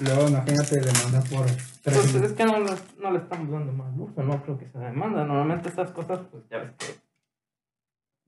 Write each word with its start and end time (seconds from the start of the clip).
Luego, 0.00 0.28
imagínate, 0.28 0.80
demanda 0.80 1.20
por 1.30 1.46
tres 1.82 2.10
Pues 2.12 2.14
es 2.16 2.32
que 2.32 2.44
no, 2.44 2.58
le- 2.60 3.02
no 3.02 3.10
le 3.10 3.18
estamos 3.18 3.50
dando 3.50 3.72
más 3.72 3.92
uso, 3.96 4.22
no 4.22 4.42
creo 4.42 4.58
que 4.58 4.68
se 4.68 4.78
demanda. 4.78 5.24
Normalmente 5.24 5.68
estas 5.68 5.90
cosas, 5.90 6.20
pues 6.30 6.44
ya 6.50 6.58
ves 6.58 6.72
que. 6.78 6.86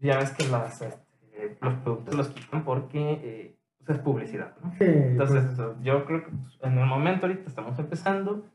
Ya 0.00 0.16
ves 0.18 0.30
que 0.30 0.46
las, 0.48 0.80
este, 0.80 1.58
los 1.60 1.74
productos 1.80 2.14
los 2.14 2.28
quitan 2.28 2.64
porque 2.64 2.98
eh, 3.22 3.56
pues, 3.84 3.98
es 3.98 4.04
publicidad, 4.04 4.54
¿no? 4.62 4.70
Sí, 4.78 4.84
Entonces, 4.84 5.42
pues, 5.42 5.52
eso, 5.54 5.76
yo 5.82 6.04
creo 6.04 6.24
que 6.24 6.30
pues, 6.30 6.58
en 6.62 6.78
el 6.78 6.86
momento 6.86 7.26
ahorita 7.26 7.48
estamos 7.48 7.78
empezando. 7.78 8.46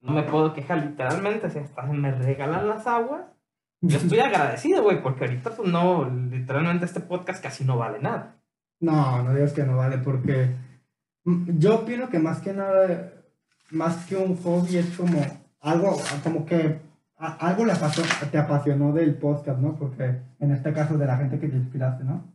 No 0.00 0.12
me 0.12 0.22
puedo 0.24 0.52
quejar 0.52 0.78
literalmente, 0.84 1.48
si 1.48 1.58
hasta 1.60 1.82
me 1.84 2.10
regalan 2.12 2.68
las 2.68 2.86
aguas. 2.86 3.22
Yo 3.80 3.96
estoy 3.96 4.18
agradecido, 4.20 4.82
güey, 4.82 5.02
porque 5.02 5.24
ahorita 5.24 5.50
pues, 5.56 5.66
no, 5.68 6.10
literalmente 6.30 6.84
este 6.84 7.00
podcast 7.00 7.42
casi 7.42 7.64
no 7.64 7.78
vale 7.78 8.00
nada. 8.00 8.36
no, 8.80 9.22
no 9.22 9.32
digas 9.32 9.54
que 9.54 9.62
no 9.62 9.76
vale, 9.78 9.96
porque 9.98 10.54
yo 11.24 11.76
opino 11.80 12.08
que 12.08 12.18
más 12.18 12.40
que 12.40 12.52
nada, 12.52 13.12
más 13.70 14.04
que 14.06 14.16
un 14.16 14.36
hobby, 14.42 14.76
es 14.76 14.96
como 14.96 15.20
algo, 15.60 15.96
como 16.22 16.44
que 16.44 16.80
a- 17.16 17.48
algo 17.48 17.64
le 17.64 17.74
pasó, 17.76 18.02
te 18.30 18.38
apasionó 18.38 18.92
del 18.92 19.14
podcast, 19.16 19.58
¿no? 19.58 19.76
Porque 19.76 20.20
en 20.40 20.50
este 20.52 20.72
caso 20.72 20.98
de 20.98 21.06
la 21.06 21.16
gente 21.16 21.38
que 21.38 21.48
te 21.48 21.56
inspiraste, 21.56 22.04
¿no? 22.04 22.34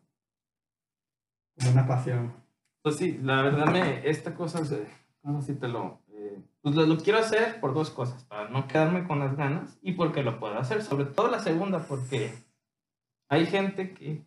Como 1.60 1.72
una 1.72 1.88
pasión. 1.88 2.34
Pues 2.82 2.96
sí, 2.96 3.20
la 3.22 3.42
verdad 3.42 3.68
me, 3.72 4.10
esta 4.10 4.34
cosa, 4.34 4.64
se- 4.66 4.88
¿cómo 5.22 5.42
si 5.42 5.54
te 5.56 5.68
lo? 5.68 6.02
eh, 6.12 6.40
pues 6.62 6.76
lo, 6.76 6.86
lo 6.86 6.98
quiero 6.98 7.20
hacer 7.20 7.60
por 7.60 7.74
dos 7.74 7.90
cosas, 7.92 8.24
para 8.26 8.50
no 8.50 8.68
quedarme 8.68 9.06
con 9.06 9.20
las 9.20 9.36
ganas 9.36 9.78
y 9.82 9.94
porque 9.94 10.24
lo 10.24 10.40
puedo 10.40 10.58
hacer, 10.58 10.82
sobre 10.82 11.06
todo 11.06 11.30
la 11.30 11.40
segunda, 11.40 11.80
porque 11.88 12.34
hay 13.30 13.46
gente 13.46 13.94
que 13.94 14.24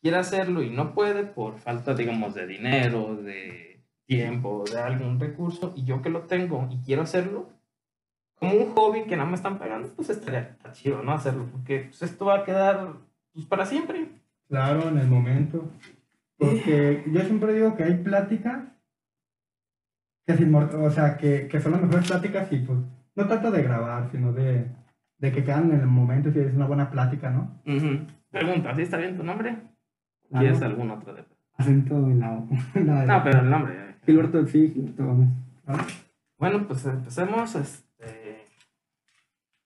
quiere 0.00 0.16
hacerlo 0.18 0.62
y 0.62 0.70
no 0.70 0.94
puede 0.94 1.24
por 1.24 1.58
falta, 1.58 1.94
digamos, 1.94 2.34
de 2.34 2.46
dinero, 2.46 3.16
de 3.16 3.75
tiempo, 4.06 4.64
de 4.70 4.78
algún 4.80 5.18
recurso, 5.20 5.72
y 5.76 5.84
yo 5.84 6.00
que 6.02 6.10
lo 6.10 6.22
tengo 6.22 6.68
y 6.70 6.78
quiero 6.78 7.02
hacerlo, 7.02 7.48
como 8.38 8.52
un 8.52 8.72
hobby 8.74 9.04
que 9.04 9.16
no 9.16 9.26
me 9.26 9.34
están 9.34 9.58
pagando, 9.58 9.88
pues 9.96 10.10
estaría 10.10 10.56
chido, 10.72 11.02
¿no? 11.02 11.12
Hacerlo, 11.12 11.46
porque 11.50 11.86
pues, 11.88 12.02
esto 12.02 12.26
va 12.26 12.36
a 12.40 12.44
quedar 12.44 12.92
pues, 13.32 13.46
para 13.46 13.64
siempre. 13.66 14.08
Claro, 14.48 14.88
en 14.88 14.98
el 14.98 15.08
momento. 15.08 15.70
Porque 16.38 17.02
yo 17.12 17.20
siempre 17.22 17.54
digo 17.54 17.74
que 17.76 17.84
hay 17.84 17.94
pláticas 17.94 18.64
que, 20.26 20.34
inmor- 20.34 20.74
o 20.74 20.90
sea, 20.90 21.16
que, 21.16 21.48
que 21.48 21.60
son 21.60 21.72
las 21.72 21.82
mejores 21.82 22.06
pláticas 22.08 22.52
y 22.52 22.58
pues 22.58 22.78
no 23.14 23.26
tanto 23.26 23.50
de 23.50 23.62
grabar, 23.62 24.10
sino 24.10 24.32
de, 24.32 24.66
de 25.18 25.32
que 25.32 25.44
quedan 25.44 25.70
en 25.72 25.80
el 25.80 25.86
momento 25.86 26.30
si 26.30 26.40
es 26.40 26.54
una 26.54 26.66
buena 26.66 26.90
plática, 26.90 27.30
¿no? 27.30 27.58
Ujú. 27.66 28.04
Pregunta, 28.30 28.74
¿sí 28.74 28.82
está 28.82 28.98
bien 28.98 29.16
tu 29.16 29.22
nombre? 29.22 29.56
¿Quieres 30.30 30.60
algún 30.62 30.90
otro 30.90 31.14
de 31.14 31.24
Acento 31.56 31.94
en 31.96 32.20
la- 32.20 32.44
No, 32.74 33.24
pero 33.24 33.40
el 33.40 33.48
nombre. 33.50 33.85
Gilberto, 34.06 34.46
sí, 34.46 34.70
Gilberto 34.72 35.04
Gómez. 35.04 35.28
¿no? 35.66 35.74
Bueno, 36.38 36.66
pues 36.66 36.84
empecemos. 36.86 37.54
Este... 37.56 38.44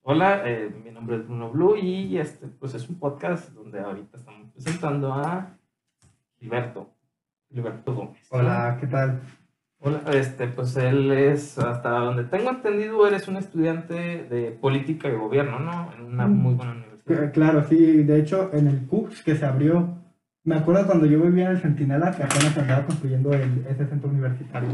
Hola, 0.02 0.42
eh, 0.48 0.74
mi 0.82 0.90
nombre 0.90 1.16
es 1.16 1.26
Bruno 1.26 1.50
Blue 1.50 1.76
y 1.76 2.16
este 2.18 2.46
pues 2.46 2.74
es 2.74 2.88
un 2.88 2.98
podcast 2.98 3.50
donde 3.52 3.80
ahorita 3.80 4.16
estamos 4.16 4.50
presentando 4.52 5.12
a 5.12 5.56
Gilberto. 6.38 6.88
Gilberto 7.52 7.94
Gómez. 7.94 8.26
Hola, 8.30 8.78
¿qué 8.80 8.86
tal? 8.86 9.20
Hola, 9.82 10.02
este, 10.12 10.46
pues 10.48 10.76
él 10.76 11.10
es, 11.12 11.58
hasta 11.58 11.90
donde 11.90 12.24
tengo 12.24 12.50
entendido, 12.50 13.06
eres 13.06 13.28
un 13.28 13.36
estudiante 13.36 14.24
de 14.24 14.50
política 14.52 15.08
y 15.08 15.14
gobierno, 15.16 15.58
¿no? 15.58 15.92
En 15.94 16.02
una 16.04 16.26
Mm. 16.26 16.32
muy 16.36 16.54
buena 16.54 16.72
universidad. 16.72 17.32
Claro, 17.32 17.64
sí, 17.68 18.02
de 18.02 18.20
hecho 18.20 18.50
en 18.52 18.66
el 18.68 18.86
CUPS 18.86 19.22
que 19.22 19.36
se 19.36 19.44
abrió, 19.46 19.99
me 20.50 20.56
acuerdo 20.56 20.86
cuando 20.86 21.06
yo 21.06 21.20
vivía 21.20 21.46
en 21.46 21.50
el 21.52 21.60
Centinela 21.60 22.10
que 22.10 22.22
apenas 22.24 22.56
andaba 22.58 22.84
construyendo 22.86 23.32
el, 23.32 23.64
ese 23.68 23.86
centro 23.86 24.10
universitario. 24.10 24.68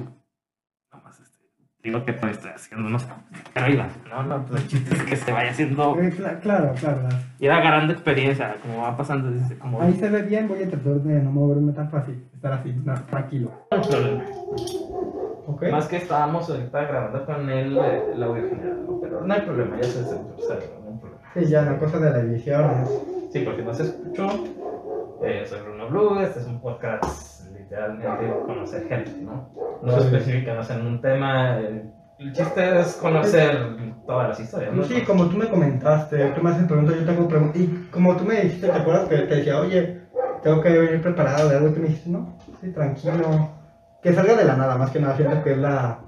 Nada 0.93 1.05
más, 1.05 1.21
este, 1.21 1.39
digo 1.83 2.05
que 2.05 2.13
todavía 2.15 2.35
estoy 2.37 2.51
haciendo 2.53 2.89
unos 2.89 3.07
pero 3.53 3.67
ahí 3.67 3.77
va, 3.77 3.89
¿no? 4.09 4.23
no 4.23 4.47
pues 4.47 4.63
el 4.63 4.69
chiste 4.69 4.95
es 4.95 5.03
que 5.05 5.17
se 5.17 5.33
vaya 5.33 5.51
haciendo, 5.51 5.99
Eh, 6.01 6.13
cla- 6.17 6.41
claro, 6.41 6.73
claro. 6.81 7.09
ir 7.39 7.51
agarrando 7.51 7.93
experiencia, 7.93 8.57
como 8.63 8.83
va 8.83 8.97
pasando, 8.97 9.31
dice, 9.31 9.59
como... 9.59 9.81
Ahí 9.83 9.93
se 9.95 10.09
ve 10.11 10.23
bien, 10.23 10.49
voy 10.49 10.63
a 10.63 10.69
tratar 10.71 10.95
de 10.95 11.23
no 11.23 11.31
moverme 11.31 11.73
tan 11.73 11.91
fácil, 11.91 12.25
estar 12.35 12.53
así, 12.55 12.73
no, 12.85 12.95
tranquilo. 13.05 13.51
No 13.71 13.77
hay 13.77 13.89
problema. 13.89 14.25
¿Ok? 15.49 15.63
Más 15.71 15.87
que 15.87 15.97
estábamos 15.99 16.51
ahorita 16.51 16.83
grabando 16.85 17.25
con 17.25 17.49
él 17.51 17.77
eh, 17.79 18.03
el 18.15 18.23
audio 18.23 18.49
general, 18.49 18.85
¿no? 18.87 19.01
pero 19.01 19.21
no 19.25 19.33
hay 19.35 19.41
problema, 19.43 19.77
ya 19.77 19.85
se 19.85 20.01
desautorizó, 20.01 20.55
no 20.55 20.91
hay 20.93 20.99
problema. 20.99 21.23
Sí, 21.35 21.45
ya, 21.47 21.63
la 21.63 21.79
cosa 21.79 21.99
de 21.99 22.11
la 22.11 22.19
edición. 22.19 22.63
¿no? 22.83 22.87
Sí, 23.31 23.41
porque 23.45 23.63
no 23.63 23.75
se 23.75 23.83
escuchó. 23.85 24.27
Eh, 25.23 25.45
soy 25.49 25.61
Bruno 25.61 25.89
Blue, 25.89 26.21
este 26.21 26.41
es 26.41 26.47
un 26.47 26.61
podcast 26.61 27.47
literalmente 27.53 28.33
conocer 28.45 28.87
gente, 28.89 29.13
¿no? 29.23 29.51
No 29.83 29.93
Sí. 30.01 30.07
específicanos 30.07 30.71
en 30.71 30.87
un 30.87 31.01
tema. 31.01 31.59
eh, 31.61 31.91
el 32.19 32.33
chiste 32.33 32.81
es 32.81 32.95
conocer 32.97 33.77
todas 34.07 34.29
las 34.31 34.41
historias, 34.41 34.73
¿no? 34.75 34.85
Sí, 34.85 35.03
como 35.05 35.27
tú 35.29 35.37
me 35.37 35.49
comentaste, 35.49 36.31
tú 36.31 36.43
me 36.43 36.51
haces 36.51 36.65
preguntas, 36.67 36.97
yo 36.97 37.05
tengo 37.05 37.29
preguntas. 37.29 37.61
Y 37.61 37.89
como 37.91 38.17
tú 38.17 38.25
me 38.25 38.41
dijiste, 38.41 38.69
¿te 38.69 38.73
acuerdas 38.73 39.09
que 39.09 39.17
te 39.19 39.35
decía, 39.37 39.61
oye, 39.61 40.03
tengo 40.43 40.63
que 40.63 40.71
venir 40.71 41.03
preparado 41.03 41.49
de 41.49 41.57
algo? 41.57 41.69
Y 41.69 41.73
tú 41.73 41.81
me 41.81 41.89
dijiste, 41.89 42.09
no, 42.11 42.39
sí, 42.61 42.71
tranquilo. 42.73 43.51
Que 44.03 44.13
salga 44.15 44.35
de 44.35 44.45
la 44.45 44.57
nada, 44.57 44.77
más 44.79 44.91
que 44.91 45.01
nada, 45.01 45.17
siento 45.17 45.43
que 45.43 45.53
es 45.53 45.59
la. 45.59 46.01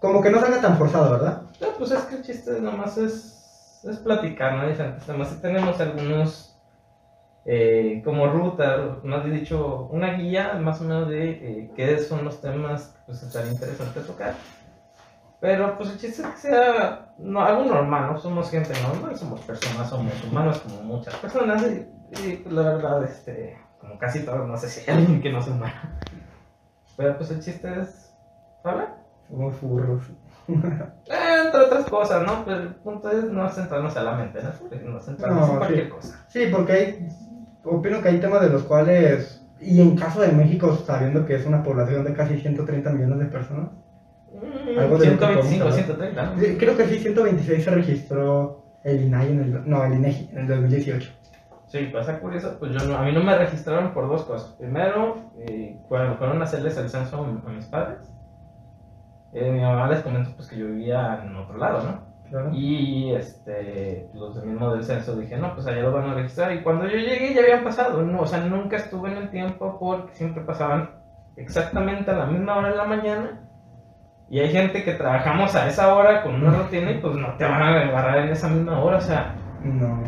Como 0.00 0.22
que 0.22 0.30
no 0.30 0.38
salga 0.40 0.60
tan 0.60 0.76
forzado, 0.78 1.10
¿verdad? 1.12 1.42
No, 1.60 1.66
pues 1.78 1.90
es 1.90 2.02
que 2.02 2.16
el 2.16 2.22
chiste 2.22 2.60
nomás 2.60 2.96
es, 2.98 3.82
es 3.88 3.98
platicar, 3.98 4.54
¿no? 4.54 4.68
Diferentes 4.68 5.04
temas. 5.04 5.28
Sí 5.30 5.38
tenemos 5.42 5.80
algunos, 5.80 6.47
eh, 7.50 8.02
como 8.04 8.26
ruta, 8.26 8.98
más 9.04 9.24
dicho, 9.24 9.88
una 9.90 10.12
guía 10.12 10.52
más 10.60 10.82
o 10.82 10.84
menos 10.84 11.08
de 11.08 11.30
eh, 11.30 11.70
qué 11.74 11.98
son 11.98 12.22
los 12.22 12.42
temas 12.42 12.88
que 12.88 12.98
pues, 13.06 13.22
estaría 13.22 13.52
interesante 13.52 14.00
tocar. 14.00 14.34
Pero 15.40 15.78
pues 15.78 15.90
el 15.90 15.98
chiste 15.98 16.20
es 16.20 16.28
que 16.28 16.36
sea 16.36 17.14
no, 17.16 17.40
algo 17.40 17.64
normal, 17.64 18.12
¿no? 18.12 18.18
Somos 18.18 18.50
gente 18.50 18.74
normal, 18.82 19.16
somos 19.16 19.40
personas, 19.40 19.88
somos 19.88 20.12
humanos 20.24 20.58
como 20.58 20.82
muchas 20.82 21.14
personas 21.16 21.62
y, 21.62 21.86
y, 22.22 22.36
pues, 22.36 22.54
la 22.54 22.62
verdad, 22.62 23.02
este, 23.04 23.56
como 23.80 23.98
casi 23.98 24.26
todos, 24.26 24.46
no 24.46 24.56
sé 24.58 24.68
si 24.68 24.90
hay 24.90 24.98
alguien 24.98 25.22
que 25.22 25.32
no 25.32 25.40
sea 25.40 25.54
humano. 25.54 25.74
Pero 26.98 27.16
pues 27.16 27.30
el 27.30 27.40
chiste 27.40 27.80
es 27.80 28.14
hablar. 28.62 28.94
Somos 29.30 29.56
furros. 29.56 30.02
Eh, 31.10 31.42
entre 31.44 31.60
otras 31.60 31.84
cosas, 31.86 32.26
¿no? 32.26 32.44
Pero 32.44 32.60
el 32.60 32.74
punto 32.76 33.10
es 33.10 33.24
no 33.24 33.48
centrarnos 33.50 33.96
a 33.96 34.02
la 34.02 34.14
mente, 34.14 34.40
¿no? 34.42 34.92
No 34.92 35.00
centrarnos 35.00 35.46
No, 35.46 35.52
en 35.52 35.58
cualquier 35.58 35.84
sí. 35.84 35.90
cosa. 35.90 36.26
Sí, 36.28 36.46
porque 36.52 36.72
hay. 36.72 37.08
Opino 37.64 38.00
que 38.02 38.08
hay 38.08 38.20
temas 38.20 38.40
de 38.42 38.50
los 38.50 38.62
cuales. 38.62 39.44
Y 39.60 39.80
en 39.80 39.96
caso 39.96 40.20
de 40.20 40.28
México, 40.32 40.72
sabiendo 40.76 41.26
que 41.26 41.34
es 41.34 41.44
una 41.44 41.62
población 41.62 42.04
de 42.04 42.12
casi 42.14 42.38
130 42.38 42.90
millones 42.90 43.18
de 43.18 43.24
personas. 43.26 43.70
Mm, 44.32 44.78
Algo 44.78 44.98
de 44.98 45.06
lo 45.10 45.18
que 45.18 45.26
125, 45.26 45.64
podemos 45.64 45.74
130. 45.74 46.22
¿no? 46.24 46.40
Sí, 46.40 46.56
Creo 46.58 46.76
que 46.76 46.84
sí, 46.86 46.98
126 47.00 47.64
se 47.64 47.70
registró 47.70 48.64
el 48.84 49.04
INAI 49.04 49.32
en 49.32 49.40
el. 49.40 49.68
No, 49.68 49.84
el 49.84 49.94
INEGI 49.94 50.30
en 50.32 50.38
el 50.38 50.46
2018. 50.48 51.10
Sí, 51.66 51.90
pasa 51.92 52.18
curioso, 52.20 52.56
pues 52.58 52.72
yo 52.72 52.78
no- 52.86 52.96
a 52.96 53.02
mí 53.02 53.12
no 53.12 53.22
me 53.22 53.36
registraron 53.36 53.92
por 53.92 54.08
dos 54.08 54.22
cosas. 54.24 54.52
Primero, 54.52 55.16
eh, 55.38 55.78
cuando 55.88 56.16
fueron 56.16 56.40
a 56.40 56.44
hacerles 56.44 56.76
el 56.78 56.88
censo 56.88 57.24
a 57.46 57.50
mis 57.50 57.66
padres, 57.66 57.98
eh, 59.34 59.50
mi 59.50 59.60
mamá 59.60 59.88
les 59.90 60.00
comentó 60.00 60.30
pues 60.34 60.48
que 60.48 60.56
yo 60.56 60.66
vivía 60.68 61.20
en 61.22 61.36
otro 61.36 61.58
lado, 61.58 61.82
¿no? 61.82 62.07
Claro. 62.30 62.50
Y 62.52 63.12
este, 63.14 64.08
los 64.14 64.34
del 64.34 64.46
mismo 64.50 64.72
del 64.72 64.84
censo 64.84 65.16
dije, 65.16 65.36
no, 65.36 65.54
pues 65.54 65.66
allá 65.66 65.82
lo 65.82 65.92
van 65.92 66.10
a 66.10 66.14
registrar. 66.14 66.52
Y 66.52 66.62
cuando 66.62 66.86
yo 66.86 66.96
llegué 66.96 67.34
ya 67.34 67.42
habían 67.42 67.64
pasado, 67.64 68.02
no, 68.02 68.20
o 68.20 68.26
sea, 68.26 68.40
nunca 68.40 68.76
estuve 68.76 69.10
en 69.10 69.16
el 69.18 69.30
tiempo 69.30 69.78
porque 69.80 70.14
siempre 70.14 70.42
pasaban 70.44 70.90
exactamente 71.36 72.10
a 72.10 72.14
la 72.18 72.26
misma 72.26 72.56
hora 72.58 72.70
de 72.70 72.76
la 72.76 72.84
mañana. 72.84 73.40
Y 74.30 74.40
hay 74.40 74.50
gente 74.50 74.84
que 74.84 74.92
trabajamos 74.92 75.54
a 75.54 75.66
esa 75.68 75.94
hora 75.94 76.22
con 76.22 76.34
una 76.34 76.50
rutina 76.58 76.90
y 76.90 76.98
pues 76.98 77.14
no 77.14 77.34
te 77.38 77.44
van 77.44 77.62
a 77.62 77.80
agarrar 77.82 78.18
en 78.18 78.28
esa 78.28 78.48
misma 78.48 78.78
hora. 78.82 78.98
O 78.98 79.00
sea, 79.00 79.34
No. 79.62 80.02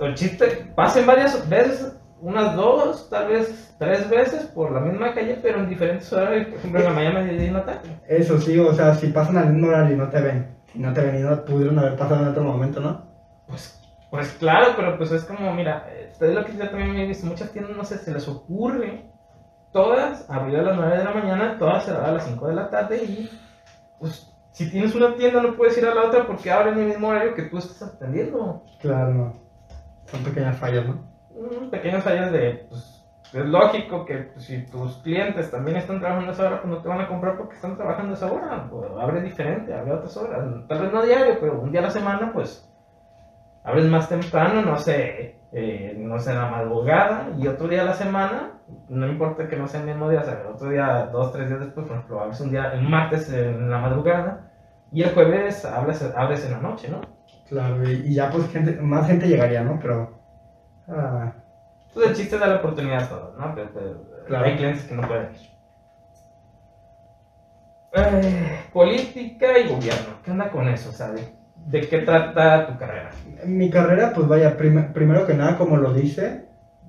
el 0.00 0.14
chiste, 0.14 0.46
pasen 0.74 1.06
varias 1.06 1.46
veces, 1.48 1.94
unas 2.22 2.56
dos, 2.56 3.10
tal 3.10 3.28
vez 3.28 3.76
tres 3.78 4.08
veces 4.08 4.44
por 4.46 4.72
la 4.72 4.80
misma 4.80 5.12
calle, 5.14 5.38
pero 5.42 5.58
en 5.58 5.68
diferentes 5.68 6.10
horarios, 6.12 6.46
por 6.48 6.58
ejemplo, 6.58 6.80
en 6.80 6.86
la 6.86 6.92
mañana, 6.92 7.20
mediodía 7.20 7.44
y 7.44 7.48
en 7.48 7.54
la 7.54 7.64
tarde. 7.64 7.88
Eso 8.08 8.40
sí, 8.40 8.58
o 8.58 8.72
sea, 8.72 8.94
si 8.94 9.08
pasan 9.08 9.36
al 9.36 9.52
mismo 9.52 9.68
horario 9.68 9.94
y 9.94 9.98
no 9.98 10.08
te 10.08 10.20
ven. 10.22 10.57
Y 10.74 10.78
no 10.78 10.92
te 10.92 11.00
ven 11.00 11.16
y 11.16 11.20
no 11.20 11.44
pudieron 11.44 11.78
haber 11.78 11.96
pasado 11.96 12.22
en 12.22 12.28
otro 12.28 12.42
momento, 12.44 12.80
¿no? 12.80 13.06
Pues, 13.46 13.80
pues 14.10 14.32
claro, 14.32 14.74
pero 14.76 14.96
pues 14.96 15.10
es 15.12 15.24
como, 15.24 15.52
mira, 15.54 15.86
eh, 15.90 16.12
es 16.12 16.34
lo 16.34 16.44
que 16.44 16.56
yo 16.56 16.68
también 16.68 16.92
me 16.92 17.04
he 17.04 17.06
visto, 17.06 17.26
muchas 17.26 17.52
tiendas, 17.52 17.76
no 17.76 17.84
sé, 17.84 17.98
se 17.98 18.12
les 18.12 18.28
ocurre, 18.28 19.10
todas 19.72 20.28
arriba 20.30 20.60
a 20.60 20.64
las 20.64 20.76
9 20.76 20.98
de 20.98 21.04
la 21.04 21.12
mañana, 21.12 21.58
todas 21.58 21.84
cerradas 21.84 22.08
a 22.08 22.12
las 22.12 22.24
5 22.26 22.48
de 22.48 22.54
la 22.54 22.70
tarde 22.70 23.04
y 23.04 23.30
pues 23.98 24.32
si 24.52 24.70
tienes 24.70 24.94
una 24.94 25.14
tienda 25.14 25.42
no 25.42 25.56
puedes 25.56 25.76
ir 25.78 25.86
a 25.86 25.94
la 25.94 26.06
otra 26.06 26.26
porque 26.26 26.50
abren 26.50 26.78
el 26.78 26.88
mismo 26.88 27.08
horario 27.08 27.34
que 27.34 27.44
tú 27.44 27.58
estás 27.58 27.82
atendiendo. 27.82 28.64
Claro, 28.80 29.14
no. 29.14 29.32
Son 30.06 30.24
pequeñas 30.24 30.56
fallas, 30.56 30.86
¿no? 30.86 30.94
Mm, 31.30 31.70
pequeñas 31.70 32.02
fallas 32.02 32.32
de, 32.32 32.66
pues, 32.68 32.97
es 33.32 33.44
lógico 33.46 34.04
que 34.04 34.32
si 34.36 34.64
tus 34.66 34.96
clientes 34.98 35.50
también 35.50 35.76
están 35.76 36.00
trabajando 36.00 36.32
esa 36.32 36.46
hora, 36.46 36.62
pues 36.62 36.72
no 36.72 36.82
te 36.82 36.88
van 36.88 37.00
a 37.00 37.08
comprar 37.08 37.36
porque 37.36 37.56
están 37.56 37.76
trabajando 37.76 38.14
esa 38.14 38.32
hora. 38.32 38.66
Pues, 38.70 38.90
abre 38.98 39.20
diferente, 39.20 39.74
abre 39.74 39.92
a 39.92 39.96
otras 39.96 40.16
horas. 40.16 40.46
Tal 40.66 40.82
vez 40.82 40.92
no 40.92 41.02
diario, 41.02 41.36
pero 41.40 41.60
un 41.60 41.70
día 41.70 41.80
a 41.80 41.84
la 41.84 41.90
semana, 41.90 42.32
pues 42.32 42.68
abres 43.64 43.84
más 43.84 44.08
temprano, 44.08 44.62
no 44.62 44.78
sé, 44.78 45.36
eh, 45.52 45.94
no 45.98 46.18
sé, 46.18 46.30
en 46.30 46.38
la 46.38 46.50
madrugada 46.50 47.28
y 47.38 47.46
otro 47.46 47.68
día 47.68 47.82
a 47.82 47.86
la 47.86 47.92
semana, 47.92 48.52
no 48.88 49.06
importa 49.06 49.46
que 49.46 49.56
no 49.56 49.68
sea 49.68 49.80
el 49.80 49.86
mismo 49.86 50.08
día, 50.08 50.22
o 50.46 50.54
otro 50.54 50.70
día, 50.70 51.08
dos, 51.12 51.32
tres 51.32 51.48
días 51.48 51.60
después, 51.60 51.86
por 51.86 51.96
ejemplo, 51.96 52.20
abres 52.20 52.40
un 52.40 52.50
día, 52.50 52.72
el 52.72 52.82
martes 52.88 53.30
en 53.30 53.68
la 53.68 53.78
madrugada 53.78 54.50
y 54.90 55.02
el 55.02 55.12
jueves 55.12 55.66
abres, 55.66 56.02
abres 56.16 56.46
en 56.46 56.52
la 56.52 56.60
noche, 56.60 56.88
¿no? 56.88 57.00
Claro, 57.46 57.86
y 57.88 58.14
ya 58.14 58.30
pues 58.30 58.50
gente, 58.50 58.72
más 58.80 59.06
gente 59.06 59.28
llegaría, 59.28 59.62
¿no? 59.62 59.78
Pero... 59.80 60.18
ah, 60.88 61.32
Entonces 61.88 62.10
el 62.10 62.16
chiste 62.16 62.34
es 62.36 62.40
dar 62.40 62.50
la 62.50 62.56
oportunidad 62.56 63.02
a 63.04 63.08
todos, 63.08 63.38
¿no? 63.38 63.54
Pero, 63.54 63.70
pero 63.72 63.94
Claro. 64.26 64.44
hay 64.44 64.56
clientes 64.56 64.84
que 64.84 64.94
no 64.94 65.08
pueden 65.08 65.32
ir. 65.32 65.48
Eh, 67.94 68.60
política 68.72 69.58
y 69.58 69.68
gobierno, 69.68 70.20
¿qué 70.22 70.30
onda 70.30 70.50
con 70.50 70.68
eso? 70.68 70.90
O 70.90 70.92
sea, 70.92 71.10
¿de, 71.10 71.80
qué 71.88 71.98
trata 72.00 72.66
tu 72.66 72.76
carrera? 72.78 73.10
Mi 73.46 73.70
carrera, 73.70 74.12
pues 74.14 74.28
vaya, 74.28 74.56
prim- 74.56 74.92
primero 74.92 75.26
que 75.26 75.34
nada, 75.34 75.56
como 75.56 75.76
lo 75.78 75.92
dice, 75.94 76.46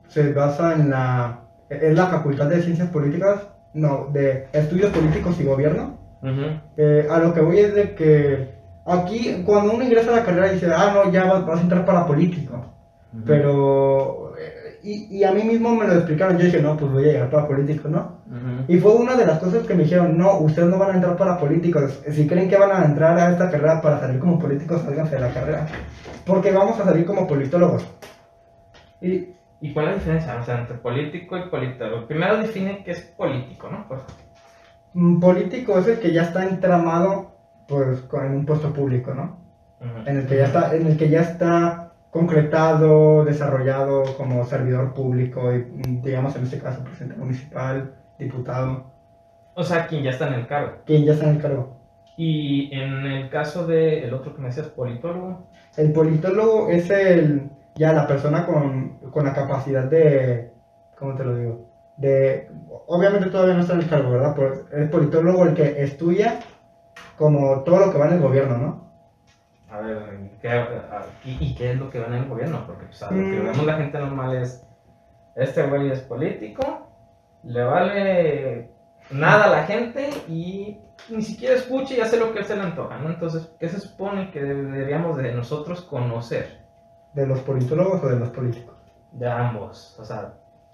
se 0.07 0.34
basa 0.34 0.74
en 0.74 0.90
la... 0.90 1.40
Es 1.69 1.94
la 1.96 2.07
Facultad 2.07 2.48
de 2.48 2.62
Ciencias 2.62 2.90
Políticas, 2.90 3.48
no, 3.74 4.07
de 4.12 4.48
Estudios 4.51 4.92
Políticos 4.92 5.40
y 5.40 5.44
Gobierno. 5.46 5.98
Eh, 6.75 7.07
a 7.10 7.19
lo 7.19 7.34
que 7.34 7.42
voy 7.42 7.60
es 7.60 7.74
de 7.74 7.96
que 7.96 8.56
aquí, 8.86 9.44
cuando 9.46 9.74
uno 9.74 9.84
ingresa 9.84 10.12
a 10.12 10.16
la 10.19 10.25
carrera, 10.25 10.51
dice, 10.51 10.68
ah, 10.75 10.92
no, 10.94 11.12
ya 11.12 11.25
vas, 11.25 11.46
vas 11.46 11.60
a 11.60 11.63
entrar 11.63 11.86
para 11.86 12.06
político. 12.06 12.66
Pero... 13.25 14.28
Y, 14.89 15.18
y 15.18 15.24
a 15.24 15.31
mí 15.31 15.44
mismo 15.44 15.75
me 15.75 15.86
lo 15.86 15.94
explicaron, 15.94 16.38
yo 16.38 16.45
dije, 16.45 16.62
no, 16.62 16.75
pues 16.75 16.91
voy 16.91 17.03
a 17.03 17.12
llegar 17.12 17.30
para 17.30 17.47
político, 17.47 17.89
¿no? 17.89 18.19
Y 18.68 18.77
fue 18.80 18.95
una 18.95 19.15
de 19.15 19.25
las 19.25 19.39
cosas 19.39 19.65
que 19.68 19.74
me 19.75 19.83
dijeron, 19.83 20.18
no, 20.18 20.39
ustedes 20.39 20.69
no 20.69 20.80
van 20.80 20.91
a 20.91 20.95
entrar 20.95 21.15
para 21.15 21.38
políticos. 21.38 22.01
Si 22.09 22.27
creen 22.27 22.50
que 22.50 22.57
van 22.57 22.71
a 22.71 22.86
entrar 22.86 23.18
a 23.18 23.31
esta 23.31 23.51
carrera 23.51 23.81
para 23.81 24.00
salir 24.00 24.19
como 24.19 24.39
políticos, 24.39 24.81
sálganse 24.81 25.15
de 25.15 25.21
la 25.21 25.33
carrera. 25.33 25.68
Porque 26.25 26.51
vamos 26.51 26.80
a 26.80 26.86
salir 26.86 27.06
como 27.06 27.27
politólogos. 27.27 27.86
Y 29.01 29.27
¿Y 29.62 29.74
cuál 29.74 29.88
es 29.88 29.91
la 29.91 29.97
diferencia 29.97 30.38
o 30.39 30.44
sea, 30.44 30.59
entre 30.59 30.77
político 30.77 31.38
y 31.38 31.50
politólogo? 31.50 32.07
Primero 32.07 32.38
define 32.38 32.81
qué 32.83 32.91
es 32.91 33.01
político, 33.01 33.69
¿no? 33.69 33.83
Favor. 33.86 34.06
un 34.94 35.19
político 35.19 35.77
es 35.80 35.88
el 35.88 36.00
que 36.00 36.13
ya 36.13 36.24
está 36.24 36.47
entramado 36.47 37.36
pues 37.68 38.00
con 38.01 38.25
un 38.31 38.45
puesto 38.45 38.74
público, 38.74 39.13
¿no? 39.13 39.38
En 40.06 40.18
el 40.18 40.27
que 40.27 40.38
ya 40.38 40.45
está, 40.45 40.75
en 40.75 40.88
el 40.88 40.97
que 40.97 41.09
ya 41.09 41.21
está 41.21 41.88
concretado, 42.11 43.23
desarrollado 43.23 44.03
como 44.17 44.45
servidor 44.45 44.94
público, 44.94 45.53
y, 45.53 45.65
digamos 46.01 46.35
en 46.35 46.44
este 46.44 46.59
caso 46.59 46.83
presidente 46.83 47.17
municipal, 47.17 47.94
diputado, 48.17 48.91
O 49.53 49.63
sea, 49.63 49.88
quien 49.88 50.03
ya 50.03 50.11
está 50.11 50.27
en 50.27 50.33
el 50.33 50.47
cargo. 50.47 50.77
quien 50.85 51.06
ya 51.06 51.13
está 51.13 51.25
en 51.25 51.35
el 51.35 51.41
cargo. 51.41 51.77
Y 52.17 52.69
en 52.73 53.06
el 53.06 53.29
caso 53.29 53.65
del 53.65 54.13
otro 54.13 54.35
que 54.35 54.41
me 54.41 54.47
decías, 54.47 54.67
politólogo, 54.67 55.47
El 55.77 55.94
politólogo 55.94 56.69
es 56.69 56.89
el, 56.89 57.50
ya 57.75 57.94
la 57.94 58.07
persona 58.07 58.45
con, 58.45 59.00
con 59.12 59.23
la 59.23 59.33
capacidad 59.33 59.85
de, 59.85 60.51
¿cómo 60.97 61.15
te 61.15 61.23
lo 61.23 61.35
digo? 61.35 61.69
De, 61.95 62.50
obviamente 62.88 63.29
todavía 63.29 63.53
no 63.55 63.62
está 63.62 63.73
en 63.73 63.81
el 63.81 63.89
cargo, 63.89 64.12
¿verdad? 64.12 64.33
Pero 64.35 64.67
es 64.71 64.89
politólogo 64.89 65.45
el 65.45 65.53
que 65.53 65.81
estudia 65.83 66.39
como 67.17 67.63
todo 67.63 67.85
lo 67.85 67.91
que 67.91 67.97
va 67.97 68.07
en 68.07 68.13
el 68.15 68.21
gobierno, 68.21 68.57
¿no? 68.57 68.88
A 69.71 69.80
ver, 69.81 70.31
¿qué, 70.42 70.50
a- 70.50 71.06
y, 71.24 71.38
y 71.39 71.56
qué 71.56 71.71
es 71.71 71.77
lo 71.77 71.89
que 71.89 72.00
va 72.00 72.07
en 72.07 72.13
el 72.13 72.27
gobierno? 72.30 72.63
Porque 72.66 72.86
pues, 72.86 73.01
a 73.04 73.12
lo 73.12 73.18
que 73.30 73.39
Mm. 73.39 73.44
vemos 73.45 73.66
la 73.66 73.77
gente 73.77 74.00
normal 74.00 74.36
es, 74.38 74.66
este 75.36 75.68
güey 75.68 75.92
es 75.92 76.01
político, 76.01 76.88
le 77.44 77.63
vale 77.63 78.71
nada 79.12 79.45
a 79.45 79.50
la 79.50 79.63
gente 79.66 80.10
y 80.27 80.77
ni 81.10 81.21
siquiera 81.21 81.56
escucha 81.56 81.94
y 81.95 82.00
hace 82.01 82.18
lo 82.19 82.33
que 82.33 82.44
se 82.44 82.56
le 82.56 82.62
antoja, 82.63 82.98
¿no? 83.00 83.10
Entonces, 83.10 83.50
¿qué 83.60 83.69
se 83.69 83.80
supone 83.80 84.31
que 84.31 84.42
deberíamos 84.44 85.18
de 85.18 85.33
nosotros 85.33 85.81
conocer? 85.81 86.60
De 87.13 87.25
los 87.25 87.39
politólogos 87.39 88.04
o 88.04 88.07
de 88.10 88.19
los 88.19 88.30
políticos. 88.30 88.75
De 89.12 89.27
ambos, 89.30 89.98
o 90.00 90.04
sea, 90.06 90.33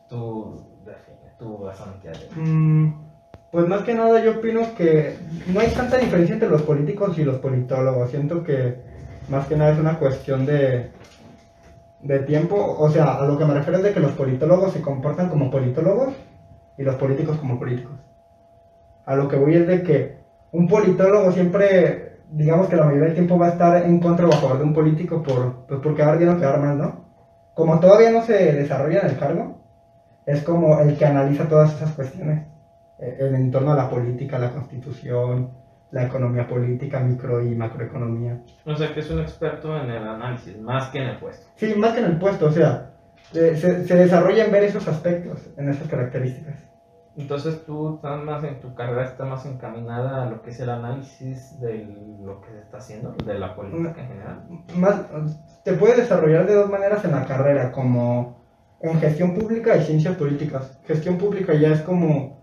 tú 0.09 0.65
define, 0.86 1.31
tú 1.39 1.59
bastante. 1.59 2.12
Mm, 2.36 3.04
pues 3.51 3.68
más 3.68 3.83
que 3.83 3.94
nada 3.94 4.24
yo 4.24 4.31
opino 4.31 4.75
que 4.75 5.15
no 5.47 5.59
hay 5.59 5.69
tanta 5.69 5.97
diferencia 5.97 6.33
entre 6.33 6.50
los 6.50 6.63
políticos 6.63 7.18
y 7.18 7.24
los 7.24 7.38
politólogos. 7.38 8.09
Siento 8.09 8.44
que 8.44 8.81
más 9.30 9.47
que 9.47 9.56
nada 9.56 9.71
es 9.71 9.80
una 9.80 9.97
cuestión 9.97 10.45
de, 10.45 10.92
de 12.01 12.19
tiempo. 12.19 12.75
O 12.77 12.89
sea, 12.89 13.15
a 13.15 13.25
lo 13.25 13.38
que 13.38 13.45
me 13.45 13.53
refiero 13.53 13.77
es 13.77 13.83
de 13.83 13.94
que 13.94 14.00
los 14.00 14.12
politólogos 14.12 14.74
se 14.74 14.81
comportan 14.81 15.30
como 15.30 15.50
politólogos 15.50 16.13
y 16.77 16.83
los 16.83 16.95
políticos 16.95 17.38
como 17.38 17.57
políticos. 17.57 17.94
A 19.06 19.15
lo 19.15 19.27
que 19.27 19.38
voy 19.38 19.56
es 19.56 19.68
de 19.68 19.83
que 19.83 20.18
un 20.51 20.68
politólogo 20.68 21.31
siempre, 21.31 22.18
digamos 22.31 22.68
que 22.68 22.75
la 22.75 22.86
mayoría 22.86 23.06
del 23.06 23.13
tiempo 23.13 23.38
va 23.38 23.48
a 23.48 23.51
estar 23.51 23.86
en 23.86 24.00
contra 24.00 24.27
o 24.27 24.33
a 24.33 24.38
favor 24.38 24.57
de 24.57 24.63
un 24.63 24.74
político 24.74 25.21
por, 25.21 25.65
pues 25.68 25.80
por 25.80 25.95
quedar 25.95 26.18
bien 26.18 26.30
o 26.31 26.38
quedar 26.38 26.59
mal, 26.59 26.77
¿no? 26.77 27.06
Como 27.53 27.80
todavía 27.80 28.12
no 28.12 28.21
se 28.24 28.51
desarrolla 28.51 29.01
en 29.01 29.07
el 29.07 29.18
cargo, 29.18 29.62
es 30.25 30.41
como 30.44 30.80
el 30.80 30.98
que 30.98 31.06
analiza 31.06 31.48
todas 31.48 31.74
esas 31.75 31.91
cuestiones 31.91 32.54
en 33.00 33.36
entorno 33.36 33.74
a 33.74 33.75
la 33.75 33.89
política, 33.89 34.39
la 34.39 34.51
constitución, 34.51 35.51
la 35.92 36.06
economía 36.06 36.47
política, 36.47 37.00
micro 37.00 37.42
y 37.42 37.56
macroeconomía. 37.56 38.42
O 38.65 38.75
sea, 38.75 38.94
que 38.94 39.00
es 39.00 39.09
un 39.09 39.21
experto 39.21 39.77
en 39.77 39.89
el 39.89 40.07
análisis, 40.07 40.59
más 40.59 40.89
que 40.89 41.00
en 41.00 41.09
el 41.09 41.19
puesto. 41.19 41.47
Sí, 41.56 41.74
más 41.75 41.94
que 41.94 42.00
en 42.00 42.06
el 42.06 42.18
puesto, 42.18 42.47
o 42.47 42.51
sea, 42.51 42.92
eh, 43.33 43.56
se, 43.56 43.86
se 43.86 43.95
desarrolla 43.95 44.45
en 44.45 44.51
ver 44.51 44.63
esos 44.63 44.88
aspectos, 44.88 45.50
en 45.57 45.69
esas 45.69 45.88
características. 45.88 46.56
Entonces 47.18 47.63
tú 47.65 47.95
estás 47.95 48.21
más 48.24 48.44
en 48.44 48.59
tu 48.59 48.75
carrera, 48.75 49.06
está 49.06 49.24
más 49.24 49.45
encaminada 49.45 50.24
a 50.24 50.30
lo 50.30 50.41
que 50.41 50.50
es 50.50 50.59
el 50.59 50.69
análisis 50.69 51.57
de 51.62 51.88
lo 52.21 52.41
que 52.41 52.50
se 52.50 52.59
está 52.59 52.77
haciendo, 52.77 53.15
de 53.25 53.39
la 53.39 53.56
política 53.56 54.01
en 54.01 54.07
general. 54.07 54.44
Más, 54.75 55.01
te 55.63 55.74
puede 55.74 55.95
desarrollar 56.01 56.45
de 56.45 56.56
dos 56.56 56.69
maneras 56.69 57.06
en 57.06 57.12
la 57.12 57.25
carrera, 57.25 57.71
como 57.71 58.44
en 58.81 59.00
gestión 59.00 59.33
pública 59.33 59.77
y 59.77 59.86
ciencias 59.86 60.18
políticas. 60.18 60.77
Gestión 60.86 61.18
pública 61.18 61.53
ya 61.53 61.71
es 61.71 61.81
como 61.83 62.34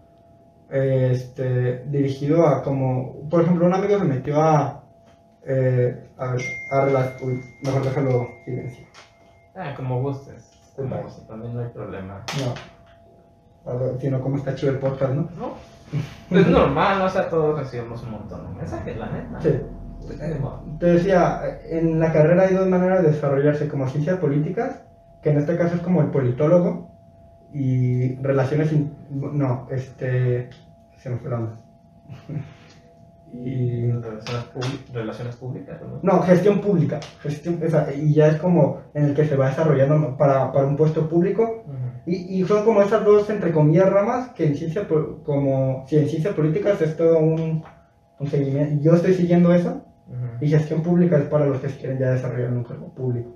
este, 0.72 1.84
dirigido 1.86 2.46
a 2.46 2.62
como, 2.62 3.28
por 3.28 3.42
ejemplo, 3.42 3.66
un 3.66 3.74
amigo 3.74 3.98
se 3.98 4.04
metió 4.04 4.40
a, 4.40 4.82
eh, 5.46 6.08
a, 6.19 6.24
a 6.32 6.86
rela- 6.86 7.12
uy, 7.22 7.40
mejor 7.62 7.82
déjalo 7.84 8.26
silencio. 8.44 8.86
Ah, 9.54 9.74
como 9.76 10.00
gustes. 10.00 10.50
Como 10.74 11.02
gustes, 11.02 11.26
también 11.26 11.54
no 11.54 11.60
hay 11.60 11.69
problema. 11.69 12.24
No, 12.40 13.70
a 13.70 13.76
ver, 13.76 13.98
sino 14.00 14.20
como 14.20 14.36
está 14.36 14.54
chido 14.54 14.72
el 14.72 14.78
podcast, 14.78 15.12
¿no? 15.12 15.28
No. 15.38 15.72
Es 16.30 16.46
normal, 16.48 16.98
¿no? 17.00 17.04
O 17.04 17.08
sea, 17.10 17.28
todos 17.28 17.58
recibimos 17.58 18.02
un 18.04 18.12
montón 18.12 18.46
de 18.48 18.58
mensajes, 18.60 18.96
la 18.96 19.10
neta. 19.10 19.40
Sí. 19.42 19.48
Eh, 19.48 20.40
Te 20.80 20.86
decía, 20.86 21.40
en 21.69 22.00
la 22.00 22.12
carrera 22.12 22.44
hay 22.44 22.54
dos 22.54 22.66
maneras 22.66 23.02
de 23.02 23.10
desarrollarse, 23.12 23.69
como 23.69 23.86
ciencias 23.88 24.19
políticas, 24.19 24.82
que 25.22 25.30
en 25.30 25.38
este 25.38 25.56
caso 25.56 25.76
es 25.76 25.82
como 25.82 26.00
el 26.00 26.08
politólogo, 26.08 26.91
y 27.52 28.16
relaciones, 28.16 28.72
in- 28.72 28.93
no, 29.10 29.66
este, 29.70 30.49
se 30.96 31.10
me 31.10 31.16
fue 31.16 31.31
la 31.31 31.37
onda. 31.38 31.58
y, 33.32 33.91
Relaciones, 33.91 34.44
públi- 34.55 34.93
relaciones 34.93 35.36
públicas, 35.36 35.81
¿no? 35.81 36.00
no, 36.03 36.20
gestión 36.22 36.60
pública, 36.60 37.00
gestión, 37.22 37.58
esa, 37.62 37.93
y 37.94 38.12
ya 38.12 38.29
es 38.29 38.36
como 38.36 38.81
en 38.93 39.05
el 39.05 39.15
que 39.15 39.24
se 39.24 39.36
va 39.36 39.48
desarrollando 39.48 40.17
para, 40.19 40.53
para 40.53 40.67
un 40.67 40.76
puesto 40.76 41.08
público, 41.08 41.65
y, 42.05 42.41
y 42.41 42.44
son 42.44 42.65
como 42.65 42.82
esas 42.82 43.05
dos, 43.05 43.31
entre 43.31 43.53
comillas, 43.53 43.88
ramas, 43.88 44.31
que 44.31 44.46
en 44.48 44.56
ciencia, 44.56 44.86
como, 45.24 45.84
si 45.86 45.96
en 45.98 46.08
ciencias 46.08 46.34
políticas 46.34 46.81
es 46.82 46.96
todo 46.96 47.19
un, 47.20 47.62
un 48.19 48.26
seguimiento, 48.26 48.82
yo 48.82 48.94
estoy 48.94 49.15
siguiendo 49.15 49.55
eso, 49.55 49.82
y 50.41 50.48
gestión 50.48 50.82
pública 50.82 51.17
es 51.17 51.24
para 51.24 51.46
los 51.46 51.58
que 51.60 51.69
quieren 51.69 51.98
ya 51.98 52.10
desarrollar 52.10 52.53
un 52.53 52.65
cargo 52.65 52.88
público. 52.93 53.31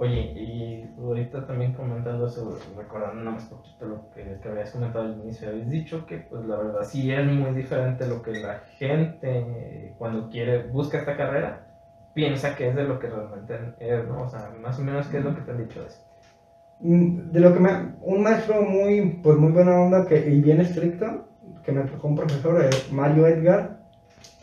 Oye, 0.00 0.32
y 0.36 0.94
ahorita 0.96 1.44
también 1.44 1.72
comentando 1.72 2.28
eso, 2.28 2.56
recordando 2.76 3.16
nada 3.20 3.32
más 3.32 3.46
poquito 3.46 3.84
lo 3.84 4.10
que, 4.10 4.38
que 4.40 4.48
habías 4.48 4.70
comentado 4.70 5.06
al 5.06 5.18
inicio, 5.20 5.48
habías 5.48 5.68
dicho 5.68 6.06
que 6.06 6.18
pues 6.18 6.44
la 6.46 6.56
verdad 6.56 6.84
sí 6.84 7.10
es 7.10 7.26
muy 7.26 7.52
diferente 7.52 8.06
lo 8.06 8.22
que 8.22 8.30
la 8.38 8.60
gente 8.78 9.92
cuando 9.98 10.28
quiere, 10.30 10.68
busca 10.68 10.98
esta 10.98 11.16
carrera, 11.16 11.66
piensa 12.14 12.54
que 12.54 12.68
es 12.68 12.76
de 12.76 12.84
lo 12.84 13.00
que 13.00 13.08
realmente 13.08 13.58
es, 13.80 14.06
¿no? 14.06 14.22
O 14.22 14.28
sea, 14.28 14.52
más 14.60 14.78
o 14.78 14.82
menos 14.82 15.08
qué 15.08 15.18
es 15.18 15.24
lo 15.24 15.34
que 15.34 15.40
te 15.40 15.50
han 15.50 15.66
dicho 15.66 15.80
de 15.80 15.88
eso. 15.88 15.98
Mm, 16.78 17.32
De 17.32 17.40
lo 17.40 17.52
que 17.52 17.58
me, 17.58 17.70
un 18.02 18.22
maestro 18.22 18.62
muy, 18.62 19.18
pues 19.20 19.36
muy 19.36 19.50
buena 19.50 19.80
onda 19.80 20.06
que, 20.06 20.30
y 20.30 20.40
bien 20.40 20.60
estricto, 20.60 21.26
que 21.64 21.72
me 21.72 21.82
tocó 21.82 22.06
un 22.06 22.14
profesor, 22.14 22.64
eh, 22.64 22.70
Mario 22.92 23.26
Edgar, 23.26 23.78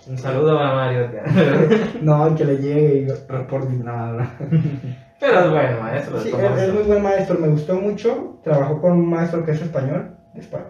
Un 0.06 0.18
saludo 0.18 0.60
a 0.60 0.76
Mario. 0.76 1.06
Edgar. 1.06 1.26
no, 2.02 2.36
que 2.36 2.44
le 2.44 2.58
llegue 2.58 2.96
y 2.98 3.08
reporte 3.08 3.74
nada. 3.74 4.38
Pero 5.20 5.40
es 5.40 5.50
bueno, 5.52 5.82
maestro. 5.82 6.20
Sí, 6.20 6.30
es, 6.30 6.62
es 6.62 6.74
muy 6.74 6.84
buen 6.84 7.02
maestro, 7.04 7.40
me 7.40 7.48
gustó 7.48 7.76
mucho, 7.76 8.40
trabajó 8.44 8.82
con 8.82 8.94
un 8.94 9.10
maestro 9.10 9.46
que 9.46 9.52
es 9.52 9.62
español, 9.62 10.16
de 10.34 10.42
España, 10.42 10.66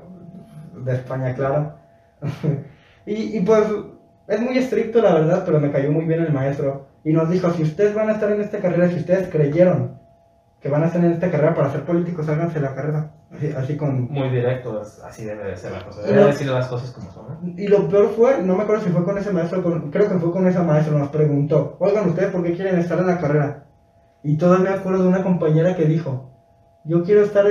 de 0.76 0.94
España 0.94 1.34
claro. 1.34 1.74
y, 3.06 3.38
y 3.38 3.42
pues 3.42 3.64
es 4.28 4.42
muy 4.42 4.58
estricto 4.58 5.02
la 5.02 5.14
verdad, 5.16 5.44
pero 5.46 5.60
me 5.60 5.72
cayó 5.72 5.92
muy 5.92 6.06
bien 6.06 6.22
el 6.22 6.34
maestro. 6.34 6.88
Y 7.04 7.14
nos 7.14 7.30
dijo, 7.30 7.52
si 7.52 7.64
ustedes 7.64 7.94
van 7.94 8.10
a 8.10 8.14
estar 8.14 8.32
en 8.32 8.42
esta 8.42 8.58
carrera, 8.60 8.90
si 8.90 8.96
ustedes 8.96 9.28
creyeron 9.30 10.00
que 10.60 10.70
van 10.70 10.82
a 10.82 10.88
estar 10.88 11.04
en 11.06 11.12
esta 11.12 11.30
carrera 11.30 11.54
para 11.54 11.72
ser 11.72 11.84
políticos, 11.84 12.28
háganse 12.28 12.60
la 12.60 12.74
carrera. 12.74 13.12
Así, 13.32 13.54
así 13.56 13.78
con... 13.78 14.10
Muy 14.12 14.30
directo, 14.30 14.82
así 15.04 15.24
debe 15.24 15.44
de 15.52 15.58
ser 15.58 15.74
la 15.74 15.86
cosa. 15.86 16.02
Debe 16.02 16.22
lo- 16.22 16.28
decir 16.28 16.48
las 16.48 16.68
cosas 16.68 16.90
como 16.90 17.12
son. 17.12 17.54
Y 17.56 17.68
lo 17.68 17.88
peor 17.88 18.10
fue, 18.16 18.42
no 18.42 18.56
me 18.56 18.64
acuerdo 18.64 18.84
si 18.84 18.90
fue 18.90 19.04
con 19.04 19.16
ese 19.20 19.32
maestro, 19.32 19.62
con- 19.62 19.92
creo 19.92 20.10
que 20.10 20.18
fue 20.18 20.32
con 20.32 20.48
ese 20.48 20.58
maestro, 20.60 20.98
nos 20.98 21.10
preguntó, 21.10 21.76
oigan, 21.80 22.10
¿ustedes 22.10 22.32
por 22.32 22.42
qué 22.44 22.54
quieren 22.56 22.80
estar 22.80 22.98
en 22.98 23.06
la 23.08 23.20
carrera? 23.20 23.65
Y 24.26 24.38
todavía 24.38 24.72
me 24.72 24.78
acuerdo 24.78 25.04
de 25.04 25.10
una 25.10 25.22
compañera 25.22 25.76
que 25.76 25.86
dijo, 25.86 26.32
yo 26.84 27.04
quiero 27.04 27.22
estar, 27.22 27.46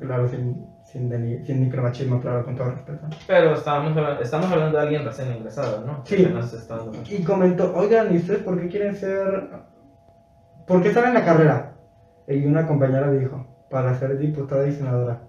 claro, 0.00 0.26
sin, 0.26 0.66
sin, 0.86 1.10
sin 1.44 1.60
micromachismo, 1.60 2.22
claro, 2.22 2.42
con 2.42 2.56
todo 2.56 2.70
respeto. 2.70 3.06
Pero 3.26 3.52
estábamos, 3.52 3.94
estamos 4.22 4.50
hablando 4.50 4.78
de 4.78 4.82
alguien 4.82 5.04
recién 5.04 5.36
ingresado, 5.36 5.84
¿no? 5.84 6.00
Sí. 6.06 6.26
Y 7.10 7.22
comentó, 7.22 7.70
oigan, 7.76 8.14
¿y 8.14 8.16
ustedes 8.16 8.42
por 8.42 8.58
qué 8.58 8.66
quieren 8.66 8.96
ser, 8.96 9.50
por 10.66 10.80
qué 10.80 10.88
están 10.88 11.08
en 11.08 11.14
la 11.14 11.24
carrera? 11.24 11.74
Y 12.28 12.46
una 12.46 12.66
compañera 12.66 13.10
dijo, 13.10 13.46
para 13.68 13.94
ser 13.98 14.16
diputada 14.16 14.66
y 14.66 14.72
senadora. 14.72 15.20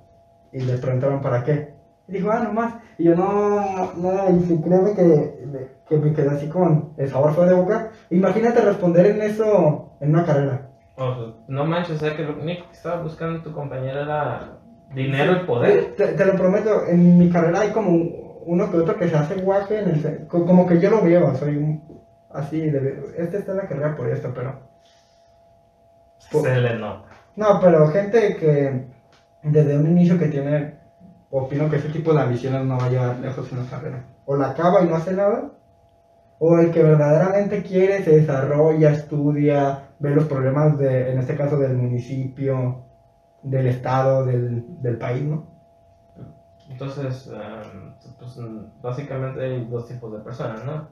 Y 0.53 0.61
le 0.61 0.77
preguntaron, 0.77 1.19
¿para 1.19 1.43
qué? 1.43 1.73
Y 2.07 2.13
dijo, 2.13 2.31
ah, 2.31 2.39
nomás. 2.39 2.75
Y 2.97 3.03
yo, 3.03 3.15
no, 3.15 3.91
no, 3.95 4.37
y 4.37 4.39
si 4.45 4.61
créeme 4.61 4.93
que, 4.93 5.67
que 5.89 5.97
me 5.97 6.13
quedé 6.13 6.29
así 6.29 6.47
con 6.47 6.93
el 6.95 7.09
sabor 7.09 7.33
feo 7.33 7.45
de 7.45 7.55
boca. 7.55 7.91
Imagínate 8.09 8.61
responder 8.61 9.07
en 9.07 9.21
eso 9.21 9.97
en 9.99 10.11
una 10.11 10.25
carrera. 10.25 10.66
O 10.97 11.15
sea, 11.15 11.33
no 11.47 11.65
manches, 11.65 11.97
o 11.97 11.99
sea 11.99 12.15
que 12.15 12.23
lo 12.23 12.33
único 12.41 12.65
que 12.67 12.73
estaba 12.73 13.01
buscando 13.03 13.41
tu 13.43 13.51
compañera 13.53 14.01
era 14.01 14.57
dinero 14.93 15.33
y 15.41 15.45
poder. 15.45 15.95
Te, 15.95 16.07
te 16.13 16.25
lo 16.25 16.33
prometo, 16.35 16.85
en 16.87 17.17
mi 17.19 17.29
carrera 17.29 17.59
hay 17.61 17.69
como 17.71 17.91
uno 18.45 18.71
que 18.71 18.77
otro 18.77 18.97
que 18.97 19.07
se 19.09 19.15
hace 19.15 19.35
guaje 19.41 19.79
en 19.79 19.89
el... 19.89 20.27
Como 20.27 20.65
que 20.65 20.79
yo 20.79 20.89
lo 20.89 21.01
veo, 21.03 21.35
soy 21.35 21.57
un- 21.57 22.01
así, 22.31 22.61
de, 22.61 23.13
este 23.17 23.37
está 23.39 23.51
en 23.51 23.57
la 23.57 23.67
carrera 23.67 23.95
por 23.95 24.09
esto, 24.09 24.31
pero... 24.33 24.59
Po- 26.31 26.41
Se 26.41 26.55
le 26.59 26.75
nota. 26.77 27.09
No, 27.35 27.59
pero 27.61 27.87
gente 27.89 28.35
que 28.37 28.87
desde 29.43 29.77
un 29.77 29.87
inicio 29.91 30.17
que 30.17 30.27
tiene, 30.27 30.79
opino 31.29 31.69
que 31.69 31.75
ese 31.75 31.89
tipo 31.89 32.13
de 32.13 32.21
ambiciones 32.21 32.65
no 32.65 32.77
va 32.77 32.85
a 32.85 32.89
llevar 32.89 33.17
lejos 33.19 33.51
en 33.51 33.59
la 33.63 33.69
carrera. 33.69 34.03
O 34.25 34.35
la 34.35 34.49
acaba 34.49 34.81
y 34.81 34.87
no 34.87 34.95
hace 34.95 35.13
nada, 35.13 35.51
o 36.39 36.59
el 36.59 36.71
que 36.71 36.83
verdaderamente 36.83 37.63
quiere, 37.63 38.03
se 38.03 38.19
desarrolla, 38.19 38.91
estudia, 38.91 39.89
ve 39.99 40.11
los 40.11 40.25
problemas 40.25 40.77
de, 40.77 41.11
en 41.11 41.19
este 41.19 41.35
caso 41.35 41.57
del 41.57 41.75
municipio, 41.75 42.85
del 43.41 43.67
estado, 43.67 44.25
del, 44.25 44.81
del 44.81 44.97
país, 44.97 45.23
¿no? 45.23 45.57
Entonces, 46.69 47.31
em, 47.33 47.93
pues, 48.19 48.39
básicamente 48.81 49.41
hay 49.41 49.65
dos 49.65 49.87
tipos 49.87 50.11
de 50.11 50.19
personas, 50.19 50.63
¿no? 50.65 50.89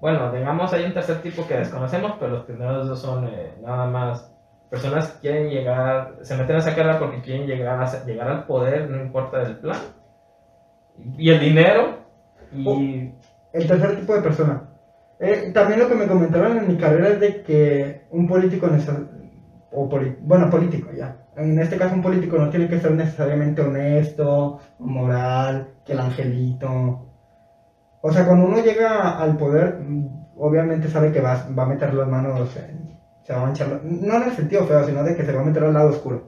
Bueno, 0.00 0.32
digamos, 0.32 0.72
hay 0.72 0.84
un 0.84 0.94
tercer 0.94 1.20
tipo 1.20 1.46
que 1.46 1.56
desconocemos, 1.56 2.12
pero 2.18 2.32
los 2.32 2.44
primeros 2.44 2.88
dos 2.88 3.00
son 3.00 3.26
eh, 3.26 3.54
nada 3.60 3.86
más 3.86 4.34
personas 4.70 5.10
que 5.12 5.20
quieren 5.20 5.50
llegar, 5.50 6.14
se 6.22 6.36
meten 6.36 6.56
a 6.56 6.58
esa 6.60 6.74
carrera 6.74 6.98
porque 6.98 7.20
quieren 7.20 7.46
llegar, 7.46 7.82
a, 7.82 8.04
llegar 8.04 8.28
al 8.28 8.46
poder, 8.46 8.88
no 8.88 9.02
importa 9.02 9.42
el 9.42 9.56
plan, 9.58 9.80
y 11.18 11.30
el 11.30 11.40
dinero, 11.40 11.98
y 12.52 13.12
El 13.52 13.66
tercer 13.66 13.96
tipo 13.96 14.14
de 14.14 14.22
persona. 14.22 14.62
Eh, 15.18 15.50
también 15.52 15.78
lo 15.80 15.88
que 15.88 15.94
me 15.94 16.06
comentaron 16.06 16.56
en 16.58 16.66
mi 16.66 16.76
carrera 16.76 17.08
es 17.10 17.20
de 17.20 17.42
que 17.42 18.06
un 18.10 18.26
político, 18.26 18.68
o 19.72 19.88
poli- 19.88 20.16
bueno, 20.20 20.50
político 20.50 20.90
ya, 20.92 21.14
en 21.36 21.58
este 21.58 21.76
caso 21.78 21.94
un 21.94 22.02
político 22.02 22.36
no 22.38 22.48
tiene 22.50 22.68
que 22.68 22.78
ser 22.78 22.92
necesariamente 22.92 23.62
honesto, 23.62 24.58
moral, 24.78 25.66
que 25.84 25.92
el 25.92 26.00
angelito. 26.00 27.06
O 28.02 28.10
sea, 28.10 28.24
cuando 28.24 28.44
uno 28.46 28.58
llega 28.58 29.10
al 29.10 29.36
poder, 29.36 29.76
mm, 29.78 30.06
obviamente 30.38 30.88
sabe 30.88 31.10
que 31.10 31.20
va, 31.20 31.34
va 31.58 31.62
a 31.64 31.66
meter 31.66 31.94
las 31.94 32.08
manos, 32.08 32.56
en- 32.56 32.98
se 33.22 33.32
va 33.32 33.40
a 33.40 33.42
manchar, 33.42 33.80
no 33.82 34.16
en 34.16 34.22
el 34.24 34.32
sentido 34.32 34.64
feo, 34.64 34.82
sino 34.84 35.02
de 35.04 35.14
que 35.14 35.24
se 35.24 35.32
va 35.32 35.40
a 35.40 35.44
meter 35.44 35.64
al 35.64 35.72
lado 35.74 35.88
oscuro. 35.90 36.22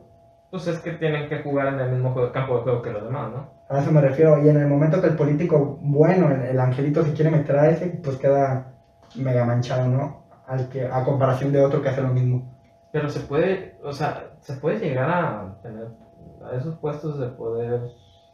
pues 0.50 0.66
es 0.68 0.78
que 0.78 0.92
tienen 0.92 1.26
que 1.26 1.38
jugar 1.38 1.66
en 1.68 1.80
el 1.80 1.88
mismo 1.88 2.12
campo 2.30 2.54
de 2.56 2.62
juego 2.62 2.82
que 2.82 2.90
los 2.90 3.02
demás, 3.02 3.28
¿no? 3.30 3.48
A 3.72 3.80
eso 3.80 3.90
me 3.90 4.02
refiero. 4.02 4.44
Y 4.44 4.48
en 4.50 4.58
el 4.58 4.68
momento 4.68 5.00
que 5.00 5.06
el 5.06 5.16
político, 5.16 5.78
bueno, 5.80 6.30
el, 6.30 6.42
el 6.42 6.60
angelito 6.60 7.02
se 7.02 7.14
quiere 7.14 7.30
meter 7.30 7.56
a 7.58 7.70
ese, 7.70 7.86
pues 8.02 8.16
queda 8.18 8.74
mega 9.16 9.46
manchado, 9.46 9.88
¿no? 9.88 10.24
Al 10.46 10.68
que, 10.68 10.86
a 10.86 11.02
comparación 11.04 11.52
de 11.52 11.64
otro 11.64 11.80
que 11.80 11.88
hace 11.88 12.02
lo 12.02 12.08
mismo. 12.08 12.52
Pero 12.92 13.08
se 13.08 13.20
puede, 13.20 13.78
o 13.82 13.92
sea, 13.92 14.34
se 14.40 14.56
puede 14.56 14.78
llegar 14.78 15.08
a 15.08 15.58
tener 15.62 15.88
a 16.44 16.54
esos 16.54 16.76
puestos 16.78 17.18
de 17.18 17.28
poder, 17.28 17.80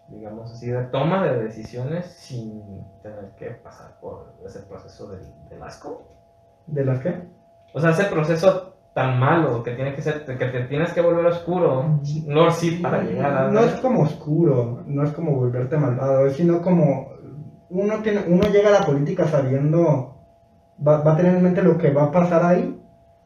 digamos 0.09 0.51
así, 0.51 0.71
de 0.71 0.83
toma 0.87 1.25
de 1.25 1.45
decisiones 1.45 2.07
sin 2.07 2.85
tener 3.03 3.31
que 3.37 3.51
pasar 3.51 4.01
por 4.01 4.35
ese 4.45 4.61
proceso 4.63 5.09
del, 5.13 5.23
del 5.51 5.63
asco. 5.63 6.09
¿De 6.67 6.85
las 6.85 6.99
qué? 6.99 7.29
O 7.73 7.81
sea, 7.81 7.91
ese 7.91 8.05
proceso 8.07 8.78
tan 8.99 9.21
malo 9.21 9.63
que 9.63 9.77
tiene 9.77 9.95
que 9.95 10.03
ser, 10.03 10.25
que 10.25 10.35
te 10.35 10.65
tienes 10.65 10.93
que 10.93 11.01
volver 11.01 11.25
oscuro, 11.27 12.01
no 12.27 12.51
sí 12.51 12.81
para 12.83 13.01
llegar 13.01 13.33
a... 13.33 13.49
No 13.49 13.61
es 13.61 13.75
como 13.75 14.03
oscuro, 14.03 14.83
no 14.89 15.05
es 15.05 15.13
como 15.13 15.37
volverte 15.37 15.77
malvado, 15.77 16.29
sino 16.31 16.61
como 16.61 17.11
uno 17.71 17.95
tiene, 18.03 18.25
uno 18.27 18.49
llega 18.49 18.71
a 18.71 18.81
la 18.81 18.87
política 18.87 19.29
sabiendo, 19.29 20.17
va, 20.85 21.03
va 21.03 21.13
a 21.13 21.17
tener 21.17 21.37
en 21.37 21.45
mente 21.45 21.63
lo 21.63 21.79
que 21.79 21.93
va 21.93 22.07
a 22.07 22.11
pasar 22.11 22.45
ahí, 22.45 22.77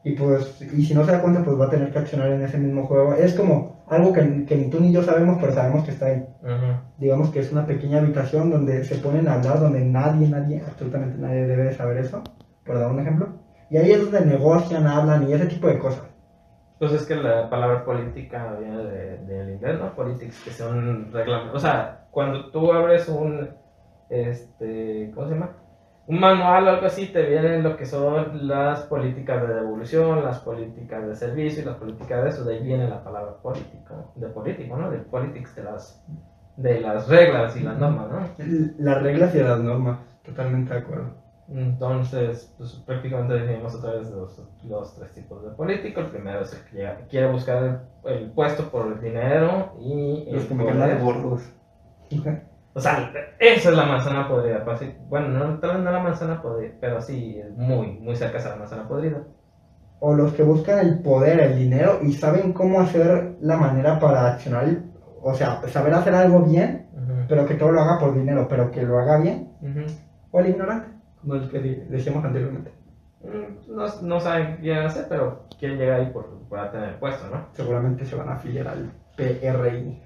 y 0.03 0.11
pues, 0.11 0.61
y 0.61 0.85
si 0.85 0.93
no 0.93 1.03
se 1.05 1.13
da 1.13 1.23
cuenta, 1.23 1.43
pues 1.43 1.59
va 1.59 1.65
a 1.65 1.71
tener 1.71 1.91
que 1.91 1.97
accionar 1.97 2.29
en 2.29 2.43
ese 2.43 2.59
mismo 2.59 2.85
juego. 2.85 3.15
Es 3.15 3.33
como 3.33 3.83
algo 3.87 4.13
que, 4.13 4.45
que 4.45 4.55
ni 4.55 4.69
tú 4.69 4.79
ni 4.79 4.91
yo 4.91 5.01
sabemos, 5.01 5.39
pero 5.41 5.53
sabemos 5.53 5.85
que 5.85 5.91
está 5.91 6.05
ahí. 6.05 6.23
Ujú. 6.43 6.77
digamos 6.99 7.31
que 7.31 7.39
es 7.39 7.51
una 7.51 7.65
pequeña 7.65 7.97
habitación 7.97 8.51
donde 8.51 8.83
se 8.83 8.97
ponen 8.97 9.27
a 9.27 9.35
hablar, 9.35 9.59
donde 9.59 9.83
nadie, 9.83 10.27
nadie, 10.27 10.61
absolutamente 10.67 11.17
nadie 11.17 11.47
debe 11.47 11.63
de 11.63 11.73
saber 11.73 11.97
eso, 11.97 12.21
por 12.63 12.77
dar 12.77 12.91
un 12.91 12.99
ejemplo. 12.99 13.41
Y 13.73 13.77
ahí 13.77 13.91
es 13.91 14.01
donde 14.03 14.25
negocian, 14.25 14.85
hablan 14.87 15.27
y 15.27 15.33
ese 15.33 15.47
tipo 15.47 15.67
de 15.67 15.79
cosas. 15.79 16.03
Pues 16.79 16.91
es 16.93 17.05
que 17.07 17.15
la 17.15 17.49
palabra 17.49 17.83
política 17.85 18.53
viene 18.59 18.77
de- 18.85 19.17
del 19.25 19.49
inglés, 19.55 19.79
¿no? 19.79 19.95
Politics, 19.95 20.43
que 20.43 20.51
son 20.51 21.11
reglamentos. 21.11 21.55
O 21.55 21.59
sea, 21.59 22.07
cuando 22.11 22.51
tú 22.51 22.71
abres 22.71 23.09
un, 23.09 23.49
este, 24.09 25.11
¿cómo 25.15 25.27
se 25.27 25.33
llama? 25.33 25.49
Un 26.05 26.19
manual 26.19 26.67
o 26.67 26.71
algo 26.71 26.85
así, 26.85 27.07
te 27.07 27.23
vienen 27.25 27.63
lo 27.63 27.77
que 27.77 27.85
son 27.87 28.47
las 28.47 28.81
políticas 28.83 29.47
de 29.47 29.55
devolución, 29.55 30.23
las 30.23 30.39
políticas 30.39 31.07
de 31.07 31.15
servicio 31.15 31.63
y 31.63 31.65
las 31.65 31.77
políticas 31.77 32.23
de 32.23 32.29
eso. 32.29 32.43
De 32.45 32.55
ahí 32.55 32.63
viene 32.63 32.87
la 32.89 33.03
palabra 33.03 33.33
político, 33.41 34.11
de 34.15 34.27
político, 34.27 34.77
¿no? 34.77 34.91
De 34.91 34.99
politics, 34.99 35.55
de 35.55 35.63
las, 35.63 36.05
de 36.57 36.81
las 36.81 37.07
reglas 37.07 37.55
y 37.57 37.61
las 37.61 37.77
normas, 37.79 38.07
¿no? 38.11 38.19
Las 38.79 39.01
reglas 39.01 39.33
y 39.35 39.39
las 39.39 39.59
normas, 39.59 39.99
totalmente 40.23 40.73
de 40.73 40.79
acuerdo. 40.81 41.22
Entonces, 41.49 42.53
pues 42.57 42.71
prácticamente 42.85 43.33
definimos 43.33 43.75
otra 43.75 43.91
vez 43.93 44.09
los, 44.09 44.41
los 44.63 44.95
tres 44.95 45.11
tipos 45.13 45.43
de 45.43 45.49
político. 45.51 45.99
El 46.01 46.07
primero 46.07 46.41
es 46.41 46.53
el 46.53 46.63
que 46.69 46.77
llega- 46.77 46.97
quiere 47.09 47.31
buscar 47.31 47.63
el, 48.05 48.11
el 48.11 48.31
puesto 48.31 48.69
por 48.69 48.87
el 48.87 49.01
dinero 49.01 49.73
y 49.79 50.25
el 50.27 50.35
Los 50.35 50.45
que 50.45 50.55
me 50.55 50.63
de 50.65 50.95
gordos. 50.95 51.41
O 52.75 52.79
sea, 52.79 53.11
esa 53.39 53.69
es 53.69 53.75
la 53.75 53.85
manzana 53.85 54.27
podrida. 54.27 54.63
pues. 54.65 54.79
Bueno, 55.07 55.27
no, 55.27 55.59
tal 55.59 55.75
vez 55.75 55.79
no 55.85 55.91
la 55.91 55.99
manzana 55.99 56.41
podrida, 56.41 56.73
pero 56.79 57.01
sí, 57.01 57.37
es 57.39 57.55
muy, 57.55 57.99
muy 57.99 58.15
cerca 58.15 58.39
a 58.39 58.49
la 58.49 58.55
manzana 58.55 58.87
podrida. 58.87 59.19
O 59.99 60.13
los 60.15 60.33
que 60.33 60.43
buscan 60.43 60.79
el 60.79 60.99
poder, 60.99 61.39
el 61.39 61.57
dinero 61.57 61.99
y 62.01 62.13
saben 62.13 62.51
cómo 62.51 62.81
hacer 62.81 63.35
la 63.41 63.57
manera 63.57 63.99
para 63.99 64.27
accionar, 64.33 64.65
o 65.21 65.33
sea, 65.33 65.61
saber 65.69 65.93
hacer 65.93 66.13
algo 66.15 66.41
bien, 66.41 66.87
pero 67.29 67.45
que 67.45 67.53
todo 67.53 67.71
lo 67.71 67.79
haga 67.81 67.99
por 67.99 68.13
dinero, 68.13 68.47
pero 68.49 68.69
que 68.71 68.81
lo 68.81 68.97
haga 68.99 69.17
bien. 69.19 69.53
O 70.31 70.39
el 70.39 70.49
ignorante, 70.49 70.87
como 71.23 71.35
el 71.35 71.49
que 71.49 71.59
decíamos 71.61 72.25
anteriormente. 72.25 72.71
Mm, 73.21 73.75
No, 73.75 73.85
no 74.01 74.19
saben 74.19 74.59
qué 74.61 74.75
hacer, 74.75 75.07
pero 75.09 75.47
quieren 75.59 75.77
llegar 75.79 75.99
ahí 76.01 76.07
por, 76.11 76.47
para 76.49 76.71
tener 76.71 76.89
el 76.89 76.95
puesto, 76.99 77.27
¿no? 77.29 77.49
Seguramente 77.53 78.05
se 78.05 78.15
van 78.15 78.29
a 78.29 78.33
afiliar 78.33 78.67
al 78.67 78.91
PRI. 79.15 80.03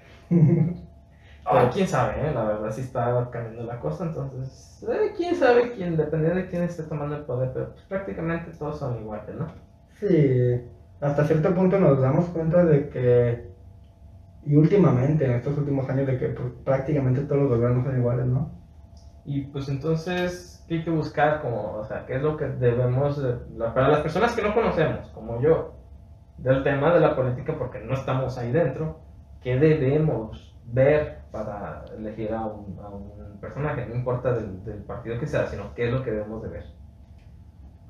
Ah, 1.44 1.68
quién 1.72 1.88
sabe, 1.88 2.28
¿eh? 2.28 2.32
la 2.32 2.44
verdad 2.44 2.70
sí 2.70 2.82
está 2.82 3.28
cambiando 3.30 3.64
la 3.64 3.80
cosa, 3.80 4.04
entonces, 4.04 4.82
eh, 4.88 5.12
quién 5.16 5.34
sabe 5.36 5.72
quién, 5.72 5.96
dependiendo 5.96 6.40
de 6.40 6.46
quién 6.48 6.62
esté 6.62 6.84
tomando 6.84 7.16
el 7.16 7.24
poder, 7.24 7.52
pero 7.52 7.72
pues, 7.72 7.84
prácticamente 7.86 8.52
todos 8.52 8.78
son 8.78 8.98
iguales, 9.00 9.34
¿no? 9.36 9.46
Sí, 10.00 10.60
hasta 11.00 11.24
cierto 11.24 11.54
punto 11.54 11.78
nos 11.78 12.00
damos 12.00 12.28
cuenta 12.30 12.64
de 12.64 12.88
que, 12.88 13.48
y 14.42 14.56
últimamente, 14.56 15.24
en 15.26 15.32
estos 15.32 15.56
últimos 15.58 15.88
años, 15.90 16.06
de 16.06 16.18
que 16.18 16.28
pues, 16.30 16.52
prácticamente 16.64 17.22
todos 17.22 17.42
los 17.42 17.50
gobiernos 17.50 17.84
son 17.84 17.98
iguales, 17.98 18.26
¿no? 18.26 18.50
Y 19.24 19.42
pues 19.42 19.68
entonces, 19.68 20.57
¿qué 20.68 20.76
hay 20.76 20.84
que 20.84 20.90
buscar? 20.90 21.40
Como, 21.40 21.72
o 21.74 21.84
sea, 21.84 22.04
¿qué 22.06 22.16
es 22.16 22.22
lo 22.22 22.36
que 22.36 22.46
debemos, 22.46 23.20
para 23.74 23.88
las 23.88 24.00
personas 24.00 24.36
que 24.36 24.42
no 24.42 24.54
conocemos, 24.54 25.08
como 25.08 25.40
yo, 25.40 25.74
del 26.36 26.62
tema 26.62 26.92
de 26.94 27.00
la 27.00 27.16
política, 27.16 27.56
porque 27.58 27.80
no 27.80 27.94
estamos 27.94 28.36
ahí 28.38 28.52
dentro, 28.52 29.00
¿qué 29.40 29.58
debemos 29.58 30.54
ver 30.66 31.22
para 31.32 31.84
elegir 31.96 32.32
a 32.32 32.44
un, 32.44 32.78
a 32.78 32.88
un 32.88 33.38
personaje? 33.40 33.86
No 33.86 33.94
importa 33.94 34.32
del, 34.32 34.62
del 34.64 34.84
partido 34.84 35.18
que 35.18 35.26
sea, 35.26 35.46
sino 35.46 35.74
qué 35.74 35.86
es 35.86 35.92
lo 35.92 36.04
que 36.04 36.12
debemos 36.12 36.42
de 36.42 36.48
ver. 36.50 36.64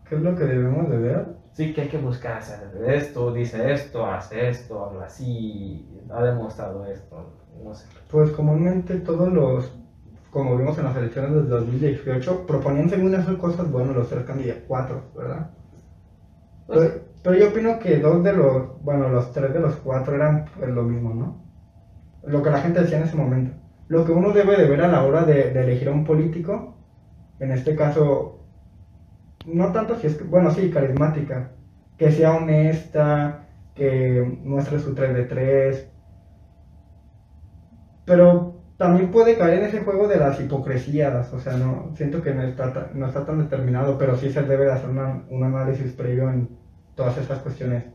¿Qué 0.08 0.14
es 0.14 0.22
lo 0.22 0.34
que 0.34 0.44
debemos 0.44 0.88
de 0.88 0.98
ver? 0.98 1.26
Sí, 1.52 1.74
que 1.74 1.82
hay 1.82 1.88
que 1.88 1.98
buscar 1.98 2.38
hacer 2.38 2.60
esto, 2.86 3.32
dice 3.32 3.72
esto, 3.72 4.06
hace 4.06 4.48
esto, 4.48 4.84
habla 4.84 5.06
así, 5.06 5.86
ha 6.10 6.22
demostrado 6.22 6.86
esto, 6.86 7.34
no 7.62 7.74
sé. 7.74 7.88
Pues 8.08 8.30
comúnmente 8.30 9.00
todos 9.00 9.30
los, 9.30 9.76
como 10.30 10.56
vimos 10.56 10.78
en 10.78 10.84
las 10.84 10.96
elecciones 10.96 11.32
del 11.32 11.48
2018, 11.48 12.46
proponían 12.46 12.88
según 12.90 13.14
esas 13.14 13.36
cosas, 13.36 13.70
bueno, 13.70 13.92
los 13.92 14.08
tres 14.08 14.24
candidatos, 14.24 14.64
cuatro, 14.66 15.12
¿verdad? 15.16 15.50
Pues, 16.66 16.90
Pero, 16.90 17.04
pero 17.22 17.36
yo 17.38 17.48
opino 17.48 17.78
que 17.78 17.98
dos 17.98 18.22
de 18.22 18.32
los, 18.32 18.80
bueno, 18.82 19.08
los 19.08 19.32
tres 19.32 19.52
de 19.52 19.60
los 19.60 19.76
cuatro 19.76 20.14
eran 20.14 20.44
pues, 20.56 20.70
lo 20.70 20.82
mismo, 20.84 21.14
¿no? 21.14 21.44
Lo 22.22 22.42
que 22.42 22.50
la 22.50 22.60
gente 22.62 22.80
decía 22.82 22.98
en 22.98 23.04
ese 23.04 23.16
momento. 23.16 23.56
Lo 23.88 24.04
que 24.04 24.12
uno 24.12 24.32
debe 24.32 24.56
de 24.58 24.68
ver 24.68 24.82
a 24.82 24.88
la 24.88 25.04
hora 25.04 25.24
de, 25.24 25.52
de 25.52 25.62
elegir 25.62 25.88
a 25.88 25.92
un 25.92 26.04
político, 26.04 26.84
en 27.40 27.52
este 27.52 27.76
caso, 27.76 28.48
no 29.46 29.72
tanto 29.72 29.96
si 29.98 30.06
es, 30.08 30.16
que- 30.16 30.24
bueno, 30.24 30.50
sí, 30.50 30.70
carismática, 30.70 31.56
que 31.96 32.12
sea 32.12 32.36
honesta, 32.36 33.48
que 33.74 34.22
muestre 34.44 34.78
su 34.80 34.94
3 34.94 35.14
de 35.14 35.24
3. 35.24 35.92
Pero 38.04 38.57
también 38.78 39.10
puede 39.10 39.36
caer 39.36 39.58
en 39.58 39.64
ese 39.64 39.80
juego 39.80 40.06
de 40.06 40.18
las 40.18 40.40
hipocresías, 40.40 41.32
o 41.32 41.40
sea, 41.40 41.56
no, 41.56 41.90
siento 41.96 42.22
que 42.22 42.32
no 42.32 42.42
está, 42.42 42.90
no 42.94 43.06
está 43.06 43.26
tan 43.26 43.40
determinado, 43.40 43.98
pero 43.98 44.16
sí 44.16 44.30
se 44.30 44.42
debe 44.42 44.66
de 44.66 44.72
hacer 44.72 44.88
un 44.88 45.42
análisis 45.42 45.92
previo 45.94 46.30
en 46.30 46.48
todas 46.94 47.18
esas 47.18 47.40
cuestiones. 47.40 47.86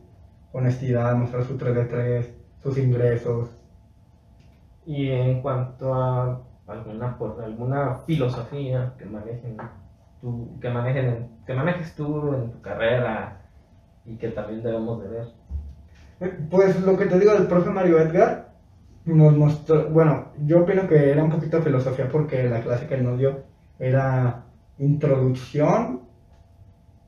Honestidad, 0.52 1.16
mostrar 1.16 1.44
su 1.44 1.56
3 1.56 1.74
de 1.74 1.84
3, 1.86 2.34
sus 2.62 2.76
ingresos. 2.76 3.48
Y 4.84 5.08
en 5.10 5.40
cuanto 5.40 5.94
a 5.94 6.42
alguna, 6.66 7.16
alguna 7.42 7.94
filosofía 8.06 8.92
que 8.98 9.06
manejen 9.06 9.56
tú, 10.20 10.58
que 10.60 10.68
manejen, 10.68 11.30
que 11.46 11.54
manejes 11.54 11.94
tú 11.94 12.34
en 12.34 12.52
tu 12.52 12.60
carrera 12.60 13.40
y 14.04 14.16
que 14.16 14.28
también 14.28 14.62
debemos 14.62 15.02
de 15.02 15.08
ver. 15.08 15.26
Eh, 16.20 16.38
pues 16.50 16.78
lo 16.82 16.94
que 16.98 17.06
te 17.06 17.18
digo 17.18 17.32
del 17.32 17.46
profe 17.46 17.70
Mario 17.70 17.98
Edgar 17.98 18.53
nos 19.04 19.36
mostró, 19.36 19.90
bueno, 19.90 20.32
yo 20.44 20.62
opino 20.62 20.88
que 20.88 21.10
era 21.10 21.22
un 21.22 21.30
poquito 21.30 21.60
filosofía 21.60 22.08
porque 22.08 22.48
la 22.48 22.62
clase 22.62 22.86
que 22.86 22.94
él 22.94 23.04
nos 23.04 23.18
dio 23.18 23.42
era 23.78 24.44
introducción, 24.78 26.02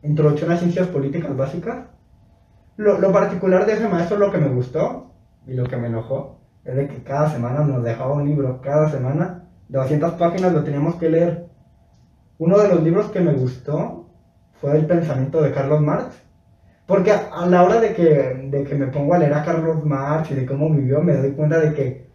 introducción 0.03 0.53
a 0.53 0.59
ciencias 0.59 0.88
políticas 0.88 1.37
básicas. 1.37 1.87
Lo, 2.76 2.99
lo 2.99 3.12
particular 3.12 3.65
de 3.65 3.73
ese 3.73 3.88
maestro, 3.88 4.19
lo 4.19 4.31
que 4.31 4.38
me 4.38 4.49
gustó 4.49 5.15
y 5.47 5.55
lo 5.55 5.65
que 5.65 5.76
me 5.76 5.88
enojó, 5.88 6.41
es 6.65 6.75
de 6.75 6.88
que 6.88 7.03
cada 7.03 7.31
semana 7.31 7.65
nos 7.65 7.83
dejaba 7.83 8.15
un 8.15 8.26
libro, 8.26 8.61
cada 8.61 8.91
semana, 8.91 9.45
de 9.69 9.79
200 9.79 10.12
páginas 10.15 10.53
lo 10.53 10.65
teníamos 10.65 10.97
que 10.97 11.09
leer. 11.09 11.47
Uno 12.38 12.59
de 12.59 12.69
los 12.69 12.83
libros 12.83 13.11
que 13.11 13.21
me 13.21 13.33
gustó 13.33 14.11
fue 14.61 14.76
El 14.76 14.87
pensamiento 14.87 15.41
de 15.41 15.53
Carlos 15.53 15.81
Marx, 15.81 16.25
porque 16.87 17.11
a 17.11 17.47
la 17.47 17.64
hora 17.64 17.81
de 17.81 17.93
que, 17.93 18.05
de 18.05 18.64
que 18.64 18.75
me 18.76 18.87
pongo 18.87 19.14
a 19.14 19.19
leer 19.19 19.35
a 19.35 19.45
Carlos 19.45 19.85
Marx 19.85 20.31
y 20.31 20.35
de 20.35 20.47
cómo 20.47 20.71
vivió, 20.71 21.00
me 21.00 21.16
doy 21.16 21.33
cuenta 21.33 21.59
de 21.59 21.75
que, 21.75 22.07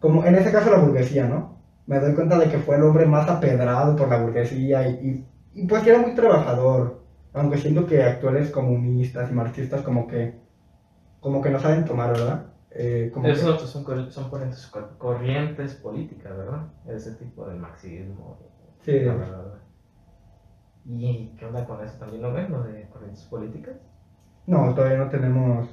como 0.00 0.24
en 0.24 0.34
ese 0.34 0.50
caso 0.50 0.70
la 0.70 0.78
burguesía, 0.78 1.26
¿no? 1.26 1.58
Me 1.86 2.00
doy 2.00 2.14
cuenta 2.14 2.36
de 2.36 2.48
que 2.48 2.58
fue 2.58 2.76
el 2.76 2.82
hombre 2.82 3.06
más 3.06 3.28
apedrado 3.28 3.96
por 3.96 4.08
la 4.08 4.18
burguesía 4.18 4.86
y, 4.88 5.24
y, 5.54 5.66
pues 5.66 5.82
que 5.82 5.90
era 5.90 6.00
muy 6.00 6.14
trabajador, 6.14 7.00
aunque 7.32 7.58
siento 7.58 7.86
que 7.86 8.02
actuales 8.02 8.50
comunistas 8.50 9.30
y 9.30 9.34
marxistas 9.34 9.82
como 9.82 10.08
que, 10.08 10.40
como 11.20 11.40
que 11.40 11.50
no 11.50 11.60
saben 11.60 11.84
tomar, 11.84 12.10
¿verdad? 12.10 12.46
Eh, 12.70 13.10
como 13.14 13.28
Eso 13.28 13.56
son, 13.58 13.84
son 14.10 14.28
corrientes, 14.30 14.70
corrientes 14.98 15.74
políticas, 15.74 16.36
¿verdad? 16.36 16.66
Ese 16.86 17.12
tipo 17.12 17.46
de 17.46 17.54
marxismo. 17.54 18.36
Sí. 18.84 19.06
¿Y 20.86 21.34
qué 21.38 21.46
onda 21.46 21.64
con 21.66 21.84
eso? 21.84 21.98
¿También 21.98 22.22
lo 22.22 22.32
ven, 22.32 22.50
lo 22.50 22.62
de 22.62 22.88
corrientes 22.88 23.24
políticas? 23.24 23.76
No, 24.48 24.74
todavía 24.74 24.96
no 24.96 25.10
tenemos, 25.10 25.68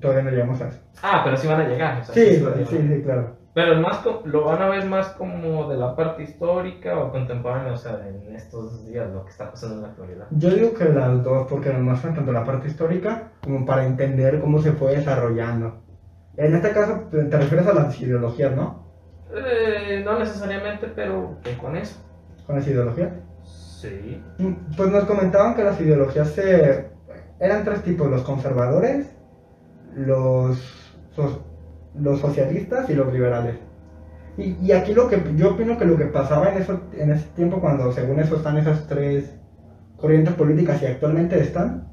todavía 0.00 0.22
no 0.22 0.30
llegamos 0.30 0.60
a 0.62 0.68
eso. 0.68 0.78
Ah, 1.02 1.22
pero 1.24 1.36
sí 1.36 1.48
van 1.48 1.62
a 1.62 1.68
llegar. 1.68 2.04
sí, 2.04 2.36
sí, 2.36 2.76
sí, 2.78 3.02
claro. 3.02 3.36
Pero 3.52 3.80
más 3.80 4.04
lo 4.24 4.44
van 4.44 4.62
a 4.62 4.68
ver 4.68 4.84
más 4.84 5.08
como 5.08 5.68
de 5.68 5.76
la 5.76 5.96
parte 5.96 6.22
histórica 6.22 6.96
o 6.96 7.10
contemporánea, 7.10 7.72
o 7.72 7.76
sea, 7.76 7.98
en 8.06 8.36
estos 8.36 8.86
días, 8.86 9.10
lo 9.10 9.24
que 9.24 9.32
está 9.32 9.50
pasando 9.50 9.76
en 9.76 9.82
la 9.82 9.88
actualidad. 9.88 10.26
Yo 10.30 10.50
digo 10.50 10.74
que 10.74 10.84
las 10.84 11.24
dos, 11.24 11.48
porque 11.50 11.72
nos 11.72 11.82
muestran 11.82 12.14
tanto 12.14 12.30
la 12.30 12.44
parte 12.44 12.68
histórica 12.68 13.32
como 13.42 13.66
para 13.66 13.84
entender 13.84 14.40
cómo 14.40 14.62
se 14.62 14.72
fue 14.72 14.94
desarrollando. 14.94 15.82
En 16.36 16.54
este 16.54 16.70
caso, 16.70 17.08
te 17.10 17.36
refieres 17.36 17.66
a 17.66 17.74
las 17.74 18.00
ideologías, 18.00 18.54
¿no? 18.54 18.86
Eh, 19.34 20.02
no 20.04 20.20
necesariamente, 20.20 20.86
pero 20.94 21.38
¿qué 21.42 21.58
con 21.58 21.76
eso? 21.76 22.00
¿Con 22.46 22.54
las 22.54 22.68
ideologías? 22.68 23.10
Sí. 23.42 24.22
Mm, 24.38 24.76
pues 24.76 24.90
nos 24.92 25.04
comentaban 25.04 25.56
que 25.56 25.64
las 25.64 25.80
ideologías 25.80 26.28
se 26.30 26.89
eran 27.40 27.64
tres 27.64 27.82
tipos, 27.82 28.10
los 28.10 28.22
conservadores, 28.22 29.06
los, 29.94 30.58
los 31.94 32.20
socialistas 32.20 32.88
y 32.90 32.94
los 32.94 33.12
liberales. 33.12 33.56
Y, 34.36 34.56
y, 34.62 34.72
aquí 34.72 34.94
lo 34.94 35.08
que 35.08 35.20
yo 35.36 35.52
opino 35.52 35.76
que 35.76 35.84
lo 35.84 35.96
que 35.96 36.06
pasaba 36.06 36.50
en, 36.50 36.62
eso, 36.62 36.80
en 36.96 37.10
ese 37.10 37.26
tiempo, 37.34 37.60
cuando 37.60 37.92
según 37.92 38.20
eso 38.20 38.36
están 38.36 38.58
esas 38.58 38.86
tres 38.86 39.34
corrientes 39.96 40.34
políticas 40.34 40.80
y 40.82 40.86
actualmente 40.86 41.40
están, 41.40 41.88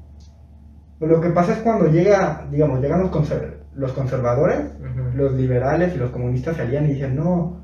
lo 1.00 1.20
que 1.20 1.30
pasa 1.30 1.52
es 1.52 1.58
cuando 1.58 1.86
llega, 1.88 2.46
digamos, 2.50 2.80
llegan 2.80 3.00
los, 3.00 3.32
los 3.74 3.92
conservadores, 3.92 4.60
los 5.14 5.32
liberales 5.32 5.94
y 5.94 5.98
los 5.98 6.10
comunistas 6.10 6.56
salían 6.56 6.86
y 6.86 6.94
dicen, 6.94 7.16
no, 7.16 7.60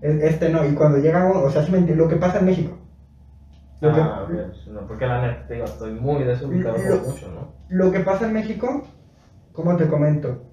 e-, 0.00 0.20
este 0.22 0.48
no, 0.48 0.66
y 0.66 0.72
cuando 0.72 0.98
llegan, 0.98 1.32
o 1.34 1.50
sea, 1.50 1.66
lo 1.68 2.08
que 2.08 2.16
pasa 2.16 2.38
en 2.38 2.46
México, 2.46 2.78
lo 3.80 3.90
ah, 3.90 4.26
que, 4.26 4.70
no, 4.70 4.86
porque 4.86 5.06
la 5.06 5.20
neta, 5.20 5.52
digo, 5.52 5.64
estoy 5.66 5.92
muy 5.92 6.24
desubicado 6.24 6.76
por 6.76 7.08
mucho, 7.08 7.30
¿no? 7.32 7.52
Lo 7.68 7.92
que 7.92 8.00
pasa 8.00 8.26
en 8.26 8.32
México, 8.32 8.84
como 9.52 9.76
te 9.76 9.86
comento, 9.86 10.44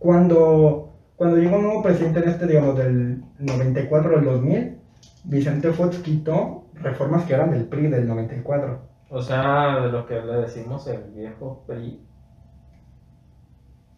cuando, 0.00 0.94
cuando 1.14 1.36
llegó 1.36 1.56
un 1.56 1.62
nuevo 1.62 1.82
presidente 1.82 2.20
en 2.20 2.28
este, 2.30 2.46
digamos, 2.48 2.76
del 2.76 3.22
94 3.38 4.18
al 4.18 4.24
2000, 4.24 4.78
Vicente 5.24 5.70
Fox 5.72 5.98
quitó 5.98 6.66
reformas 6.74 7.24
que 7.24 7.34
eran 7.34 7.52
del 7.52 7.66
PRI 7.66 7.88
del 7.88 8.08
94. 8.08 8.80
O 9.10 9.22
sea, 9.22 9.80
de 9.80 9.92
lo 9.92 10.06
que 10.06 10.20
le 10.20 10.38
decimos 10.38 10.86
el 10.88 11.12
viejo 11.12 11.64
PRI. 11.66 12.04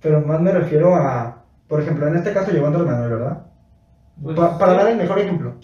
Pero 0.03 0.21
más 0.21 0.41
me 0.41 0.53
refiero 0.53 0.95
a, 0.95 1.45
por 1.67 1.81
ejemplo, 1.81 2.07
en 2.07 2.17
este 2.17 2.35
caso 2.35 2.51
llegó 2.51 2.67
Andrés 2.67 2.85
Manuel, 2.85 3.11
¿verdad? 3.11 3.47
Pues 4.23 4.37
para 4.39 4.75
dar 4.75 4.89
el 4.89 4.99
mejor 4.99 5.19
ejemplo. 5.19 5.55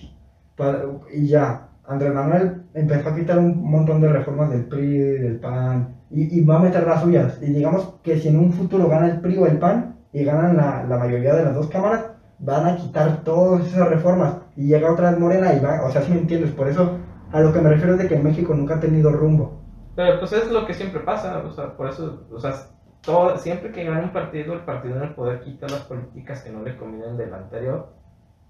y 1.13 1.27
ya, 1.27 1.69
Andrés 1.87 2.15
Manuel 2.15 2.60
empezó 2.75 3.09
a 3.09 3.17
quitar 3.17 3.39
un 3.39 3.63
montón 3.63 4.01
de 4.01 4.09
reformas 4.09 4.51
del 4.51 4.67
PRI, 4.67 4.99
del 4.99 5.41
PAN, 5.41 5.97
y, 6.11 6.45
va 6.45 6.57
a 6.57 6.61
meter 6.61 6.87
las 6.87 7.03
suyas. 7.03 7.39
Y 7.41 7.53
digamos 7.53 7.95
que 8.03 8.19
si 8.19 8.29
en 8.29 8.39
un 8.39 8.53
futuro 8.53 8.89
gana 8.89 9.07
el 9.07 9.21
PRI 9.21 9.39
o 9.39 9.47
el 9.47 9.59
PAN, 9.59 9.97
y 10.13 10.25
ganan 10.25 10.57
la, 10.57 10.85
la 10.85 10.99
mayoría 10.99 11.35
de 11.35 11.45
las 11.45 11.55
dos 11.55 11.69
cámaras, 11.69 12.07
van 12.41 12.67
a 12.67 12.77
quitar 12.77 13.23
todas 13.23 13.67
esas 13.67 13.89
reformas. 13.89 14.39
Y 14.57 14.67
llega 14.67 14.93
otra 14.93 15.11
vez 15.11 15.21
Morena 15.21 15.55
y 15.55 15.61
va, 15.61 15.85
o 15.85 15.91
sea, 15.91 16.03
si 16.03 16.13
me 16.13 16.19
entiendes, 16.19 16.51
por 16.51 16.69
eso 16.69 16.99
a 17.33 17.41
lo 17.41 17.53
que 17.53 17.61
me 17.61 17.71
refiero 17.71 17.93
es 17.93 18.01
de 18.01 18.09
que 18.09 18.19
México 18.19 18.55
nunca 18.55 18.77
ha 18.77 18.81
tenido 18.81 19.13
rumbo. 19.13 19.61
Pero 19.95 20.19
pues 20.19 20.33
es 20.33 20.51
lo 20.51 20.67
que 20.67 20.75
siempre 20.75 21.01
pasa, 21.01 21.39
o 21.39 21.51
sea, 21.53 21.77
por 21.77 21.89
eso, 21.89 22.27
o 22.33 22.39
sea, 22.39 22.55
todo, 23.03 23.37
siempre 23.37 23.71
que 23.71 23.85
gana 23.85 24.03
un 24.03 24.13
partido, 24.13 24.55
el 24.55 24.61
partido 24.61 24.97
en 24.97 25.03
el 25.03 25.15
poder 25.15 25.41
quita 25.41 25.67
las 25.69 25.83
políticas 25.83 26.43
que 26.43 26.51
no 26.51 26.63
le 26.63 26.77
convienen 26.77 27.17
del 27.17 27.33
anterior 27.33 28.00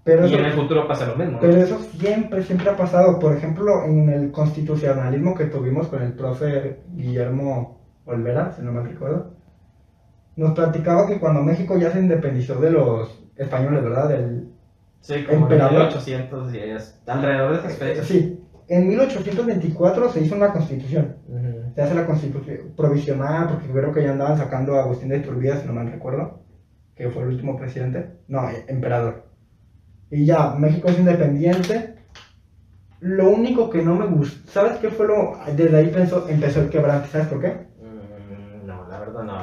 pero 0.03 0.25
y 0.25 0.33
en 0.33 0.45
el 0.45 0.53
futuro 0.53 0.87
pasa 0.87 1.05
lo 1.05 1.15
mismo. 1.15 1.39
Pero 1.39 1.57
eso 1.57 1.79
siempre, 1.79 2.41
siempre 2.41 2.69
ha 2.69 2.75
pasado. 2.75 3.19
Por 3.19 3.35
ejemplo, 3.35 3.83
en 3.85 4.09
el 4.09 4.31
constitucionalismo 4.31 5.35
que 5.35 5.45
tuvimos 5.45 5.87
con 5.87 6.01
el 6.01 6.13
profe 6.13 6.79
Guillermo 6.93 7.79
Olvera, 8.05 8.51
si 8.51 8.63
no 8.63 8.71
me 8.71 8.81
recuerdo, 8.81 9.35
nos 10.35 10.53
platicaba 10.53 11.07
que 11.07 11.19
cuando 11.19 11.43
México 11.43 11.77
ya 11.77 11.91
se 11.91 11.99
independizó 11.99 12.59
de 12.59 12.71
los 12.71 13.23
españoles, 13.35 13.83
¿verdad? 13.83 14.09
Del 14.09 14.49
sí, 15.01 15.23
como 15.23 15.51
en 15.51 15.59
1810, 15.59 17.01
alrededor 17.05 17.51
de 17.51 17.59
esas 17.59 17.77
fechas. 17.77 18.07
Sí, 18.07 18.43
en 18.69 18.87
1824 18.87 20.09
se 20.09 20.21
hizo 20.21 20.35
una 20.35 20.51
constitución. 20.51 21.17
Se 21.75 21.81
hace 21.81 21.93
la 21.93 22.07
constitución 22.07 22.73
provisional, 22.75 23.49
porque 23.49 23.67
creo 23.67 23.91
que 23.91 24.03
ya 24.03 24.11
andaban 24.11 24.37
sacando 24.37 24.75
a 24.75 24.83
Agustín 24.83 25.09
de 25.09 25.17
Iturbide, 25.17 25.57
si 25.57 25.67
no 25.67 25.73
me 25.73 25.89
recuerdo, 25.89 26.39
que 26.95 27.09
fue 27.09 27.21
el 27.21 27.29
último 27.29 27.55
presidente. 27.55 28.13
No, 28.27 28.41
emperador 28.67 29.30
y 30.11 30.25
ya, 30.25 30.53
México 30.55 30.89
es 30.89 30.99
independiente. 30.99 31.95
Lo 32.99 33.29
único 33.29 33.69
que 33.69 33.81
no 33.81 33.95
me 33.95 34.05
gusta, 34.05 34.51
¿sabes 34.51 34.77
qué 34.77 34.89
fue 34.89 35.07
lo? 35.07 35.37
Desde 35.55 35.75
ahí 35.75 35.87
empezó, 35.87 36.29
empezó 36.29 36.61
el 36.61 36.69
quebrante, 36.69 37.07
¿sabes 37.07 37.27
por 37.27 37.41
qué? 37.41 37.67
Mm, 37.81 38.67
no, 38.67 38.87
la 38.87 38.99
verdad 38.99 39.23
no. 39.23 39.37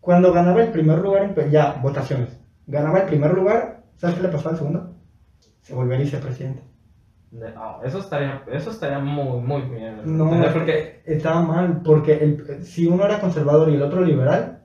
Cuando 0.00 0.32
ganaba 0.32 0.60
el 0.62 0.70
primer 0.70 0.98
lugar, 0.98 1.34
ya, 1.48 1.78
votaciones. 1.80 2.38
Ganaba 2.66 3.00
el 3.00 3.06
primer 3.06 3.32
lugar, 3.32 3.84
¿sabes 3.96 4.16
qué 4.16 4.22
le 4.22 4.28
pasó 4.28 4.50
al 4.50 4.56
segundo? 4.56 4.96
Se 5.62 5.74
volvió 5.74 5.96
vicepresidente. 5.96 6.62
No, 7.30 7.80
eso 7.84 8.00
estaría, 8.00 8.42
eso 8.50 8.70
estaría 8.70 8.98
muy, 8.98 9.40
muy 9.40 9.62
bien. 9.62 10.00
No, 10.04 10.30
porque 10.52 11.02
estaba 11.06 11.42
mal, 11.42 11.80
porque 11.84 12.14
el, 12.14 12.64
si 12.64 12.86
uno 12.86 13.04
era 13.04 13.20
conservador 13.20 13.70
y 13.70 13.76
el 13.76 13.82
otro 13.82 14.02
liberal, 14.02 14.64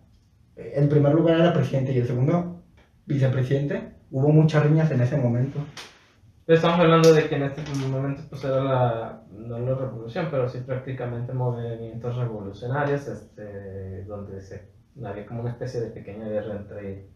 el 0.56 0.88
primer 0.88 1.13
lugar 1.13 1.39
era 1.39 1.54
presidente 1.54 1.91
y 1.93 1.99
el 1.99 2.08
segundo 2.08 2.63
vicepresidente, 3.06 3.93
hubo 4.15 4.30
muchas 4.30 4.63
riñas 4.63 4.89
en 4.91 5.01
ese 5.01 5.17
momento. 5.17 5.60
Estamos 6.47 6.80
hablando 6.80 7.13
de 7.13 7.28
que 7.28 7.36
en 7.36 7.43
este 7.43 7.62
momento 7.88 8.21
pues 8.30 8.45
era 8.45 8.63
la, 8.63 9.23
no 9.30 9.60
la 9.60 9.75
revolución, 9.75 10.28
pero 10.32 10.47
sí 10.47 10.60
prácticamente 10.60 11.34
movimientos 11.34 12.15
revolucionarios, 12.15 13.08
este, 13.10 14.06
donde 14.06 14.39
se, 14.39 14.69
había 15.04 15.25
como 15.25 15.41
una 15.41 15.51
especie 15.51 15.82
de 15.82 15.89
pequeña 15.89 16.30
guerra 16.30 16.56
entre 16.56 17.10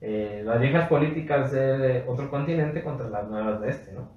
eh, 0.00 0.42
las 0.42 0.58
viejas 0.58 0.88
políticas 0.88 1.52
de 1.52 2.04
otro 2.08 2.30
continente 2.30 2.82
contra 2.82 3.10
las 3.10 3.28
nuevas 3.28 3.60
de 3.60 3.68
este, 3.68 3.92
¿no? 3.92 4.16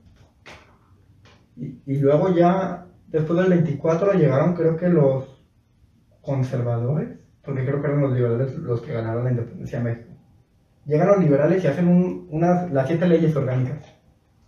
Y, 1.57 1.81
y 1.85 1.97
luego 1.97 2.33
ya, 2.33 2.85
después 3.07 3.39
del 3.39 3.49
24, 3.49 4.13
llegaron 4.13 4.55
creo 4.55 4.77
que 4.77 4.87
los 4.87 5.43
conservadores, 6.21 7.09
porque 7.43 7.65
creo 7.65 7.81
que 7.81 7.87
eran 7.87 8.01
los 8.01 8.13
liberales 8.13 8.55
los 8.55 8.79
que 8.79 8.93
ganaron 8.93 9.25
la 9.25 9.31
independencia 9.31 9.79
de 9.79 9.83
México 9.83 10.10
llegan 10.85 11.07
los 11.07 11.19
liberales 11.19 11.63
y 11.63 11.67
hacen 11.67 11.87
un, 11.87 12.27
unas, 12.31 12.71
las 12.71 12.87
siete 12.87 13.07
leyes 13.07 13.35
orgánicas. 13.35 13.85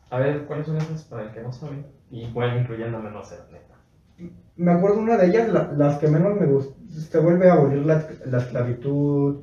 A 0.10 0.19
ver, 0.19 0.46
¿cuáles 0.46 0.67
son 0.67 0.78
esas 0.78 1.04
para 1.06 1.24
el 1.24 1.32
que 1.32 1.41
no 1.41 1.52
sabe? 1.52 1.86
Y 2.12 2.24
incluyéndome, 2.24 3.10
no 3.12 3.24
sé, 3.24 3.36
neta. 3.52 4.32
me 4.56 4.72
acuerdo 4.72 5.00
una 5.00 5.17
de 5.17 5.28
ellas, 5.28 5.50
la- 5.52 5.72
las 5.72 5.98
que 5.98 6.08
menos 6.08 6.39
me 6.39 6.46
gustó, 6.46 6.76
se 6.89 7.19
vuelve 7.19 7.50
a 7.50 7.54
abolir 7.54 7.86
la, 7.86 8.06
la 8.26 8.38
esclavitud. 8.38 9.41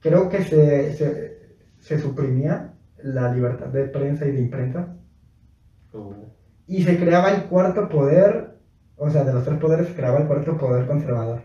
Creo 0.00 0.28
que 0.28 0.42
se, 0.44 0.92
se, 0.92 1.56
se 1.78 1.98
suprimía 1.98 2.74
la 3.02 3.32
libertad 3.32 3.66
de 3.68 3.84
prensa 3.88 4.26
y 4.26 4.32
de 4.32 4.40
imprenta. 4.40 4.96
Uh, 5.92 6.12
Y 6.68 6.82
se 6.84 6.96
creaba 6.98 7.30
el 7.30 7.44
cuarto 7.46 7.88
poder, 7.88 8.58
o 8.96 9.10
sea, 9.10 9.24
de 9.24 9.32
los 9.32 9.44
tres 9.44 9.58
poderes 9.58 9.88
se 9.88 9.94
creaba 9.94 10.20
el 10.20 10.26
cuarto 10.28 10.56
poder 10.56 10.86
conservador. 10.86 11.42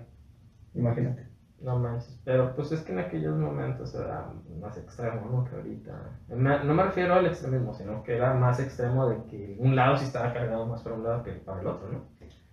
Imagínate. 0.75 1.27
No 1.61 1.75
manches. 1.75 2.17
Pero 2.23 2.53
pues 2.53 2.71
es 2.71 2.81
que 2.81 2.91
en 2.91 2.99
aquellos 2.99 3.35
momentos 3.37 3.93
era 3.93 4.25
más 4.59 4.77
extremo, 4.77 5.27
¿no? 5.27 5.43
Que 5.43 5.55
ahorita. 5.55 6.19
No 6.27 6.73
me 6.73 6.83
refiero 6.83 7.13
al 7.15 7.25
extremismo, 7.25 7.73
sino 7.73 8.03
que 8.03 8.13
era 8.13 8.31
más 8.31 8.59
extremo 8.59 9.05
de 9.07 9.25
que 9.25 9.55
un 9.57 9.75
lado 9.75 9.95
sí 9.95 10.03
estaba 10.03 10.31
cargado 10.31 10.65
más 10.65 10.81
para 10.81 10.95
un 10.95 11.03
lado 11.03 11.23
que 11.23 11.33
para 11.33 11.59
el 11.59 11.67
otro, 11.67 11.89
¿no? 11.89 12.03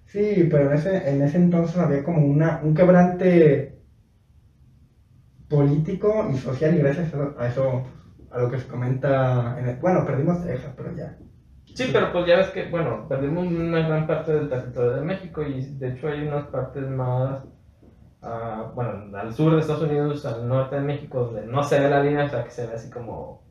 Sí, 0.07 0.45
pero 0.51 0.65
en 0.67 0.73
ese, 0.73 1.09
en 1.09 1.23
ese 1.23 1.37
entonces 1.37 1.77
había 1.77 2.03
como 2.03 2.25
una, 2.25 2.59
un 2.63 2.75
quebrante 2.75 3.75
político 5.49 6.27
y 6.29 6.37
social 6.37 6.75
y 6.75 6.79
gracias 6.79 7.11
a 7.37 7.47
eso, 7.47 7.83
a 8.31 8.39
lo 8.39 8.49
que 8.49 8.59
se 8.59 8.67
comenta, 8.67 9.55
en 9.59 9.67
el- 9.67 9.77
bueno, 9.81 10.05
perdimos 10.05 10.41
Texas, 10.41 10.73
pero 10.77 10.91
ya. 10.95 11.15
Sí, 11.75 11.87
pero 11.93 12.11
pues 12.11 12.27
ya 12.27 12.35
ves 12.37 12.49
que, 12.49 12.65
bueno, 12.65 13.07
perdimos 13.09 13.45
una 13.47 13.81
gran 13.83 14.07
parte 14.07 14.33
del 14.33 14.49
territorio 14.49 14.91
de 14.93 15.01
México 15.03 15.43
y 15.43 15.61
de 15.61 15.89
hecho 15.89 16.09
hay 16.09 16.21
unas 16.21 16.45
partes 16.45 16.87
más, 16.87 17.47
ah, 18.23 18.71
bueno, 18.75 19.17
al 19.17 19.33
sur 19.33 19.55
de 19.55 19.61
Estados 19.61 19.83
Unidos, 19.83 20.25
al 20.27 20.47
norte 20.49 20.77
de 20.77 20.83
México, 20.83 21.25
donde 21.25 21.47
no 21.47 21.63
se 21.63 21.81
ve 21.81 21.89
la 21.89 22.03
línea, 22.03 22.25
o 22.25 22.29
sea, 22.29 22.45
que 22.45 22.51
se 22.51 22.67
ve 22.67 22.75
así 22.75 22.91
como, 22.91 23.43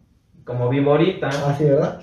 como 0.43 0.69
viborita. 0.69 1.27
Así, 1.27 1.65
¿verdad? 1.65 2.01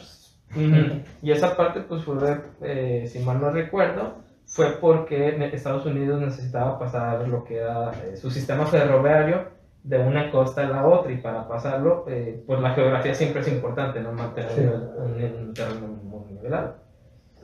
Ujú. 0.50 1.00
Y 1.22 1.30
esa 1.32 1.56
parte, 1.56 1.80
pues 1.80 2.04
fue, 2.04 2.14
eh, 2.62 3.06
si 3.08 3.18
mal 3.20 3.40
no 3.40 3.50
recuerdo, 3.50 4.14
fue 4.46 4.66
porque 4.80 5.36
Estados 5.52 5.84
Unidos 5.86 6.20
necesitaba 6.20 6.78
pasar 6.78 7.26
lo 7.26 7.44
que 7.44 7.56
era 7.56 7.90
eh, 8.04 8.16
su 8.16 8.30
sistema 8.30 8.66
ferroviario 8.66 9.48
de 9.82 9.98
una 9.98 10.30
costa 10.30 10.62
a 10.66 10.68
la 10.70 10.86
otra 10.86 11.12
y 11.12 11.18
para 11.18 11.46
pasarlo, 11.48 12.04
eh, 12.08 12.42
pues 12.46 12.60
la 12.60 12.70
geografía 12.70 13.14
siempre 13.14 13.40
es 13.42 13.48
importante, 13.48 14.00
¿no? 14.00 14.12
Mantener 14.12 14.50
Sí. 14.52 14.60
un, 14.60 15.46
un 15.48 15.54
terreno 15.54 15.86
muy 15.88 16.32
nivelado. 16.32 16.76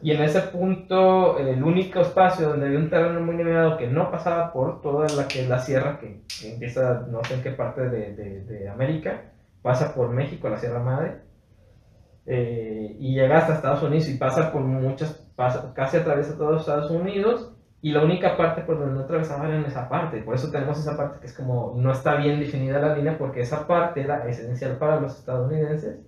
Y 0.03 0.13
en 0.13 0.23
ese 0.23 0.41
punto, 0.41 1.39
el 1.39 1.63
único 1.63 2.01
espacio 2.01 2.49
donde 2.49 2.67
había 2.67 2.79
un 2.79 2.89
terreno 2.89 3.21
muy 3.21 3.37
nivelado 3.37 3.77
que 3.77 3.87
no 3.87 4.11
pasaba 4.11 4.53
por 4.53 4.81
toda 4.81 5.07
la 5.15 5.29
que 5.29 5.43
es 5.43 5.49
la 5.49 5.59
sierra, 5.59 5.99
que, 5.99 6.23
que 6.41 6.55
empieza 6.55 7.07
no 7.11 7.23
sé 7.25 7.35
en 7.35 7.43
qué 7.43 7.51
parte 7.51 7.89
de, 7.89 8.15
de, 8.15 8.45
de 8.45 8.69
América, 8.69 9.25
pasa 9.63 9.95
por 9.95 10.11
México, 10.11 10.49
la 10.49 10.57
Sierra 10.57 10.81
Madre, 10.81 11.19
eh, 12.27 12.97
y 12.99 13.15
llega 13.15 13.39
hasta 13.39 13.55
Estados 13.55 13.83
Unidos 13.83 14.09
y 14.09 14.17
pasa 14.17 14.53
por 14.53 14.63
muchas, 14.63 15.13
pasa, 15.37 15.73
casi 15.75 15.99
atraviesa 15.99 16.37
todo 16.37 16.57
Estados 16.57 16.91
Unidos, 16.91 17.53
y 17.83 17.93
la 17.93 18.05
única 18.05 18.37
parte 18.37 18.63
por 18.63 18.79
donde 18.79 18.95
no 18.95 19.01
atravesaba 19.01 19.49
era 19.49 19.57
en 19.57 19.65
esa 19.65 19.89
parte, 19.89 20.23
por 20.23 20.35
eso 20.35 20.51
tenemos 20.51 20.79
esa 20.79 20.97
parte 20.97 21.19
que 21.21 21.27
es 21.27 21.35
como, 21.35 21.75
no 21.77 21.93
está 21.93 22.17
bien 22.17 22.41
definida 22.41 22.79
la 22.79 22.95
línea, 22.95 23.19
porque 23.19 23.41
esa 23.41 23.67
parte 23.67 24.03
era 24.03 24.27
esencial 24.29 24.77
para 24.77 25.01
los 25.01 25.19
estadounidenses 25.19 25.99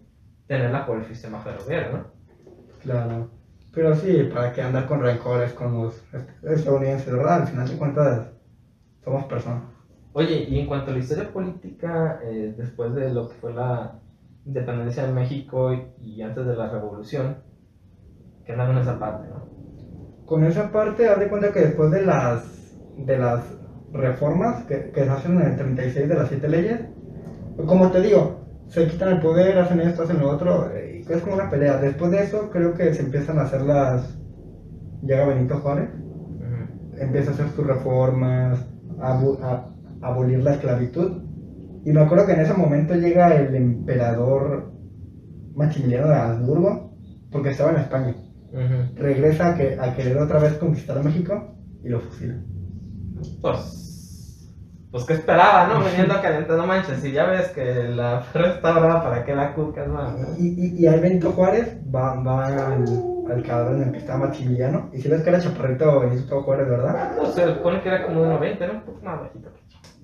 tenerla 0.46 0.86
por 0.86 0.98
el 0.98 1.04
sistema 1.06 1.40
ferroviario, 1.40 1.92
¿no? 1.92 2.04
Claro. 2.82 3.41
Pero 3.72 3.92
sí, 3.94 4.22
¿para 4.22 4.52
qué 4.52 4.62
andar 4.62 4.84
con 4.84 5.00
rencores 5.00 5.52
con 5.52 5.72
los 5.72 6.02
est- 6.12 6.30
estadounidenses, 6.44 7.12
verdad? 7.12 7.34
Al 7.36 7.44
final 7.44 7.66
de 7.66 7.76
cuentas, 7.76 8.30
somos 9.04 9.24
personas. 9.24 9.62
Oye, 10.12 10.42
y 10.46 10.56
en 10.58 10.64
cuanto 10.64 10.90
a 10.90 10.92
la 10.94 10.98
historia 11.00 11.30
política, 11.30 12.16
eh, 12.20 12.50
después 12.54 12.92
de 12.92 13.10
lo 13.10 13.26
que 13.26 13.34
fue 13.34 13.50
la 13.52 13.92
independencia 14.44 15.02
de 15.02 15.10
México 15.10 15.72
y, 15.72 15.86
y 15.96 16.22
antes 16.22 16.44
de 16.46 16.54
la 16.54 16.66
revolución, 16.66 17.38
que 18.44 18.52
andan 18.52 18.70
en 18.70 18.78
esa 18.78 18.98
parte, 18.98 19.26
¿no? 19.28 19.42
Con 20.24 20.44
esa 20.44 20.70
parte, 20.70 21.06
haz 21.08 21.18
de 21.18 21.26
cuenta 21.28 21.50
que 21.50 21.60
después 21.60 21.90
de 21.90 22.00
las, 22.00 22.76
de 22.96 23.16
las 23.16 23.54
reformas 23.92 24.62
que, 24.64 24.90
que 24.92 25.04
se 25.04 25.10
hacen 25.10 25.38
en 25.38 25.46
el 25.46 25.56
36 25.56 26.08
de 26.08 26.14
las 26.14 26.28
siete 26.28 26.48
leyes, 26.48 26.80
como 27.66 27.90
te 27.90 28.00
digo, 28.00 28.34
se 28.66 28.86
quitan 28.86 29.08
el 29.08 29.18
poder, 29.18 29.58
hacen 29.58 29.80
esto, 29.80 30.02
hacen 30.02 30.18
lo 30.18 30.28
otro, 30.28 30.68
es 31.16 31.22
como 31.22 31.34
una 31.34 31.50
pelea. 31.50 31.78
Después 31.78 32.10
de 32.10 32.22
eso, 32.22 32.50
creo 32.50 32.74
que 32.74 32.92
se 32.94 33.02
empiezan 33.02 33.38
a 33.38 33.42
hacer 33.42 33.62
las. 33.62 34.18
Llega 35.02 35.26
Benito 35.26 35.56
Juárez, 35.58 35.88
empieza 36.98 37.30
a 37.30 37.34
hacer 37.34 37.48
sus 37.50 37.66
reformas, 37.66 38.64
a, 39.00 39.18
abu- 39.18 39.38
a- 39.42 39.68
a 40.00 40.06
abolir 40.06 40.42
la 40.42 40.52
esclavitud. 40.54 41.22
Y 41.84 41.92
me 41.92 42.00
acuerdo 42.00 42.26
que 42.26 42.32
en 42.34 42.40
ese 42.40 42.54
momento 42.54 42.94
llega 42.94 43.34
el 43.34 43.54
emperador 43.54 44.70
Maximiliano 45.56 46.08
de 46.08 46.14
Habsburgo, 46.14 46.92
porque 47.30 47.50
estaba 47.50 47.70
en 47.72 47.78
España. 47.78 48.14
Regresa 48.96 49.48
a, 49.50 49.54
que, 49.56 49.76
a 49.80 49.94
querer 49.96 50.18
otra 50.18 50.38
vez 50.38 50.54
conquistar 50.54 50.98
a 50.98 51.02
México 51.02 51.54
y 51.82 51.88
lo 51.88 52.00
fusila. 52.00 52.34
Pues, 53.40 53.58
pues 54.92 55.04
qué 55.04 55.14
esperaba, 55.14 55.66
¿no? 55.66 55.80
Viniendo 55.90 56.20
caliente, 56.22 56.52
no 56.52 56.66
manches, 56.66 57.00
si 57.00 57.10
ya 57.12 57.24
ves 57.24 57.48
que 57.48 57.64
la 57.88 58.20
ferra 58.32 58.48
está 58.54 58.72
brava, 58.78 59.02
¿para 59.02 59.24
qué 59.24 59.34
la 59.34 59.54
cucas, 59.54 59.88
man? 59.88 60.14
Y, 60.38 60.48
y, 60.48 60.86
y 60.86 61.00
Benito 61.00 61.32
Juárez 61.32 61.78
va, 61.92 62.22
va 62.22 62.46
al, 62.46 62.84
al 63.28 63.42
cadáver 63.42 63.76
en 63.76 63.82
el 63.84 63.92
que 63.92 63.98
estaba 63.98 64.26
Maximiliano. 64.26 64.90
Y 64.92 65.00
si 65.00 65.08
ves 65.08 65.22
que 65.22 65.30
era 65.30 65.40
chaparrito 65.40 66.00
Benito 66.00 66.42
Juárez, 66.42 66.68
¿verdad? 66.68 67.16
Pues 67.18 67.34
se 67.34 67.46
supone 67.54 67.80
que 67.80 67.88
era 67.88 68.04
como 68.06 68.20
de 68.22 68.28
1.20, 68.28 68.66
¿no? 68.68 68.72
Un 68.74 68.80
poco 68.82 69.00
más 69.02 69.20
bajito. 69.20 69.48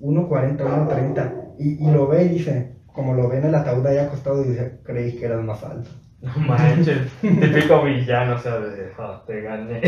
1.40, 0.01 0.57
1.30. 0.57 1.33
Y, 1.59 1.87
y 1.87 1.91
lo 1.91 2.07
ve 2.07 2.23
y 2.23 2.29
dice, 2.29 2.75
como 2.87 3.13
lo 3.13 3.29
ve 3.29 3.37
en 3.37 3.45
el 3.45 3.55
ataúd 3.55 3.85
ahí 3.85 3.97
acostado, 3.97 4.41
dice, 4.43 4.79
creí 4.83 5.15
que 5.17 5.25
eras 5.25 5.43
más 5.43 5.63
alto. 5.63 5.89
No 6.21 6.31
manches, 6.47 7.09
típico 7.21 7.81
villano, 7.83 8.35
o 8.35 8.39
sea, 8.39 8.59
de, 8.59 8.91
"Ah, 8.97 9.23
te 9.25 9.41
gané. 9.41 9.81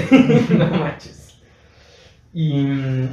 no 0.57 0.65
manches. 0.77 1.41
Y 2.33 3.09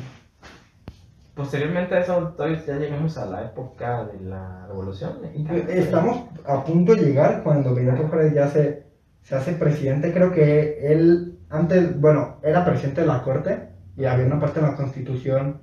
posteriormente 1.39 1.95
a 1.95 2.01
eso, 2.01 2.35
todavía 2.37 2.61
ya 2.67 2.77
llegamos 2.79 3.17
a 3.17 3.27
la 3.27 3.45
época 3.45 4.07
de 4.07 4.29
la 4.29 4.67
Revolución. 4.67 5.21
Estamos 5.69 6.25
a 6.45 6.65
punto 6.65 6.97
de 6.97 7.03
llegar 7.03 7.45
cuando 7.45 7.77
Benito 7.77 8.09
Juárez 8.09 8.35
ya 8.35 8.49
se, 8.49 8.83
se 9.23 9.37
hace 9.37 9.53
presidente. 9.53 10.13
Creo 10.13 10.33
que 10.33 10.93
él 10.93 11.39
antes, 11.49 11.99
bueno, 12.01 12.41
era 12.43 12.65
presidente 12.65 13.03
de 13.03 13.07
la 13.07 13.23
corte 13.23 13.69
y 13.97 14.05
había 14.05 14.27
una 14.27 14.41
parte 14.41 14.59
de 14.61 14.67
la 14.67 14.75
constitución 14.75 15.63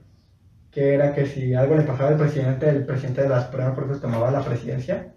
que 0.71 0.93
era 0.93 1.13
que 1.13 1.25
si 1.25 1.53
algo 1.53 1.75
le 1.75 1.83
pasaba 1.83 2.09
al 2.09 2.17
presidente, 2.17 2.69
el 2.69 2.85
presidente 2.85 3.23
de 3.23 3.29
la 3.29 3.45
Suprema 3.45 3.75
Corte 3.75 3.99
tomaba 3.99 4.31
la 4.31 4.45
presidencia. 4.45 5.13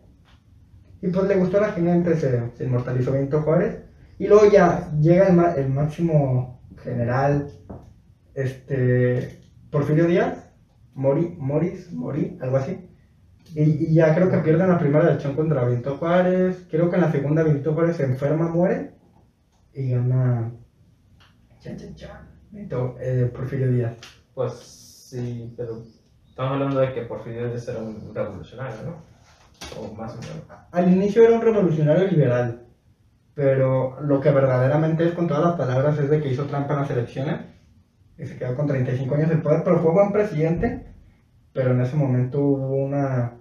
Y 1.00 1.06
pues 1.06 1.28
le 1.28 1.36
gustó 1.36 1.58
a 1.58 1.68
la 1.68 1.72
gente, 1.72 2.16
se, 2.16 2.64
inmortalizó 2.64 3.12
Benito 3.12 3.42
Juárez. 3.42 3.78
Y 4.18 4.26
luego 4.26 4.50
ya 4.50 4.90
llega 5.00 5.28
el, 5.28 5.38
el 5.56 5.68
máximo 5.68 6.60
general, 6.82 7.48
este, 8.34 9.38
Porfirio 9.70 10.06
Díaz, 10.06 10.47
Mori, 10.98 11.36
Moris, 11.38 11.92
Mori, 11.92 12.36
algo 12.40 12.56
así. 12.56 12.76
Y, 13.54 13.62
y 13.62 13.94
ya 13.94 14.14
creo 14.16 14.28
que 14.28 14.38
pierden 14.38 14.68
la 14.68 14.78
primera 14.78 15.08
elección 15.08 15.36
contra 15.36 15.64
Benito 15.64 15.96
Juárez. 15.96 16.66
Creo 16.68 16.90
que 16.90 16.96
en 16.96 17.02
la 17.02 17.12
segunda 17.12 17.44
Benito 17.44 17.72
Juárez 17.72 17.96
se 17.96 18.04
enferma, 18.04 18.48
muere. 18.48 18.94
Y 19.72 19.90
gana. 19.90 20.50
Chan, 21.60 21.76
chan, 21.76 21.94
chan. 21.94 22.28
Benito, 22.50 22.96
eh, 23.00 23.30
Porfirio 23.32 23.70
Díaz. 23.70 23.96
Pues 24.34 24.54
sí, 24.54 25.54
pero 25.56 25.82
estamos 26.28 26.54
hablando 26.54 26.80
de 26.80 26.92
que 26.92 27.02
Porfirio 27.02 27.48
Díaz 27.48 27.68
era 27.68 27.78
un 27.78 28.12
revolucionario, 28.12 28.78
¿no? 28.84 29.80
O 29.80 29.94
más 29.94 30.14
o 30.14 30.18
menos. 30.18 30.42
Al 30.72 30.92
inicio 30.92 31.22
era 31.22 31.36
un 31.36 31.42
revolucionario 31.42 32.08
liberal. 32.08 32.66
Pero 33.34 34.00
lo 34.00 34.20
que 34.20 34.32
verdaderamente 34.32 35.06
es 35.06 35.12
con 35.12 35.28
todas 35.28 35.44
las 35.44 35.54
palabras 35.54 35.96
es 36.00 36.10
de 36.10 36.20
que 36.20 36.32
hizo 36.32 36.46
trampa 36.46 36.74
en 36.74 36.80
las 36.80 36.90
elecciones. 36.90 37.40
Y 38.18 38.26
se 38.26 38.36
quedó 38.36 38.56
con 38.56 38.66
35 38.66 39.14
años 39.14 39.28
de 39.28 39.36
poder. 39.36 39.62
Pero 39.62 39.78
fue 39.78 39.92
buen 39.92 40.10
presidente. 40.10 40.87
Pero 41.58 41.72
en 41.72 41.80
ese 41.80 41.96
momento 41.96 42.38
hubo 42.38 42.76
una 42.76 43.32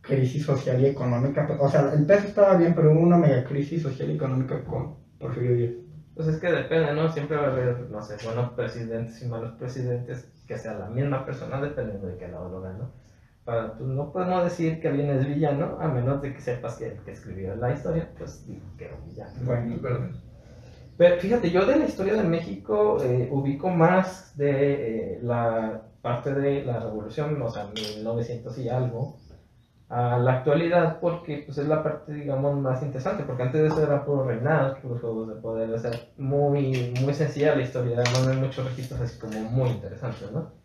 crisis 0.00 0.44
social 0.44 0.80
y 0.80 0.86
económica. 0.86 1.58
O 1.60 1.68
sea, 1.68 1.92
el 1.92 2.06
peso 2.06 2.28
estaba 2.28 2.54
bien, 2.54 2.72
pero 2.72 2.92
hubo 2.92 3.00
una 3.00 3.16
mega 3.16 3.42
crisis 3.42 3.82
social 3.82 4.08
y 4.12 4.14
económica 4.14 4.62
con 4.62 4.94
Porfirio 5.18 5.56
Díaz. 5.56 5.72
Pues 6.14 6.28
es 6.28 6.36
que 6.36 6.52
depende, 6.52 6.94
¿no? 6.94 7.10
Siempre 7.10 7.36
va 7.36 7.48
a 7.48 7.50
haber, 7.50 7.90
no 7.90 8.00
sé, 8.00 8.14
buenos 8.24 8.52
presidentes 8.52 9.20
y 9.20 9.26
malos 9.26 9.50
presidentes 9.58 10.28
que 10.46 10.56
sea 10.56 10.74
la 10.74 10.88
misma 10.88 11.26
persona 11.26 11.60
dependiendo 11.60 12.06
de 12.06 12.16
qué 12.16 12.28
lado 12.28 12.48
lo 12.48 12.60
vean, 12.60 12.78
¿no? 12.78 12.90
Para, 13.44 13.72
pues 13.72 13.88
no 13.88 14.12
podemos 14.12 14.44
decir 14.44 14.78
que 14.78 14.86
alguien 14.86 15.10
es 15.10 15.26
villano 15.26 15.78
a 15.80 15.88
menos 15.88 16.22
de 16.22 16.32
que 16.32 16.40
sepas 16.40 16.76
que 16.76 16.92
el 16.92 16.98
que 17.00 17.10
escribió 17.10 17.56
la 17.56 17.72
historia, 17.72 18.08
pues 18.16 18.46
dijo 18.46 18.66
que 18.78 18.84
era 18.84 18.94
un 18.94 19.04
villano. 19.04 19.32
Bueno, 19.44 19.76
verdad. 19.82 20.10
Pero 20.96 21.20
fíjate, 21.20 21.50
yo 21.50 21.66
de 21.66 21.76
la 21.76 21.84
historia 21.84 22.14
de 22.14 22.24
México 22.24 23.02
eh, 23.02 23.28
ubico 23.30 23.68
más 23.68 24.36
de 24.36 25.16
eh, 25.16 25.20
la 25.22 25.82
parte 26.00 26.32
de 26.32 26.64
la 26.64 26.80
revolución, 26.80 27.40
o 27.42 27.50
sea, 27.50 27.68
1900 27.74 28.58
y 28.58 28.68
algo, 28.68 29.18
a 29.88 30.18
la 30.18 30.38
actualidad, 30.38 30.98
porque 31.00 31.42
pues, 31.46 31.58
es 31.58 31.68
la 31.68 31.82
parte, 31.82 32.14
digamos, 32.14 32.56
más 32.58 32.82
interesante, 32.82 33.24
porque 33.24 33.42
antes 33.44 33.60
de 33.60 33.68
eso 33.68 33.82
era 33.82 34.04
puro 34.04 34.24
reinado, 34.24 34.80
puros 34.80 35.00
juegos 35.00 35.28
de 35.28 35.34
poder, 35.36 35.70
o 35.70 35.78
sea, 35.78 35.92
muy, 36.16 36.94
muy 37.00 37.14
sencilla 37.14 37.54
la 37.54 37.62
historia, 37.62 37.98
además 37.98 38.26
hay 38.28 38.36
muchos 38.38 38.64
registros 38.64 39.00
así 39.00 39.18
como 39.18 39.40
muy 39.42 39.70
interesantes, 39.70 40.30
¿no? 40.32 40.55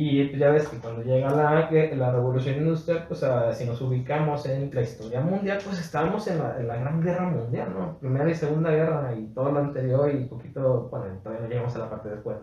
Y 0.00 0.26
pues 0.26 0.38
ya 0.38 0.50
ves 0.50 0.68
que 0.68 0.78
cuando 0.78 1.02
llega 1.02 1.28
la, 1.30 1.68
la 1.68 2.12
revolución 2.12 2.58
industrial, 2.58 3.06
pues 3.08 3.24
si 3.58 3.64
nos 3.64 3.80
ubicamos 3.80 4.46
en 4.46 4.72
la 4.72 4.82
historia 4.82 5.20
mundial, 5.20 5.58
pues 5.64 5.80
estábamos 5.80 6.28
en 6.28 6.38
la, 6.38 6.56
en 6.56 6.68
Gran 6.68 7.02
Guerra 7.02 7.28
Mundial, 7.28 7.74
¿no? 7.76 7.98
Primera 7.98 8.30
y 8.30 8.34
Segunda 8.36 8.70
Guerra 8.70 9.12
y 9.18 9.26
todo 9.34 9.50
lo 9.50 9.58
anterior 9.58 10.08
y 10.14 10.26
poquito, 10.26 10.88
bueno, 10.88 11.06
todavía 11.20 11.42
no 11.42 11.48
llegamos 11.48 11.74
a 11.74 11.80
la 11.80 11.90
parte 11.90 12.10
después. 12.10 12.36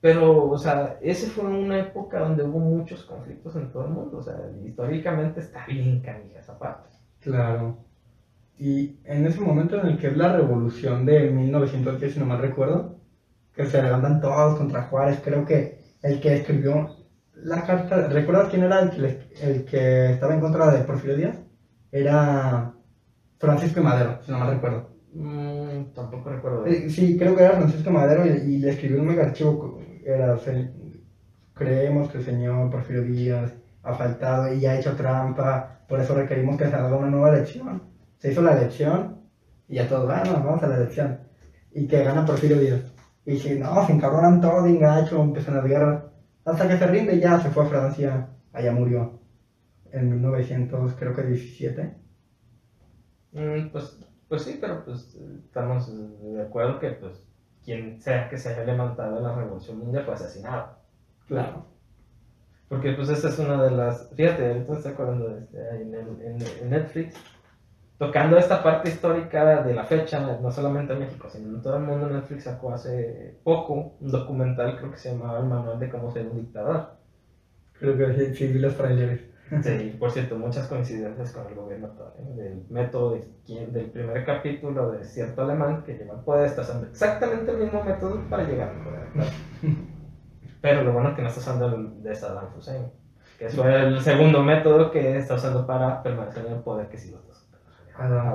Pero, 0.00 0.48
o 0.48 0.56
sea, 0.56 0.96
esa 1.02 1.30
fue 1.32 1.44
una 1.44 1.80
época 1.80 2.20
donde 2.20 2.44
hubo 2.44 2.60
muchos 2.60 3.04
conflictos 3.04 3.54
en 3.56 3.70
todo 3.70 3.84
el 3.84 3.90
mundo, 3.90 4.16
o 4.16 4.22
sea, 4.22 4.34
históricamente 4.64 5.40
está 5.40 5.66
bien 5.66 6.00
canija 6.00 6.38
esa 6.38 6.58
parte. 6.58 6.88
Claro. 7.20 7.76
Y 8.58 9.00
en 9.04 9.26
ese 9.26 9.38
momento 9.42 9.78
en 9.78 9.86
el 9.88 9.98
que 9.98 10.06
es 10.06 10.16
la 10.16 10.34
revolución 10.34 11.04
de 11.04 11.30
1910, 11.30 12.14
si 12.14 12.20
no 12.20 12.24
mal 12.24 12.38
recuerdo, 12.38 12.96
que 13.54 13.66
se 13.66 13.82
levantan 13.82 14.22
todos 14.22 14.56
contra 14.56 14.84
Juárez, 14.84 15.20
creo 15.22 15.44
que 15.44 15.83
el 16.04 16.20
que 16.20 16.34
escribió 16.34 16.96
la 17.34 17.64
carta, 17.64 18.08
¿recuerdas 18.08 18.48
quién 18.50 18.62
era 18.62 18.80
el 18.80 18.90
que, 18.90 19.22
el 19.40 19.64
que 19.64 20.12
estaba 20.12 20.34
en 20.34 20.40
contra 20.40 20.70
de 20.70 20.84
Porfirio 20.84 21.16
Díaz? 21.16 21.38
Era 21.90 22.74
Francisco 23.38 23.82
Madero, 23.82 24.18
si 24.22 24.30
no 24.30 24.38
mal 24.38 24.50
recuerdo. 24.52 24.90
Mm, 25.14 25.94
tampoco 25.94 26.28
recuerdo. 26.28 26.66
Eh, 26.66 26.90
sí, 26.90 27.16
creo 27.16 27.34
que 27.34 27.42
era 27.42 27.56
Francisco 27.56 27.90
Madero 27.90 28.26
y, 28.26 28.58
le 28.58 28.70
escribió 28.70 29.00
un 29.00 29.06
mega 29.06 29.24
archivo. 29.24 29.80
Era, 30.04 30.36
creemos 31.54 32.10
que 32.10 32.18
el 32.18 32.24
señor 32.24 32.70
Porfirio 32.70 33.02
Díaz 33.02 33.54
ha 33.82 33.94
faltado 33.94 34.52
y 34.52 34.66
ha 34.66 34.78
hecho 34.78 34.94
trampa, 34.96 35.80
por 35.88 36.00
eso 36.00 36.14
requerimos 36.14 36.58
que 36.58 36.68
se 36.68 36.74
haga 36.74 36.96
una 36.96 37.08
nueva 37.08 37.30
elección. 37.30 37.82
Se 38.18 38.30
hizo 38.30 38.42
la 38.42 38.58
elección 38.58 39.22
y 39.68 39.76
ya 39.76 39.88
todos, 39.88 40.06
bueno, 40.06 40.42
vamos 40.44 40.62
a 40.62 40.68
la 40.68 40.76
elección. 40.76 41.18
Y 41.72 41.86
que 41.86 42.04
gana 42.04 42.26
Porfirio 42.26 42.58
Díaz. 42.58 42.93
Y 43.26 43.36
si 43.38 43.58
no, 43.58 43.86
se 43.86 43.92
encabronan 43.92 44.40
todos, 44.40 44.66
engacho, 44.66 45.22
empiezan 45.22 45.56
las 45.56 45.64
guerras. 45.64 46.04
Hasta 46.44 46.68
que 46.68 46.76
se 46.76 46.86
rinde 46.86 47.18
ya 47.18 47.40
se 47.40 47.50
fue 47.50 47.64
a 47.64 47.68
Francia, 47.68 48.28
allá 48.52 48.72
murió. 48.72 49.18
En 49.92 50.10
1900, 50.10 50.94
creo 50.94 51.14
que 51.14 51.22
17. 51.22 51.94
Mm, 53.32 53.70
pues, 53.70 53.98
pues 54.28 54.42
sí, 54.42 54.58
pero 54.60 54.84
pues 54.84 55.16
estamos 55.44 55.90
de 56.22 56.42
acuerdo 56.42 56.78
que 56.78 56.90
pues 56.90 57.22
quien 57.64 58.00
sea 58.00 58.28
que 58.28 58.36
se 58.36 58.50
haya 58.50 58.64
levantado 58.64 59.16
en 59.18 59.24
la 59.24 59.34
Revolución 59.34 59.78
Mundial 59.78 60.04
fue 60.04 60.14
asesinado. 60.14 60.76
Claro. 61.26 61.66
Porque 62.68 62.92
pues 62.92 63.08
esa 63.08 63.28
es 63.28 63.38
una 63.38 63.62
de 63.62 63.70
las... 63.70 64.10
Fíjate, 64.14 64.50
entonces 64.50 64.86
acordando 64.86 65.28
de 65.28 65.40
este, 65.40 65.58
en, 65.80 65.94
en, 65.94 66.38
en 66.62 66.70
Netflix 66.70 67.14
tocando 67.98 68.36
esta 68.36 68.62
parte 68.62 68.90
histórica 68.90 69.62
de 69.62 69.74
la 69.74 69.84
fecha, 69.84 70.20
no 70.40 70.50
solamente 70.50 70.92
en 70.92 71.00
México, 71.00 71.28
sino 71.30 71.48
en 71.48 71.62
todo 71.62 71.76
el 71.76 71.84
mundo, 71.84 72.08
Netflix 72.08 72.44
sacó 72.44 72.72
hace 72.72 73.38
poco 73.44 73.96
un 74.00 74.10
documental, 74.10 74.76
creo 74.76 74.90
que 74.90 74.98
se 74.98 75.12
llamaba 75.12 75.38
El 75.38 75.46
Manual 75.46 75.78
de 75.78 75.88
cómo 75.88 76.10
ser 76.10 76.26
un 76.26 76.36
dictador. 76.36 76.94
Creo 77.78 77.96
que 77.96 78.34
sí, 78.34 78.46
vi 78.48 78.58
los 78.58 78.76
trailers. 78.76 79.22
Sí, 79.62 79.96
por 79.98 80.10
cierto, 80.10 80.36
muchas 80.36 80.66
coincidencias 80.66 81.30
con 81.32 81.46
el 81.46 81.54
gobierno 81.54 81.88
actual, 81.88 82.12
¿eh? 82.18 82.34
del 82.34 82.64
método 82.70 83.20
del 83.46 83.90
primer 83.90 84.24
capítulo 84.24 84.90
de 84.90 85.04
cierto 85.04 85.42
alemán 85.42 85.82
que 85.84 85.94
lleva 85.94 86.14
al 86.14 86.24
poder, 86.24 86.46
está 86.46 86.62
usando 86.62 86.86
exactamente 86.86 87.52
el 87.52 87.58
mismo 87.58 87.84
método 87.84 88.22
para 88.30 88.44
llegar 88.44 88.70
al 88.70 88.82
poder. 88.82 89.28
Pero 90.62 90.82
lo 90.82 90.94
bueno 90.94 91.10
es 91.10 91.16
que 91.16 91.22
no 91.22 91.28
está 91.28 91.40
usando 91.40 91.66
el 91.66 92.02
de 92.02 92.14
Saddam 92.14 92.56
Hussein, 92.56 92.90
que 93.38 93.46
es 93.46 93.56
el 93.56 94.00
segundo 94.00 94.42
método 94.42 94.90
que 94.90 95.18
está 95.18 95.34
usando 95.34 95.66
para 95.66 96.02
permanecer 96.02 96.46
en 96.46 96.54
el 96.54 96.60
poder, 96.60 96.88
que 96.88 96.96
sí 96.96 97.10
lo 97.10 97.18
está 97.18 97.33
Ah, 97.96 98.34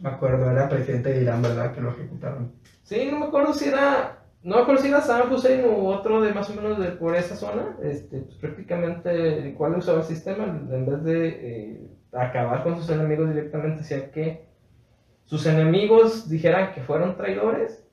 me 0.00 0.08
acuerdo, 0.08 0.50
era 0.50 0.68
presidente 0.68 1.10
de 1.10 1.22
Irán, 1.22 1.42
¿verdad? 1.42 1.72
Que 1.72 1.80
lo 1.80 1.90
ejecutaron. 1.90 2.52
Sí, 2.82 3.08
no 3.10 3.20
me 3.20 3.26
acuerdo 3.26 3.52
si 3.52 3.68
era. 3.68 4.18
No 4.42 4.56
me 4.56 4.62
acuerdo 4.62 4.82
si 4.82 4.88
era 4.88 5.00
San 5.00 5.32
Hussein 5.32 5.64
u 5.64 5.86
otro 5.86 6.20
de 6.20 6.34
más 6.34 6.50
o 6.50 6.54
menos 6.54 6.78
de 6.78 6.90
por 6.90 7.14
esa 7.14 7.36
zona. 7.36 7.76
Este, 7.82 8.18
pues, 8.18 8.36
prácticamente 8.36 9.38
el 9.38 9.54
cual 9.54 9.76
usaba 9.76 9.98
el 9.98 10.04
sistema 10.04 10.44
en 10.44 10.86
vez 10.86 11.02
de 11.04 11.28
eh, 11.28 11.90
acabar 12.12 12.62
con 12.62 12.76
sus 12.76 12.90
enemigos 12.90 13.28
directamente, 13.28 13.80
hacía 13.80 14.10
que 14.10 14.46
sus 15.24 15.46
enemigos 15.46 16.28
dijeran 16.28 16.72
que 16.74 16.82
fueron 16.82 17.16
traidores, 17.16 17.86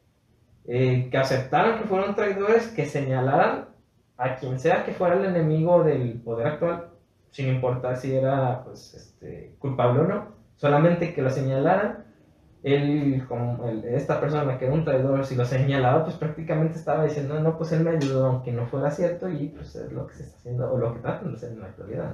eh, 0.66 1.10
que 1.10 1.18
aceptaran 1.18 1.80
que 1.80 1.88
fueron 1.88 2.16
traidores, 2.16 2.68
que 2.70 2.86
señalaran 2.86 3.70
a 4.18 4.36
quien 4.36 4.60
sea 4.60 4.84
que 4.84 4.92
fuera 4.92 5.16
el 5.16 5.26
enemigo 5.26 5.84
del 5.84 6.22
poder 6.22 6.48
actual, 6.48 6.90
sin 7.30 7.48
importar 7.48 7.96
si 7.96 8.14
era 8.14 8.64
pues, 8.66 8.94
este, 8.94 9.56
culpable 9.58 10.02
o 10.02 10.04
no 10.04 10.41
solamente 10.62 11.16
que 11.16 11.24
lo 11.24 11.32
señalaran, 11.32 12.06
él, 12.62 13.26
como 13.28 13.68
esta 13.84 14.22
persona 14.22 14.60
que 14.60 14.66
era 14.66 14.76
un 14.76 14.86
traidor, 14.86 15.26
si 15.26 15.36
lo 15.36 15.44
señalaba, 15.44 16.04
pues 16.04 16.18
prácticamente 16.18 16.78
estaba 16.78 17.04
diciendo, 17.04 17.40
no, 17.40 17.58
pues 17.58 17.72
él 17.72 17.84
me 17.84 17.90
ayudó, 17.90 18.28
aunque 18.28 18.52
no 18.52 18.68
fuera 18.68 18.92
cierto, 18.92 19.28
y 19.28 19.48
pues 19.48 19.76
es 19.76 19.92
lo 19.92 20.06
que 20.06 20.14
se 20.14 20.24
está 20.24 20.38
haciendo, 20.38 20.72
o 20.72 20.78
lo 20.78 20.94
que 20.94 21.00
tratan 21.00 21.30
de 21.30 21.38
hacer 21.38 21.54
en 21.54 21.62
la 21.62 21.66
actualidad. 21.66 22.14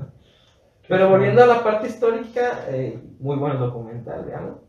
Pero 0.87 1.09
volviendo 1.09 1.43
a 1.43 1.47
la 1.47 1.61
parte 1.61 1.87
histórica, 1.87 2.61
eh, 2.69 2.97
muy 3.19 3.35
buen 3.35 3.59
documental, 3.59 4.25
digamos. 4.25 4.59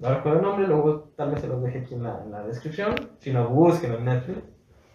No 0.00 0.08
recuerdo 0.12 0.40
el 0.40 0.44
nombre, 0.44 0.66
luego 0.66 1.12
tal 1.16 1.30
vez 1.30 1.42
se 1.42 1.46
los 1.46 1.62
deje 1.62 1.78
aquí 1.78 1.94
en 1.94 2.02
la, 2.02 2.20
en 2.24 2.32
la 2.32 2.42
descripción, 2.42 2.96
si 3.20 3.32
no 3.32 3.48
busquen 3.48 3.92
en 3.92 4.04
Netflix. 4.04 4.38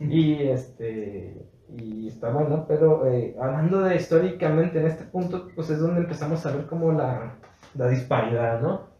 Y 0.01 0.49
este 0.49 1.47
y 1.77 2.09
está 2.09 2.29
bueno, 2.29 2.65
pero 2.67 3.07
eh, 3.07 3.37
hablando 3.39 3.79
de 3.79 3.95
históricamente 3.95 4.79
en 4.79 4.87
este 4.87 5.05
punto, 5.05 5.47
pues 5.55 5.69
es 5.69 5.79
donde 5.79 6.01
empezamos 6.01 6.45
a 6.45 6.51
ver 6.51 6.65
como 6.65 6.91
la, 6.91 7.37
la 7.75 7.87
disparidad, 7.87 8.61
¿no? 8.61 8.91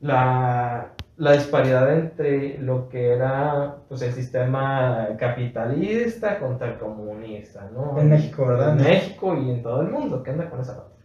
La, 0.00 0.92
la, 1.16 1.32
disparidad 1.32 1.92
entre 1.94 2.58
lo 2.58 2.88
que 2.88 3.12
era 3.12 3.76
pues, 3.88 4.00
el 4.02 4.12
sistema 4.12 5.08
capitalista 5.18 6.38
contra 6.38 6.68
el 6.68 6.78
comunista, 6.78 7.68
¿no? 7.72 7.98
En 8.00 8.08
México, 8.08 8.46
¿verdad? 8.46 8.78
En 8.78 8.84
México 8.84 9.36
y 9.36 9.50
en 9.50 9.62
todo 9.62 9.82
el 9.82 9.90
mundo. 9.90 10.22
¿Qué 10.22 10.30
anda 10.30 10.48
con 10.48 10.60
esa 10.60 10.76
parte? 10.76 11.00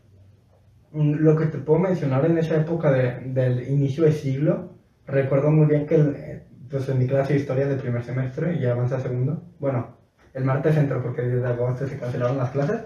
Mm, 0.91 1.15
lo 1.15 1.36
que 1.36 1.47
te 1.47 1.58
puedo 1.58 1.80
mencionar 1.80 2.25
en 2.25 2.38
esa 2.38 2.56
época 2.56 2.89
de, 2.89 3.19
del 3.34 3.67
inicio 3.67 4.06
del 4.06 4.13
siglo, 4.13 4.69
recuerdo 5.06 5.51
muy 5.51 5.65
bien 5.65 5.86
que 5.86 5.95
eh, 5.95 6.47
pues 6.69 6.88
en 6.88 6.99
mi 6.99 7.08
clase 7.08 7.34
de 7.34 7.39
historia 7.39 7.67
del 7.67 7.80
primer 7.80 8.04
semestre, 8.04 8.56
y 8.56 8.65
avanza 8.65 8.95
a 8.97 9.01
segundo, 9.01 9.43
bueno, 9.60 9.97
el 10.34 10.45
martes 10.45 10.78
entró 10.78 11.01
porque 11.04 11.21
desde 11.23 11.47
agosto 11.47 11.86
se 11.86 11.99
cancelaron 11.99 12.38
las 12.38 12.51
clases, 12.51 12.82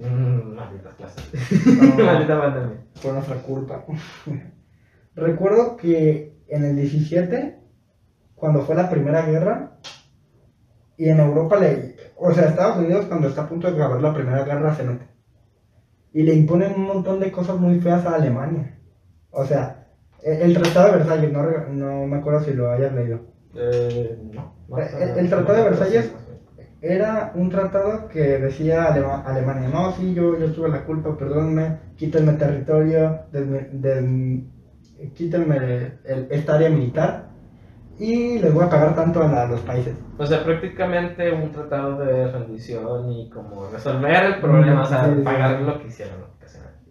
Mm, 0.00 0.54
malditas 0.54 0.94
clases. 0.94 1.24
Maldita 1.96 2.40
pandemia. 2.40 2.78
Fue 2.94 3.12
nuestra 3.12 3.36
culpa. 3.36 3.84
Recuerdo 5.14 5.76
que 5.76 6.40
en 6.48 6.64
el 6.64 6.76
17, 6.76 7.60
cuando 8.34 8.62
fue 8.62 8.74
la 8.74 8.88
primera 8.88 9.22
guerra, 9.26 9.78
y 10.96 11.08
en 11.08 11.20
Europa 11.20 11.56
le. 11.56 11.96
O 12.16 12.32
sea, 12.32 12.48
Estados 12.48 12.78
Unidos, 12.78 13.06
cuando 13.06 13.28
está 13.28 13.42
a 13.42 13.48
punto 13.48 13.66
de 13.66 13.74
acabar 13.74 14.00
la 14.00 14.12
primera 14.14 14.44
guerra, 14.44 14.74
se 14.74 14.84
mete. 14.84 15.06
Y 16.12 16.22
le 16.22 16.34
imponen 16.34 16.74
un 16.74 16.84
montón 16.84 17.20
de 17.20 17.30
cosas 17.30 17.58
muy 17.58 17.80
feas 17.80 18.04
a 18.04 18.16
Alemania. 18.16 18.78
O 19.30 19.44
sea, 19.44 19.86
e, 20.22 20.42
el, 20.42 20.54
Tratado 20.54 20.92
de 20.92 20.98
Versalles, 20.98 21.32
no, 21.32 21.42
no 21.70 22.06
me 22.06 22.18
acuerdo 22.18 22.44
si 22.44 22.52
lo 22.52 22.70
hayas 22.70 22.92
leído. 22.92 23.20
Eh, 23.54 24.18
no, 24.34 24.54
el, 25.16 25.28
Tratado 25.28 25.58
de 25.58 25.70
Versalles 25.70 26.12
era 26.82 27.32
un 27.34 27.50
tratado 27.50 28.08
que 28.08 28.20
decía 28.38 28.86
Alemania, 28.86 29.68
no, 29.68 29.92
sí, 29.92 30.14
yo, 30.14 30.38
yo 30.38 30.52
tuve 30.52 30.70
la 30.70 30.84
culpa, 30.84 31.16
perdónenme, 31.16 31.78
quítenme 31.96 32.32
territorio, 32.34 33.20
quítenme 35.14 35.98
esta 36.30 36.54
área 36.54 36.70
militar 36.70 37.30
y 37.98 38.38
les 38.38 38.52
voy 38.52 38.64
a 38.64 38.70
pagar 38.70 38.94
tanto 38.94 39.22
a, 39.22 39.46
los 39.46 39.60
países. 39.60 39.94
O 40.16 40.24
sea, 40.24 40.42
prácticamente 40.42 41.30
un 41.30 41.52
tratado 41.52 41.98
de 41.98 42.32
rendición 42.32 43.12
y 43.12 43.28
como 43.28 43.68
resolver 43.68 44.24
el 44.24 44.40
problema, 44.40 44.82
o 44.82 44.86
sea, 44.86 45.14
pagar 45.22 45.60
lo 45.60 45.78
que 45.78 45.88
hicieron. 45.88 46.30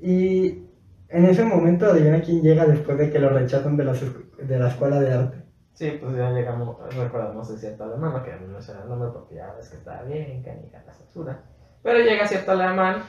Y 0.02 0.69
en 1.10 1.25
ese 1.25 1.43
momento, 1.43 1.88
adivina 1.88 2.21
quién 2.21 2.43
llega 2.43 2.65
después 2.67 2.97
de 2.99 3.10
que 3.10 3.17
lo 3.17 3.30
rechazan 3.30 3.75
de 3.75 3.86
la, 3.86 3.93
de 3.93 4.60
la 4.60 4.67
escuela 4.67 4.99
de 4.99 5.13
arte. 5.13 5.38
Sí, 5.80 5.98
pues 5.98 6.13
ya 6.13 6.30
llegamos, 6.32 6.76
recordamos 6.94 7.50
de 7.50 7.58
cierto 7.58 7.86
alemán, 7.86 8.22
que 8.22 8.34
a 8.34 8.36
mí 8.36 8.48
no 8.52 8.62
sé 8.62 8.74
el 8.74 8.89
nombre 8.89 9.12
porque 9.13 9.36
ya 9.36 9.54
ves 9.54 9.70
que 9.70 9.78
estaba 9.78 10.02
bien 10.02 10.44
canija 10.44 10.84
la 10.86 10.92
censura. 10.92 11.39
Pero 11.82 12.00
llega 12.00 12.28
cierto 12.28 12.52
alemán 12.52 13.02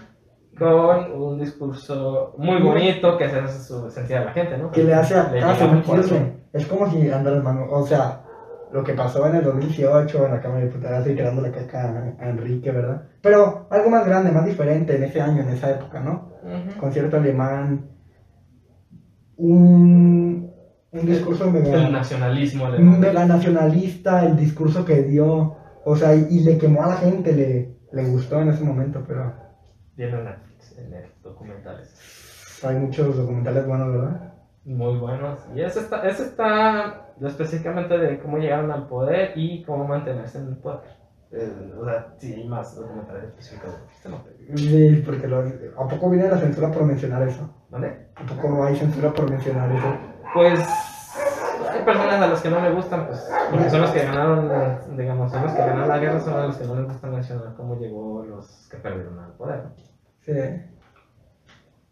con 0.56 1.12
un 1.20 1.40
discurso 1.40 2.33
muy 2.38 2.62
bonito 2.62 3.18
que 3.18 3.24
hace 3.24 3.59
su 3.59 3.90
sentido 3.90 4.20
a 4.20 4.24
la 4.26 4.33
gente, 4.33 4.56
¿no? 4.56 4.70
Que 4.70 4.85
le 4.85 4.94
hace 4.94 5.16
a 5.16 5.33
Es 6.52 6.66
como 6.66 6.88
si 6.88 7.11
Andrés 7.11 7.42
Manuel, 7.42 7.70
o 7.72 7.85
sea, 7.85 8.22
lo 8.70 8.85
que 8.85 8.94
pasó 8.94 9.26
en 9.26 9.35
el 9.35 9.42
2018 9.42 10.26
en 10.26 10.30
la 10.30 10.40
Cámara 10.40 10.61
de 10.61 10.66
Diputados 10.68 11.09
y 11.09 11.16
quedando 11.16 11.42
la 11.42 11.50
caca 11.50 12.14
a 12.20 12.28
Enrique, 12.28 12.70
¿verdad? 12.70 13.02
Pero 13.20 13.66
algo 13.68 13.90
más 13.90 14.06
grande, 14.06 14.30
más 14.30 14.46
diferente 14.46 14.94
en 14.94 15.02
ese 15.02 15.20
año, 15.20 15.42
en 15.42 15.48
esa 15.48 15.72
época, 15.72 15.98
¿no? 15.98 16.35
Con 16.78 16.92
cierto 16.92 17.16
alemán, 17.16 17.90
un 19.38 20.29
un 20.92 21.07
discurso 21.07 21.50
mega, 21.50 21.87
el 21.87 21.92
nacionalismo 21.92 22.68
mega 22.79 23.24
nacionalista, 23.24 24.26
el 24.26 24.37
discurso 24.37 24.85
que 24.85 25.03
dio, 25.03 25.57
o 25.85 25.96
sea, 25.96 26.14
y, 26.14 26.40
le 26.40 26.59
quemó 26.59 26.83
a 26.83 26.88
la 26.88 26.96
gente, 26.96 27.33
le, 27.33 27.76
le 27.92 28.11
gustó 28.11 28.40
en 28.40 28.48
ese 28.48 28.64
momento, 28.64 29.05
pero... 29.07 29.33
Viene 29.96 30.22
Netflix, 30.22 30.76
en 30.79 30.92
documentales. 31.22 32.61
Hay 32.64 32.76
muchos 32.76 33.16
documentales 33.16 33.66
buenos, 33.66 33.92
¿verdad? 33.92 34.35
Muy 34.64 34.98
buenos. 34.98 35.40
Y 35.55 35.62
ese 35.62 35.81
está, 35.81 36.07
ese 36.07 36.24
está 36.24 37.14
específicamente 37.20 37.96
de 37.96 38.18
cómo 38.18 38.38
llegaron 38.38 38.70
al 38.70 38.87
poder 38.87 39.33
y 39.37 39.62
cómo 39.62 39.87
mantenerse 39.87 40.38
en 40.38 40.48
el 40.48 40.57
poder. 40.57 41.00
Eh, 41.33 41.72
o 41.81 41.85
sea, 41.85 42.14
sí 42.18 42.35
hay 42.35 42.48
más 42.48 42.74
documentales 42.74 43.24
específicos. 43.24 43.70
Sí, 44.57 45.03
porque 45.07 45.29
lo, 45.29 45.38
¿a 45.38 45.88
poco 45.88 46.11
viene 46.11 46.29
la 46.29 46.38
censura 46.38 46.70
por 46.72 46.85
mencionar 46.85 47.22
eso? 47.22 47.48
¿Vale? 47.70 48.09
¿A 48.16 48.26
poco 48.26 48.64
hay 48.64 48.74
censura 48.76 49.12
por 49.12 49.31
mencionar 49.31 49.70
eso? 49.70 50.09
Pues 50.34 50.60
hay 51.70 51.84
personas 51.84 52.22
a 52.22 52.26
las 52.28 52.42
que 52.42 52.50
no 52.50 52.60
me 52.60 52.72
gustan, 52.72 53.06
pues, 53.06 53.28
porque 53.50 53.70
son 53.70 53.80
los 53.82 53.90
que 53.90 54.04
ganaron, 54.04 54.96
digamos, 54.96 55.30
son 55.30 55.42
los 55.42 55.52
que 55.52 55.58
ganaron 55.58 55.88
la 55.88 55.98
guerra, 55.98 56.20
son 56.20 56.46
los 56.46 56.56
que 56.56 56.66
no 56.66 56.74
les 56.76 56.84
gusta 56.86 57.06
mencionar 57.08 57.54
cómo 57.56 57.76
llegó 57.76 58.24
los 58.24 58.68
que 58.70 58.76
perdieron 58.76 59.18
al 59.18 59.32
poder. 59.32 59.62
Sí. 60.20 60.32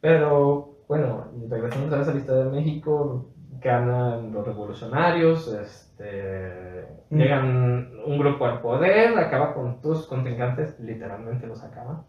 Pero, 0.00 0.76
bueno, 0.88 1.28
regresando 1.48 1.94
a 1.94 1.98
la 1.98 2.16
historia 2.16 2.44
de 2.44 2.50
México, 2.50 3.30
ganan 3.60 4.32
los 4.32 4.46
revolucionarios, 4.46 5.48
este, 5.48 6.86
Mm. 7.10 7.16
llegan 7.16 7.90
un 8.06 8.18
grupo 8.18 8.46
al 8.46 8.60
poder, 8.60 9.18
acaba 9.18 9.54
con 9.54 9.80
sus 9.80 10.06
contrincantes, 10.06 10.78
literalmente 10.80 11.46
los 11.46 11.62
acaba. 11.64 12.04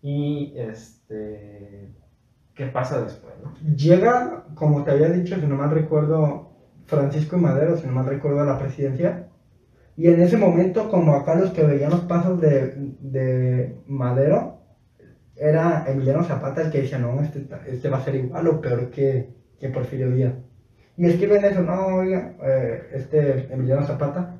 Y, 0.00 0.54
este, 0.56 1.92
¿qué 2.54 2.66
pasa 2.66 3.02
después, 3.02 3.34
no? 3.42 3.54
Llega, 3.74 4.44
como 4.54 4.84
te 4.84 4.90
había 4.90 5.08
dicho, 5.08 5.36
si 5.36 5.46
no 5.46 5.56
mal 5.56 5.70
recuerdo, 5.70 6.52
Francisco 6.86 7.36
y 7.36 7.40
Madero, 7.40 7.76
si 7.76 7.86
no 7.86 7.92
mal 7.92 8.06
recuerdo, 8.06 8.40
a 8.40 8.44
la 8.44 8.58
presidencia. 8.58 9.28
Y 9.96 10.08
en 10.08 10.20
ese 10.22 10.36
momento, 10.36 10.88
como 10.88 11.14
acá 11.14 11.34
los 11.34 11.50
que 11.50 11.64
veían 11.64 11.90
los 11.90 12.02
pasos 12.02 12.40
de, 12.40 12.74
de 13.00 13.76
Madero, 13.86 14.58
era 15.36 15.84
Emiliano 15.86 16.24
Zapata 16.24 16.62
el 16.62 16.70
que 16.70 16.82
decía, 16.82 16.98
no, 16.98 17.20
este, 17.20 17.46
este 17.66 17.88
va 17.88 17.98
a 17.98 18.04
ser 18.04 18.14
igual 18.14 18.46
o 18.48 18.60
peor 18.60 18.90
que, 18.90 19.30
que 19.58 19.68
Porfirio 19.68 20.10
Díaz. 20.10 20.34
Y 20.96 21.06
escriben 21.06 21.44
eso, 21.44 21.62
no, 21.62 21.86
oiga, 21.86 22.34
eh, 22.44 22.82
este 22.94 23.52
Emiliano 23.52 23.84
Zapata, 23.86 24.36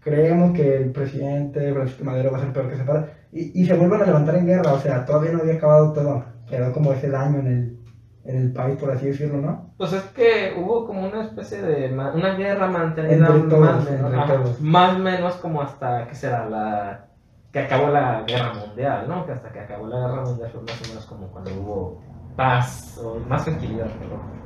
creemos 0.00 0.52
que 0.56 0.76
el 0.76 0.90
presidente 0.92 1.72
Francisco 1.72 2.04
Madero 2.04 2.30
va 2.30 2.38
a 2.38 2.40
ser 2.42 2.52
peor 2.52 2.70
que 2.70 2.76
Zapata. 2.76 3.08
Y, 3.32 3.62
y 3.62 3.66
se 3.66 3.74
vuelven 3.74 4.02
a 4.02 4.06
levantar 4.06 4.36
en 4.36 4.46
guerra, 4.46 4.72
o 4.72 4.78
sea, 4.78 5.04
todavía 5.04 5.32
no 5.32 5.40
había 5.40 5.54
acabado 5.54 5.92
todo. 5.92 6.24
Quedó 6.48 6.72
como 6.72 6.92
ese 6.92 7.10
daño 7.10 7.40
en 7.40 7.46
el, 7.46 7.78
en 8.24 8.36
el 8.36 8.52
país, 8.52 8.78
por 8.78 8.90
así 8.90 9.06
decirlo, 9.06 9.40
¿no? 9.40 9.74
Pues 9.76 9.92
es 9.92 10.02
que 10.04 10.54
hubo 10.58 10.86
como 10.86 11.06
una 11.06 11.22
especie 11.24 11.62
de 11.62 11.92
una 11.92 12.34
guerra 12.34 12.66
mantenida 12.68 13.28
Entre 13.28 13.48
todos, 13.48 13.60
más, 13.60 13.90
menos, 13.90 14.14
ajá, 14.14 14.42
más 14.60 14.98
menos 14.98 15.34
como 15.36 15.62
hasta 15.62 16.06
que 16.06 16.14
será 16.14 16.48
la 16.48 17.04
que 17.52 17.60
acabó 17.60 17.88
la 17.88 18.24
guerra 18.26 18.52
mundial, 18.54 19.06
¿no? 19.08 19.24
Que 19.24 19.32
hasta 19.32 19.50
que 19.50 19.60
acabó 19.60 19.86
la 19.86 20.00
guerra 20.00 20.22
mundial 20.22 20.50
fue 20.50 20.60
más 20.62 20.82
o 20.82 20.88
menos 20.88 21.06
como 21.06 21.28
cuando 21.28 21.50
hubo 21.54 22.02
paz 22.36 22.98
o 23.02 23.18
más 23.28 23.44
tranquilidad, 23.44 23.86
¿no? 23.86 24.38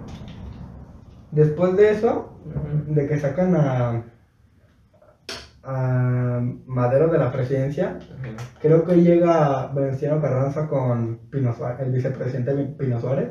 Después 1.32 1.76
de 1.76 1.90
eso, 1.92 2.32
de 2.86 3.08
que 3.08 3.18
sacan 3.18 3.56
a, 3.56 4.02
a 5.62 6.40
Madero 6.66 7.09
de 7.09 7.18
la 7.18 7.31
presidencia, 7.31 7.98
creo 8.61 8.85
que 8.85 9.01
llega 9.03 9.66
Venustiano 9.68 10.20
Carranza 10.20 10.66
con 10.66 11.16
Pino 11.31 11.53
Suárez, 11.53 11.81
el 11.81 11.90
vicepresidente 11.90 12.55
Pino 12.79 12.98
Suárez. 12.98 13.31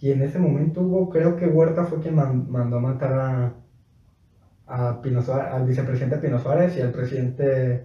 Y 0.00 0.10
en 0.10 0.22
ese 0.22 0.38
momento 0.38 0.80
hubo, 0.82 1.08
creo 1.10 1.36
que 1.36 1.46
Huerta 1.46 1.84
fue 1.84 2.00
quien 2.00 2.14
man- 2.14 2.46
mandó 2.48 2.80
matar 2.80 3.12
a, 3.12 3.54
a 4.66 5.00
Pino 5.00 5.20
Suárez, 5.22 5.52
al 5.52 5.64
vicepresidente 5.64 6.18
Pino 6.18 6.38
Suárez 6.38 6.76
y 6.76 6.80
al 6.80 6.90
presidente. 6.90 7.84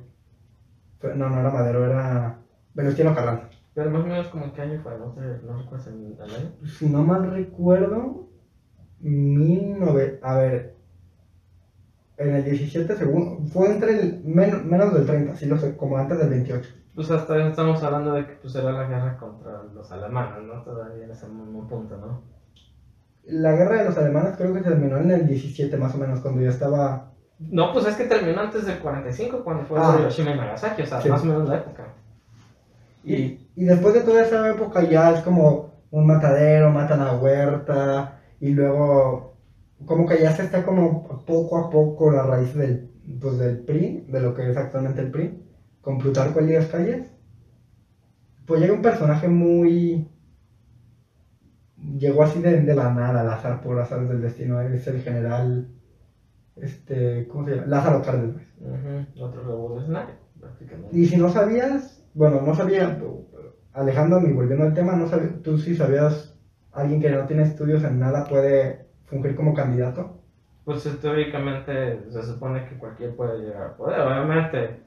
No, 1.16 1.30
no 1.30 1.40
era 1.40 1.50
Madero, 1.50 1.84
era 1.86 2.40
Venustiano 2.74 3.14
Carranza. 3.14 3.50
Pero 3.74 3.90
más 3.90 4.04
o 4.04 4.06
menos 4.06 4.28
como 4.28 4.46
en 4.46 4.52
qué 4.54 4.62
año 4.62 4.80
fue, 4.82 4.96
no, 4.98 5.12
sé, 5.14 5.22
no 5.44 5.58
recuerdas 5.58 5.88
el, 5.88 6.16
el 6.20 6.36
año. 6.36 6.52
Si 6.66 6.88
no 6.88 7.04
mal 7.04 7.24
recuerdo, 7.30 8.30
19... 9.00 10.20
A 10.22 10.36
ver, 10.36 10.73
en 12.18 12.36
el 12.36 12.44
17 12.44 12.96
según 12.96 13.48
fue 13.48 13.68
entre 13.72 14.00
el 14.00 14.22
men- 14.24 14.70
menos 14.70 14.94
del 14.94 15.06
30, 15.06 15.36
sí 15.36 15.46
lo 15.48 15.58
sé, 15.58 15.76
como 15.76 15.98
antes 15.98 16.18
del 16.20 16.30
28. 16.30 16.70
Pues 16.96 17.10
hasta 17.10 17.34
ahí 17.34 17.48
estamos 17.50 17.82
hablando 17.84 18.14
de 18.14 18.26
que 18.28 18.34
pues 18.34 18.54
era 18.56 18.72
la 18.72 18.84
guerra 18.88 19.18
contra 19.18 19.64
los 19.64 19.92
alemanes, 19.92 20.44
¿no? 20.44 20.62
Todavía 20.62 21.06
en 21.06 21.12
ese 21.12 21.28
mismo 21.28 21.68
punto, 21.68 21.98
¿no? 21.98 22.22
La 23.26 23.54
guerra 23.54 23.80
de 23.80 23.86
los 23.86 23.98
alemanes 23.98 24.36
creo 24.38 24.54
que 24.54 24.62
terminó 24.62 24.98
en 24.98 25.10
el 25.10 25.26
17 25.28 25.76
más 25.78 25.96
o 25.96 25.98
menos, 25.98 26.20
cuando 26.20 26.42
ya 26.42 26.50
estaba... 26.50 27.12
No, 27.40 27.74
pues 27.74 27.88
es 27.88 27.96
que 27.96 28.04
terminó 28.06 28.42
antes 28.42 28.66
del 28.66 28.80
45, 28.80 29.44
cuando 29.44 29.64
fue 29.66 29.80
Ah. 29.82 29.98
Hiroshima 30.00 30.32
y 30.32 30.38
Nagasaki, 30.38 30.82
o 30.84 30.86
sea, 30.86 31.02
Sí. 31.02 31.10
más 31.10 31.24
o 31.24 31.26
menos 31.26 31.50
la 31.50 31.58
época. 31.58 31.84
Y, 33.04 33.16
Y, 33.16 33.50
y 33.56 33.66
después 33.66 33.94
de 33.96 34.02
toda 34.02 34.22
esa 34.24 34.50
época 34.50 34.84
ya 34.84 35.12
es 35.14 35.22
como 35.22 35.72
un 35.92 36.06
matadero, 36.08 36.70
matan 36.70 37.02
a 37.02 37.14
Huerta, 37.16 38.20
y 38.40 38.50
luego 38.52 39.33
como 39.86 40.06
que 40.06 40.20
ya 40.20 40.32
se 40.32 40.44
está 40.44 40.64
como 40.64 41.04
poco 41.26 41.58
a 41.58 41.70
poco 41.70 42.12
la 42.12 42.24
raíz 42.24 42.54
del, 42.54 42.90
pues, 43.20 43.38
del 43.38 43.58
PRI, 43.60 44.06
de 44.08 44.20
lo 44.22 44.34
que 44.34 44.50
es 44.50 44.58
actualmente 44.58 45.02
el 45.02 45.12
PRI, 45.12 45.44
con 45.82 45.98
Plutarco 45.98 46.40
Elías 46.40 46.68
Calles. 46.68 47.04
Pues 48.46 48.62
llega 48.62 48.74
un 48.74 48.82
personaje 48.82 49.28
muy... 49.28 50.08
Llegó 51.98 52.24
así 52.24 52.40
de, 52.40 52.62
de 52.62 52.74
la 52.76 52.90
nada, 52.90 53.22
al 53.22 53.30
azar, 53.30 53.60
por 53.62 53.80
azar 53.80 54.08
del 54.08 54.22
destino, 54.22 54.60
es 54.62 54.88
el 54.88 55.00
general, 55.02 55.68
este, 56.56 57.28
¿cómo 57.28 57.46
se 57.46 57.52
llama? 57.56 57.68
Lázaro 57.68 58.02
Cárdenas. 58.02 58.44
ujú, 58.60 59.24
otro 59.24 59.44
revolucionario, 59.44 60.16
prácticamente. 60.40 60.98
Y 60.98 61.06
si 61.06 61.18
no 61.18 61.30
sabías, 61.30 62.04
bueno, 62.14 62.42
no 62.42 62.54
sabía, 62.56 63.00
alejándome 63.74 64.30
y 64.30 64.34
volviendo 64.34 64.66
al 64.66 64.74
tema, 64.74 64.96
no 64.96 65.08
sabía, 65.08 65.42
tú 65.42 65.58
sí 65.58 65.76
sabías, 65.76 66.36
alguien 66.72 67.02
que 67.02 67.10
no 67.10 67.26
tiene 67.26 67.44
estudios 67.44 67.84
en 67.84 68.00
nada 68.00 68.24
puede 68.26 68.93
fungir 69.06 69.36
como 69.36 69.54
candidato. 69.54 70.20
Pues 70.66 70.84
teóricamente 71.02 72.10
se 72.10 72.24
supone 72.24 72.66
que 72.66 72.78
cualquier 72.78 73.16
puede 73.16 73.40
llegar 73.40 73.64
al 73.64 73.76
poder. 73.76 74.00
Obviamente, 74.00 74.80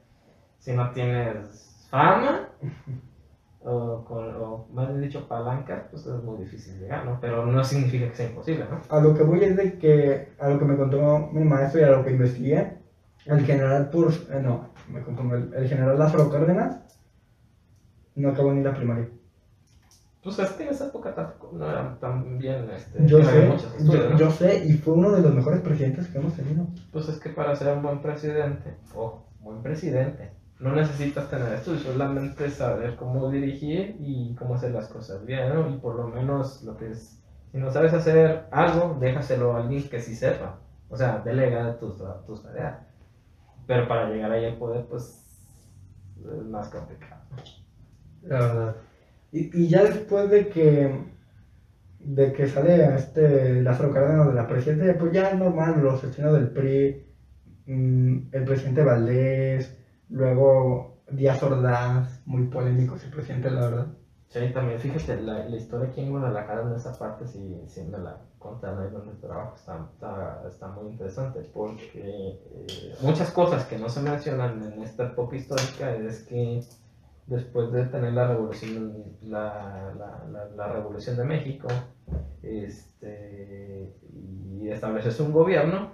si 0.57 0.73
no 0.73 0.89
tienes 0.91 1.87
fama, 1.89 2.49
o, 3.61 4.03
con, 4.05 4.35
o 4.35 4.67
más 4.73 4.89
bien 4.89 5.01
dicho 5.01 5.27
palancas, 5.27 5.83
pues 5.91 6.05
es 6.05 6.23
muy 6.23 6.39
difícil 6.39 6.79
llegar, 6.79 7.05
¿no? 7.05 7.19
Pero 7.19 7.45
no 7.45 7.63
significa 7.63 8.09
que 8.09 8.15
sea 8.15 8.29
imposible, 8.29 8.65
¿no? 8.69 8.81
A 8.89 9.01
lo 9.01 9.13
que 9.13 9.23
voy 9.23 9.43
es 9.43 9.55
de 9.55 9.77
que, 9.77 10.29
a 10.39 10.49
lo 10.49 10.57
que 10.57 10.65
me 10.65 10.77
contó 10.77 11.29
mi 11.31 11.43
maestro 11.43 11.81
y 11.81 11.83
a 11.83 11.91
lo 11.91 12.03
que 12.03 12.11
investigué, 12.11 12.77
el 13.25 13.45
general 13.45 13.89
Pur, 13.89 14.11
eh, 14.31 14.41
no, 14.41 14.69
me 14.87 14.99
el, 15.35 15.53
el 15.53 15.67
general 15.67 15.99
Lázaro 15.99 16.29
Cárdenas 16.31 16.77
no 18.15 18.29
acabó 18.29 18.53
ni 18.53 18.63
la 18.63 18.73
primaria. 18.73 19.09
Pues 20.27 20.39
es 20.39 20.49
que 20.57 20.63
en 20.63 20.69
esa 20.71 20.87
época 20.87 21.15
tampoco 21.15 21.55
no 21.55 21.69
era 21.69 21.97
tan 22.01 22.37
bien, 22.37 22.69
este, 22.71 23.07
Yo 23.07 23.23
sé, 23.23 23.49
yo, 23.79 24.09
¿no? 24.09 24.17
yo 24.17 24.29
sé, 24.29 24.65
y 24.65 24.73
fue 24.73 24.95
uno 24.95 25.13
de 25.13 25.21
los 25.21 25.33
mejores 25.33 25.61
presidentes 25.61 26.07
que 26.07 26.17
hemos 26.17 26.33
tenido. 26.33 26.67
Pues 26.91 27.07
es 27.07 27.17
que 27.17 27.29
para 27.29 27.55
ser 27.55 27.77
un 27.77 27.81
buen 27.81 28.01
presidente, 28.01 28.75
o 28.93 29.21
buen 29.39 29.63
presidente, 29.63 30.33
no 30.59 30.75
necesitas 30.75 31.29
tener 31.29 31.53
estudios, 31.53 31.83
solamente 31.83 32.49
saber 32.49 32.97
cómo 32.97 33.31
dirigir 33.31 33.95
y 34.01 34.35
cómo 34.35 34.55
hacer 34.55 34.71
las 34.71 34.89
cosas 34.89 35.25
bien, 35.25 35.47
¿no? 35.47 35.69
Y 35.69 35.77
por 35.77 35.95
lo 35.95 36.09
menos 36.09 36.61
lo 36.63 36.75
que 36.75 36.91
es, 36.91 37.23
si 37.53 37.57
no 37.57 37.71
sabes 37.71 37.93
hacer 37.93 38.47
algo, 38.51 38.97
déjaselo 38.99 39.53
a 39.53 39.61
alguien 39.61 39.87
que 39.87 40.01
sí 40.01 40.13
sepa. 40.13 40.59
O 40.89 40.97
sea, 40.97 41.19
delega 41.19 41.79
tus, 41.79 42.03
tus 42.25 42.43
tareas. 42.43 42.79
Pero 43.65 43.87
para 43.87 44.09
llegar 44.09 44.29
ahí 44.29 44.43
al 44.43 44.57
poder, 44.57 44.87
pues 44.87 45.23
es 46.19 46.45
más 46.47 46.67
complicado. 46.67 47.21
La 48.23 48.39
verdad. 48.39 48.75
Y, 49.31 49.63
y 49.63 49.67
ya 49.67 49.83
después 49.83 50.29
de 50.29 50.47
que 50.47 51.17
de 51.99 52.31
que 52.31 52.47
sale 52.47 52.95
este 52.95 53.61
Lázaro 53.61 53.93
Cárdenas 53.93 54.27
de 54.27 54.33
la 54.33 54.47
presidencia, 54.47 54.97
pues 54.97 55.11
ya 55.11 55.33
normal, 55.33 55.81
los 55.81 55.95
asesinos 55.95 56.33
del 56.33 56.49
PRI, 56.51 57.05
mm, 57.65 58.17
el 58.31 58.43
presidente 58.45 58.83
Valdés, 58.83 59.77
luego 60.09 61.01
Díaz 61.11 61.43
Ordaz, 61.43 62.21
muy 62.25 62.47
polémico 62.47 62.95
ese 62.95 63.09
presidente, 63.09 63.51
la 63.51 63.61
verdad. 63.61 63.87
Sí, 64.29 64.39
también 64.53 64.79
fíjate, 64.79 65.21
la, 65.21 65.47
la 65.47 65.55
historia 65.55 65.89
aquí 65.89 66.01
en 66.01 66.11
Guadalajara 66.11 66.61
en 66.61 66.75
esa 66.75 66.97
parte, 66.97 67.27
si, 67.27 67.61
si 67.67 67.83
me 67.83 67.97
la 67.97 68.21
contan 68.39 68.79
ahí 68.79 68.89
donde 68.91 69.13
trabajo, 69.15 69.55
está, 69.55 69.89
está, 69.93 70.43
está 70.47 70.67
muy 70.67 70.91
interesante 70.91 71.41
porque 71.53 72.39
eh, 72.51 72.95
muchas 73.01 73.31
cosas 73.31 73.65
que 73.65 73.77
no 73.77 73.89
se 73.89 74.01
mencionan 74.01 74.63
en 74.63 74.83
esta 74.83 75.07
época 75.07 75.35
histórica 75.35 75.95
es 75.95 76.23
que 76.23 76.61
después 77.27 77.71
de 77.71 77.85
tener 77.85 78.13
la 78.13 78.27
revolución, 78.27 79.03
la, 79.21 79.93
la, 79.97 80.25
la, 80.31 80.45
la 80.55 80.67
revolución 80.67 81.17
de 81.17 81.23
México 81.25 81.67
este, 82.41 83.93
y 84.13 84.69
establecerse 84.69 85.23
un 85.23 85.33
gobierno, 85.33 85.91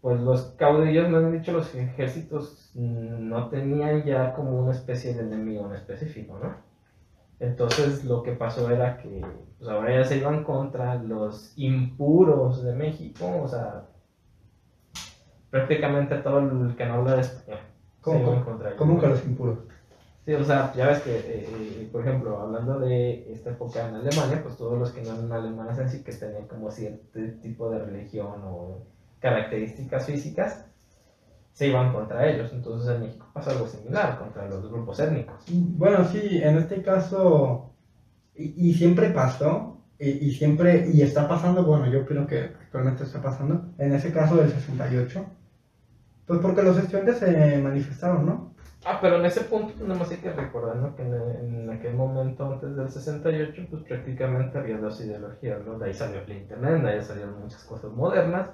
pues 0.00 0.20
los 0.20 0.42
caudillos, 0.58 1.08
me 1.08 1.16
han 1.16 1.32
dicho, 1.32 1.52
los 1.52 1.74
ejércitos 1.74 2.70
no 2.74 3.48
tenían 3.48 4.04
ya 4.04 4.34
como 4.34 4.60
una 4.60 4.72
especie 4.72 5.14
de 5.14 5.22
enemigo 5.22 5.66
en 5.66 5.74
específico, 5.74 6.38
¿no? 6.38 6.54
Entonces 7.40 8.04
lo 8.04 8.22
que 8.22 8.32
pasó 8.32 8.70
era 8.70 8.98
que 8.98 9.24
pues 9.58 9.68
ahora 9.68 9.96
ya 9.96 10.04
se 10.04 10.18
iban 10.18 10.44
contra 10.44 10.96
los 10.96 11.52
impuros 11.56 12.62
de 12.62 12.74
México, 12.74 13.40
o 13.42 13.48
sea, 13.48 13.86
prácticamente 15.50 16.16
todo 16.18 16.38
el 16.40 16.76
que 16.76 16.86
no 16.86 16.94
habla 16.94 17.14
de 17.14 17.20
español. 17.22 17.60
¿Cómo, 18.00 18.18
se 18.18 18.22
iban 18.24 18.44
contra 18.44 18.68
ellos, 18.68 18.78
cómo 18.78 19.00
que 19.00 19.06
los 19.06 19.24
impuros? 19.24 19.58
Sí, 20.24 20.32
o 20.32 20.42
sea, 20.44 20.72
ya 20.74 20.86
ves 20.86 21.02
que, 21.02 21.16
eh, 21.16 21.22
eh, 21.48 21.88
por 21.92 22.00
ejemplo, 22.00 22.40
hablando 22.40 22.78
de 22.80 23.30
esta 23.30 23.50
época 23.50 23.86
en 23.86 23.96
Alemania, 23.96 24.40
pues 24.42 24.56
todos 24.56 24.78
los 24.78 24.90
que 24.90 25.02
no 25.02 25.12
eran 25.12 25.30
alemanes 25.30 25.78
en 25.78 25.90
sí, 25.90 26.02
que 26.02 26.12
tenían 26.12 26.46
como 26.48 26.70
cierto 26.70 27.18
tipo 27.42 27.70
de 27.70 27.80
religión 27.80 28.40
o 28.42 28.86
características 29.20 30.06
físicas, 30.06 30.64
se 31.52 31.68
iban 31.68 31.92
contra 31.92 32.26
ellos. 32.26 32.50
Entonces 32.54 32.94
en 32.94 33.02
México 33.02 33.26
pasa 33.34 33.50
algo 33.50 33.66
similar 33.66 34.18
contra 34.18 34.48
los 34.48 34.66
grupos 34.70 34.98
étnicos. 34.98 35.44
Bueno, 35.50 36.06
sí, 36.06 36.40
en 36.42 36.56
este 36.56 36.80
caso, 36.80 37.74
y, 38.34 38.70
y 38.70 38.74
siempre 38.74 39.10
pasó, 39.10 39.82
y, 39.98 40.08
y, 40.08 40.32
siempre, 40.32 40.88
y 40.90 41.02
está 41.02 41.28
pasando, 41.28 41.64
bueno, 41.64 41.86
yo 41.90 42.06
creo 42.06 42.26
que 42.26 42.44
actualmente 42.44 43.04
está 43.04 43.20
pasando, 43.20 43.74
en 43.76 43.92
ese 43.92 44.10
caso 44.10 44.36
del 44.36 44.50
68, 44.50 45.22
pues 46.26 46.40
porque 46.40 46.62
los 46.62 46.78
estudiantes 46.78 47.18
se 47.18 47.58
manifestaron, 47.58 48.24
¿no? 48.24 48.53
Ah, 48.86 48.98
pero 49.00 49.16
en 49.16 49.24
ese 49.24 49.42
punto 49.44 49.72
tenemos 49.74 50.08
que 50.08 50.30
recordar 50.30 50.76
¿no? 50.76 50.94
que 50.94 51.02
en, 51.02 51.14
en, 51.14 51.70
aquel 51.70 51.94
momento, 51.94 52.52
antes 52.52 52.76
del 52.76 52.90
68, 52.90 53.66
pues 53.70 53.82
prácticamente 53.84 54.58
había 54.58 54.76
dos 54.76 55.00
ideologías, 55.00 55.64
¿no? 55.64 55.78
De 55.78 55.86
ahí 55.86 55.94
salió 55.94 56.20
el 56.20 56.32
Internet, 56.32 56.82
de 56.82 56.90
ahí 56.90 57.02
salieron 57.02 57.40
muchas 57.40 57.64
cosas 57.64 57.90
modernas, 57.92 58.50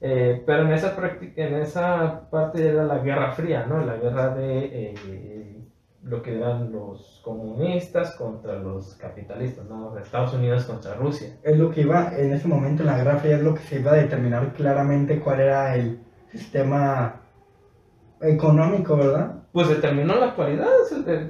eh, 0.00 0.42
pero 0.44 0.64
en 0.64 0.72
esa, 0.72 0.96
en 1.36 1.54
esa 1.54 2.28
parte 2.30 2.68
era 2.68 2.84
la 2.84 2.98
Guerra 2.98 3.32
Fría, 3.32 3.64
¿no? 3.66 3.84
La 3.84 3.96
guerra 3.96 4.34
de 4.34 4.66
eh, 4.72 5.64
lo 6.02 6.20
que 6.20 6.36
eran 6.36 6.72
los 6.72 7.22
comunistas 7.24 8.16
contra 8.16 8.58
los 8.58 8.96
capitalistas, 8.96 9.66
¿no? 9.66 9.96
Estados 9.96 10.34
Unidos 10.34 10.64
contra 10.64 10.94
Rusia. 10.94 11.38
Es 11.44 11.56
lo 11.56 11.70
que 11.70 11.82
iba, 11.82 12.12
en 12.16 12.32
ese 12.32 12.48
momento 12.48 12.82
en 12.82 12.88
la 12.88 12.98
Guerra 12.98 13.18
Fría 13.18 13.36
es 13.36 13.42
lo 13.42 13.54
que 13.54 13.62
se 13.62 13.78
iba 13.78 13.92
a 13.92 13.96
determinar 13.96 14.52
claramente 14.52 15.20
cuál 15.20 15.40
era 15.40 15.76
el 15.76 16.00
sistema 16.32 17.22
económico, 18.20 18.96
¿verdad? 18.96 19.43
Pues 19.54 19.68
determinó 19.68 20.16
la 20.16 20.30
actualidad, 20.30 20.66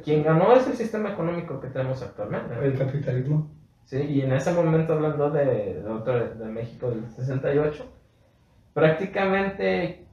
quien 0.03 0.23
ganó 0.23 0.55
es 0.55 0.67
el 0.67 0.73
sistema 0.73 1.11
económico 1.11 1.61
que 1.61 1.69
tenemos 1.69 2.01
actualmente. 2.01 2.55
El 2.59 2.79
capitalismo. 2.79 3.51
Sí, 3.85 3.99
y 3.99 4.23
en 4.23 4.33
ese 4.33 4.51
momento 4.55 4.95
hablando 4.95 5.29
de, 5.31 5.45
de, 5.83 5.87
otro, 5.87 6.35
de 6.35 6.47
México 6.47 6.89
del 6.89 7.07
68, 7.07 7.85
prácticamente 8.73 10.07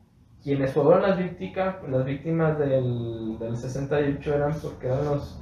quienes 0.44 0.74
fueron 0.74 1.04
las 1.04 1.18
víctimas, 1.18 1.76
las 1.90 2.04
víctimas 2.04 2.60
del, 2.60 3.40
del 3.40 3.56
68 3.56 4.36
eran 4.36 4.54
porque 4.62 4.88
eran 4.88 5.06
los, 5.06 5.42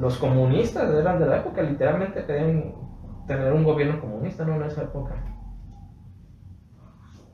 los 0.00 0.18
comunistas, 0.18 0.92
eran 0.92 1.20
de 1.20 1.26
la 1.26 1.36
época, 1.36 1.62
literalmente 1.62 2.24
querían 2.24 2.74
tener 3.28 3.52
un 3.52 3.62
gobierno 3.62 4.00
comunista, 4.00 4.44
¿no? 4.44 4.56
En 4.56 4.64
esa 4.64 4.82
época. 4.82 5.14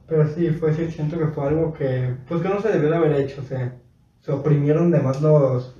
Pero 0.06 0.26
sí, 0.26 0.50
fue 0.50 0.74
sí, 0.74 0.90
siento 0.90 1.18
que 1.18 1.28
fue 1.28 1.46
algo 1.46 1.72
que, 1.72 2.16
pues 2.28 2.42
que 2.42 2.50
no 2.50 2.60
se 2.60 2.68
debió 2.68 2.90
de 2.90 2.96
haber 2.96 3.12
hecho, 3.12 3.40
o 3.40 3.44
sea, 3.44 3.74
se 4.28 4.32
oprimieron 4.34 4.90
de 4.92 5.00
más 5.00 5.20
los, 5.22 5.74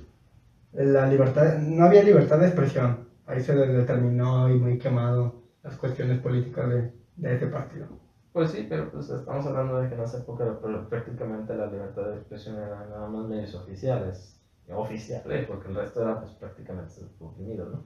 la 0.73 1.07
libertad, 1.07 1.57
no 1.59 1.85
había 1.85 2.03
libertad 2.03 2.39
de 2.39 2.47
expresión, 2.47 3.07
ahí 3.25 3.41
se 3.41 3.53
determinó 3.55 4.49
y 4.49 4.57
muy 4.57 4.77
quemado 4.79 5.35
las 5.63 5.77
cuestiones 5.77 6.17
políticas 6.19 6.69
de, 6.69 6.91
de 7.17 7.33
ese 7.33 7.47
partido. 7.47 7.89
Pues 8.31 8.49
sí, 8.51 8.65
pero 8.67 8.89
pues 8.89 9.09
estamos 9.09 9.45
hablando 9.45 9.77
de 9.77 9.87
que 9.87 9.93
en 9.95 10.01
esa 10.01 10.17
época 10.17 10.59
prácticamente 10.89 11.55
la 11.55 11.67
libertad 11.67 12.07
de 12.07 12.15
expresión 12.15 12.57
era 12.57 12.83
nada 12.85 13.07
más 13.07 13.25
medios 13.25 13.53
oficiales, 13.55 14.41
oficiales, 14.67 15.43
porque 15.45 15.67
el 15.69 15.75
resto 15.75 16.01
era 16.01 16.19
pues 16.19 16.33
prácticamente 16.33 17.01
oprimido, 17.19 17.67
¿no? 17.67 17.85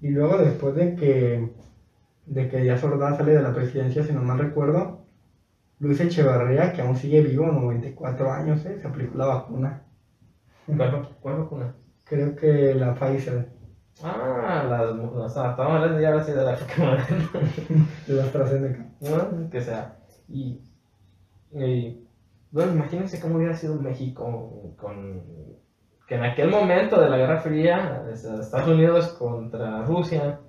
Y 0.00 0.10
luego 0.10 0.36
después 0.38 0.74
de 0.74 0.94
que, 0.94 1.52
de 2.26 2.48
que 2.48 2.64
ya 2.64 2.76
Sordá 2.76 3.12
sale 3.14 3.32
de 3.34 3.42
la 3.42 3.52
presidencia, 3.54 4.02
si 4.04 4.12
no 4.12 4.22
mal 4.22 4.38
recuerdo, 4.38 4.99
Luis 5.80 5.98
Echevarría, 6.00 6.72
que 6.72 6.82
aún 6.82 6.94
sigue 6.94 7.22
vivo, 7.22 7.46
94 7.46 8.30
años, 8.30 8.64
¿eh? 8.66 8.78
se 8.80 8.86
aplicó 8.86 9.16
la 9.16 9.26
vacuna. 9.26 9.82
¿Cuál, 10.66 11.08
cuál 11.20 11.38
vacuna? 11.38 11.74
Creo 12.04 12.36
que 12.36 12.74
la 12.74 12.94
Pfizer. 12.94 13.48
Ah, 14.02 14.64
las, 14.68 14.82
o 14.82 15.28
sea, 15.28 15.50
estamos 15.50 15.72
hablando 15.72 16.00
ya 16.00 16.08
ahora 16.10 16.24
sí 16.24 16.32
de 16.32 16.44
la 16.44 16.56
de 18.06 18.14
la 18.14 18.24
AstraZeneca. 18.24 18.86
Bueno, 19.00 19.50
que 19.50 19.60
sea. 19.60 19.96
Y, 20.28 20.60
y, 21.52 22.06
bueno, 22.50 22.72
imagínense 22.72 23.20
cómo 23.20 23.36
hubiera 23.36 23.54
sido 23.56 23.76
México 23.76 24.74
con 24.76 25.22
que 26.06 26.16
en 26.16 26.24
aquel 26.24 26.50
momento 26.50 27.00
de 27.00 27.08
la 27.08 27.16
Guerra 27.16 27.40
Fría, 27.40 28.04
Estados 28.12 28.68
Unidos 28.68 29.08
contra 29.10 29.84
Rusia, 29.84 30.40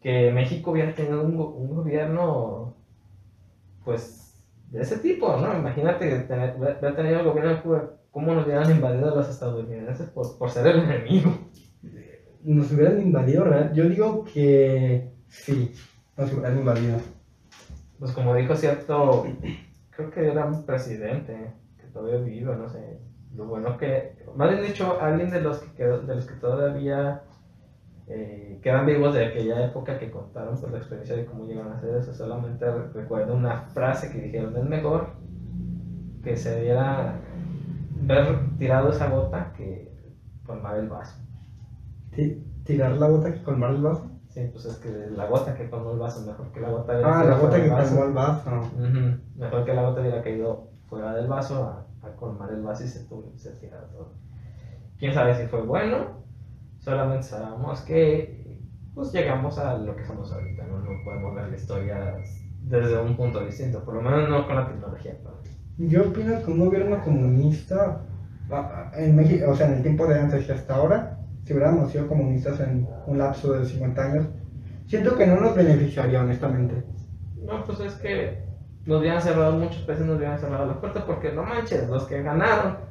que 0.00 0.30
México 0.30 0.70
hubiera 0.70 0.94
tenido 0.94 1.22
un, 1.22 1.36
un 1.36 1.74
gobierno, 1.74 2.76
pues, 3.84 4.27
de 4.70 4.82
ese 4.82 4.98
tipo, 4.98 5.36
¿no? 5.36 5.58
Imagínate 5.58 6.20
tener, 6.20 6.50
haber 6.50 6.96
tenido 6.96 7.20
el 7.20 7.26
gobierno 7.26 7.50
de 7.50 7.60
Cuba, 7.60 7.90
cómo 8.10 8.34
nos 8.34 8.46
hubieran 8.46 8.70
invadido 8.70 9.14
los 9.14 9.28
estadounidenses 9.28 10.08
por, 10.10 10.38
por 10.38 10.50
ser 10.50 10.66
el 10.66 10.80
enemigo. 10.80 11.32
Nos 12.42 12.70
hubieran 12.72 13.00
invadido, 13.00 13.44
¿verdad? 13.44 13.72
Yo 13.72 13.88
digo 13.88 14.24
que 14.24 15.10
sí, 15.28 15.72
nos 16.16 16.32
hubieran 16.32 16.58
invadido. 16.58 16.98
Pues 17.98 18.12
como 18.12 18.34
dijo 18.34 18.54
cierto, 18.54 19.26
creo 19.90 20.10
que 20.10 20.28
era 20.28 20.46
un 20.46 20.64
presidente 20.64 21.52
que 21.78 21.86
todavía 21.88 22.20
vive, 22.20 22.54
no 22.54 22.68
sé. 22.68 22.98
Lo 23.34 23.46
bueno 23.46 23.76
que, 23.76 24.16
más 24.36 24.50
bien 24.50 24.66
dicho, 24.66 24.98
alguien 25.00 25.30
de 25.30 25.40
los 25.40 25.58
que, 25.58 25.72
quedó, 25.74 26.00
de 26.00 26.14
los 26.14 26.26
que 26.26 26.34
todavía 26.34 27.22
eh, 28.10 28.58
quedan 28.62 28.86
vivos 28.86 29.14
de 29.14 29.26
aquella 29.26 29.64
época 29.64 29.98
que 29.98 30.10
contaron 30.10 30.58
por 30.58 30.70
la 30.70 30.78
experiencia 30.78 31.16
de 31.16 31.26
cómo 31.26 31.44
llegaron 31.44 31.72
a 31.72 31.76
hacer 31.76 31.94
eso. 31.96 32.12
Solamente 32.12 32.70
recuerdo 32.94 33.34
una 33.34 33.56
frase 33.56 34.10
que 34.10 34.20
dijeron: 34.20 34.56
es 34.56 34.64
mejor 34.64 35.08
que 36.22 36.36
se 36.36 36.60
diera 36.60 37.14
ver 38.02 38.38
tirado 38.58 38.90
esa 38.90 39.08
bota 39.08 39.52
que 39.56 39.88
colmar 40.44 40.76
el 40.76 40.88
vaso. 40.88 41.16
¿Tirar 42.64 42.92
la 42.92 43.08
bota 43.08 43.32
que 43.32 43.42
colmar 43.42 43.70
el 43.70 43.82
vaso? 43.82 44.10
Sí, 44.28 44.46
pues 44.52 44.64
es 44.66 44.76
que 44.76 44.88
la 45.16 45.26
gota 45.26 45.54
que 45.54 45.68
colmó 45.68 45.92
el 45.92 45.98
vaso, 45.98 46.20
mejor 46.20 46.50
que 46.52 46.60
la 46.60 46.70
gota 46.70 46.92
Ah, 47.02 47.24
la 47.24 47.38
gota 47.38 47.60
que 47.60 47.68
colmó 47.68 48.04
el 48.04 48.12
vaso. 48.12 48.50
Mejor 49.36 49.64
que 49.64 49.74
la 49.74 49.82
gota 49.82 50.00
hubiera 50.00 50.22
caído 50.22 50.68
fuera 50.88 51.14
del 51.14 51.26
vaso 51.26 51.64
a, 51.64 51.86
a 52.02 52.10
colmar 52.16 52.50
el 52.52 52.62
vaso 52.62 52.84
y 52.84 52.88
se, 52.88 53.06
se 53.36 53.50
tirara 53.52 53.86
todo. 53.88 54.08
Quién 54.98 55.12
sabe 55.14 55.34
si 55.34 55.46
fue 55.46 55.62
bueno 55.62 56.27
solamente 56.88 57.24
sabemos 57.24 57.80
que 57.82 58.38
pues 58.94 59.12
llegamos 59.12 59.58
a 59.58 59.76
lo 59.76 59.94
que 59.94 60.04
somos 60.04 60.32
ahorita, 60.32 60.64
¿no? 60.66 60.78
No 60.78 61.04
podemos 61.04 61.34
ver 61.34 61.48
la 61.48 61.56
historia 61.56 62.16
desde 62.62 63.00
un 63.00 63.16
punto 63.16 63.44
distinto, 63.44 63.84
por 63.84 63.94
lo 63.94 64.02
menos 64.02 64.28
no 64.28 64.46
con 64.46 64.56
la 64.56 64.66
tecnología. 64.66 65.16
Yo 65.76 66.08
opino 66.08 66.42
que 66.42 66.50
un 66.50 66.58
gobierno 66.58 67.00
comunista, 67.04 68.00
en 68.96 69.14
México, 69.14 69.50
o 69.50 69.54
sea, 69.54 69.68
en 69.68 69.74
el 69.74 69.82
tiempo 69.82 70.06
de 70.06 70.18
antes 70.18 70.48
y 70.48 70.52
hasta 70.52 70.74
ahora, 70.74 71.18
si 71.44 71.52
hubiéramos 71.52 71.92
sido 71.92 72.08
comunistas 72.08 72.58
en 72.60 72.88
un 73.06 73.18
lapso 73.18 73.52
de 73.52 73.66
50 73.66 74.02
años, 74.02 74.26
siento 74.86 75.16
que 75.16 75.26
no 75.26 75.40
nos 75.40 75.54
beneficiaría, 75.54 76.22
honestamente. 76.22 76.82
No, 77.36 77.64
pues 77.64 77.78
es 77.80 77.94
que 77.94 78.42
nos 78.86 79.00
hubieran 79.00 79.22
cerrado, 79.22 79.52
muchos 79.52 79.82
países 79.82 80.06
nos 80.06 80.16
hubieran 80.16 80.38
cerrado 80.38 80.66
la 80.66 80.80
puerta 80.80 81.06
porque 81.06 81.30
no 81.30 81.44
manches, 81.44 81.88
los 81.88 82.04
que 82.04 82.22
ganaron 82.22 82.87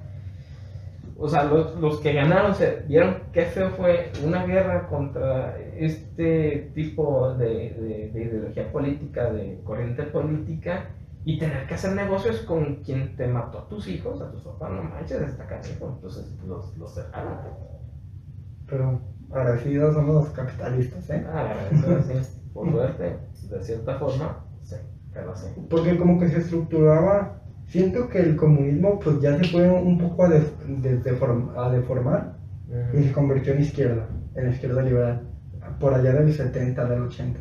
o 1.20 1.28
sea, 1.28 1.43
los, 1.45 1.76
los, 1.80 1.99
que 1.99 2.13
ganaron 2.13 2.53
se 2.53 2.84
vieron 2.88 3.18
qué 3.34 3.45
feo 3.45 3.72
fue 3.72 4.11
una 4.24 4.45
guerra 4.45 4.88
contra 4.88 5.57
este 5.76 6.72
tipo 6.76 7.34
de, 7.34 8.11
de, 8.13 8.24
ideología 8.24 8.72
política, 8.72 9.32
de 9.32 9.59
corriente 9.63 10.03
política, 10.03 10.89
y 11.26 11.39
tener 11.39 11.65
que 11.68 11.74
hacer 11.74 11.93
negocios 11.93 12.41
con 12.41 12.76
quien 12.84 13.15
te 13.15 13.28
mató 13.28 13.59
a 13.59 13.68
tus 13.68 13.88
hijos, 13.88 14.22
a 14.22 14.32
tus 14.32 14.41
papás, 14.43 14.72
no 14.72 14.84
manches, 14.84 15.22
está 15.22 15.45
canijo. 15.47 15.93
Entonces 15.95 16.38
los, 16.45 16.78
los 16.78 16.93
cerraron. 16.93 17.39
Pero 18.68 19.01
agradecidos 19.32 19.95
somos 19.95 20.15
los 20.15 20.30
capitalistas, 20.30 21.09
¿eh? 21.09 21.26
Ah, 21.28 21.49
agradecidos, 21.49 22.05
sí, 22.05 22.41
por 22.53 22.72
suerte, 22.72 23.18
de 23.49 23.63
cierta 23.63 23.97
forma, 23.97 24.45
sí, 24.63 24.76
pero 25.13 25.36
sí. 25.36 25.47
Porque 25.70 25.97
como 25.97 26.20
que 26.20 26.30
se 26.30 26.39
estructuraba 26.39 27.41
siento 27.68 28.09
que 28.09 28.20
el 28.20 28.36
comunismo 28.36 28.99
pues 28.99 29.20
ya 29.22 29.38
se 29.38 29.45
fue 29.45 29.70
un 29.70 29.97
poco 29.97 30.26
a, 30.26 30.30
de, 30.30 30.39
de, 30.68 31.20
a 31.57 31.70
deformar 31.70 32.38
y 32.93 33.03
se 33.03 33.11
convirtió 33.11 33.53
en 33.53 33.61
izquierda, 33.61 34.07
en 34.36 34.49
izquierda 34.49 34.82
liberal, 34.82 35.22
por 35.80 35.93
allá 35.93 36.13
del 36.13 36.34
70, 36.34 36.86
del 36.86 37.01
80. 37.03 37.39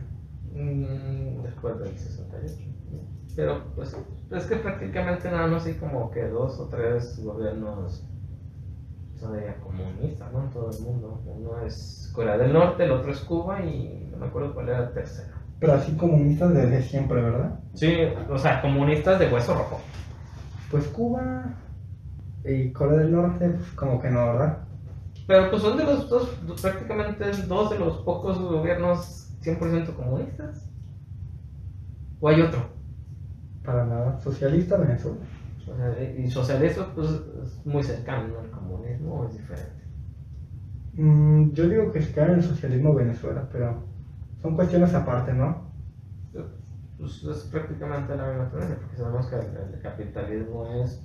Mm, 0.52 1.42
después 1.42 1.78
del 1.78 1.96
68. 1.96 2.54
Pero 3.34 3.64
pues 3.74 3.96
es 4.30 4.46
que 4.46 4.56
prácticamente 4.56 5.30
nada 5.30 5.46
más 5.46 5.66
hay 5.66 5.74
como 5.74 6.10
que 6.10 6.26
dos 6.26 6.58
o 6.58 6.68
tres 6.68 7.20
gobiernos 7.22 8.02
son 9.18 9.36
comunistas, 9.62 10.32
¿no? 10.32 10.44
En 10.44 10.50
todo 10.50 10.70
el 10.70 10.80
mundo. 10.80 11.22
Uno 11.26 11.60
es 11.66 12.10
Corea 12.14 12.38
del 12.38 12.52
Norte, 12.52 12.84
el 12.84 12.92
otro 12.92 13.12
es 13.12 13.20
Cuba 13.20 13.60
y 13.62 14.08
no 14.10 14.18
me 14.18 14.26
acuerdo 14.26 14.54
cuál 14.54 14.68
era 14.68 14.84
el 14.84 14.92
tercero. 14.92 15.34
Pero 15.58 15.72
así 15.72 15.96
comunistas 15.96 16.52
desde 16.54 16.82
siempre, 16.82 17.22
¿verdad? 17.22 17.58
Sí, 17.74 17.94
o 18.28 18.38
sea, 18.38 18.60
comunistas 18.60 19.18
de 19.18 19.32
hueso 19.32 19.54
rojo. 19.54 19.80
Pues 20.70 20.86
Cuba 20.88 21.54
y 22.44 22.72
Corea 22.72 22.98
del 23.00 23.12
Norte, 23.12 23.48
pues 23.48 23.70
como 23.72 24.00
que 24.00 24.10
no, 24.10 24.26
¿verdad? 24.26 24.58
Pero 25.26 25.50
pues 25.50 25.62
son 25.62 25.76
de 25.76 25.84
los 25.84 26.08
dos, 26.08 26.28
prácticamente 26.60 27.24
dos 27.48 27.70
de 27.70 27.78
los 27.78 27.98
pocos 27.98 28.38
gobiernos 28.38 29.32
100% 29.42 29.94
comunistas. 29.94 30.70
¿O 32.20 32.28
hay 32.28 32.40
otro? 32.40 32.60
Para 33.64 33.84
nada. 33.84 34.20
Socialista 34.20 34.76
Venezuela. 34.76 35.18
Y 36.16 36.30
socialista 36.30 36.86
pues 36.94 37.10
es 37.10 37.66
muy 37.66 37.82
cercano, 37.82 38.28
¿no? 38.28 38.40
El 38.40 38.50
comunismo 38.50 39.26
es 39.26 39.36
diferente. 39.36 39.82
Mm, 40.94 41.52
yo 41.52 41.68
digo 41.68 41.92
que 41.92 42.02
se 42.02 42.12
queda 42.12 42.26
en 42.26 42.34
el 42.34 42.42
socialismo 42.42 42.94
Venezuela, 42.94 43.48
pero 43.50 43.82
son 44.40 44.54
cuestiones 44.54 44.94
aparte, 44.94 45.32
¿no? 45.32 45.66
Pues 46.98 47.22
es 47.24 47.44
prácticamente 47.44 48.16
la 48.16 48.28
misma 48.28 48.50
tendencia, 48.50 48.78
porque 48.80 48.96
sabemos 48.96 49.26
que 49.26 49.36
el, 49.36 49.80
capitalismo 49.82 50.66
es 50.66 51.02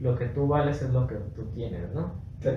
lo 0.00 0.18
que 0.18 0.26
tú 0.26 0.48
vales 0.48 0.82
es 0.82 0.92
lo 0.92 1.06
que 1.06 1.14
tú 1.14 1.44
tienes, 1.54 1.92
¿no? 1.94 2.12
Sí. 2.40 2.50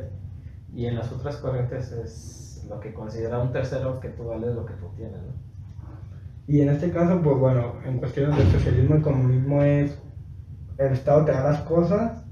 Y 0.73 0.87
en 0.87 0.95
las 0.95 1.11
otras 1.11 1.37
corrientes 1.37 1.91
es 1.91 2.65
lo 2.67 2.79
que 2.79 2.93
considera 2.93 3.39
un 3.39 3.51
tercero 3.51 3.99
que 3.99 4.09
tú 4.09 4.25
vales 4.25 4.55
lo 4.55 4.65
que 4.65 4.73
tú 4.73 4.89
tienes, 4.95 5.21
¿no? 5.21 5.33
Y 6.47 6.61
en 6.61 6.69
este 6.69 6.91
caso, 6.91 7.21
pues 7.21 7.37
bueno, 7.37 7.75
en 7.85 7.97
cuestiones 7.97 8.37
de 8.37 8.45
socialismo 8.51 8.95
y 8.95 9.01
comunismo 9.01 9.61
es 9.61 9.97
el 10.77 10.93
Estado 10.93 11.25
te 11.25 11.31
da 11.31 11.43
las 11.43 11.59
cosas, 11.61 12.23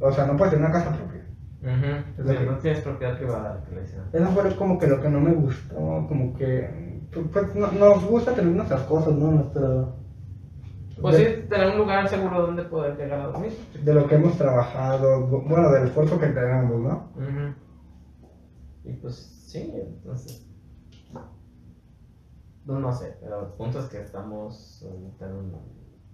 o 0.00 0.12
sea, 0.12 0.26
no 0.26 0.36
puedes 0.36 0.52
tener 0.54 0.66
una 0.68 0.74
casa 0.74 0.92
propia. 0.92 1.24
Ujú. 1.62 2.22
Es 2.22 2.28
Sí, 2.28 2.36
que- 2.38 2.46
no 2.46 2.58
tienes 2.58 2.80
propiedad 2.80 3.16
privada, 3.16 3.64
dicen. 3.68 4.00
Eso 4.12 4.30
fue 4.30 4.56
como 4.56 4.78
que 4.78 4.86
lo 4.86 5.00
que 5.00 5.08
no 5.08 5.20
me 5.20 5.32
gustó, 5.32 5.74
como 6.08 6.34
que, 6.34 6.87
pues 7.12 7.54
no- 7.54 7.72
nos 7.72 8.04
gusta 8.04 8.34
tener 8.34 8.54
nuestras 8.54 8.82
cosas, 8.82 9.14
¿no? 9.14 9.30
Nuestra, 9.32 9.88
Pues 11.00 11.16
de, 11.16 11.42
sí, 11.42 11.48
tener 11.48 11.70
un 11.72 11.78
lugar 11.78 12.08
seguro 12.08 12.42
donde 12.46 12.62
poder 12.64 12.96
llegar 12.96 13.20
a 13.20 13.26
dormir. 13.28 13.52
de 13.82 13.94
lo 13.94 14.06
que 14.06 14.14
hemos 14.16 14.36
trabajado, 14.36 15.26
bueno, 15.26 15.70
del 15.72 15.84
esfuerzo 15.88 16.18
que 16.18 16.26
tenemos, 16.28 16.80
¿no? 16.80 17.08
Y 18.84 18.92
pues 18.94 19.14
sí, 19.46 19.72
entonces. 19.74 20.44
No, 22.64 22.78
no 22.80 22.92
sé, 22.92 23.16
pero 23.20 23.46
el 23.46 23.52
punto 23.54 23.78
es 23.80 23.86
que 23.86 24.02
estamos 24.02 24.82
en, 24.86 25.32
un, 25.32 25.56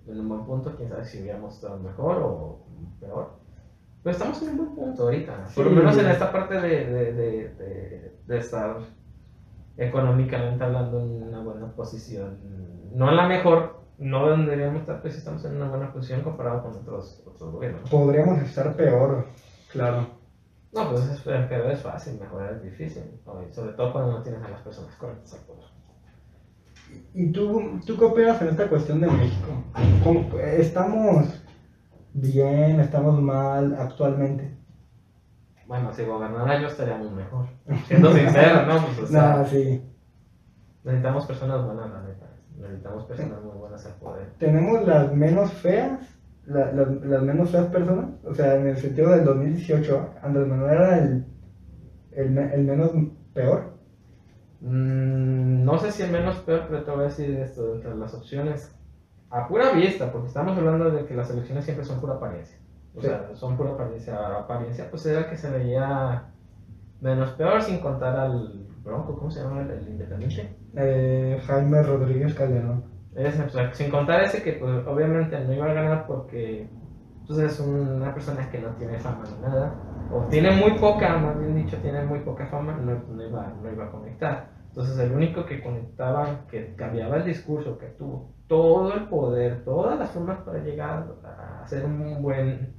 en 0.07 0.20
un 0.20 0.28
buen 0.28 0.45
punto. 0.45 0.76
Quién 0.76 0.88
sabe 0.88 1.05
si 1.05 1.20
hubiéramos 1.20 1.55
estado 1.57 1.78
mejor 1.80 2.18
o 2.22 2.66
peor. 3.01 3.30
Pero 4.05 4.12
estamos 4.16 4.40
en 4.42 4.51
un 4.51 4.57
buen 4.59 4.74
punto 4.76 5.03
ahorita. 5.03 5.49
Por 5.55 5.64
lo 5.64 5.70
menos 5.72 5.99
en 5.99 6.07
esta 6.07 6.30
parte 6.30 6.55
de, 6.61 6.86
de, 6.86 7.12
de, 7.12 8.18
de 8.24 8.38
estar 8.38 8.76
económicamente 9.76 10.64
hablando 10.64 11.00
en 11.00 11.22
una 11.22 11.40
buena 11.40 11.66
posición. 11.74 12.38
No 12.92 13.08
en 13.10 13.16
la 13.16 13.26
mejor, 13.26 13.80
no 13.98 14.28
deberíamos 14.36 14.80
estar, 14.80 15.00
sí 15.02 15.18
estamos 15.18 15.44
en 15.44 15.56
una 15.56 15.68
buena 15.68 15.92
posición 15.92 16.22
comparado 16.22 16.62
con 16.62 16.76
otros, 16.76 17.22
otros 17.26 17.50
gobiernos. 17.52 17.88
Podríamos 17.90 18.38
estar 18.42 18.74
peor, 18.76 19.26
claro. 19.72 20.06
No, 20.72 20.90
pues 20.90 21.08
es, 21.08 21.20
pero 21.20 21.70
es 21.70 21.80
fácil, 21.82 22.18
mejorar 22.18 22.54
es 22.54 22.62
difícil. 22.62 23.04
sobre 23.52 23.72
todo 23.72 23.92
cuando 23.92 24.12
no 24.12 24.22
tienes 24.22 24.42
a 24.42 24.48
las 24.48 24.60
personas 24.60 24.94
correctas 24.96 25.34
al 25.34 25.40
poder. 25.40 25.64
¿Y 27.14 27.30
tú, 27.30 27.80
tú 27.86 27.96
qué 27.96 28.04
opinas 28.04 28.40
en 28.42 28.48
esta 28.48 28.68
cuestión 28.68 29.00
de 29.00 29.06
México? 29.06 29.48
¿Cómo- 30.02 30.38
¿Estamos 30.38 31.40
bien, 32.12 32.80
estamos 32.80 33.20
mal 33.20 33.74
actualmente? 33.78 34.53
Bueno, 35.66 35.92
si 35.92 36.04
gobernara 36.04 36.60
yo 36.60 36.66
estaríamos 36.68 37.10
mejor. 37.12 37.46
Siendo 37.86 38.12
sincero, 38.12 38.66
¿no? 38.66 38.86
Pues, 38.86 38.98
o 38.98 39.06
sea, 39.12 39.20
Nada, 39.22 39.44
sí. 39.46 39.82
necesitamos 40.84 41.26
personas 41.26 41.64
buenas, 41.64 41.90
la 41.90 42.02
neta. 42.02 42.26
Necesitamos 42.58 43.04
personas 43.04 43.42
muy 43.42 43.56
buenas 43.56 43.84
al 43.86 43.94
poder. 43.94 44.28
tenemos 44.38 44.86
las 44.86 45.12
menos 45.12 45.52
feas, 45.52 46.00
la- 46.46 46.70
las, 46.72 46.88
las 47.02 47.22
menos 47.22 47.50
feas 47.50 47.66
personas, 47.66 48.10
o 48.24 48.34
sea, 48.34 48.54
en 48.56 48.66
el 48.68 48.76
sentido 48.76 49.10
del 49.10 49.24
2018, 49.24 50.10
Andrés 50.22 50.46
Manuel 50.46 50.70
era 50.72 50.98
el, 50.98 51.24
el, 52.12 52.30
me- 52.30 52.54
el 52.54 52.64
menos 52.64 52.92
peor. 53.32 53.74
Mm, 54.60 55.64
no 55.64 55.78
sé 55.78 55.90
si 55.92 56.02
el 56.02 56.10
menos 56.12 56.36
peor, 56.38 56.66
pero 56.68 56.84
te 56.84 56.90
voy 56.90 57.00
a 57.00 57.04
decir 57.08 57.30
esto, 57.38 57.74
entre 57.74 57.94
las 57.96 58.14
opciones, 58.14 58.74
a 59.30 59.48
pura 59.48 59.72
vista, 59.72 60.12
porque 60.12 60.28
estamos 60.28 60.56
hablando 60.56 60.90
de 60.90 61.04
que 61.06 61.14
las 61.14 61.30
elecciones 61.30 61.64
siempre 61.64 61.84
son 61.84 62.00
pura 62.00 62.14
apariencia. 62.14 62.56
O 62.97 63.01
Sí. 63.01 63.07
sea, 63.09 63.34
son 63.34 63.57
pura 63.57 63.72
apariencia. 63.72 64.38
Apariencia, 64.38 64.88
pues 64.90 65.05
era 65.07 65.20
el 65.20 65.26
que 65.26 65.36
se 65.36 65.51
veía 65.51 66.24
menos 67.01 67.30
peor, 67.32 67.61
sin 67.62 67.78
contar 67.78 68.16
al 68.16 68.66
Bronco, 68.84 69.16
¿cómo 69.16 69.30
se 69.30 69.42
llama? 69.42 69.62
El, 69.62 69.70
el 69.70 69.88
independiente. 69.88 70.57
Eh, 70.76 71.40
Jaime 71.47 71.82
Rodríguez 71.82 72.34
Calderón. 72.34 72.84
Ese, 73.14 73.42
o 73.42 73.49
sea, 73.49 73.72
sin 73.72 73.90
contar 73.90 74.22
ese 74.22 74.42
que, 74.42 74.55
pues, 74.55 74.86
obviamente 74.86 75.38
no 75.45 75.53
iba 75.53 75.66
a 75.70 75.74
ganar 75.74 76.07
porque 76.07 76.68
pues, 77.26 77.38
es 77.38 77.61
una 77.61 78.12
persona 78.12 78.51
que 78.51 78.59
no 78.59 78.70
tiene 78.70 78.99
fama 78.99 79.24
ni 79.34 79.42
nada, 79.42 79.72
o 80.12 80.24
tiene 80.28 80.51
muy 80.51 80.78
poca, 80.78 81.16
más 81.16 81.38
bien 81.38 81.55
dicho, 81.55 81.76
tiene 81.78 82.05
muy 82.05 82.20
poca 82.20 82.47
fama, 82.47 82.76
no, 82.76 83.03
no 83.14 83.22
iba, 83.24 83.47
no 83.62 83.70
iba 83.72 83.84
a 83.86 83.90
conectar. 83.90 84.49
Entonces, 84.68 84.99
el 84.99 85.12
único 85.12 85.47
que 85.47 85.62
conectaba, 85.62 86.47
que 86.51 86.74
cambiaba 86.74 87.16
el 87.18 87.24
discurso, 87.24 87.78
que 87.78 87.86
tuvo 87.86 88.34
todo 88.49 88.92
el 88.95 89.07
poder, 89.09 89.64
todas 89.64 89.99
las 89.99 90.11
formas 90.11 90.40
para 90.40 90.59
llegar 90.59 91.07
a 91.24 91.62
hacer 91.62 91.84
un 91.84 92.20
buen 92.20 92.74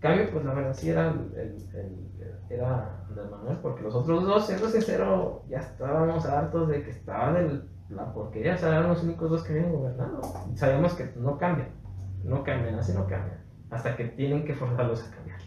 cambio, 0.00 0.30
pues 0.32 0.44
la 0.44 0.54
verdad 0.54 0.74
sí 0.74 0.90
era, 0.90 1.08
el, 1.08 1.32
el- 1.74 2.08
era 2.50 3.04
Andrés 3.08 3.30
Manuel, 3.30 3.58
porque 3.62 3.82
los 3.82 3.94
otros 3.94 4.24
dos, 4.24 4.46
siendo 4.46 4.68
sincero, 4.68 5.44
ya 5.48 5.58
estábamos 5.58 6.24
hartos 6.26 6.68
de 6.68 6.82
que 6.82 6.90
estaba 6.90 7.32
de 7.32 7.60
la 7.90 8.12
porquería, 8.12 8.54
o 8.54 8.58
sea, 8.58 8.70
eran 8.70 8.88
los 8.88 9.02
únicos 9.02 9.30
dos 9.30 9.42
que 9.42 9.54
vienen 9.54 9.72
gobernando. 9.72 10.20
Sabemos 10.54 10.94
que 10.94 11.10
no 11.16 11.36
cambian, 11.38 11.68
no 12.24 12.42
cambian, 12.42 12.76
así 12.76 12.92
no 12.92 13.06
cambian, 13.06 13.38
hasta 13.70 13.96
que 13.96 14.04
tienen 14.06 14.44
que 14.44 14.54
forzarlos 14.54 15.06
a 15.06 15.10
cambiar. 15.10 15.38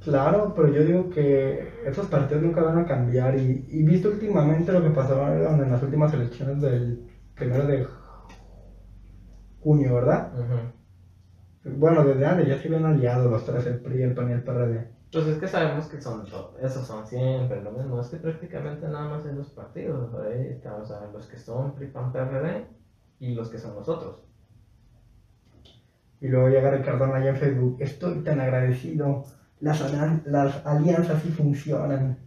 Claro, 0.00 0.52
pero 0.54 0.68
yo 0.68 0.82
digo 0.84 1.10
que 1.10 1.68
esos 1.86 2.06
partidos 2.08 2.42
nunca 2.42 2.62
van 2.62 2.78
a 2.78 2.86
cambiar 2.86 3.36
y, 3.38 3.64
y 3.68 3.82
visto 3.84 4.08
últimamente 4.08 4.72
lo 4.72 4.82
que 4.82 4.90
pasaron 4.90 5.62
en 5.62 5.70
las 5.70 5.82
últimas 5.82 6.12
elecciones 6.12 6.60
del 6.60 7.06
primero 7.36 7.66
de 7.66 7.86
junio, 9.60 9.94
¿verdad? 9.94 10.32
Ujú. 10.34 10.81
Bueno, 11.64 12.04
desde 12.04 12.26
antes 12.26 12.48
ya 12.48 12.58
se 12.58 12.68
habían 12.68 12.86
aliado 12.86 13.30
los 13.30 13.44
tres, 13.44 13.66
el 13.66 13.80
PRI, 13.80 14.02
el 14.02 14.14
PAN 14.14 14.30
y 14.30 14.32
el 14.32 14.42
PRD. 14.42 14.88
Pues 15.12 15.26
es 15.26 15.38
que 15.38 15.46
sabemos 15.46 15.86
que 15.86 16.00
son 16.00 16.24
esos 16.60 16.86
son 16.86 17.06
siempre 17.06 17.62
lo 17.62 17.70
mismo, 17.70 18.00
es 18.00 18.08
que 18.08 18.16
prácticamente 18.16 18.88
nada 18.88 19.10
más 19.10 19.26
hay 19.26 19.34
dos 19.34 19.50
partidos, 19.50 20.10
ahí 20.14 20.48
está, 20.48 20.74
o 20.76 20.84
sea, 20.84 21.08
los 21.12 21.26
que 21.26 21.38
son 21.38 21.74
PRI, 21.74 21.88
PAN, 21.88 22.12
PRD 22.12 22.66
y 23.20 23.34
los 23.34 23.48
que 23.48 23.58
son 23.58 23.74
nosotros. 23.74 24.22
Y 26.20 26.28
luego 26.28 26.48
llega 26.48 26.70
Ricardo 26.70 27.04
Anaya 27.04 27.30
en 27.30 27.36
Facebook, 27.36 27.76
estoy 27.80 28.20
tan 28.20 28.40
agradecido, 28.40 29.24
las, 29.60 29.80
las 30.26 30.66
alianzas 30.66 31.22
sí 31.22 31.30
funcionan. 31.30 32.18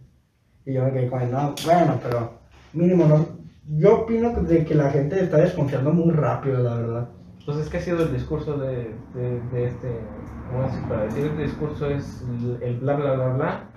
Y 0.64 0.72
yo 0.72 0.84
me 0.84 0.92
quedé 0.92 1.08
con 1.08 1.22
el, 1.22 1.30
no, 1.30 1.54
bueno, 1.64 2.00
pero 2.02 2.38
mínimo 2.72 3.06
no. 3.06 3.26
Yo 3.68 4.02
opino 4.02 4.30
de 4.42 4.64
que 4.64 4.74
la 4.74 4.90
gente 4.90 5.22
está 5.22 5.38
desconfiando 5.38 5.92
muy 5.92 6.12
rápido, 6.12 6.62
la 6.62 6.74
verdad. 6.74 7.08
Pues 7.46 7.58
es 7.58 7.70
que 7.70 7.78
ha 7.78 7.80
sido 7.80 8.02
el 8.02 8.12
discurso 8.12 8.58
de, 8.58 9.06
de, 9.14 9.40
de 9.42 9.64
este, 9.66 10.10
¿cómo 10.46 10.64
decir? 10.64 10.86
Para 10.88 11.04
decir 11.04 11.24
el 11.26 11.38
discurso 11.38 11.88
es 11.88 12.20
el- 12.22 12.78
bla 12.80 12.96
bla 12.96 13.14
bla 13.14 13.28
bla 13.34 13.70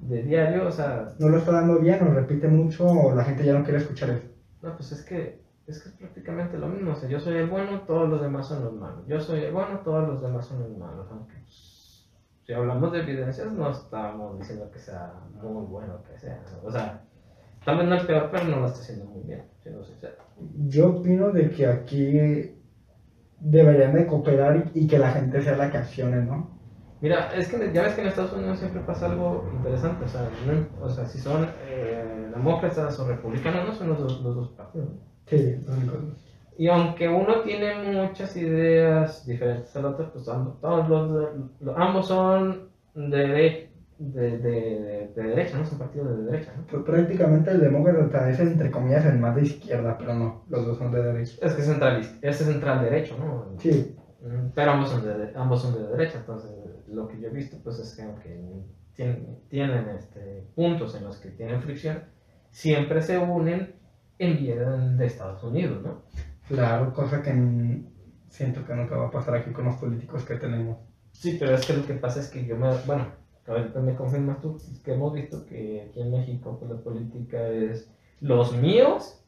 de 0.00 0.22
diario, 0.22 0.68
o 0.68 0.70
sea, 0.70 1.08
No 1.18 1.28
lo 1.30 1.38
está 1.38 1.52
dando 1.52 1.78
bien, 1.80 2.02
o 2.06 2.12
repite 2.12 2.46
mucho, 2.48 2.86
o 2.86 3.14
la 3.14 3.24
gente 3.24 3.44
ya 3.44 3.54
no 3.54 3.64
quiere 3.64 3.78
escuchar 3.78 4.10
eso. 4.10 4.26
no, 4.62 4.76
pues 4.76 4.92
es 4.92 5.02
que, 5.04 5.40
es 5.66 5.82
que 5.82 5.88
es 5.88 5.94
prácticamente 5.96 6.58
lo 6.58 6.68
mismo, 6.68 6.92
o 6.92 6.94
sea, 6.94 7.08
yo 7.08 7.18
soy 7.18 7.36
el 7.38 7.48
bueno, 7.48 7.80
todos 7.86 8.08
los 8.08 8.20
demás 8.20 8.46
son 8.46 8.64
los 8.64 8.74
malos, 8.74 9.06
yo 9.06 9.20
soy 9.20 9.40
el 9.44 9.52
bueno, 9.52 9.80
todos 9.80 10.06
los 10.06 10.20
demás 10.22 10.46
son 10.46 10.60
los 10.60 10.76
malos, 10.76 11.06
aunque 11.10 11.34
pues, 11.38 12.06
si 12.44 12.52
hablamos 12.52 12.92
de 12.92 13.00
evidencias 13.00 13.50
no 13.52 13.70
estamos 13.70 14.38
diciendo 14.38 14.70
que 14.70 14.78
sea 14.78 15.12
muy 15.42 15.64
bueno 15.64 16.02
que 16.02 16.18
sea, 16.18 16.42
o 16.62 16.70
sea, 16.70 17.02
tal 17.64 17.78
vez 17.78 17.88
no 17.88 17.94
es 17.96 18.04
peor, 18.04 18.28
pero 18.30 18.44
no 18.44 18.60
lo 18.60 18.66
está 18.66 18.80
haciendo 18.80 19.06
muy 19.06 19.22
bien, 19.22 19.42
siendo 19.62 19.82
sincero. 19.82 20.16
Yo 20.68 20.88
opino 20.90 21.30
de 21.30 21.50
que 21.50 21.66
aquí 21.66 22.52
deberían 23.38 23.94
de 23.94 24.06
cooperar 24.06 24.70
y, 24.74 24.80
y 24.84 24.86
que 24.86 24.98
la 24.98 25.10
gente 25.12 25.40
sea 25.42 25.56
la 25.56 25.70
que 25.70 25.78
accione, 25.78 26.22
¿no? 26.22 26.60
Mira, 27.00 27.34
es 27.34 27.48
que 27.48 27.72
ya 27.72 27.82
ves 27.82 27.94
que 27.94 28.00
en 28.00 28.06
Estados 28.08 28.32
Unidos 28.32 28.58
siempre 28.58 28.80
pasa 28.80 29.06
algo 29.06 29.48
interesante, 29.52 30.04
o 30.04 30.08
sea, 30.08 30.30
no- 30.40 30.68
o 30.78 30.88
sea 30.88 31.04
si 31.06 31.18
son 31.18 31.44
eh, 31.58 32.28
demócratas 32.32 32.98
o 32.98 33.06
republicanos, 33.06 33.64
no 33.66 33.72
son 33.72 33.88
los 33.88 33.98
dos, 33.98 34.20
los 34.22 34.34
dos 34.34 34.50
partidos. 34.50 34.88
Sí. 35.26 35.64
Y 36.56 36.68
aunque 36.68 37.08
uno 37.08 37.42
tiene 37.42 37.74
muchas 37.74 38.34
ideas 38.36 39.26
diferentes 39.26 39.74
al 39.76 39.84
otro, 39.86 40.10
pues 40.12 40.26
ambos, 40.28 40.58
todos 40.60 40.88
los, 40.88 41.10
los- 41.60 41.76
ambos 41.76 42.06
son 42.08 42.70
de, 42.94 43.26
de, 43.28 43.65
de, 43.98 44.38
de- 44.38 45.12
de 45.14 45.22
derecha, 45.22 45.58
¿no? 45.58 45.64
Son 45.64 45.78
partidos 45.78 46.16
de 46.18 46.24
derecha, 46.30 46.52
¿no? 46.56 46.64
Pues 46.66 46.82
prácticamente 46.82 47.50
el 47.50 47.60
demócrata 47.60 48.28
es 48.30 48.40
entre 48.40 48.70
comillas 48.70 49.04
el 49.06 49.18
más 49.18 49.34
de 49.36 49.42
izquierda, 49.42 49.96
pero 49.98 50.14
no, 50.14 50.44
los 50.48 50.66
dos 50.66 50.78
son 50.78 50.92
de 50.92 51.02
derecha. 51.02 51.36
Es 51.40 51.54
que 51.54 51.60
es 51.62 51.66
central, 51.66 52.18
es 52.20 52.36
central 52.36 52.82
derecho, 52.84 53.16
¿no? 53.18 53.58
Sí, 53.58 53.96
Mm, 54.18 54.48
Pero 54.54 54.70
ambos 54.72 54.90
son, 54.90 55.04
de, 55.04 55.30
ambos 55.36 55.60
son 55.62 55.74
de 55.74 55.88
derecha, 55.88 56.18
entonces 56.18 56.50
lo 56.88 57.06
que 57.06 57.20
yo 57.20 57.28
he 57.28 57.30
visto 57.30 57.58
pues 57.62 57.78
es 57.78 57.94
que 57.94 58.02
aunque 58.02 58.64
tienen, 58.94 59.38
tienen 59.48 59.86
este, 59.90 60.48
puntos 60.54 60.94
en 60.96 61.04
los 61.04 61.18
que 61.18 61.28
tienen 61.30 61.60
fricción, 61.60 62.02
siempre 62.50 63.02
se 63.02 63.18
unen 63.18 63.74
en 64.18 64.38
bien 64.38 64.96
de 64.96 65.06
Estados 65.06 65.44
Unidos, 65.44 65.82
¿no? 65.84 66.02
claro, 66.48 66.92
cosa 66.94 67.22
que 67.22 67.30
siento 68.30 68.64
que 68.64 68.74
nunca 68.74 68.96
va 68.96 69.08
a 69.08 69.10
pasar 69.10 69.34
aquí 69.36 69.50
con 69.52 69.66
los 69.66 69.76
políticos 69.76 70.24
que 70.24 70.36
tenemos. 70.36 70.78
Sí, 71.12 71.36
pero 71.38 71.54
es 71.54 71.66
que 71.66 71.74
lo 71.74 71.86
que 71.86 71.94
pasa 71.94 72.18
es 72.20 72.28
que 72.28 72.44
yo 72.46 72.56
me, 72.56 72.68
bueno, 72.86 73.04
ahorita 73.46 73.80
me 73.80 73.94
confirmas 73.94 74.40
tú, 74.40 74.58
que 74.84 74.94
hemos 74.94 75.12
visto 75.12 75.46
que 75.46 75.86
aquí 75.88 76.00
en 76.00 76.12
México 76.12 76.56
pues 76.58 76.70
la 76.70 76.78
política 76.78 77.48
es 77.48 77.90
los 78.20 78.56
míos 78.56 79.22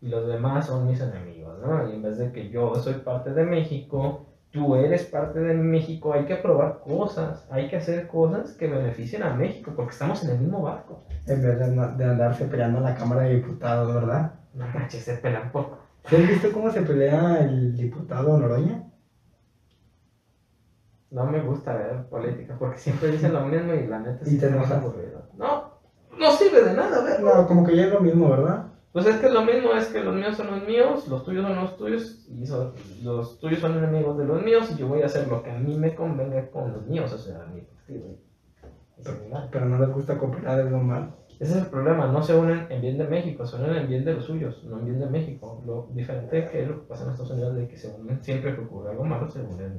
y 0.00 0.08
los 0.08 0.26
demás 0.26 0.66
son 0.66 0.86
mis 0.86 1.00
enemigos, 1.00 1.58
¿no? 1.60 1.88
Y 1.88 1.94
en 1.94 2.02
vez 2.02 2.18
de 2.18 2.32
que 2.32 2.50
yo 2.50 2.74
soy 2.76 2.94
parte 2.94 3.32
de 3.32 3.44
México, 3.44 4.26
tú 4.50 4.76
eres 4.76 5.04
parte 5.04 5.40
de 5.40 5.54
México, 5.54 6.12
hay 6.12 6.24
que 6.24 6.34
aprobar 6.34 6.80
cosas, 6.80 7.46
hay 7.50 7.68
que 7.68 7.76
hacer 7.76 8.06
cosas 8.06 8.52
que 8.52 8.68
beneficien 8.68 9.22
a 9.22 9.34
México, 9.34 9.72
porque 9.74 9.92
estamos 9.92 10.22
en 10.24 10.30
el 10.30 10.38
mismo 10.38 10.62
barco. 10.62 11.02
En 11.26 11.42
vez 11.42 11.58
de, 11.58 11.66
de 11.70 12.04
andarse 12.04 12.46
peleando 12.46 12.78
en 12.78 12.84
la 12.84 12.94
Cámara 12.94 13.22
de 13.22 13.36
Diputados, 13.36 13.92
¿verdad? 13.94 14.34
No 14.54 14.66
manches, 14.68 15.02
se 15.02 15.14
pelan 15.14 15.50
por... 15.52 15.78
¿Sí 16.08 16.16
¿Has 16.16 16.28
visto 16.28 16.52
cómo 16.52 16.70
se 16.70 16.82
pelea 16.82 17.38
el 17.40 17.76
diputado 17.76 18.38
Noroña? 18.38 18.87
No 21.10 21.24
me 21.26 21.40
gusta 21.40 21.74
ver 21.74 22.04
política 22.08 22.56
porque 22.58 22.78
siempre 22.78 23.10
dicen 23.10 23.32
lo 23.32 23.40
mismo 23.46 23.72
y 23.74 23.86
la 23.86 23.98
neta 24.00 24.24
Y 24.26 24.30
sí 24.30 24.38
te 24.38 24.46
enojas. 24.48 24.72
aburrido. 24.72 25.22
No, 25.38 25.64
no 26.18 26.30
sirve 26.32 26.62
de 26.62 26.74
nada 26.74 27.02
verlo. 27.02 27.34
No, 27.34 27.46
como 27.46 27.64
que 27.66 27.74
ya 27.76 27.84
es 27.86 27.92
lo 27.92 28.00
mismo, 28.00 28.28
¿verdad? 28.28 28.66
Pues 28.92 29.06
es 29.06 29.16
que 29.16 29.28
lo 29.30 29.42
mismo 29.42 29.72
es 29.72 29.86
que 29.88 30.02
los 30.02 30.14
míos 30.14 30.36
son 30.36 30.48
los 30.50 30.66
míos, 30.66 31.06
los 31.08 31.24
tuyos 31.24 31.44
son 31.46 31.56
los 31.56 31.76
tuyos, 31.76 32.26
y 32.28 32.46
son- 32.46 32.72
los 33.02 33.38
tuyos 33.38 33.60
son 33.60 33.76
enemigos 33.78 34.18
de 34.18 34.24
los 34.24 34.42
míos, 34.42 34.70
y 34.72 34.76
yo 34.78 34.88
voy 34.88 35.02
a 35.02 35.06
hacer 35.06 35.28
lo 35.28 35.42
que 35.42 35.50
a 35.50 35.58
mí 35.58 35.76
me 35.78 35.94
convenga 35.94 36.50
con 36.50 36.72
los 36.72 36.86
míos, 36.86 37.12
o 37.12 37.18
sea, 37.18 37.44
mi 37.54 37.60
partido. 37.60 38.06
Pero 39.52 39.66
no 39.66 39.78
les 39.78 39.90
gusta 39.94 40.18
cooperar, 40.18 40.60
es 40.60 40.70
lo 40.70 40.78
malo. 40.78 41.12
Ese 41.38 41.52
es 41.52 41.58
el 41.58 41.66
problema, 41.66 42.08
no 42.08 42.20
se 42.22 42.34
unen 42.34 42.66
en 42.68 42.80
bien 42.80 42.98
de 42.98 43.06
México, 43.06 43.46
se 43.46 43.56
unen 43.56 43.76
en 43.76 43.88
bien 43.88 44.04
de 44.04 44.14
los 44.14 44.24
suyos, 44.24 44.64
no 44.64 44.78
en 44.78 44.86
bien 44.86 44.98
de 45.00 45.06
México. 45.06 45.62
Lo 45.64 45.86
diferente 45.94 46.48
que 46.50 46.62
es 46.62 46.68
lo 46.68 46.80
que 46.80 46.86
pasa 46.88 47.04
en 47.04 47.10
Estados 47.10 47.30
Unidos 47.30 47.54
de 47.54 47.68
que 47.68 47.76
se 47.76 47.94
unen 47.94 48.20
siempre 48.24 48.54
que 48.56 48.62
ocurre 48.62 48.90
algo 48.90 49.04
malo, 49.04 49.28
se 49.30 49.40
unen 49.40 49.78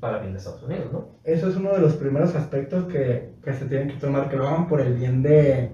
para 0.00 0.18
bien 0.18 0.32
de 0.32 0.38
Estados 0.38 0.62
Unidos, 0.62 0.92
¿no? 0.92 1.08
Eso 1.24 1.48
es 1.48 1.56
uno 1.56 1.72
de 1.72 1.80
los 1.80 1.94
primeros 1.94 2.34
aspectos 2.34 2.86
que, 2.86 3.34
que 3.42 3.52
se 3.52 3.66
tienen 3.66 3.88
que 3.88 3.94
tomar, 3.94 4.28
que 4.28 4.36
lo 4.36 4.48
hagan 4.48 4.66
por 4.66 4.80
el 4.80 4.94
bien 4.94 5.22
de, 5.22 5.70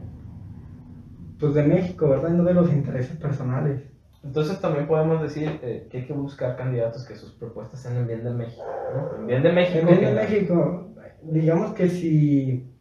pues 1.38 1.54
de 1.54 1.62
México, 1.62 2.08
¿verdad? 2.08 2.30
Y 2.30 2.36
no 2.36 2.44
de 2.44 2.54
los 2.54 2.72
intereses 2.72 3.16
personales. 3.16 3.82
Entonces 4.24 4.60
también 4.60 4.88
podemos 4.88 5.22
decir 5.22 5.60
eh, 5.62 5.86
que 5.88 5.98
hay 5.98 6.06
que 6.06 6.12
buscar 6.12 6.56
candidatos 6.56 7.06
que 7.06 7.14
sus 7.14 7.32
propuestas 7.32 7.80
sean 7.80 7.96
en 7.96 8.08
bien 8.08 8.24
de 8.24 8.30
México, 8.32 8.64
¿no? 8.94 9.20
En 9.20 9.26
bien 9.28 9.42
de 9.44 9.52
México. 9.52 9.78
En 9.78 9.86
bien 9.86 10.00
de 10.00 10.12
México, 10.20 10.88
digamos 11.22 11.72
que 11.74 11.88
si 11.88 12.72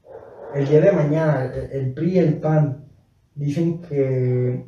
el 0.56 0.68
día 0.68 0.82
de 0.82 0.91
mañana 0.91 1.46
el, 1.46 1.72
el 1.72 1.93
PRI 1.93 2.10
y 2.10 2.18
el 2.18 2.39
PAN 2.39 2.86
dicen 3.36 3.82
que, 3.82 4.66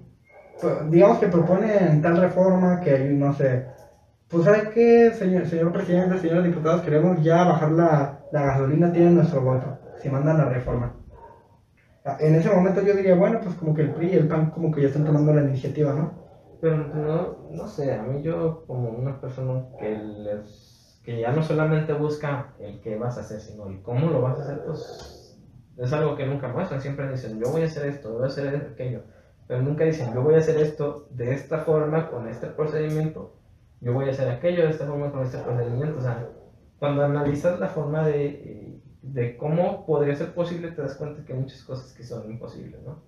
pues, 0.61 0.91
digamos 0.91 1.17
que 1.17 1.27
proponen 1.27 2.01
tal 2.01 2.17
reforma 2.17 2.81
que 2.81 2.91
hay, 2.91 3.13
no 3.13 3.33
sé, 3.33 3.65
pues 4.29 4.43
¿sabe 4.43 4.69
qué, 4.73 5.11
señor, 5.11 5.45
señor 5.47 5.71
presidente, 5.71 6.17
señores 6.19 6.45
diputados? 6.45 6.81
Queremos 6.81 7.23
ya 7.23 7.43
bajar 7.43 7.71
la, 7.71 8.19
la 8.31 8.41
gasolina, 8.41 8.91
tienen 8.91 9.15
nuestro 9.15 9.41
voto, 9.41 9.77
si 10.01 10.09
mandan 10.09 10.37
la 10.37 10.49
reforma. 10.49 10.95
En 12.19 12.35
ese 12.35 12.49
momento 12.49 12.81
yo 12.81 12.93
diría, 12.93 13.15
bueno, 13.15 13.39
pues 13.43 13.55
como 13.55 13.73
que 13.73 13.81
el 13.81 13.93
PRI 13.93 14.07
y 14.07 14.15
el 14.15 14.27
PAN 14.27 14.51
como 14.51 14.71
que 14.71 14.81
ya 14.81 14.87
están 14.87 15.05
tomando 15.05 15.33
la 15.33 15.43
iniciativa, 15.43 15.93
¿no? 15.93 16.13
Pero 16.61 16.77
no, 16.77 17.49
no 17.51 17.67
sé, 17.67 17.93
a 17.93 18.01
mí 18.01 18.21
yo 18.21 18.63
como 18.65 18.89
una 18.89 19.19
persona 19.19 19.65
que, 19.77 19.97
les, 19.97 21.01
que 21.03 21.19
ya 21.19 21.31
no 21.31 21.43
solamente 21.43 21.93
busca 21.93 22.53
el 22.59 22.79
qué 22.81 22.97
vas 22.97 23.17
a 23.17 23.21
hacer, 23.21 23.41
sino 23.41 23.67
el 23.67 23.81
cómo 23.81 24.09
lo 24.09 24.21
vas 24.21 24.39
a 24.39 24.43
hacer, 24.43 24.63
pues 24.65 25.37
es 25.77 25.93
algo 25.93 26.15
que 26.15 26.25
nunca 26.25 26.47
muestran. 26.47 26.81
Siempre 26.81 27.09
dicen, 27.09 27.39
yo 27.39 27.51
voy 27.51 27.61
a 27.61 27.65
hacer 27.65 27.87
esto, 27.87 28.13
voy 28.13 28.23
a 28.23 28.27
hacer 28.27 28.71
aquello. 28.73 29.01
Pero 29.47 29.61
nunca 29.61 29.83
dicen, 29.83 30.13
yo 30.13 30.21
voy 30.21 30.35
a 30.35 30.39
hacer 30.39 30.57
esto 30.57 31.07
de 31.11 31.33
esta 31.33 31.59
forma, 31.59 32.09
con 32.09 32.27
este 32.27 32.47
procedimiento. 32.47 33.36
Yo 33.81 33.93
voy 33.93 34.07
a 34.07 34.11
hacer 34.11 34.29
aquello 34.29 34.63
de 34.63 34.69
esta 34.71 34.85
forma, 34.87 35.11
con 35.11 35.23
este 35.23 35.37
procedimiento. 35.39 35.97
O 35.99 36.01
sea, 36.01 36.29
cuando 36.79 37.03
analizas 37.03 37.59
la 37.59 37.69
forma 37.69 38.05
de, 38.05 38.81
de 39.01 39.37
cómo 39.37 39.85
podría 39.85 40.15
ser 40.15 40.33
posible, 40.33 40.71
te 40.71 40.81
das 40.81 40.95
cuenta 40.95 41.23
que 41.23 41.33
hay 41.33 41.39
muchas 41.39 41.63
cosas 41.63 41.93
que 41.93 42.03
son 42.03 42.29
imposibles, 42.29 42.81
¿no? 42.83 43.03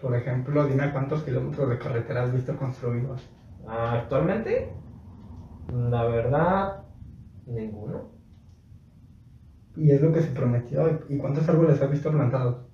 Por 0.00 0.14
ejemplo, 0.16 0.66
dime 0.66 0.92
cuántos 0.92 1.22
kilómetros 1.22 1.70
de 1.70 1.78
carretera 1.78 2.24
has 2.24 2.32
visto 2.32 2.56
construidos. 2.56 3.22
Ah, 3.66 3.92
Actualmente, 4.02 4.72
la 5.72 6.04
verdad, 6.04 6.84
ninguno. 7.46 8.12
Y 9.76 9.90
es 9.90 10.00
lo 10.02 10.12
que 10.12 10.22
se 10.22 10.30
prometió. 10.30 11.00
¿Y 11.08 11.18
cuántos 11.18 11.48
árboles 11.48 11.80
has 11.80 11.90
visto 11.90 12.10
plantados? 12.10 12.66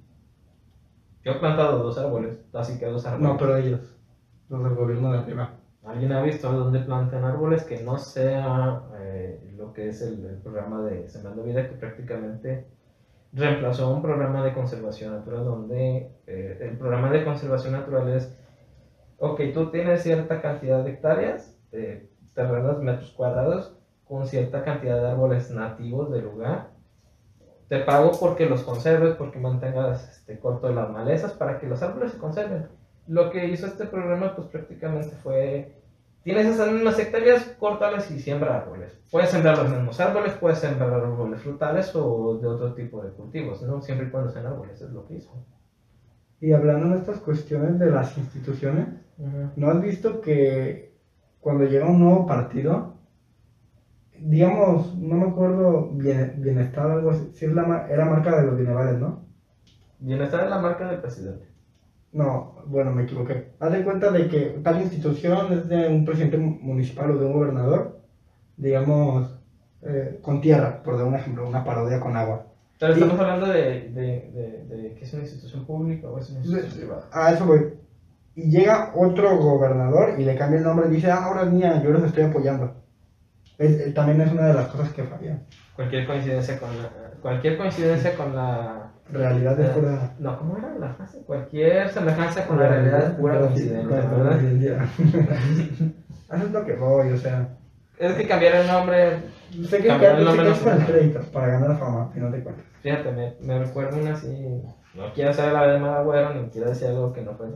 Yo 1.25 1.33
he 1.33 1.39
plantado 1.39 1.83
dos 1.83 1.99
árboles, 1.99 2.41
así 2.55 2.79
que 2.79 2.87
dos 2.87 3.05
árboles. 3.07 3.29
No, 3.29 3.37
pero 3.37 3.57
ellos, 3.57 3.97
los 4.49 4.65
del 4.65 4.75
gobierno 4.75 5.13
de 5.13 5.19
arriba. 5.19 5.58
¿Alguien 5.89 6.13
ha 6.13 6.23
visto 6.23 6.53
dónde 6.53 6.81
plantan 6.81 7.25
árboles 7.25 7.65
que 7.65 7.83
no 7.83 7.97
sea 7.97 8.83
eh, 9.01 9.41
lo 9.57 9.73
que 9.73 9.89
es 9.89 10.03
el, 10.03 10.25
el 10.27 10.37
programa 10.37 10.83
de 10.83 11.09
Sembrando 11.09 11.43
Vida, 11.43 11.67
que 11.67 11.77
prácticamente 11.77 12.67
reemplazó 13.33 13.95
un 13.95 14.03
programa 14.03 14.45
de 14.45 14.53
conservación 14.53 15.13
natural, 15.13 15.45
donde 15.45 16.11
eh, 16.27 16.59
el 16.61 16.77
programa 16.77 17.11
de 17.11 17.25
conservación 17.25 17.73
natural 17.73 18.09
es, 18.11 18.37
ok, 19.19 19.41
tú 19.55 19.71
tienes 19.71 20.03
cierta 20.03 20.41
cantidad 20.41 20.85
de 20.85 20.91
hectáreas, 20.91 21.59
eh, 21.73 22.09
terrenos, 22.35 22.83
metros 22.83 23.13
cuadrados, 23.13 23.75
con 24.05 24.27
cierta 24.27 24.65
cantidad 24.65 25.01
de 25.01 25.09
árboles 25.09 25.51
nativos 25.51 26.11
del 26.11 26.25
lugar. 26.25 26.71
Te 27.69 27.81
pago 27.81 28.13
porque 28.19 28.47
los 28.47 28.63
conserves, 28.63 29.15
porque 29.17 29.39
mantengas 29.39 30.09
este, 30.19 30.39
corto 30.39 30.71
las 30.71 30.91
malezas, 30.91 31.33
para 31.33 31.59
que 31.59 31.67
los 31.67 31.83
árboles 31.83 32.13
se 32.13 32.19
conserven. 32.19 32.69
Lo 33.07 33.31
que 33.31 33.47
hizo 33.49 33.67
este 33.67 33.87
programa, 33.87 34.35
pues 34.35 34.49
prácticamente 34.49 35.17
fue 35.17 35.78
Tienes 36.23 36.47
esas 36.47 36.71
mismas 36.71 36.99
hectáreas, 36.99 37.45
córtalas 37.59 38.11
y 38.11 38.19
siembra 38.19 38.59
árboles. 38.59 38.99
Puedes 39.11 39.31
sembrar 39.31 39.59
los 39.59 39.71
mismos 39.71 39.99
árboles, 40.01 40.35
puedes 40.35 40.59
sembrar 40.59 40.93
árboles 40.93 41.41
frutales 41.41 41.95
o 41.95 42.39
de 42.39 42.47
otro 42.47 42.75
tipo 42.75 43.03
de 43.03 43.11
cultivos, 43.11 43.63
¿no? 43.63 43.81
Siempre 43.81 44.09
y 44.09 44.11
cuando 44.11 44.31
sean 44.31 44.47
árboles, 44.47 44.81
es 44.81 44.91
lo 44.91 45.07
que 45.07 45.15
hizo. 45.15 45.33
Y 46.41 46.53
hablando 46.53 46.91
de 46.91 46.99
estas 46.99 47.19
cuestiones 47.21 47.79
de 47.79 47.91
las 47.91 48.17
instituciones, 48.19 48.89
¿no 49.57 49.71
has 49.71 49.81
visto 49.81 50.21
que 50.21 50.95
cuando 51.41 51.65
llega 51.65 51.89
un 51.89 52.01
nuevo 52.01 52.27
partido, 52.27 52.95
digamos, 54.19 54.95
no 54.97 55.17
me 55.17 55.29
acuerdo, 55.29 55.91
bien, 55.93 56.35
bienestar, 56.39 56.91
algo 56.91 57.11
así, 57.11 57.31
sí 57.35 57.47
es 57.47 57.53
la, 57.53 57.87
era 57.89 58.05
marca 58.05 58.41
de 58.41 58.47
los 58.47 58.57
bienavales, 58.57 59.01
¿no? 59.01 59.25
Bienestar 60.01 60.45
es 60.45 60.51
la 60.51 60.59
marca 60.59 60.89
del 60.89 61.01
presidente. 61.01 61.47
No, 62.13 62.55
bueno, 62.67 62.91
me 62.93 63.03
equivoqué. 63.03 63.53
Haz 63.59 63.73
de 63.73 63.85
cuenta 63.85 64.11
de 64.11 64.29
que 64.29 64.61
tal 64.63 64.81
institución 64.81 65.53
es 65.53 65.69
de 65.69 65.89
un 65.89 66.05
presidente 66.05 66.39
municipal 66.39 67.11
o 67.11 67.19
de 67.19 67.25
un 67.27 67.33
gobernador, 67.33 68.01
digamos, 68.57 69.39
eh, 69.83 70.19
con 70.23 70.41
tierra, 70.41 70.83
por 70.83 70.97
dar 70.97 71.07
un 71.07 71.15
ejemplo, 71.15 71.47
una 71.47 71.65
parodia 71.65 72.01
con 72.01 72.17
agua. 72.17 72.47
Pero 72.79 72.93
estamos 72.95 73.19
hablando 73.19 73.47
de, 73.47 73.91
de, 73.91 74.31
de, 74.33 74.65
de 74.65 74.95
que 74.95 75.05
es 75.05 75.13
una 75.13 75.23
institución 75.23 75.67
pública 75.67 76.09
o 76.09 76.19
es 76.19 76.31
una 76.31 76.41
institución 76.41 76.73
privada. 76.73 77.09
A 77.13 77.31
eso 77.33 77.47
voy. 77.47 77.67
Y 78.35 78.51
llega 78.51 78.93
otro 78.95 79.37
gobernador 79.39 80.15
y 80.19 80.25
le 80.25 80.35
cambia 80.35 80.59
el 80.59 80.65
nombre 80.65 80.87
y 80.89 80.91
dice, 80.91 81.11
ah, 81.11 81.25
ahora 81.25 81.43
es 81.43 81.49
mía, 81.51 81.83
yo 81.83 81.91
los 81.91 82.03
estoy 82.05 82.23
apoyando. 82.25 82.73
Es- 83.59 83.81
eh, 83.81 83.93
también 83.93 84.21
es 84.21 84.33
una 84.33 84.47
de 84.47 84.55
las 84.55 84.69
cosas 84.69 84.91
que 84.93 85.05
fallan. 85.05 85.43
Cualquier 85.75 86.07
coincidencia 86.07 86.59
con 86.59 86.71
la, 86.81 86.91
cualquier 87.23 87.57
coincidencia 87.59 88.15
con 88.17 88.35
la 88.35 88.93
Realidad 89.11 89.59
es 89.59 89.71
pura... 89.71 90.15
no, 90.19 90.39
¿cómo 90.39 90.59
era 90.59 90.75
la 90.79 90.93
frase? 90.95 91.23
Cualquier 91.25 91.89
semejanza 91.89 92.47
con 92.47 92.59
la 92.59 92.69
realidad 92.69 93.05
es 93.07 93.11
pura 93.13 93.41
coincidencia, 93.41 93.97
¿verdad? 94.03 94.39
Eso 96.31 96.45
es 96.45 96.53
lo 96.53 96.65
que 96.67 96.75
voy, 96.75 97.13
o 97.13 97.17
sea... 97.17 97.57
Es 97.99 98.13
que 98.15 98.29
cambiar 98.29 98.57
el 98.57 98.67
nombre 98.67 99.23
Sé 99.69 99.79
que 99.79 99.89
Cambiar 99.89 100.19
el 100.19 100.25
nombre 100.27 100.43
que 100.45 100.49
no 100.51 100.55
es 100.55 100.61
para 100.61 100.77
el 100.77 100.83
se- 100.87 100.93
crédito, 100.93 101.21
para 101.33 101.47
ganar 101.49 101.79
fama, 101.79 102.05
al 102.05 102.13
final 102.13 102.33
de 102.33 102.43
cuentas. 102.43 102.65
Fíjate, 102.83 103.13
me, 103.13 103.35
me 103.41 103.59
recuerdo 103.65 103.99
una 103.99 104.13
así. 104.13 104.63
No 104.95 105.13
quiero 105.15 105.31
hacer 105.31 105.53
la 105.53 105.67
de 105.73 105.79
mal 105.81 105.95
agüero 105.95 106.35
ni 106.35 106.49
quiero 106.51 106.69
decir 106.69 106.89
algo 106.89 107.13
que 107.15 107.23
no 107.23 107.33
fue 107.35 107.49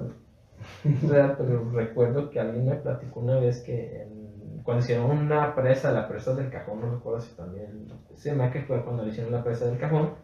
real, 1.08 1.34
pero 1.36 1.70
recuerdo 1.72 2.30
que 2.30 2.40
alguien 2.40 2.66
me 2.66 2.76
platicó 2.76 3.20
una 3.20 3.38
vez 3.38 3.60
que 3.60 4.02
en- 4.02 4.21
cuando 4.62 4.82
hicieron 4.84 5.10
una 5.10 5.54
presa, 5.54 5.92
la 5.92 6.08
presa 6.08 6.34
del 6.34 6.50
cajón, 6.50 6.80
no 6.80 6.94
recuerdo 6.94 7.20
si 7.20 7.34
también. 7.36 7.88
Se 8.14 8.34
me 8.34 8.50
que 8.50 8.62
fue 8.62 8.82
cuando 8.84 9.02
le 9.04 9.10
hicieron 9.10 9.32
la 9.32 9.42
presa 9.44 9.66
del 9.66 9.78
cajón. 9.78 10.14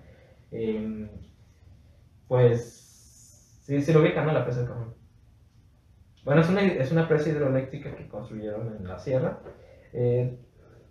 em, 0.50 1.08
pues. 2.26 2.74
Sí, 3.62 3.80
sí 3.82 3.92
lo 3.92 4.00
ubican, 4.00 4.26
¿no? 4.26 4.32
La 4.32 4.44
presa 4.44 4.60
del 4.60 4.68
cajón. 4.68 4.94
Bueno, 6.24 6.40
es 6.40 6.48
una, 6.48 6.62
es 6.62 6.92
una 6.92 7.08
presa 7.08 7.30
hidroeléctrica 7.30 7.94
que 7.94 8.08
construyeron 8.08 8.76
en 8.76 8.86
la 8.86 8.98
sierra. 8.98 9.40
Eh, 9.92 10.38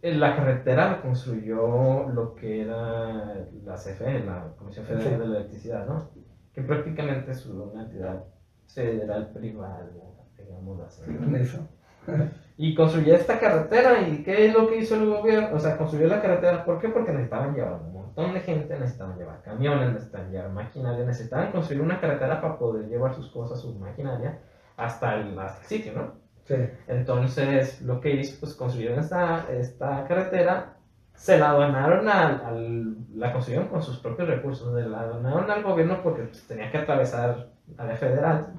en 0.01 0.19
la 0.19 0.35
carretera 0.35 0.91
la 0.91 1.01
construyó 1.01 2.07
lo 2.09 2.35
que 2.35 2.61
era 2.61 3.45
la 3.63 3.75
CFE, 3.75 4.23
la 4.23 4.53
Comisión 4.57 4.85
Federal 4.85 5.03
Sí. 5.03 5.09
de 5.11 5.17
la 5.17 5.37
Electricidad, 5.37 5.87
¿no? 5.87 6.09
Que 6.53 6.61
prácticamente 6.61 7.31
es 7.31 7.45
una 7.45 7.83
entidad 7.83 8.23
federal 8.67 9.31
privada, 9.31 9.89
digamos 10.37 10.81
así. 10.81 11.01
¿no? 11.07 11.67
Y 12.59 12.73
construyó 12.73 13.15
esta 13.15 13.39
carretera, 13.39 14.01
¿y 14.07 14.23
qué 14.23 14.47
es 14.47 14.53
lo 14.53 14.67
que 14.67 14.77
hizo 14.77 14.95
el 14.95 15.05
gobierno? 15.07 15.55
O 15.55 15.59
sea, 15.59 15.77
construyó 15.77 16.07
la 16.07 16.21
carretera, 16.21 16.65
¿por 16.65 16.79
qué? 16.79 16.89
Porque 16.89 17.11
necesitaban 17.11 17.53
llevar 17.53 17.73
un 17.73 17.93
montón 17.93 18.33
de 18.33 18.39
gente, 18.41 18.79
necesitaban 18.79 19.17
llevar 19.17 19.41
camiones, 19.43 19.93
necesitaban 19.93 20.31
llevar 20.31 20.49
maquinaria, 20.51 21.05
necesitaban 21.05 21.51
construir 21.51 21.81
una 21.83 21.99
carretera 22.01 22.41
para 22.41 22.57
poder 22.57 22.87
llevar 22.87 23.13
sus 23.13 23.29
cosas, 23.31 23.61
su 23.61 23.75
maquinaria, 23.75 24.39
hasta 24.75 25.15
el, 25.15 25.37
hasta 25.37 25.61
el 25.61 25.67
sitio, 25.67 25.93
¿no? 25.93 26.13
Sí. 26.45 26.55
Entonces, 26.87 27.81
lo 27.81 27.99
que 28.01 28.15
hizo, 28.15 28.39
pues 28.39 28.55
construyeron 28.55 28.99
esta, 28.99 29.45
esta 29.51 30.05
carretera, 30.07 30.77
se 31.13 31.37
la 31.37 31.51
donaron 31.51 32.07
al, 32.09 32.41
al- 32.45 32.95
la 33.15 33.33
construyeron 33.33 33.67
con 33.69 33.81
sus 33.83 33.99
propios 33.99 34.27
recursos, 34.29 34.73
se 34.75 34.87
la 34.89 35.03
donaron 35.05 35.49
al 35.51 35.63
gobierno 35.63 36.01
porque 36.03 36.23
pues, 36.23 36.47
tenía 36.47 36.71
que 36.71 36.77
atravesar 36.79 37.49
a 37.77 37.85
la 37.85 37.95
federal, 37.97 38.53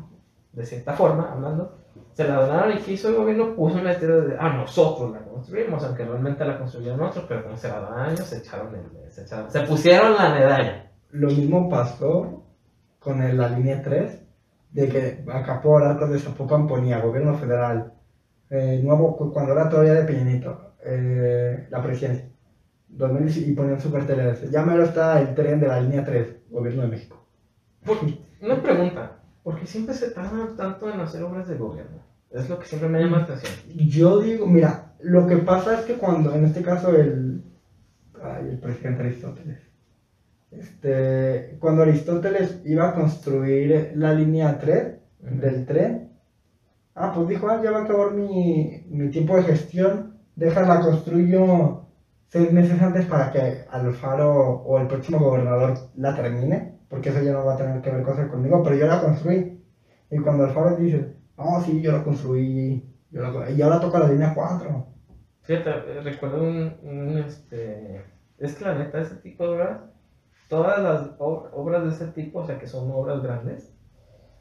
de 0.53 0.65
cierta 0.67 0.93
forma, 0.95 1.33
hablando. 1.33 1.78
Se 2.19 2.27
la 2.27 2.35
donaron 2.41 2.77
y 2.77 2.81
¿qué 2.81 2.95
hizo 2.95 3.11
el 3.11 3.15
gobierno? 3.15 3.55
Puso 3.55 3.77
un 3.77 3.85
letrero 3.85 4.23
de, 4.23 4.37
ah, 4.41 4.53
nosotros 4.53 5.13
la 5.13 5.21
construimos, 5.21 5.85
aunque 5.85 6.05
realmente 6.05 6.45
la 6.45 6.59
construyeron 6.59 7.01
otros, 7.01 7.25
pero 7.29 7.45
como 7.45 7.57
se 7.57 7.69
la 7.69 7.79
donaron 7.79 8.07
ellos, 8.13 8.27
se 8.27 8.39
echaron 8.39 8.75
el, 8.75 9.13
se, 9.13 9.23
echaron- 9.25 9.49
se 9.49 9.61
pusieron 9.61 10.17
la 10.17 10.31
medalla. 10.35 10.91
Lo 11.13 11.29
mismo 11.29 11.69
pasó 11.71 12.43
con 12.99 13.23
el- 13.23 13.37
la 13.39 13.51
línea 13.51 13.81
3, 13.85 14.21
de 14.73 14.89
que 14.89 15.25
acá 15.33 15.63
por 15.63 15.81
Arcos 15.85 16.11
de 16.11 16.19
Zapopan 16.19 16.67
ponía 16.67 16.99
gobierno 16.99 17.35
federal, 17.39 17.93
eh, 18.51 18.81
nuevo, 18.83 19.17
cu- 19.17 19.33
cuando 19.33 19.53
era 19.53 19.69
todavía 19.69 19.95
de 19.95 20.03
Peñanito, 20.03 20.73
eh, 20.85 21.69
la 21.71 21.81
presidencia. 21.85 22.29
2000 22.89 23.49
y 23.49 23.53
ponían 23.53 23.81
su 23.81 23.93
cartelera. 23.93 24.35
Ya 24.51 24.65
mero 24.65 24.83
está 24.83 25.21
el 25.21 25.37
tren 25.37 25.61
de 25.61 25.69
la 25.69 25.81
línea 25.81 26.05
3, 26.05 26.35
Gobierno 26.51 26.83
de 26.83 26.89
México. 26.89 27.25
Una 28.43 28.61
pregunta, 28.61 29.19
¿por 29.45 29.55
qué 29.61 29.67
siempre 29.69 29.95
se 29.95 30.11
tarda 30.11 30.49
tanto 30.57 30.91
en 30.91 30.99
hacer 30.99 31.23
obras 31.23 31.47
de 31.47 31.55
gobierno? 31.57 32.08
Es 32.31 32.49
lo 32.49 32.59
que 32.59 32.67
siempre 32.67 32.89
me 32.89 33.01
llama 33.01 33.19
la 33.19 33.25
atención. 33.25 33.53
Yo 33.89 34.21
digo, 34.21 34.47
mira, 34.47 34.93
lo 35.01 35.27
que 35.27 35.39
pasa 35.39 35.79
es 35.79 35.87
que 35.87 35.95
cuando, 35.95 36.35
en 36.35 36.45
este 36.45 36.63
caso, 36.63 36.95
el, 36.95 37.43
ay, 38.23 38.49
el 38.51 38.59
presidente 38.59 39.03
Aristóteles, 39.03 39.59
este, 40.51 41.57
cuando 41.59 41.83
Aristóteles 41.83 42.61
iba 42.65 42.89
a 42.89 42.95
construir 42.95 43.93
la 43.95 44.13
línea 44.13 44.59
3 44.59 44.95
del 45.21 45.67
tren, 45.67 46.13
ah, 46.95 47.13
pues 47.15 47.29
dijo, 47.29 47.49
ah, 47.49 47.61
ya 47.63 47.71
va 47.71 47.79
a 47.79 47.85
acabar 47.85 48.13
mi, 48.13 48.85
mi 48.89 49.09
tiempo 49.11 49.37
de 49.37 49.45
gestión, 49.45 50.19
déjala 50.37 50.81
construyo 50.81 51.85
seis 52.29 52.53
meses 52.53 52.81
antes 52.81 53.07
para 53.07 53.33
que 53.33 53.65
Alfaro 53.71 54.63
o 54.63 54.79
el 54.79 54.87
próximo 54.87 55.19
gobernador 55.19 55.75
la 55.97 56.15
termine, 56.15 56.79
porque 56.89 57.09
eso 57.09 57.23
ya 57.23 57.33
no 57.33 57.45
va 57.45 57.55
a 57.55 57.57
tener 57.57 57.81
que 57.81 57.91
ver 57.91 58.03
cosas 58.03 58.29
conmigo, 58.29 58.63
pero 58.63 58.77
yo 58.77 58.87
la 58.87 59.01
construí. 59.01 59.63
Y 60.11 60.19
cuando 60.19 60.45
Alfaro 60.45 60.77
dice, 60.77 61.18
no, 61.39 61.61
sí, 61.61 61.81
yo 61.81 61.93
la 61.93 62.03
construí, 62.03 62.85
yo 63.11 63.23
la, 63.23 63.51
y 63.51 63.63
ahora 63.63 63.81
toca 63.81 64.01
la 64.01 64.09
línea 64.09 64.35
4. 64.35 64.87
Fíjate, 65.43 65.71
eh, 65.71 66.01
recuerdo 66.03 66.43
un, 66.43 66.77
un, 66.83 67.19
este, 67.19 68.05
es 68.39 68.57
que 68.57 68.65
la 68.65 68.75
neta, 68.75 69.01
ese 69.01 69.17
tipo 69.17 69.45
de 69.45 69.51
obras, 69.51 69.81
todas 70.49 70.83
las 70.83 71.13
obras 71.19 71.85
de 71.85 71.91
ese 71.91 72.09
tipo, 72.09 72.41
o 72.41 72.45
sea, 72.45 72.59
que 72.59 72.67
son 72.67 72.91
obras 72.91 73.23
grandes, 73.23 73.73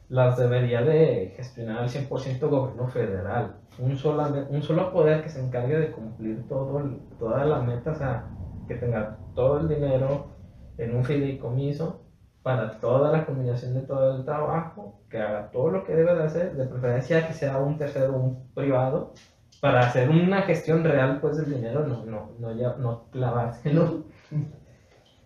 las 0.08 0.36
debería 0.36 0.82
de 0.82 1.34
gestionar 1.36 1.78
al 1.78 1.88
100% 1.88 2.48
gobierno 2.48 2.88
federal. 2.88 3.60
Un 3.78 3.96
solo, 3.96 4.26
un 4.50 4.62
solo 4.62 4.92
poder 4.92 5.22
que 5.22 5.28
se 5.28 5.40
encargue 5.40 5.78
de 5.78 5.92
cumplir 5.92 6.48
todo 6.48 6.82
toda 7.18 7.44
la 7.44 7.60
meta, 7.60 7.92
o 7.92 7.94
sea, 7.94 8.28
que 8.66 8.74
tenga 8.74 9.18
todo 9.34 9.60
el 9.60 9.68
dinero 9.68 10.32
en 10.78 10.96
un 10.96 11.04
fideicomiso 11.04 12.07
para 12.48 12.80
toda 12.80 13.12
la 13.12 13.26
combinación 13.26 13.74
de 13.74 13.82
todo 13.82 14.16
el 14.16 14.24
trabajo, 14.24 15.02
que 15.10 15.18
haga 15.18 15.50
todo 15.50 15.68
lo 15.68 15.84
que 15.84 15.94
debe 15.94 16.14
de 16.14 16.22
hacer, 16.22 16.56
de 16.56 16.64
preferencia 16.64 17.28
que 17.28 17.34
sea 17.34 17.58
un 17.58 17.76
tercero, 17.76 18.14
un 18.14 18.48
privado, 18.54 19.12
para 19.60 19.80
hacer 19.80 20.08
una 20.08 20.40
gestión 20.40 20.82
real 20.82 21.20
pues 21.20 21.36
del 21.36 21.52
dinero, 21.52 21.86
no, 21.86 22.06
no, 22.06 22.30
no, 22.38 22.56
ya, 22.56 22.74
no 22.78 23.10
clavárselo. 23.10 24.04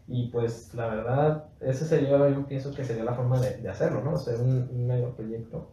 Y 0.09 0.31
pues 0.31 0.75
la 0.75 0.89
verdad, 0.89 1.45
ese 1.61 1.85
sería, 1.85 2.29
yo 2.29 2.45
pienso 2.45 2.75
que 2.75 2.83
sería 2.83 3.05
la 3.05 3.15
forma 3.15 3.39
de, 3.39 3.59
de 3.59 3.69
hacerlo, 3.69 4.03
¿no? 4.03 4.17
Hacer 4.17 4.41
un, 4.41 4.69
un 4.73 5.15
proyecto 5.15 5.71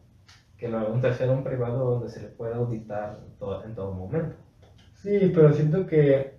que 0.56 0.68
lo 0.68 0.78
haga 0.78 0.90
un 0.90 1.02
tercero, 1.02 1.34
un 1.34 1.44
privado, 1.44 1.94
donde 1.94 2.10
se 2.10 2.22
le 2.22 2.28
pueda 2.28 2.58
auditar 2.58 3.22
todo, 3.40 3.64
en 3.64 3.74
todo 3.74 3.92
momento. 3.92 4.36
Sí, 4.94 5.32
pero 5.34 5.52
siento 5.52 5.88
que 5.88 6.39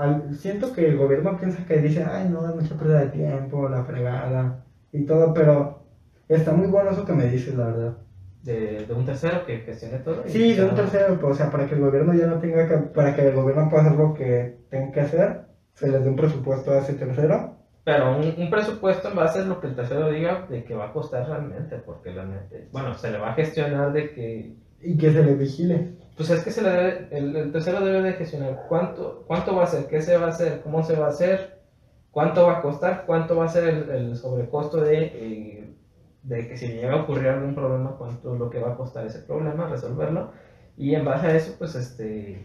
al, 0.00 0.34
siento 0.34 0.72
que 0.72 0.88
el 0.88 0.96
gobierno 0.96 1.36
piensa 1.36 1.64
que 1.66 1.78
dice, 1.78 2.04
ay, 2.04 2.28
no, 2.28 2.48
es 2.48 2.54
mucha 2.54 2.74
pérdida 2.76 3.00
de 3.00 3.08
tiempo, 3.08 3.68
la 3.68 3.84
fregada 3.84 4.64
y 4.92 5.04
todo, 5.04 5.34
pero 5.34 5.82
está 6.28 6.52
muy 6.52 6.68
bueno 6.68 6.90
eso 6.90 7.04
que 7.04 7.12
me 7.12 7.26
dices, 7.26 7.54
la 7.54 7.66
verdad. 7.66 7.98
De, 8.42 8.86
de 8.86 8.94
un 8.94 9.04
tercero 9.04 9.44
que 9.44 9.58
gestione 9.58 9.98
todo. 9.98 10.22
Sí, 10.26 10.54
de 10.54 10.64
un 10.64 10.74
tercero, 10.74 11.18
pues, 11.20 11.32
o 11.32 11.34
sea, 11.34 11.50
para 11.50 11.66
que 11.66 11.74
el 11.74 11.82
gobierno 11.82 12.14
ya 12.14 12.26
no 12.26 12.38
tenga 12.38 12.66
que, 12.66 12.76
para 12.78 13.14
que 13.14 13.28
el 13.28 13.34
gobierno 13.34 13.68
pueda 13.68 13.84
hacer 13.84 13.98
lo 13.98 14.14
que 14.14 14.60
tenga 14.70 14.92
que 14.92 15.00
hacer, 15.00 15.40
se 15.74 15.88
les 15.90 16.02
dé 16.02 16.08
un 16.08 16.16
presupuesto 16.16 16.72
a 16.72 16.78
ese 16.78 16.94
tercero. 16.94 17.56
Pero 17.84 18.16
un, 18.16 18.34
un, 18.38 18.50
presupuesto 18.50 19.10
en 19.10 19.16
base 19.16 19.40
a 19.40 19.44
lo 19.44 19.60
que 19.60 19.66
el 19.66 19.74
tercero 19.74 20.10
diga 20.10 20.46
de 20.48 20.64
que 20.64 20.74
va 20.74 20.86
a 20.86 20.92
costar 20.92 21.26
realmente, 21.26 21.76
porque 21.76 22.14
la 22.14 22.26
bueno, 22.72 22.94
se 22.94 23.10
le 23.10 23.18
va 23.18 23.32
a 23.32 23.34
gestionar 23.34 23.92
de 23.92 24.10
que... 24.12 24.54
Y 24.82 24.96
que 24.96 25.12
se 25.12 25.22
le 25.22 25.34
vigile. 25.34 25.99
Pues 26.20 26.28
es 26.28 26.44
que 26.44 26.50
se 26.50 26.60
le 26.60 26.68
debe, 26.68 27.08
el, 27.12 27.34
el, 27.34 27.50
tercero 27.50 27.80
debe 27.82 28.02
de 28.02 28.12
gestionar 28.12 28.66
cuánto, 28.68 29.24
cuánto 29.26 29.56
va 29.56 29.64
a 29.64 29.66
ser, 29.66 29.86
qué 29.86 30.02
se 30.02 30.18
va 30.18 30.26
a 30.26 30.28
hacer, 30.28 30.60
cómo 30.60 30.84
se 30.84 30.94
va 30.94 31.06
a 31.06 31.08
hacer, 31.08 31.62
cuánto 32.10 32.44
va 32.44 32.58
a 32.58 32.60
costar, 32.60 33.04
cuánto 33.06 33.36
va 33.36 33.46
a 33.46 33.48
ser 33.48 33.66
el, 33.66 33.90
el 33.90 34.16
sobrecosto 34.18 34.82
de, 34.82 35.04
eh, 35.14 35.74
de 36.22 36.46
que 36.46 36.58
si 36.58 36.66
llega 36.68 36.92
a 36.92 37.02
ocurrir 37.04 37.28
algún 37.28 37.54
problema, 37.54 37.96
cuánto 37.96 38.34
lo 38.34 38.50
que 38.50 38.58
va 38.58 38.72
a 38.72 38.76
costar 38.76 39.06
ese 39.06 39.20
problema, 39.20 39.68
resolverlo. 39.68 40.32
Y 40.76 40.94
en 40.94 41.06
base 41.06 41.26
a 41.26 41.34
eso, 41.34 41.54
pues 41.58 41.74
este, 41.74 42.44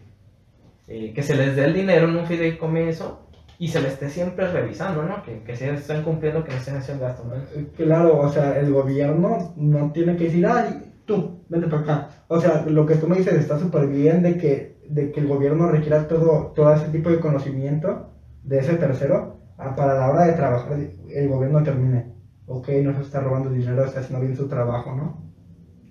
eh, 0.88 1.12
que 1.12 1.22
se 1.22 1.36
les 1.36 1.54
dé 1.54 1.66
el 1.66 1.74
dinero 1.74 2.08
en 2.08 2.16
un 2.16 2.24
fideicomiso 2.24 3.26
y 3.58 3.68
se 3.68 3.82
les 3.82 3.92
esté 3.92 4.08
siempre 4.08 4.50
revisando, 4.50 5.02
¿no? 5.02 5.22
Que, 5.22 5.42
que 5.42 5.54
se 5.54 5.70
estén 5.74 6.02
cumpliendo, 6.02 6.44
que 6.44 6.52
no 6.52 6.56
estén 6.56 6.76
haciendo 6.78 7.04
gasto. 7.04 7.24
¿no? 7.24 7.34
Claro, 7.76 8.20
o 8.20 8.28
sea, 8.30 8.58
el 8.58 8.72
gobierno 8.72 9.52
no 9.54 9.92
tiene 9.92 10.16
que 10.16 10.24
decir, 10.24 10.46
ay, 10.46 10.85
tú, 11.06 11.44
vente 11.48 11.68
para 11.68 11.82
acá. 11.82 12.08
O 12.28 12.38
sea, 12.38 12.62
lo 12.66 12.86
que 12.86 12.96
tú 12.96 13.06
me 13.06 13.16
dices 13.16 13.34
está 13.36 13.56
súper 13.56 13.86
bien 13.86 14.22
de 14.22 14.36
que, 14.36 14.78
de 14.88 15.10
que 15.12 15.20
el 15.20 15.26
gobierno 15.26 15.66
requiera 15.66 16.06
todo, 16.08 16.52
todo 16.54 16.72
ese 16.72 16.88
tipo 16.88 17.10
de 17.10 17.20
conocimiento 17.20 18.12
de 18.42 18.58
ese 18.58 18.74
tercero 18.74 19.36
para 19.76 19.94
la 19.94 20.08
hora 20.08 20.22
de 20.22 20.32
trabajar 20.32 20.74
el 21.08 21.28
gobierno 21.28 21.62
termine. 21.62 22.04
Ok, 22.46 22.68
no 22.82 22.92
se 22.94 23.00
está 23.00 23.20
robando 23.20 23.50
dinero, 23.50 23.82
está 23.84 24.00
haciendo 24.00 24.20
bien 24.20 24.34
su 24.34 24.46
trabajo, 24.46 24.92
¿no? 24.92 25.14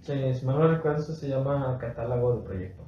Sí, 0.01 0.33
si 0.33 0.45
mal 0.45 0.57
no 0.57 0.67
recuerdo, 0.67 0.97
eso 0.99 1.13
se 1.13 1.27
llama 1.27 1.75
catálogo 1.77 2.31
de 2.33 2.39
proyecto. 2.39 2.87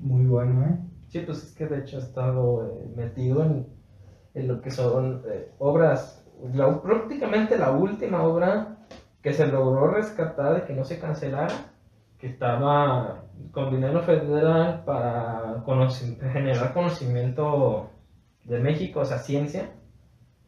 Muy 0.00 0.24
bueno, 0.24 0.62
¿eh? 0.66 0.74
Sí, 1.08 1.20
pues 1.20 1.42
es 1.42 1.52
que 1.52 1.66
de 1.66 1.78
hecho 1.78 1.96
he 1.96 2.00
estado 2.00 2.62
eh, 2.64 2.86
metido 2.88 3.42
en, 3.42 3.66
en, 4.34 4.48
lo 4.48 4.60
que 4.60 4.70
son 4.70 5.20
eh, 5.24 5.46
obras, 5.58 6.22
la, 6.52 6.80
prácticamente 6.80 7.56
la 7.56 7.70
última 7.70 8.22
obra 8.22 8.68
que 9.22 9.32
se 9.32 9.46
logró 9.46 9.88
rescatar 9.88 10.54
de 10.54 10.64
que 10.64 10.74
no 10.74 10.84
se 10.84 10.98
cancelara, 10.98 11.54
que 12.18 12.26
estaba 12.26 13.24
con 13.52 13.70
dinero 13.70 14.02
federal 14.02 14.82
para 14.84 15.62
generar 16.32 16.72
conocimiento 16.72 17.90
de 18.44 18.58
México, 18.60 19.00
o 19.00 19.04
sea, 19.04 19.18
ciencia, 19.18 19.70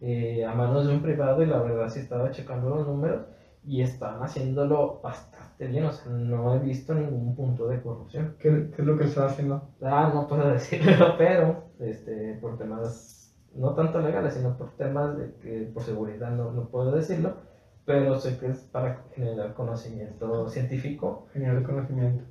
eh, 0.01 0.45
a 0.45 0.55
manos 0.55 0.87
de 0.87 0.95
un 0.95 1.03
privado 1.03 1.43
y 1.43 1.47
la 1.47 1.61
verdad 1.61 1.89
sí 1.89 2.01
estaba 2.01 2.31
checando 2.31 2.71
los 2.71 2.87
números 2.87 3.23
y 3.65 3.83
están 3.83 4.23
haciéndolo 4.23 5.01
bastante 5.01 5.67
bien, 5.69 5.85
o 5.85 5.93
sea, 5.93 6.11
no 6.11 6.55
he 6.55 6.59
visto 6.59 6.95
ningún 6.95 7.35
punto 7.37 7.69
de 7.69 7.81
corrupción. 7.81 8.37
¿Qué, 8.39 8.71
qué 8.75 8.83
es 8.83 8.87
lo 8.87 8.99
que 8.99 9.05
está 9.05 9.27
haciendo? 9.27 9.69
Ah, 9.81 10.11
no 10.13 10.27
puedo 10.27 10.49
decirlo, 10.53 11.15
pero 11.17 11.65
este, 11.79 12.35
por 12.41 12.59
temas 12.59 13.23
no 13.55 13.75
tanto 13.75 14.01
legales, 14.01 14.35
sino 14.35 14.57
por 14.57 14.71
temas 14.77 15.17
de 15.17 15.35
que 15.35 15.71
por 15.73 15.83
seguridad 15.83 16.31
no, 16.31 16.51
no 16.53 16.69
puedo 16.69 16.93
decirlo, 16.93 17.37
pero 17.85 18.19
sé 18.19 18.39
que 18.39 18.47
es 18.47 18.59
para 18.59 19.03
generar 19.15 19.55
conocimiento 19.55 20.49
científico. 20.49 21.27
Generar 21.33 21.63
conocimiento. 21.63 22.25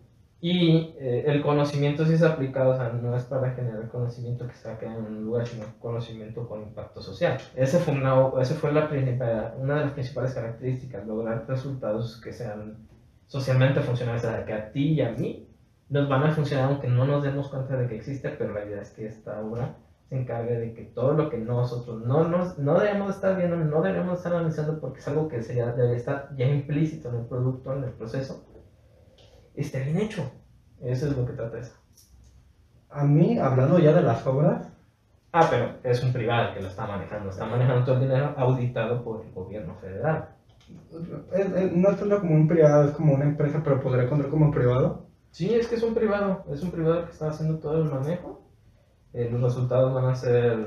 Y 0.44 0.96
eh, 0.98 1.26
el 1.28 1.44
conocimiento 1.44 2.04
sí 2.04 2.14
es 2.14 2.24
aplicado, 2.24 2.72
o 2.72 2.76
sea, 2.76 2.90
no 2.90 3.16
es 3.16 3.26
para 3.26 3.52
generar 3.52 3.88
conocimiento 3.90 4.48
que 4.48 4.56
se 4.56 4.76
quede 4.78 4.90
en 4.90 5.06
un 5.06 5.24
lugar, 5.24 5.46
sino 5.46 5.66
conocimiento 5.80 6.48
con 6.48 6.64
impacto 6.64 7.00
social. 7.00 7.38
Ese 7.56 7.78
fue 7.78 7.94
una, 7.94 8.16
ese 8.42 8.56
fue 8.56 8.72
la 8.72 8.90
principal, 8.90 9.54
una 9.60 9.76
de 9.76 9.82
las 9.82 9.92
principales 9.92 10.34
características, 10.34 11.06
lograr 11.06 11.46
resultados 11.48 12.20
que 12.22 12.34
sean 12.34 12.88
socialmente 13.28 13.82
funcionales, 13.82 14.24
o 14.24 14.30
sea, 14.30 14.44
que 14.44 14.54
a 14.54 14.72
ti 14.72 14.94
y 14.94 15.02
a 15.02 15.12
mí 15.12 15.48
nos 15.90 16.10
van 16.10 16.24
a 16.24 16.32
funcionar 16.32 16.70
aunque 16.70 16.88
no 16.88 17.06
nos 17.06 17.24
demos 17.24 17.48
cuenta 17.50 17.78
de 17.78 17.88
que 17.88 17.98
existe, 17.98 18.30
pero 18.30 18.54
la 18.54 18.66
idea 18.66 18.82
es 18.82 18.90
que 18.90 19.06
esta 19.06 19.42
obra 19.42 19.76
se 20.12 20.20
encargue 20.20 20.60
de 20.60 20.74
que 20.74 20.82
todo 20.84 21.14
lo 21.14 21.30
que 21.30 21.38
nosotros 21.38 22.06
no, 22.06 22.28
nos, 22.28 22.60
no 22.60 22.78
debemos 22.78 23.16
estar 23.16 23.38
viendo, 23.38 23.56
no 23.56 23.82
debemos 23.82 24.18
estar 24.18 24.34
analizando 24.34 24.78
porque 24.82 25.00
es 25.00 25.08
algo 25.08 25.30
que 25.30 25.42
sería, 25.42 25.72
debe 25.72 25.96
estar 25.96 26.36
ya 26.36 26.48
implícito 26.48 27.08
en 27.08 27.16
el 27.16 27.26
producto, 27.28 27.74
en 27.74 27.86
el 27.86 27.92
proceso, 27.92 28.44
esté 29.56 29.80
bien 29.86 30.02
hecho. 30.02 30.30
Eso 30.82 31.08
es 31.08 31.16
lo 31.16 31.26
que 31.26 31.32
trata 31.32 31.60
eso. 31.60 31.72
A 32.90 33.06
mí, 33.06 33.40
hablando 33.40 33.80
ya 33.80 33.94
de 33.94 34.02
las 34.02 34.28
obras. 34.28 34.68
Ah, 35.32 35.48
pero 35.50 35.76
es 35.82 36.04
un 36.04 36.12
privado 36.12 36.56
que 36.56 36.62
lo 36.62 36.68
está 36.68 36.86
manejando. 36.86 37.30
Está 37.30 37.46
manejando 37.46 37.86
todo 37.86 37.96
el 37.96 38.02
dinero 38.02 38.34
auditado 38.36 39.06
por 39.06 39.24
el 39.26 39.32
gobierno 39.32 39.76
federal. 39.76 40.28
Es, 41.32 41.54
es, 41.54 41.72
no 41.72 41.90
es 41.90 41.98
tanto 41.98 42.20
como 42.20 42.36
un 42.36 42.50
privado, 42.50 42.90
es 42.90 42.92
como 42.92 43.14
una 43.14 43.24
empresa, 43.24 43.62
pero 43.64 43.80
podría 43.80 44.10
contar 44.10 44.30
como 44.30 44.48
un 44.48 44.52
privado. 44.52 45.06
Sí, 45.32 45.56
es 45.56 45.68
que 45.68 45.76
es 45.76 45.84
un 45.84 45.94
privado. 45.94 46.44
Es 46.52 46.62
un 46.64 46.72
privado 46.72 47.06
que 47.06 47.12
está 47.14 47.30
haciendo 47.30 47.60
todo 47.60 47.82
el 47.82 47.90
manejo. 47.90 48.51
Eh, 49.14 49.30
los 49.32 49.42
resultados 49.42 49.94
van 49.94 50.06
a 50.06 50.16
ser 50.16 50.58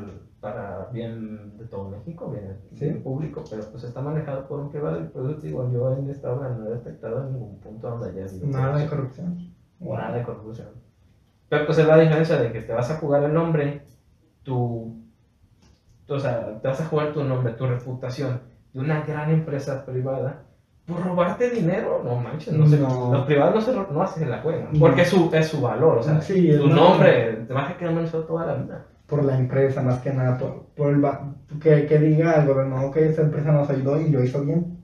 para 0.41 0.91
bien 0.93 1.57
de 1.57 1.65
todo 1.65 1.89
México, 1.89 2.31
bien, 2.31 2.59
¿Sí? 2.75 2.85
bien 2.85 3.03
público, 3.03 3.43
pero 3.49 3.63
pues 3.71 3.85
está 3.85 4.03
manejado 4.03 4.47
por 4.47 4.61
un 4.61 4.71
privado 4.71 5.01
y 5.01 5.05
pues 5.05 5.41
digo, 5.41 5.67
yo 5.73 5.95
en 5.95 6.11
esta 6.11 6.33
obra 6.35 6.51
no 6.51 6.67
he 6.67 6.71
detectado 6.73 7.25
ningún 7.25 7.59
punto 7.61 7.89
donde 7.89 8.11
haya 8.11 8.29
habido 8.29 8.47
Nada 8.49 8.77
de 8.77 8.87
corrupción. 8.87 9.55
Nada 9.81 10.13
de 10.13 10.23
corrupción. 10.23 10.69
Pero 11.49 11.65
pues 11.65 11.79
es 11.79 11.87
la 11.87 11.97
diferencia 11.97 12.37
de 12.37 12.53
que 12.53 12.61
te 12.61 12.75
vas 12.75 12.91
a 12.91 12.99
jugar 12.99 13.25
el 13.25 13.33
nombre, 13.33 13.83
tu, 14.43 14.95
o 16.09 16.19
sea, 16.19 16.61
te 16.61 16.69
vas 16.69 16.81
a 16.83 16.87
jugar 16.87 17.15
tu 17.15 17.25
nombre, 17.25 17.55
tu 17.55 17.67
reputación 17.67 18.41
de 18.75 18.81
una 18.81 19.03
gran 19.07 19.31
empresa 19.31 19.87
privada 19.87 20.43
por 20.87 21.03
robarte 21.03 21.51
dinero, 21.51 22.03
no 22.05 22.17
manches, 22.17 22.53
no, 22.55 22.67
sé, 22.67 22.79
No. 22.79 23.11
los 23.13 23.25
privados 23.25 23.55
no 23.55 23.61
se 23.61 23.73
no 23.93 24.03
hacen 24.03 24.31
la 24.31 24.39
juega, 24.43 24.69
porque 24.79 25.03
es 25.03 25.09
su, 25.09 25.31
es 25.33 25.47
su 25.49 25.61
valor, 25.63 25.99
o 25.99 26.03
sea, 26.03 26.21
Sí, 26.21 26.51
tu 26.59 26.69
nombre 26.69 27.45
te 27.47 27.53
vas 27.55 27.71
a 27.71 27.77
quedar 27.77 28.09
toda 28.11 28.47
la 28.47 28.55
vida. 28.55 28.87
Por 29.07 29.23
la 29.25 29.37
empresa, 29.39 29.83
más 29.83 29.99
que 30.01 30.11
nada. 30.13 30.39
Por, 30.39 30.67
por 30.77 30.91
el 30.91 31.59
que, 31.61 31.87
que 31.87 31.99
diga 31.99 32.33
al 32.33 32.47
gobierno, 32.49 32.87
ok, 32.87 32.97
esta 32.97 33.23
empresa 33.23 33.53
nos 33.53 33.69
ayudó 33.69 34.01
y 34.01 34.09
lo 34.11 34.25
hizo 34.25 34.43
bien. 34.43 34.79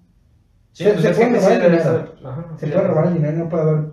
Sí, 0.73 0.85
Se- 0.85 0.91
pues 0.93 1.03
se 1.05 1.11
que 1.11 1.17
puede 1.17 1.39
robar 1.41 1.53
el 1.53 1.63
dinero. 1.73 2.15
Se 2.57 2.67
puede 2.69 2.87
robar 2.87 3.07
el 3.07 3.15
dinero 3.15 3.39
no 3.39 3.49
puede 3.49 3.63
haber 3.63 3.85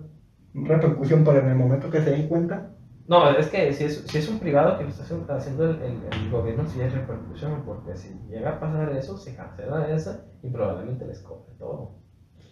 repercusión, 0.54 1.24
pero 1.24 1.38
en 1.40 1.48
el 1.48 1.54
momento 1.56 1.90
que 1.90 2.02
se 2.02 2.10
den 2.10 2.28
cuenta, 2.28 2.70
No, 3.08 3.30
es 3.30 3.48
que 3.48 3.72
si 3.72 3.84
es, 3.84 4.04
si 4.06 4.18
es 4.18 4.28
un 4.28 4.38
privado 4.38 4.76
que 4.78 4.84
lo 4.84 4.90
está 4.90 5.02
haciendo- 5.36 5.64
el, 5.70 5.82
el, 5.82 5.98
el 6.12 6.30
gobierno, 6.30 6.64
sí 6.68 6.80
hay 6.80 6.90
repercusión, 6.90 7.62
porque 7.64 7.96
si 7.96 8.10
llega 8.28 8.50
a 8.50 8.60
pasar 8.60 8.92
eso, 8.92 9.16
se 9.16 9.34
cancela 9.34 9.88
esa 9.88 10.20
y 10.42 10.50
probablemente 10.50 11.06
les 11.06 11.20
cobre 11.20 11.52
todo. 11.58 11.92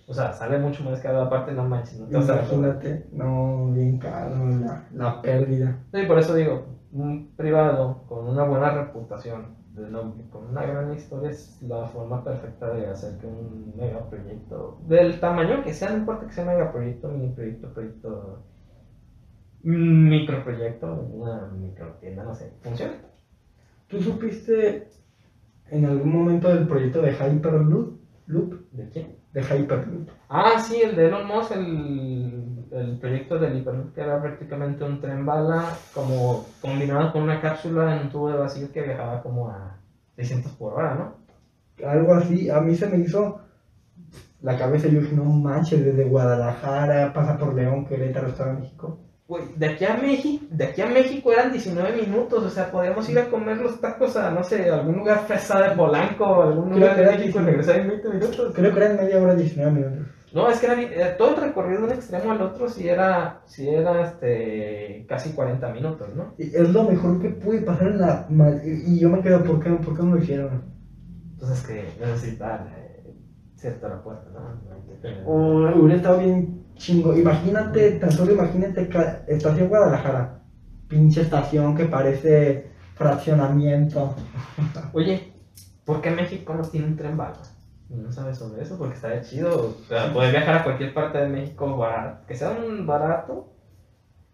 O 0.09 0.15
sea, 0.15 0.33
sale 0.33 0.59
mucho 0.59 0.83
más 0.85 1.01
caro, 1.01 1.21
aparte 1.21 1.53
no 1.53 1.69
manches, 1.69 1.99
no 1.99 2.07
te 2.07 2.15
Imagínate, 2.15 3.07
no, 3.13 3.71
bien 3.73 3.99
caro, 3.99 4.35
la, 4.47 4.83
la 4.93 5.21
pérdida. 5.21 5.77
Sí, 5.93 6.03
por 6.07 6.19
eso 6.19 6.35
digo, 6.35 6.65
un 6.93 7.35
privado 7.37 8.05
con 8.09 8.27
una 8.29 8.45
buena 8.45 8.71
reputación 8.71 9.57
de 9.75 9.91
nombre, 9.91 10.25
con 10.31 10.47
una 10.47 10.65
gran 10.65 10.95
historia, 10.95 11.29
es 11.31 11.61
la 11.61 11.85
forma 11.89 12.25
perfecta 12.25 12.71
de 12.71 12.87
hacer 12.87 13.19
que 13.19 13.27
un 13.27 13.75
megaproyecto, 13.77 14.79
del 14.89 15.21
tamaño 15.21 15.63
que 15.63 15.75
sea, 15.75 15.91
no 15.91 15.99
importa 15.99 16.27
que 16.27 16.33
sea 16.33 16.45
megaproyecto, 16.47 17.09
mini 17.09 17.29
proyecto, 17.35 17.69
proyecto, 17.75 18.39
microproyecto, 19.67 20.93
una 20.93 21.49
microtienda, 21.49 22.25
no 22.25 22.35
sé, 22.35 22.53
funcione. 22.63 22.95
¿Tú 23.89 24.01
supiste 24.01 24.89
en 25.71 25.85
algún 25.85 26.13
momento 26.13 26.49
del 26.55 26.67
proyecto 26.67 27.03
de 27.03 27.13
Hyperloop? 27.13 28.01
Loop? 28.27 28.71
¿De 28.73 28.89
quién? 28.91 29.17
De 29.33 29.43
Hyperloop. 29.43 30.09
Ah, 30.29 30.59
sí, 30.59 30.81
el 30.83 30.95
de 30.97 31.07
Elon 31.07 31.27
Musk, 31.27 31.53
el, 31.53 32.67
el 32.71 32.99
proyecto 32.99 33.39
del 33.39 33.59
Hyperloop, 33.59 33.93
que 33.93 34.01
era 34.01 34.21
prácticamente 34.21 34.85
un 34.85 35.01
tren 35.01 35.27
bala, 35.27 35.77
como 35.93 36.47
combinado 36.61 37.13
con 37.13 37.23
una 37.23 37.41
cápsula 37.41 37.97
en 37.97 38.03
un 38.03 38.11
tubo 38.11 38.31
de 38.31 38.39
vacío 38.39 38.73
que 38.73 38.83
viajaba 38.83 39.23
como 39.23 39.49
a 39.51 39.79
600 40.17 40.53
por 40.53 40.75
hora, 40.75 40.95
¿no? 40.95 41.27
Algo 41.87 42.15
así, 42.15 42.49
a 42.49 42.61
mí 42.61 42.75
se 42.75 42.89
me 42.89 42.99
hizo 42.99 43.41
la 44.43 44.57
cabeza. 44.57 44.89
Yo 44.89 45.01
dije, 45.01 45.15
no 45.15 45.25
manches, 45.25 45.85
desde 45.85 46.05
Guadalajara, 46.05 47.13
pasa 47.13 47.37
por 47.37 47.55
León, 47.55 47.85
Querétaro, 47.85 48.29
Estado 48.29 48.55
de 48.55 48.61
México. 48.61 49.06
Güey, 49.29 49.43
de 49.57 49.67
aquí 49.67 49.85
a 49.85 49.97
México, 49.97 50.45
de 50.51 50.65
aquí 50.67 50.81
a 50.83 50.87
México 50.87 51.33
eran 51.33 51.51
19 51.51 52.01
minutos, 52.03 52.45
o 52.45 52.49
sea, 52.51 52.71
podíamos 52.71 53.09
ir 53.09 53.19
a 53.19 53.29
comer 53.29 53.57
los 53.57 53.81
tacos 53.81 54.17
a, 54.17 54.31
no 54.31 54.45
sé, 54.45 54.71
algún 54.71 54.99
lugar 54.99 55.27
fresa 55.27 55.61
de 55.63 55.75
Polanco 55.75 56.25
o 56.25 56.43
algún 56.43 56.67
Creo 56.67 56.79
lugar 56.79 56.95
que 56.95 57.01
de 57.01 57.07
era 57.09 57.17
México 57.19 57.41
y 57.41 57.45
19. 57.45 57.51
regresar 57.51 57.81
en 57.81 57.89
20 57.89 58.09
minutos. 58.11 58.53
Creo 58.55 58.73
que 58.73 58.81
eran 58.81 58.97
media 58.97 59.21
hora, 59.21 59.35
19 59.35 59.73
minutos. 59.73 60.07
No, 60.33 60.49
es 60.49 60.59
que 60.61 60.67
era, 60.67 60.75
bien- 60.77 60.91
eh, 60.93 61.15
todo 61.19 61.35
el 61.35 61.41
recorrido 61.41 61.81
de 61.81 61.87
un 61.87 61.93
extremo 61.95 62.31
al 62.31 62.43
otro 62.43 62.69
sí 62.69 62.89
era, 62.89 63.41
sí 63.47 63.69
era 63.69 64.03
este, 64.03 65.07
casi 65.09 65.31
40 65.33 65.71
minutos, 65.73 66.09
¿no? 66.15 66.35
Y 66.39 66.45
es 66.55 66.69
lo 66.73 66.85
mejor 66.85 67.21
que 67.21 67.31
pude 67.31 67.63
pasar 67.63 67.89
en 67.89 67.99
la... 68.01 68.29
Y 68.65 69.01
yo 69.01 69.09
me 69.09 69.23
quedo, 69.23 69.43
¿por 69.43 69.59
qué, 69.61 69.71
¿por 69.71 69.97
qué 69.97 70.03
no 70.05 70.15
lo 70.15 70.23
hicieron? 70.23 70.63
Entonces 71.33 71.67
que 71.67 71.85
necesitan 72.01 72.69
eh, 72.77 73.13
cierto 73.57 73.87
aeropuerto, 73.87 74.31
¿no? 74.31 74.61
O 75.27 75.81
hubiera 75.81 75.97
estado 75.97 76.19
bien 76.19 76.66
chingo. 76.77 77.17
Imagínate, 77.17 77.93
tan 77.93 78.13
solo 78.13 78.33
imagínate, 78.33 78.89
estación 79.29 79.69
Guadalajara. 79.69 80.41
Pinche 80.89 81.23
estación 81.23 81.75
que 81.77 81.85
parece 81.87 82.67
fraccionamiento. 82.95 84.15
Oye, 84.93 85.33
¿por 85.85 86.01
qué 86.01 86.11
México 86.11 86.55
no 86.55 86.63
tiene 86.63 86.87
un 86.87 86.97
tren 86.97 87.17
bala? 87.17 87.39
No 87.89 88.11
sabes 88.13 88.39
sobre 88.39 88.63
eso, 88.63 88.79
porque 88.79 88.95
estaría 88.97 89.21
chido. 89.23 89.77
O 89.81 89.85
sea, 89.89 90.13
poder 90.13 90.33
viajar 90.33 90.57
a 90.57 90.65
cualquier 90.65 90.93
parte 90.93 91.19
de 91.19 91.29
México 91.29 91.77
barato, 91.77 92.27
que 92.27 92.35
sea 92.35 92.51
un 92.51 92.87
barato 92.87 93.53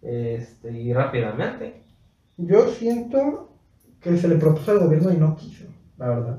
este, 0.01 0.73
y 0.73 0.93
rápidamente. 0.93 1.83
Yo 2.37 2.67
siento 2.69 3.57
que 4.01 4.17
se 4.17 4.29
le 4.29 4.37
propuso 4.37 4.73
al 4.73 4.81
gobierno 4.81 5.13
y 5.13 5.17
no 5.17 5.37
quiso, 5.37 5.67
la 5.99 6.09
verdad. 6.09 6.39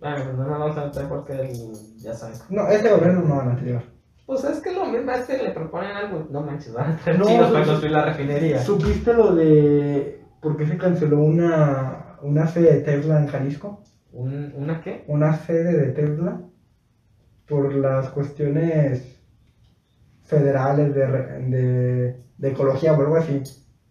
Bueno, 0.00 0.16
pues 0.24 0.36
no 0.36 0.44
nos 0.46 0.58
vamos 0.58 0.78
a 0.78 0.84
meter 0.86 1.08
porque 1.08 1.32
el- 1.34 1.96
ya 1.98 2.14
saben. 2.14 2.36
No, 2.50 2.68
este 2.68 2.90
gobierno 2.90 3.22
no, 3.22 3.42
el 3.42 3.48
anterior. 3.48 3.82
Pues 4.26 4.42
es 4.44 4.60
que 4.60 4.72
lo 4.72 4.86
mismo, 4.86 5.12
es 5.12 5.24
que 5.24 5.38
le 5.38 5.50
proponen 5.52 5.92
algo. 5.92 6.26
No 6.30 6.40
manches, 6.42 6.72
van 6.74 6.92
a 6.92 6.96
traer 6.96 7.18
No, 7.18 7.26
chinos 7.26 7.50
para 7.52 7.64
construir 7.64 7.92
la 7.92 8.04
refinería. 8.06 8.58
¿Supiste 8.58 9.14
lo 9.14 9.34
de 9.34 10.20
por 10.42 10.56
qué 10.56 10.66
se 10.66 10.76
canceló 10.76 11.20
una, 11.20 12.18
una 12.22 12.46
sede 12.48 12.74
de 12.74 12.80
Tesla 12.82 13.20
en 13.20 13.28
Jalisco? 13.28 13.82
¿Un, 14.12 14.52
¿Una 14.56 14.80
qué? 14.80 15.04
Una 15.06 15.36
sede 15.36 15.72
de 15.78 15.92
Tesla 15.92 16.40
por 17.46 17.72
las 17.74 18.08
cuestiones 18.10 19.22
federales 20.24 20.94
de, 20.94 21.06
de, 21.06 22.16
de 22.36 22.48
ecología 22.50 22.92
o 22.94 23.00
algo 23.00 23.16
así. 23.16 23.42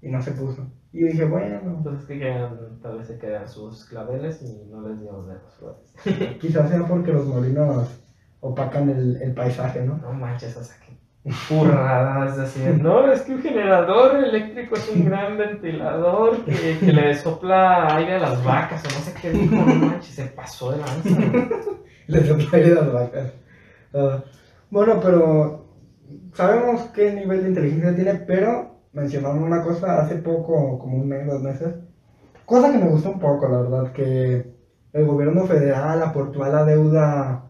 Y 0.01 0.09
no 0.09 0.21
se 0.21 0.31
puso. 0.31 0.67
Y 0.91 1.01
yo 1.01 1.07
dije, 1.07 1.25
bueno, 1.25 1.79
Pues 1.83 1.99
es 1.99 2.05
que 2.05 2.19
quedan, 2.19 2.79
tal 2.81 2.97
vez 2.97 3.07
se 3.07 3.17
quedan 3.17 3.47
sus 3.47 3.85
claveles 3.85 4.41
y 4.41 4.65
no 4.69 4.87
les 4.87 4.99
dimos 4.99 5.27
de 5.27 5.33
las 5.35 5.53
flores. 5.55 5.93
quizás 6.39 6.69
sea 6.69 6.85
porque 6.87 7.11
los 7.11 7.25
molinos 7.25 7.89
opacan 8.45 8.89
el, 8.89 9.21
el 9.21 9.33
paisaje, 9.33 9.81
¿no? 9.81 9.97
No 9.97 10.13
manches, 10.13 10.55
o 10.55 10.63
sea, 10.63 10.75
que 10.77 10.95
burradas 11.49 12.37
decir, 12.37 12.79
no, 12.79 13.11
es 13.11 13.21
que 13.21 13.33
un 13.33 13.41
generador 13.41 14.23
eléctrico 14.23 14.75
es 14.75 14.87
un 14.89 15.05
gran 15.05 15.35
ventilador 15.37 16.45
que, 16.45 16.77
que 16.79 16.93
le 16.93 17.15
sopla 17.15 17.95
aire 17.95 18.15
a 18.15 18.19
las 18.19 18.43
vacas 18.43 18.83
o 18.85 18.99
no 18.99 19.03
sé 19.03 19.13
qué 19.19 19.31
dijo, 19.31 19.55
no 19.55 19.65
manches, 19.65 20.13
se 20.13 20.25
pasó 20.25 20.71
de 20.71 20.77
lanza. 20.77 21.09
Les 22.07 22.53
aire 22.53 22.75
las 22.75 22.93
vacas. 22.93 23.33
Ah, 23.95 24.23
bueno, 24.69 24.99
pero 25.01 25.65
sabemos 26.33 26.81
qué 26.93 27.13
nivel 27.13 27.41
de 27.41 27.49
inteligencia 27.49 27.95
tiene, 27.95 28.13
pero 28.27 28.81
mencionaron 28.93 29.41
una 29.41 29.63
cosa 29.63 30.01
hace 30.01 30.17
poco, 30.17 30.77
como 30.77 30.97
un 30.97 31.07
mes, 31.07 31.25
dos 31.25 31.41
meses. 31.41 31.73
Cosa 32.45 32.71
que 32.71 32.77
me 32.77 32.89
gustó 32.89 33.09
un 33.09 33.19
poco, 33.19 33.47
la 33.47 33.61
verdad, 33.61 33.91
que 33.91 34.53
el 34.93 35.05
gobierno 35.05 35.45
federal 35.45 36.03
aportó 36.03 36.43
a 36.43 36.49
la 36.49 36.63
deuda 36.63 37.44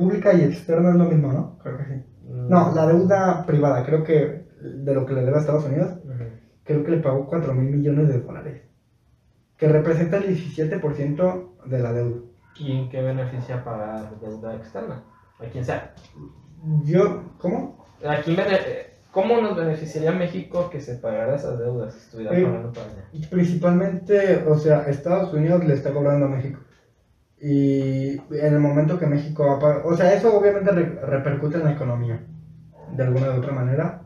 pública 0.00 0.32
y 0.32 0.42
externa 0.42 0.90
es 0.90 0.96
lo 0.96 1.04
mismo, 1.04 1.32
¿no? 1.32 1.58
Creo 1.62 1.78
que 1.78 1.84
sí. 1.84 2.02
No, 2.24 2.72
la 2.74 2.86
deuda 2.86 3.44
privada, 3.46 3.84
creo 3.84 4.02
que 4.02 4.46
de 4.60 4.94
lo 4.94 5.06
que 5.06 5.14
le 5.14 5.22
debe 5.22 5.36
a 5.36 5.40
Estados 5.40 5.64
Unidos, 5.66 5.98
creo 6.64 6.84
que 6.84 6.90
le 6.90 6.98
pagó 6.98 7.26
4 7.26 7.54
mil 7.54 7.76
millones 7.76 8.08
de 8.08 8.20
dólares. 8.20 8.62
Que 9.56 9.68
representa 9.68 10.16
el 10.16 10.28
17% 10.28 11.66
de 11.66 11.78
la 11.78 11.92
deuda. 11.92 12.20
¿Y 12.58 12.72
en 12.72 12.88
qué 12.88 13.02
beneficia 13.02 13.62
pagar 13.62 14.18
deuda 14.20 14.56
externa? 14.56 15.04
A 15.38 15.44
quien 15.44 15.64
sea. 15.64 15.94
Yo, 16.84 17.24
¿cómo? 17.38 17.84
¿A 18.04 18.16
quién 18.22 18.36
¿Cómo 19.10 19.40
nos 19.40 19.56
beneficiaría 19.56 20.12
México 20.12 20.70
que 20.70 20.80
se 20.80 20.94
pagara 20.94 21.34
esas 21.34 21.58
deudas 21.58 21.94
si 21.94 22.00
estuviera 22.00 22.38
Eh, 22.38 22.44
pagando 22.44 22.72
para 22.72 22.86
allá? 22.86 23.28
Principalmente, 23.28 24.44
o 24.46 24.56
sea, 24.56 24.82
Estados 24.82 25.34
Unidos 25.34 25.64
le 25.64 25.74
está 25.74 25.92
cobrando 25.92 26.26
a 26.26 26.28
México. 26.28 26.60
Y 27.40 28.18
en 28.18 28.54
el 28.54 28.58
momento 28.58 28.98
que 28.98 29.06
México 29.06 29.46
va 29.46 29.54
a 29.54 29.58
pagar, 29.58 29.82
o 29.86 29.94
sea, 29.94 30.12
eso 30.12 30.36
obviamente 30.36 30.70
re- 30.72 31.00
repercute 31.06 31.56
en 31.56 31.64
la 31.64 31.72
economía, 31.72 32.20
de 32.92 33.02
alguna 33.02 33.30
u 33.32 33.38
otra 33.38 33.52
manera. 33.52 34.02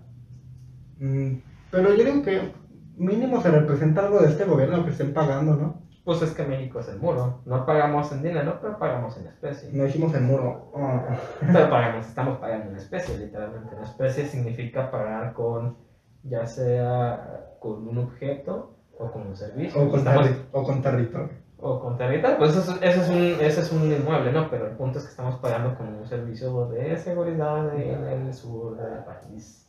Mm, 0.98 1.32
Pero 1.70 1.94
yo 1.94 2.04
digo 2.04 2.22
que 2.22 2.52
mínimo 2.96 3.40
se 3.40 3.50
representa 3.50 4.02
algo 4.04 4.20
de 4.20 4.28
este 4.28 4.44
gobierno 4.44 4.84
que 4.84 4.90
estén 4.90 5.12
pagando, 5.12 5.56
¿no? 5.56 5.82
Pues 6.04 6.20
es 6.22 6.32
que 6.32 6.44
México 6.44 6.78
es 6.80 6.88
el 6.88 6.98
muro. 6.98 7.40
No 7.46 7.64
pagamos 7.66 8.12
en 8.12 8.22
dinero, 8.22 8.58
pero 8.60 8.78
pagamos 8.78 9.16
en 9.16 9.26
especie. 9.26 9.70
No 9.72 9.86
hicimos 9.86 10.14
el 10.14 10.22
muro. 10.22 10.70
Oh. 10.74 11.00
Pero 11.40 11.70
pagamos, 11.70 12.06
estamos 12.06 12.38
pagando 12.38 12.70
en 12.70 12.76
especie, 12.76 13.16
literalmente. 13.18 13.74
En 13.74 13.82
especie 13.82 14.26
significa 14.26 14.90
pagar 14.90 15.32
con, 15.32 15.78
ya 16.22 16.46
sea 16.46 17.56
con 17.58 17.88
un 17.88 17.96
objeto 17.98 18.76
o 18.98 19.10
con 19.10 19.22
un 19.28 19.34
servicio. 19.34 19.80
O 19.82 19.88
con, 19.88 20.00
Estamos- 20.00 20.26
terri- 20.26 20.44
o 20.52 20.62
con 20.62 20.82
territorio. 20.82 21.30
O 21.66 21.80
con 21.80 21.96
territorio. 21.96 22.36
Pues 22.38 22.54
eso, 22.56 22.72
es- 22.72 22.82
eso 22.82 23.02
es 23.02 23.08
un, 23.08 23.22
ese 23.44 23.60
es 23.62 23.72
un 23.72 23.90
inmueble, 23.90 24.32
¿no? 24.32 24.48
Pero 24.50 24.66
el 24.66 24.76
punto 24.76 24.98
es 24.98 25.04
que 25.04 25.10
estamos 25.10 25.36
pagando 25.36 25.74
con 25.76 25.88
un 25.94 26.06
servicio 26.06 26.66
de 26.68 26.96
seguridad 26.98 27.74
en 27.74 28.04
el 28.26 28.34
sur 28.34 28.76
del 28.76 29.02
país. 29.04 29.66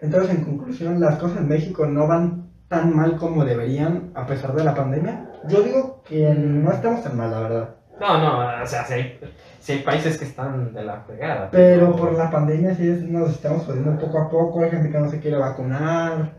Entonces, 0.00 0.30
en 0.36 0.44
conclusión, 0.44 1.00
las 1.00 1.18
cosas 1.18 1.38
en 1.38 1.48
México 1.48 1.86
no 1.86 2.06
van 2.06 2.50
tan 2.68 2.94
mal 2.94 3.16
como 3.16 3.44
deberían 3.44 4.12
a 4.14 4.26
pesar 4.26 4.54
de 4.54 4.62
la 4.64 4.74
pandemia. 4.74 5.30
Yo 5.48 5.62
digo 5.62 6.02
que 6.04 6.32
no 6.34 6.70
estamos 6.70 7.02
tan 7.02 7.16
mal, 7.16 7.30
la 7.30 7.40
verdad. 7.40 7.74
No, 7.98 8.16
no, 8.18 8.62
o 8.62 8.66
sea, 8.66 8.84
si 8.84 8.92
hay, 8.94 9.20
si 9.58 9.72
hay 9.72 9.78
países 9.82 10.18
que 10.18 10.24
están 10.24 10.72
de 10.72 10.84
la 10.84 11.00
fregada. 11.00 11.50
Pero 11.50 11.96
por 11.96 12.12
la 12.12 12.30
pandemia 12.30 12.74
sí 12.76 12.88
es- 12.88 13.02
nos 13.02 13.30
estamos 13.30 13.64
jodiendo 13.64 13.98
poco 13.98 14.18
a 14.20 14.28
poco. 14.30 14.60
Hay 14.62 14.70
gente 14.70 14.90
que 14.90 14.98
no 15.00 15.08
se 15.08 15.18
quiere 15.18 15.36
vacunar. 15.36 16.34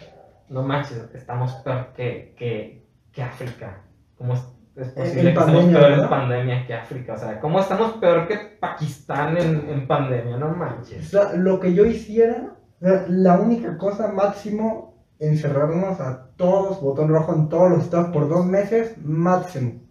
No 0.48 0.64
manches, 0.64 1.04
estamos 1.14 1.54
peor 1.56 1.88
que, 1.94 2.34
que, 2.38 2.88
que 3.12 3.22
África. 3.24 3.82
¿Cómo 4.20 4.34
es, 4.34 4.42
posible 4.90 5.30
en 5.30 5.36
que 5.36 5.40
estemos 5.40 5.46
pandemia, 5.46 5.80
peor 5.80 5.92
en 5.94 6.10
pandemia 6.10 6.68
que 6.68 6.74
África? 6.74 7.14
O 7.14 7.18
sea, 7.18 7.40
¿cómo 7.40 7.60
estamos 7.62 7.94
peor 7.94 8.28
que 8.28 8.36
Pakistán 8.60 9.38
en, 9.38 9.70
en 9.70 9.88
pandemia? 9.88 10.38
No 10.38 10.48
O 10.48 10.56
manches. 10.56 11.08
sea, 11.08 11.34
lo 11.34 11.58
que 11.62 11.74
yo 11.74 11.86
hiciera, 11.86 12.54
o 12.82 12.86
sea, 12.86 13.06
la 13.08 13.40
única 13.40 13.78
cosa 13.78 14.10
máximo, 14.10 15.06
encerrarnos 15.20 16.02
a 16.02 16.32
todos, 16.36 16.82
botón 16.82 17.08
rojo 17.08 17.34
en 17.34 17.48
todos 17.48 17.72
los 17.72 17.84
estados 17.84 18.10
por 18.10 18.28
dos 18.28 18.46
meses, 18.46 18.98
máximo. 19.02 19.84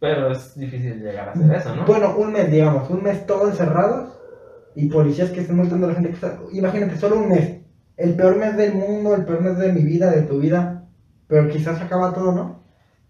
Pero 0.00 0.32
es 0.32 0.58
difícil 0.58 1.02
llegar 1.02 1.28
a 1.28 1.32
hacer 1.32 1.54
eso, 1.54 1.76
¿no? 1.76 1.84
Bueno, 1.84 2.16
un 2.16 2.32
mes, 2.32 2.50
digamos, 2.50 2.88
un 2.88 3.02
mes 3.02 3.26
todos 3.26 3.50
encerrados 3.50 4.18
y 4.74 4.88
policías 4.88 5.30
que 5.30 5.40
estén 5.40 5.56
multando 5.56 5.86
a 5.86 5.90
la 5.90 5.94
gente 5.94 6.08
que 6.08 6.14
está. 6.14 6.38
Imagínate, 6.52 6.96
solo 6.96 7.18
un 7.18 7.28
mes. 7.28 7.60
El 7.98 8.14
peor 8.14 8.36
mes 8.36 8.56
del 8.56 8.74
mundo, 8.74 9.14
el 9.14 9.26
peor 9.26 9.42
mes 9.42 9.58
de 9.58 9.72
mi 9.72 9.82
vida, 9.82 10.10
de 10.10 10.22
tu 10.22 10.40
vida. 10.40 10.84
Pero 11.26 11.48
quizás 11.48 11.80
acaba 11.82 12.14
todo, 12.14 12.32
¿no? 12.32 12.63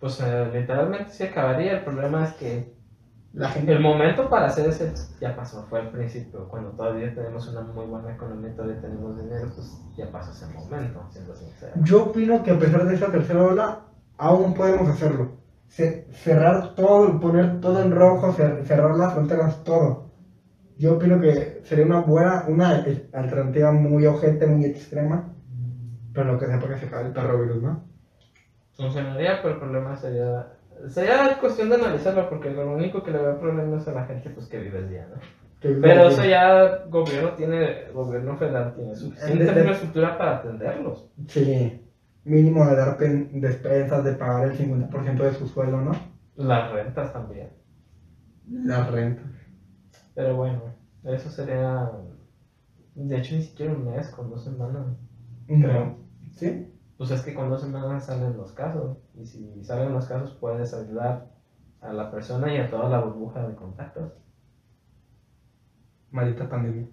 Pues 0.04 0.20
eh, 0.20 0.50
literalmente 0.52 1.12
sí 1.12 1.24
acabaría. 1.24 1.72
El 1.72 1.84
problema 1.84 2.24
es 2.24 2.32
que 2.34 2.74
La 3.32 3.48
gente... 3.50 3.72
El 3.72 3.80
momento 3.80 4.30
para 4.30 4.46
hacer 4.46 4.68
ese 4.68 4.92
ya 5.20 5.36
pasó, 5.36 5.64
fue 5.64 5.80
al 5.80 5.90
principio, 5.90 6.48
cuando 6.48 6.72
todavía 6.72 7.14
tenemos 7.14 7.48
una 7.48 7.62
muy 7.62 7.86
buena 7.86 8.12
economía, 8.12 8.54
todavía 8.54 8.80
tenemos 8.80 9.16
dinero, 9.16 9.52
pues 9.54 9.84
ya 9.96 10.10
pasó 10.12 10.32
ese 10.32 10.46
momento, 10.46 11.06
siendo 11.10 11.34
sincero. 11.34 11.76
Yo 11.84 12.02
opino 12.02 12.42
que 12.44 12.52
a 12.52 12.58
pesar 12.58 12.86
de 12.86 12.94
esa 12.94 13.10
tercera 13.10 13.44
ola, 13.44 13.84
aún 14.18 14.54
podemos 14.54 14.88
hacerlo. 14.88 15.32
Ce- 15.68 16.06
cerrar 16.12 16.74
todo, 16.76 17.20
poner 17.20 17.60
todo 17.60 17.80
en 17.80 17.92
rojo, 17.92 18.30
cer- 18.32 18.64
cerrar 18.64 18.94
las 18.96 19.12
fronteras, 19.12 19.64
todo. 19.64 20.06
Yo 20.76 20.94
opino 20.94 21.18
que 21.20 21.60
sería 21.64 21.84
una 21.84 21.98
buena, 21.98 22.44
una 22.46 22.70
alternativa 23.12 23.72
muy 23.72 24.06
ojete, 24.06 24.46
muy 24.46 24.64
extrema. 24.66 25.24
Pero 26.12 26.26
lo 26.26 26.38
que 26.38 26.46
sea 26.46 26.58
para 26.60 26.74
que 26.74 26.80
se 26.80 26.86
acabe 26.86 27.04
el 27.06 27.12
perro 27.12 27.38
virus, 27.40 27.60
¿no? 27.60 27.93
Funcionaría, 28.76 29.40
pero 29.42 29.54
el 29.54 29.60
problema 29.60 29.96
sería... 29.96 30.48
Sería 30.88 31.38
cuestión 31.40 31.68
de 31.70 31.76
analizarlo, 31.76 32.28
porque 32.28 32.50
lo 32.50 32.72
único 32.74 33.02
que 33.02 33.12
le 33.12 33.18
veo 33.18 33.38
problema 33.38 33.76
es 33.78 33.88
a 33.88 33.92
la 33.92 34.06
gente 34.06 34.30
pues, 34.30 34.46
que 34.48 34.58
vive 34.58 34.80
el 34.80 34.90
día, 34.90 35.08
¿no? 35.08 35.20
Pero 35.60 35.80
bien. 35.80 35.98
eso 36.00 36.24
ya 36.24 36.84
gobierno 36.88 37.30
tiene, 37.30 37.90
gobierno 37.94 38.36
federal 38.36 38.74
tiene 38.74 38.94
suficiente 38.94 39.44
de- 39.44 39.60
infraestructura 39.60 40.18
para 40.18 40.36
atenderlos. 40.36 41.08
Sí. 41.28 41.80
Mínimo 42.24 42.66
de 42.66 42.76
dar 42.76 42.96
pen- 42.98 43.40
despensas, 43.40 44.04
de 44.04 44.12
pagar 44.14 44.48
el 44.50 44.58
50% 44.58 45.24
de 45.24 45.32
su 45.32 45.46
sueldo, 45.46 45.80
¿no? 45.80 45.92
Las 46.36 46.70
rentas 46.72 47.12
también. 47.12 47.50
La 48.50 48.86
renta. 48.88 49.22
Pero 50.14 50.36
bueno, 50.36 50.62
eso 51.04 51.30
sería... 51.30 51.90
De 52.94 53.16
hecho, 53.16 53.36
ni 53.36 53.42
siquiera 53.42 53.72
un 53.72 53.90
mes, 53.90 54.08
con 54.08 54.28
dos 54.30 54.44
semanas. 54.44 54.86
Creo. 55.46 55.96
¿Sí? 56.32 56.70
Pues 56.96 57.10
es 57.10 57.22
que 57.22 57.34
con 57.34 57.50
dos 57.50 57.62
semanas 57.62 58.06
salen 58.06 58.36
los 58.36 58.52
casos. 58.52 58.98
Y 59.14 59.26
si 59.26 59.64
salen 59.64 59.92
los 59.92 60.06
casos, 60.06 60.36
puedes 60.40 60.72
ayudar 60.74 61.26
a 61.80 61.92
la 61.92 62.10
persona 62.10 62.54
y 62.54 62.58
a 62.58 62.70
toda 62.70 62.88
la 62.88 63.00
burbuja 63.00 63.46
de 63.46 63.54
contactos. 63.54 64.12
Maldita 66.10 66.48
pandemia. 66.48 66.86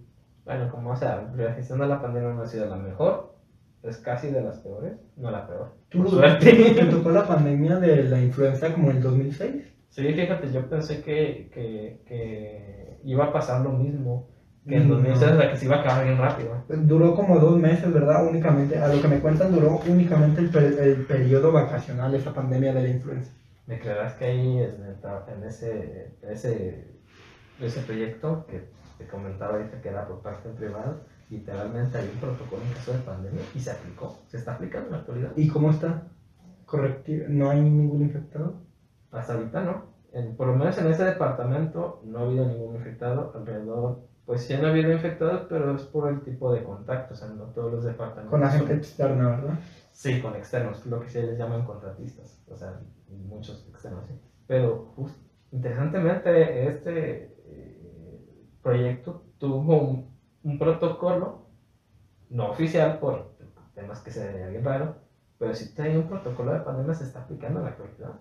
Bueno, 0.43 0.71
como 0.71 0.95
sea, 0.95 1.31
la 1.35 1.53
gestión 1.53 1.79
de 1.79 1.87
la 1.87 2.01
pandemia 2.01 2.33
no 2.33 2.41
ha 2.41 2.47
sido 2.47 2.65
la 2.65 2.75
mejor. 2.75 3.35
Es 3.83 3.97
casi 3.97 4.29
de 4.29 4.41
las 4.41 4.59
peores, 4.59 4.93
no 5.15 5.31
la 5.31 5.47
peor. 5.47 5.73
¿Tú 5.89 6.03
te 6.39 6.85
tocó 6.91 7.09
la 7.09 7.27
pandemia 7.27 7.77
de 7.77 8.03
la 8.03 8.21
influenza 8.21 8.73
como 8.73 8.91
en 8.91 8.97
el 8.97 9.03
2006? 9.03 9.73
Sí, 9.89 10.13
fíjate, 10.13 10.51
yo 10.51 10.69
pensé 10.69 11.01
que, 11.01 11.49
que, 11.53 12.03
que 12.05 12.99
iba 13.03 13.25
a 13.25 13.33
pasar 13.33 13.61
lo 13.61 13.71
mismo 13.71 14.27
que 14.67 14.75
en 14.77 14.87
No. 14.87 14.95
2006, 14.95 15.31
o 15.31 15.37
sea, 15.37 15.49
que 15.51 15.57
se 15.57 15.65
iba 15.65 15.77
a 15.77 15.79
acabar 15.81 16.03
bien 16.05 16.17
rápido. 16.17 16.63
Duró 16.69 17.15
como 17.15 17.39
dos 17.39 17.57
meses, 17.57 17.91
¿verdad? 17.91 18.27
Únicamente, 18.27 18.77
a 18.77 18.87
lo 18.87 19.01
que 19.01 19.07
me 19.07 19.19
cuentan, 19.19 19.51
duró 19.51 19.79
únicamente 19.87 20.41
el, 20.41 20.49
per- 20.49 20.79
el 20.79 21.05
periodo 21.05 21.51
vacacional, 21.51 22.13
esa 22.13 22.33
pandemia 22.33 22.73
de 22.73 22.81
la 22.83 22.89
influenza. 22.89 23.31
¿Me 23.67 23.79
creerás 23.79 24.13
que 24.13 24.25
ahí 24.25 24.59
en, 24.59 24.99
tra- 25.01 25.23
en 25.35 25.43
ese, 25.43 26.11
ese, 26.21 26.87
ese 27.59 27.81
proyecto 27.81 28.45
que 28.47 28.61
te 28.97 29.07
comentaba 29.07 29.53
ahorita 29.55 29.81
que 29.81 29.89
era 29.89 30.05
por 30.07 30.21
parte 30.21 30.49
privada, 30.49 30.95
literalmente 31.29 31.97
hay 31.97 32.09
un 32.13 32.19
protocolo 32.19 32.61
en 32.61 32.73
caso 32.73 32.91
de 32.91 32.99
pandemia 32.99 33.41
y 33.55 33.59
se 33.59 33.71
aplicó, 33.71 34.15
se 34.27 34.37
está 34.37 34.53
aplicando 34.53 34.87
en 34.87 34.91
la 34.93 34.97
actualidad. 34.99 35.31
¿Y 35.35 35.47
cómo 35.47 35.71
está? 35.71 36.03
¿Correctivo? 36.65 37.25
¿No 37.29 37.49
hay 37.49 37.61
ningún 37.61 38.01
infectado? 38.03 38.53
Hasta 39.11 39.33
ahorita 39.33 39.61
no. 39.61 39.85
En- 40.13 40.35
por 40.35 40.47
lo 40.47 40.53
menos 40.55 40.77
en 40.77 40.87
ese 40.87 41.03
departamento 41.05 42.01
no 42.05 42.19
ha 42.19 42.21
habido 42.23 42.45
ningún 42.45 42.75
infectado. 42.75 43.31
Alrededor, 43.35 44.01
pues 44.31 44.43
sí 44.45 44.53
han 44.53 44.63
habido 44.63 44.93
infectados, 44.93 45.41
pero 45.49 45.75
es 45.75 45.81
por 45.83 46.09
el 46.09 46.21
tipo 46.21 46.53
de 46.53 46.63
contacto. 46.63 47.13
O 47.15 47.17
sea, 47.17 47.27
no 47.27 47.43
todos 47.47 47.69
los 47.73 47.83
departamentos. 47.83 48.29
Con 48.31 48.39
la 48.39 48.49
son- 48.49 48.59
gente 48.59 48.75
externa, 48.75 49.27
¿verdad? 49.27 49.59
Sí, 49.91 50.21
con 50.21 50.35
externos, 50.37 50.85
lo 50.85 51.01
que 51.01 51.09
se 51.09 51.23
les 51.23 51.37
llaman 51.37 51.65
contratistas. 51.65 52.41
O 52.49 52.55
sea, 52.55 52.79
muchos 53.09 53.67
externos, 53.67 54.05
sí. 54.07 54.13
Pero, 54.47 54.93
just- 54.95 55.19
interesantemente, 55.51 56.65
este 56.65 57.35
eh, 57.45 58.47
proyecto 58.63 59.25
tuvo 59.37 59.81
un, 59.81 60.17
un 60.43 60.57
protocolo, 60.57 61.47
no 62.29 62.51
oficial 62.51 62.99
por 62.99 63.35
temas 63.75 63.99
que 63.99 64.11
se 64.11 64.31
veía 64.31 64.47
bien 64.47 64.63
raro, 64.63 64.95
pero 65.39 65.53
sí 65.53 65.73
trae 65.75 65.97
un 65.97 66.07
protocolo 66.07 66.53
de 66.53 66.61
pandemia 66.61 66.93
se 66.93 67.03
está 67.03 67.23
aplicando 67.23 67.59
en 67.59 67.65
la 67.65 67.71
actualidad. 67.71 68.13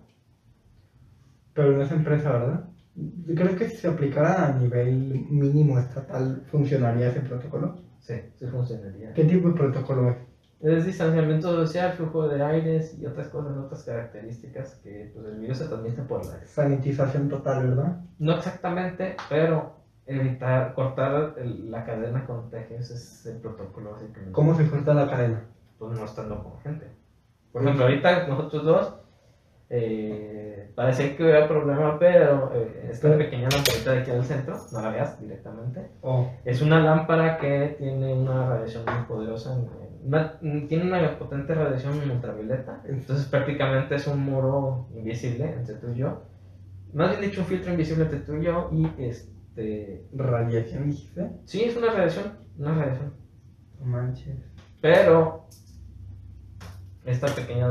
Pero 1.53 1.71
no 1.71 1.81
es 1.83 1.91
empresa, 1.93 2.33
¿verdad? 2.33 2.65
Yo 2.95 3.35
creo 3.35 3.55
que 3.55 3.65
si 3.65 3.77
se 3.77 3.87
aplicara 3.87 4.45
a 4.45 4.53
nivel 4.53 5.25
mínimo 5.29 5.77
estatal, 5.79 6.41
¿funcionaría 6.45 7.07
ese 7.07 7.21
protocolo? 7.21 7.75
Sí, 7.99 8.15
sí 8.35 8.47
funcionaría. 8.47 9.13
¿Qué 9.13 9.23
tipo 9.23 9.47
de 9.49 9.53
protocolo 9.55 10.09
es? 10.09 10.15
Es 10.59 10.85
distanciamiento 10.85 11.49
social, 11.49 11.91
flujo 11.93 12.27
de 12.27 12.41
aires 12.41 12.93
y 12.93 13.05
otras 13.05 13.27
cosas, 13.29 13.55
otras 13.57 13.83
características 13.83 14.75
que 14.83 15.09
pues, 15.11 15.25
el 15.25 15.37
virus 15.37 15.57
se 15.57 15.65
transmite 15.65 16.03
por 16.03 16.21
aire. 16.21 16.45
Sanitización 16.45 17.27
total, 17.29 17.67
¿verdad? 17.67 17.95
No 18.19 18.33
exactamente, 18.33 19.15
pero 19.29 19.73
evitar, 20.05 20.73
cortar 20.73 21.33
el- 21.37 21.71
la 21.71 21.83
cadena 21.83 22.19
de 22.19 22.25
contagios 22.25 22.89
es 22.91 23.25
el 23.25 23.37
protocolo 23.37 23.91
básicamente. 23.91 24.33
¿Cómo 24.33 24.53
se 24.53 24.65
corta 24.69 24.93
la 24.93 25.07
cadena? 25.07 25.41
Pues 25.79 25.97
no 25.97 26.03
estando 26.05 26.43
con 26.43 26.57
gente. 26.59 26.91
Por 27.51 27.61
ejemplo, 27.63 27.83
ahorita 27.83 28.27
nosotros 28.27 28.63
dos, 28.63 28.93
eh, 29.73 30.71
parece 30.75 31.15
que 31.15 31.23
hubiera 31.23 31.47
problema, 31.47 31.97
pero 31.97 32.51
eh, 32.53 32.89
esta 32.91 33.17
pequeña 33.17 33.47
lamparita 33.49 33.91
de 33.93 33.99
aquí 33.99 34.11
al 34.11 34.23
centro, 34.25 34.57
no 34.71 34.81
la 34.81 34.89
veas 34.89 35.19
directamente, 35.19 35.87
Oh, 36.01 36.29
es 36.45 36.61
una 36.61 36.79
lámpara 36.81 37.37
que 37.37 37.75
tiene 37.77 38.13
una 38.13 38.49
radiación 38.49 38.83
muy 38.85 39.05
poderosa, 39.05 39.57
una- 40.03 40.39
tiene 40.67 40.83
una 40.83 41.17
potente 41.17 41.53
radiación 41.53 41.99
ultravioleta, 42.11 42.81
entonces 42.85 43.25
prácticamente 43.27 43.95
es 43.95 44.07
un 44.07 44.19
muro 44.19 44.87
invisible 44.93 45.53
entre 45.53 45.75
tú 45.75 45.87
y 45.91 45.99
yo, 45.99 46.23
más 46.93 47.09
bien 47.11 47.21
dicho 47.29 47.41
un 47.41 47.47
filtro 47.47 47.71
invisible 47.71 48.03
entre 48.03 48.19
tú 48.19 48.35
y 48.35 48.43
yo 48.43 48.69
y 48.73 48.87
este... 49.03 50.05
radiación, 50.13 50.89
dijiste. 50.89 51.29
Sí, 51.45 51.63
es 51.63 51.77
una 51.77 51.91
radiación, 51.91 52.25
una 52.57 52.73
radiación, 52.75 53.13
No 53.79 53.85
manches. 53.85 54.35
pero 54.81 55.45
esta 57.05 57.27
pequeña 57.27 57.67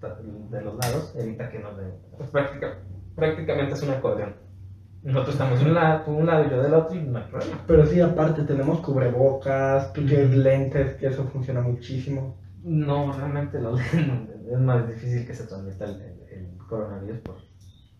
de, 0.00 0.60
los 0.62 0.76
lados 0.76 1.12
evita 1.16 1.48
que 1.50 1.58
nos 1.58 1.76
den, 1.76 1.92
pues 2.16 2.30
práctica- 2.30 2.78
prácticamente 3.14 3.74
es 3.74 3.82
un 3.82 3.90
acordeón. 3.90 4.36
Nosotros 5.02 5.34
estamos 5.34 5.60
de 5.60 5.66
un 5.66 5.74
lado, 5.74 6.02
tú 6.04 6.10
de 6.12 6.16
un 6.18 6.26
lado 6.26 6.44
y 6.46 6.50
yo 6.50 6.62
del 6.62 6.74
otro 6.74 6.96
y 6.96 7.02
no 7.02 7.18
hay 7.18 7.24
problema. 7.24 7.64
Pero 7.66 7.86
sí, 7.86 8.00
aparte 8.00 8.42
tenemos 8.42 8.80
cubrebocas, 8.80 9.92
tú 9.92 10.04
tienes 10.04 10.30
lentes, 10.36 10.94
que 10.96 11.06
eso 11.06 11.24
funciona 11.24 11.60
muchísimo. 11.60 12.36
No, 12.62 13.12
realmente 13.12 13.60
lo 13.60 13.76
es 13.78 14.58
más 14.58 14.86
difícil 14.88 15.26
que 15.26 15.34
se 15.34 15.44
transmita 15.46 15.84
el, 15.84 16.00
el- 16.02 16.22
el 16.30 16.58
coronavirus 16.68 17.18
por... 17.20 17.36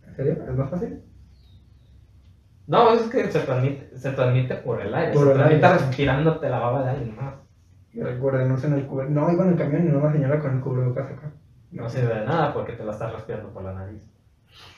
¿En 0.07 0.14
serio? 0.16 0.32
¿Es 0.49 0.55
más 0.57 0.70
fácil? 0.70 1.03
No, 2.66 2.92
es 2.92 3.03
que 3.03 3.30
se 3.30 3.40
transmite, 3.40 3.96
se 3.99 4.11
transmite 4.12 4.55
por 4.57 4.80
el 4.82 4.94
aire, 4.94 5.12
Por 5.14 5.24
se 5.24 5.30
el 5.32 5.36
transmite 5.38 5.66
aire. 5.66 5.78
respirándote 5.78 6.49
la 6.51 6.59
baba 6.59 6.84
de 6.84 6.90
alguien 6.90 7.16
más. 7.16 7.34
Y 7.92 8.03
recuerden, 8.03 8.49
no 8.49 8.55
usen 8.57 8.74
el 8.74 8.86
cubre... 8.86 9.09
No, 9.09 9.30
iba 9.32 9.44
en 9.44 9.53
el 9.53 9.57
camión 9.59 9.86
y 9.86 9.90
no 9.90 9.99
una 10.01 10.12
señora 10.12 10.38
con 10.40 10.57
el 10.57 10.61
cubrebocas 10.61 11.11
acá. 11.11 11.32
No 11.71 11.89
sirve 11.89 12.14
de 12.21 12.25
nada 12.27 12.53
porque 12.55 12.73
te 12.73 12.85
la 12.85 12.93
estás 12.93 13.12
respirando 13.12 13.51
por 13.51 13.62
la 13.62 13.73
nariz. 13.75 14.03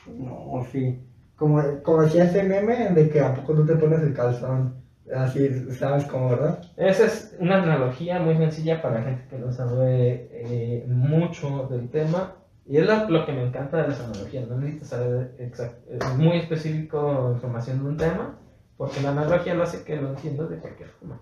No, 0.07 0.65
sí. 0.71 0.99
Como, 1.35 1.61
como 1.83 2.03
decía 2.03 2.25
ese 2.25 2.43
meme 2.43 2.89
de 2.89 3.09
que 3.09 3.19
a 3.21 3.33
poco 3.33 3.53
tú 3.53 3.65
te 3.65 3.75
pones 3.75 4.01
el 4.01 4.13
calzón. 4.13 4.75
Así, 5.13 5.49
¿sabes 5.71 6.05
cómo, 6.05 6.29
verdad? 6.29 6.61
Esa 6.77 7.05
es 7.05 7.35
una 7.39 7.61
analogía 7.63 8.19
muy 8.19 8.37
sencilla 8.37 8.81
para 8.81 9.01
gente 9.03 9.25
que 9.29 9.37
no 9.37 9.51
sabe 9.51 10.29
eh, 10.31 10.85
mucho 10.87 11.67
del 11.69 11.89
tema. 11.89 12.35
Y 12.65 12.77
es 12.77 12.85
lo, 13.09 13.25
que 13.25 13.33
me 13.33 13.43
encanta 13.47 13.81
de 13.81 13.87
las 13.89 13.99
analogías. 13.99 14.47
No 14.47 14.57
necesitas 14.57 14.89
saber 14.89 15.35
exact- 15.39 15.79
es 15.89 16.17
muy 16.17 16.37
específico 16.37 17.31
información 17.33 17.83
de 17.83 17.89
un 17.89 17.97
tema, 17.97 18.37
porque 18.77 19.01
la 19.01 19.09
analogía 19.11 19.55
lo 19.55 19.63
hace 19.63 19.83
que 19.83 19.95
lo 19.97 20.09
entiendas 20.09 20.49
de 20.49 20.57
cualquier 20.57 20.89
forma. 20.89 21.19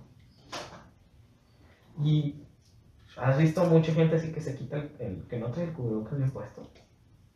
Y 2.04 2.44
has 3.22 3.38
visto 3.38 3.64
mucha 3.66 3.94
gente 3.94 4.16
así 4.16 4.32
que 4.32 4.42
se 4.42 4.56
quita 4.56 4.78
el, 4.78 4.92
el- 5.00 5.28
que 5.28 5.40
no 5.40 5.52
trae 5.52 5.66
el 5.66 5.74
cubrebocas 5.74 6.18
bien 6.18 6.32
puesto. 6.32 6.64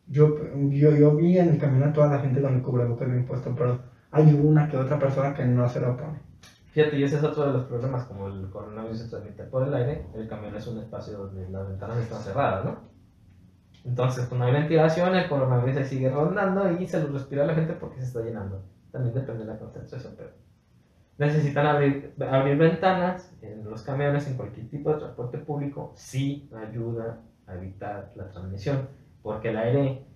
Yo, 0.06 0.36
yo, 0.70 0.92
yo 0.96 1.16
vi 1.16 1.38
en 1.38 1.50
el 1.50 1.58
camino 1.58 1.86
a 1.86 1.92
toda 1.92 2.08
la 2.08 2.18
gente 2.20 2.40
con 2.40 2.54
el 2.54 2.62
cubrebocas 2.62 3.08
bien 3.08 3.24
puesto, 3.26 3.54
pero 3.54 3.80
hay 4.10 4.32
una 4.34 4.68
que 4.68 4.76
otra 4.76 4.98
persona 4.98 5.34
que 5.34 5.44
no 5.44 5.68
se 5.68 5.80
lo 5.80 5.96
pone. 5.96 6.20
Fíjate, 6.72 6.96
y 6.98 7.04
ese 7.04 7.16
es 7.16 7.22
otro 7.24 7.46
de 7.46 7.52
los 7.52 7.64
problemas, 7.64 8.04
como 8.04 8.28
el 8.28 8.50
coronavirus 8.50 8.98
se 8.98 9.08
transmite 9.08 9.44
por 9.44 9.66
el 9.66 9.74
aire, 9.74 10.06
el 10.14 10.26
camión 10.28 10.54
es 10.56 10.66
un 10.66 10.78
espacio 10.78 11.16
donde 11.18 11.48
las 11.48 11.66
ventanas 11.68 11.98
están 11.98 12.20
cerradas, 12.20 12.64
¿no? 12.64 12.76
Entonces, 13.84 14.26
cuando 14.26 14.46
hay 14.46 14.52
ventilación, 14.52 15.14
el 15.14 15.28
coronavirus 15.28 15.74
se 15.76 15.84
sigue 15.84 16.08
rondando 16.10 16.70
y 16.72 16.86
se 16.86 17.00
lo 17.00 17.12
respira 17.12 17.44
la 17.44 17.54
gente 17.54 17.74
porque 17.74 17.98
se 18.00 18.06
está 18.06 18.20
llenando. 18.22 18.62
También 18.90 19.14
depende 19.14 19.44
de 19.44 19.52
la 19.52 19.58
concentración, 19.58 20.14
pero 20.16 20.30
necesitan 21.18 21.66
abrir, 21.66 22.14
abrir 22.20 22.56
ventanas 22.56 23.36
en 23.42 23.64
los 23.64 23.82
camiones, 23.82 24.26
en 24.26 24.36
cualquier 24.36 24.68
tipo 24.68 24.90
de 24.90 24.98
transporte 24.98 25.38
público, 25.38 25.92
sí 25.94 26.48
ayuda 26.54 27.20
a 27.46 27.54
evitar 27.54 28.12
la 28.16 28.28
transmisión, 28.28 28.88
porque 29.22 29.50
el 29.50 29.58
aire 29.58 30.06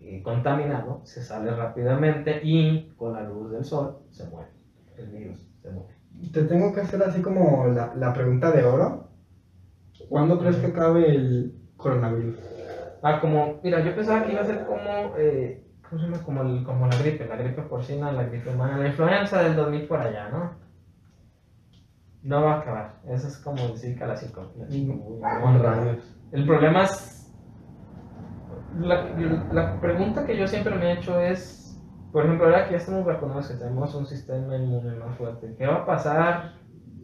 eh, 0.00 0.22
contaminado 0.22 1.00
se 1.04 1.22
sale 1.22 1.50
rápidamente 1.52 2.40
y 2.42 2.90
con 2.96 3.12
la 3.14 3.22
luz 3.22 3.50
del 3.50 3.64
sol 3.64 3.98
se 4.10 4.26
muere 4.26 4.50
el 4.96 5.06
virus, 5.08 5.48
se 5.62 5.70
muere. 5.70 5.94
Te 6.32 6.44
tengo 6.44 6.72
que 6.72 6.80
hacer 6.80 7.02
así 7.02 7.20
como 7.22 7.66
la, 7.66 7.94
la 7.94 8.12
pregunta 8.12 8.50
de 8.50 8.64
oro. 8.64 9.08
¿Cuándo 10.08 10.38
crees 10.38 10.56
que 10.56 10.66
acabe 10.66 11.10
el 11.10 11.54
coronavirus? 11.76 12.36
Ah, 13.02 13.20
como, 13.20 13.60
mira, 13.62 13.80
yo 13.84 13.94
pensaba 13.94 14.24
que 14.24 14.32
iba 14.32 14.40
a 14.40 14.44
ser 14.44 14.64
como, 14.64 15.14
eh, 15.16 15.67
¿cómo 15.88 16.00
se 16.00 16.06
llama? 16.08 16.22
Como, 16.22 16.42
el, 16.42 16.64
como 16.64 16.86
la 16.86 16.96
gripe, 16.96 17.26
la 17.26 17.36
gripe 17.36 17.62
porcina, 17.62 18.12
la 18.12 18.24
gripe 18.24 18.50
humana, 18.50 18.78
la 18.78 18.88
influenza 18.88 19.42
del 19.42 19.56
2000 19.56 19.86
por 19.86 20.00
allá, 20.00 20.28
¿no? 20.30 20.52
No 22.22 22.42
va 22.42 22.54
a 22.54 22.58
acabar. 22.60 23.00
Eso 23.06 23.28
es 23.28 23.38
como 23.38 23.68
decir 23.68 23.98
la 24.00 24.14
El 26.32 26.46
problema 26.46 26.82
es. 26.84 27.14
La, 28.80 29.02
la 29.52 29.80
pregunta 29.80 30.26
que 30.26 30.36
yo 30.36 30.46
siempre 30.46 30.74
me 30.74 30.92
he 30.92 30.98
hecho 30.98 31.18
es: 31.20 31.58
por 32.12 32.24
ejemplo, 32.24 32.46
ahora 32.46 32.64
que 32.64 32.72
ya 32.72 32.78
estamos 32.78 33.04
vacunados, 33.04 33.48
que 33.48 33.54
tenemos 33.54 33.94
un 33.94 34.06
sistema 34.06 34.56
inmune 34.56 34.96
más 34.96 35.16
fuerte, 35.16 35.54
¿qué 35.58 35.66
va 35.66 35.76
a 35.76 35.86
pasar? 35.86 36.54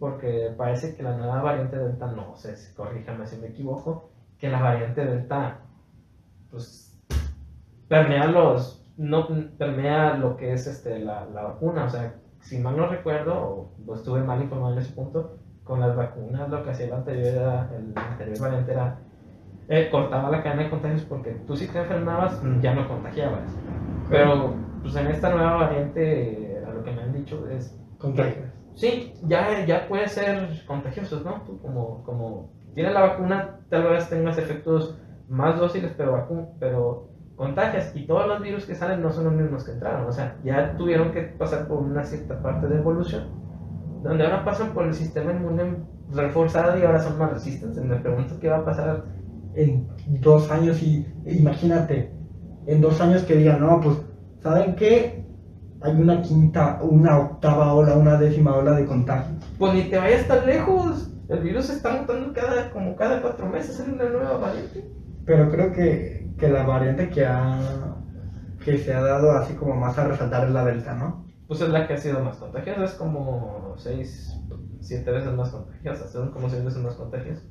Porque 0.00 0.54
parece 0.56 0.96
que 0.96 1.02
la 1.02 1.16
nueva 1.16 1.42
variante 1.42 1.78
Delta, 1.78 2.06
no 2.06 2.34
sé, 2.36 2.54
corríjame 2.74 3.26
si 3.26 3.36
me 3.36 3.48
equivoco, 3.48 4.10
que 4.38 4.48
la 4.48 4.60
variante 4.60 5.04
Delta, 5.04 5.60
pues, 6.50 6.83
permea 7.88 8.26
los. 8.26 8.80
No 8.96 9.26
permea 9.58 10.14
lo 10.14 10.36
que 10.36 10.52
es 10.52 10.68
este, 10.68 11.00
la, 11.00 11.26
la 11.26 11.42
vacuna, 11.42 11.86
o 11.86 11.90
sea, 11.90 12.14
si 12.40 12.58
mal 12.58 12.76
no 12.76 12.86
recuerdo, 12.86 13.72
o 13.86 13.94
estuve 13.94 14.22
mal 14.22 14.40
informado 14.40 14.74
en 14.74 14.78
ese 14.78 14.92
punto, 14.92 15.38
con 15.64 15.80
las 15.80 15.96
vacunas 15.96 16.48
lo 16.48 16.62
que 16.62 16.70
hacía 16.70 16.86
el 16.86 16.92
anterior, 16.92 17.66
el 17.76 17.92
anterior 17.96 18.38
variante 18.38 18.72
era 18.72 18.98
eh, 19.68 19.88
cortaba 19.90 20.30
la 20.30 20.42
cadena 20.42 20.64
de 20.64 20.70
contagios 20.70 21.02
porque 21.02 21.30
tú 21.46 21.56
si 21.56 21.66
te 21.66 21.78
enfermabas 21.78 22.40
ya 22.60 22.74
no 22.74 22.86
contagiabas. 22.86 23.50
Pero 24.10 24.54
pues 24.82 24.94
en 24.96 25.06
esta 25.06 25.30
nueva 25.30 25.56
variante, 25.56 26.62
a 26.66 26.70
lo 26.70 26.84
que 26.84 26.92
me 26.92 27.02
han 27.02 27.14
dicho 27.14 27.48
es... 27.48 27.78
Contagios. 27.98 28.50
Sí, 28.74 29.14
ya, 29.22 29.64
ya 29.64 29.88
puede 29.88 30.08
ser 30.08 30.48
contagioso, 30.66 31.22
¿no? 31.24 31.42
Tú 31.46 31.58
como, 31.62 32.02
como 32.04 32.50
tienes 32.74 32.92
la 32.92 33.00
vacuna, 33.00 33.60
tal 33.70 33.84
vez 33.84 34.08
tengas 34.10 34.36
efectos 34.36 34.98
más 35.28 35.58
dóciles, 35.58 35.94
pero, 35.96 36.26
pero 36.60 37.08
contagias 37.36 37.92
y 37.94 38.06
todos 38.06 38.26
los 38.28 38.40
virus 38.42 38.64
que 38.64 38.74
salen 38.74 39.02
no 39.02 39.10
son 39.10 39.24
los 39.24 39.34
mismos 39.34 39.64
que 39.64 39.72
entraron, 39.72 40.06
o 40.06 40.12
sea, 40.12 40.36
ya 40.44 40.76
tuvieron 40.76 41.12
que 41.12 41.22
pasar 41.22 41.66
por 41.66 41.78
una 41.78 42.04
cierta 42.04 42.40
parte 42.40 42.68
de 42.68 42.76
evolución, 42.76 43.24
donde 44.02 44.24
ahora 44.24 44.44
pasan 44.44 44.72
por 44.72 44.86
el 44.86 44.94
sistema 44.94 45.32
inmune 45.32 45.76
reforzado 46.12 46.78
y 46.78 46.82
ahora 46.82 47.00
son 47.00 47.18
más 47.18 47.32
resistentes. 47.32 47.82
Me 47.82 47.96
pregunto 47.96 48.38
qué 48.40 48.48
va 48.48 48.58
a 48.58 48.64
pasar 48.64 49.04
en 49.54 49.88
dos 50.20 50.50
años 50.50 50.82
y 50.82 51.06
imagínate, 51.26 52.12
en 52.66 52.80
dos 52.80 53.00
años 53.00 53.22
que 53.22 53.36
digan, 53.36 53.60
no, 53.60 53.80
pues, 53.80 53.98
¿saben 54.40 54.74
qué? 54.76 55.24
Hay 55.82 55.94
una 55.94 56.22
quinta, 56.22 56.78
una 56.82 57.18
octava 57.18 57.74
ola, 57.74 57.94
una 57.94 58.16
décima 58.16 58.56
ola 58.56 58.72
de 58.72 58.86
contagio. 58.86 59.34
Pues 59.58 59.74
ni 59.74 59.82
te 59.84 59.98
vayas 59.98 60.26
tan 60.26 60.46
lejos. 60.46 61.10
El 61.28 61.40
virus 61.40 61.70
está 61.70 61.94
mutando 62.00 62.32
cada, 62.32 62.70
como 62.70 62.96
cada 62.96 63.20
cuatro 63.20 63.46
meses 63.48 63.80
en 63.80 63.94
una 63.94 64.08
nueva 64.08 64.38
variante. 64.38 64.84
Pero 65.26 65.50
creo 65.50 65.72
que 65.72 66.23
que 66.38 66.48
la 66.48 66.64
variante 66.64 67.08
que 67.08 67.24
ha 67.24 67.94
que 68.64 68.78
se 68.78 68.94
ha 68.94 69.00
dado 69.00 69.32
así 69.32 69.54
como 69.54 69.74
más 69.74 69.98
a 69.98 70.08
resaltar 70.08 70.46
es 70.46 70.50
la 70.50 70.64
delta, 70.64 70.94
¿no? 70.94 71.26
Pues 71.46 71.60
es 71.60 71.68
la 71.68 71.86
que 71.86 71.94
ha 71.94 71.98
sido 71.98 72.20
más 72.20 72.36
contagiosa, 72.36 72.84
es 72.84 72.92
como 72.92 73.74
6, 73.76 74.40
7 74.80 75.10
veces 75.10 75.32
más 75.34 75.50
contagiosa, 75.50 76.08
son 76.08 76.30
como 76.30 76.48
6 76.48 76.64
veces 76.64 76.80
más 76.80 76.94
contagiosas. 76.94 77.44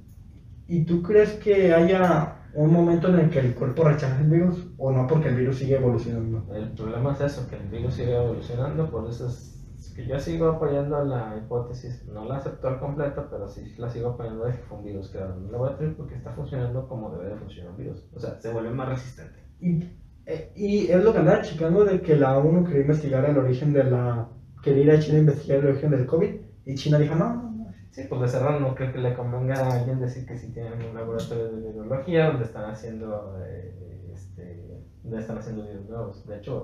¿Y 0.67 0.85
tú 0.85 1.03
crees 1.03 1.33
que 1.33 1.73
haya 1.73 2.39
un 2.55 2.73
momento 2.73 3.09
en 3.09 3.19
el 3.19 3.29
que 3.29 3.39
el 3.39 3.53
cuerpo 3.53 3.83
rechace 3.83 4.21
el 4.21 4.29
virus 4.29 4.67
o 4.77 4.91
no 4.91 5.05
porque 5.05 5.29
el 5.29 5.35
virus 5.35 5.57
sigue 5.57 5.75
evolucionando? 5.75 6.51
El 6.55 6.71
problema 6.71 7.13
es 7.13 7.21
eso, 7.21 7.47
que 7.47 7.57
el 7.57 7.67
virus 7.67 7.93
sigue 7.93 8.15
evolucionando, 8.15 8.89
por 8.89 9.07
eso 9.07 9.27
es 9.27 9.52
que 9.91 10.05
yo 10.05 10.19
sigo 10.19 10.47
apoyando 10.47 11.03
la 11.03 11.35
hipótesis, 11.37 12.05
no 12.05 12.25
la 12.25 12.37
acepto 12.37 12.67
al 12.67 12.79
completo, 12.79 13.27
pero 13.29 13.47
sí 13.47 13.75
la 13.77 13.89
sigo 13.89 14.09
apoyando 14.09 14.45
de 14.45 14.53
que 14.53 14.59
fue 14.59 14.77
un 14.77 14.83
virus 14.83 15.09
creado 15.09 15.33
en 15.35 15.45
un 15.45 15.51
laboratorio 15.51 15.95
porque 15.97 16.15
está 16.15 16.31
funcionando 16.31 16.87
como 16.87 17.11
debe 17.11 17.29
de 17.29 17.35
funcionar 17.35 17.71
un 17.71 17.77
virus. 17.77 18.05
O 18.13 18.19
sea, 18.19 18.39
se 18.39 18.51
vuelve 18.51 18.71
más 18.71 18.89
resistente. 18.89 19.39
Y, 19.59 19.83
eh, 20.25 20.51
y 20.55 20.87
es 20.87 21.03
lo 21.03 21.11
que 21.11 21.19
andaba 21.19 21.41
checando 21.41 21.83
de 21.83 22.01
que 22.01 22.15
la 22.15 22.37
ONU 22.37 22.63
quería 22.65 22.81
investigar 22.81 23.25
el 23.25 23.37
origen 23.37 23.73
de 23.73 23.83
la. 23.83 24.27
quería 24.61 24.83
ir 24.83 24.91
a 24.91 24.99
China 24.99 25.17
a 25.17 25.21
investigar 25.21 25.59
el 25.59 25.67
origen 25.67 25.91
del 25.91 26.05
COVID 26.05 26.35
y 26.65 26.75
China 26.75 26.99
dijo 26.99 27.15
no, 27.15 27.35
no, 27.35 27.51
no. 27.51 27.73
Sí, 27.91 28.03
pues 28.09 28.21
de 28.21 28.27
cerrar 28.27 28.59
no 28.61 28.73
creo 28.73 28.91
que 28.91 28.99
le 28.99 29.13
convenga 29.13 29.55
a 29.55 29.79
alguien 29.79 29.99
decir 29.99 30.25
que 30.25 30.37
si 30.37 30.51
tienen 30.51 30.81
un 30.81 30.95
laboratorio 30.95 31.51
de 31.51 31.71
virología 31.71 32.27
donde 32.27 32.45
están 32.45 32.69
haciendo. 32.69 33.37
Eh, 33.45 34.11
este, 34.13 34.83
donde 35.03 35.19
están 35.19 35.37
haciendo 35.37 35.67
virus 35.67 35.89
nuevos. 35.89 36.27
De 36.27 36.37
hecho, 36.37 36.63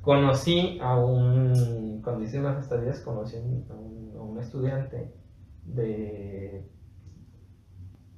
conocí 0.00 0.78
a 0.80 0.96
un, 0.96 2.00
cuando 2.02 2.24
hice 2.24 2.40
las 2.40 2.62
estadías, 2.62 3.00
conocí 3.00 3.36
a 3.36 3.74
un, 3.74 4.38
estudiante 4.40 5.12
de 5.66 6.66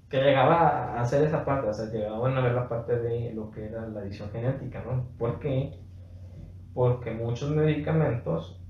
que 0.08 0.22
llegaba 0.22 0.94
a 0.94 1.00
hacer 1.00 1.24
esa 1.24 1.44
parte, 1.44 1.68
o 1.68 1.72
sea, 1.72 1.86
llegaban 1.86 2.36
a 2.36 2.40
ver 2.40 2.52
la 2.52 2.68
parte 2.68 2.96
de 2.96 3.32
lo 3.34 3.50
que 3.50 3.64
era 3.64 3.88
la 3.88 4.02
edición 4.02 4.30
genética, 4.30 4.84
¿no? 4.84 5.08
¿Por 5.18 5.40
qué? 5.40 5.80
Porque 6.74 7.10
muchos 7.10 7.50
medicamentos, 7.50 8.62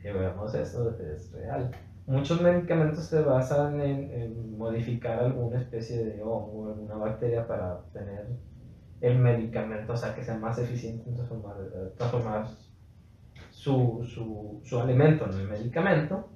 y 0.00 0.02
veamos 0.02 0.54
eso, 0.54 0.94
es 1.00 1.32
real, 1.32 1.70
muchos 2.06 2.42
medicamentos 2.42 3.04
se 3.04 3.22
basan 3.22 3.80
en, 3.80 4.10
en 4.12 4.58
modificar 4.58 5.20
alguna 5.20 5.58
especie 5.58 6.04
de 6.04 6.22
hongo, 6.22 6.68
alguna 6.68 6.96
bacteria 6.96 7.46
para 7.46 7.76
obtener 7.76 8.26
el 9.00 9.18
medicamento, 9.18 9.92
o 9.92 9.96
sea, 9.96 10.14
que 10.14 10.22
sea 10.22 10.36
más 10.38 10.58
eficiente 10.58 11.08
en 11.08 11.14
transformar, 11.14 11.56
eh, 11.60 11.92
transformar 11.96 12.46
su, 13.50 14.04
su, 14.04 14.60
su, 14.64 14.80
alimento 14.80 15.26
en 15.26 15.40
el 15.40 15.48
medicamento. 15.48 16.30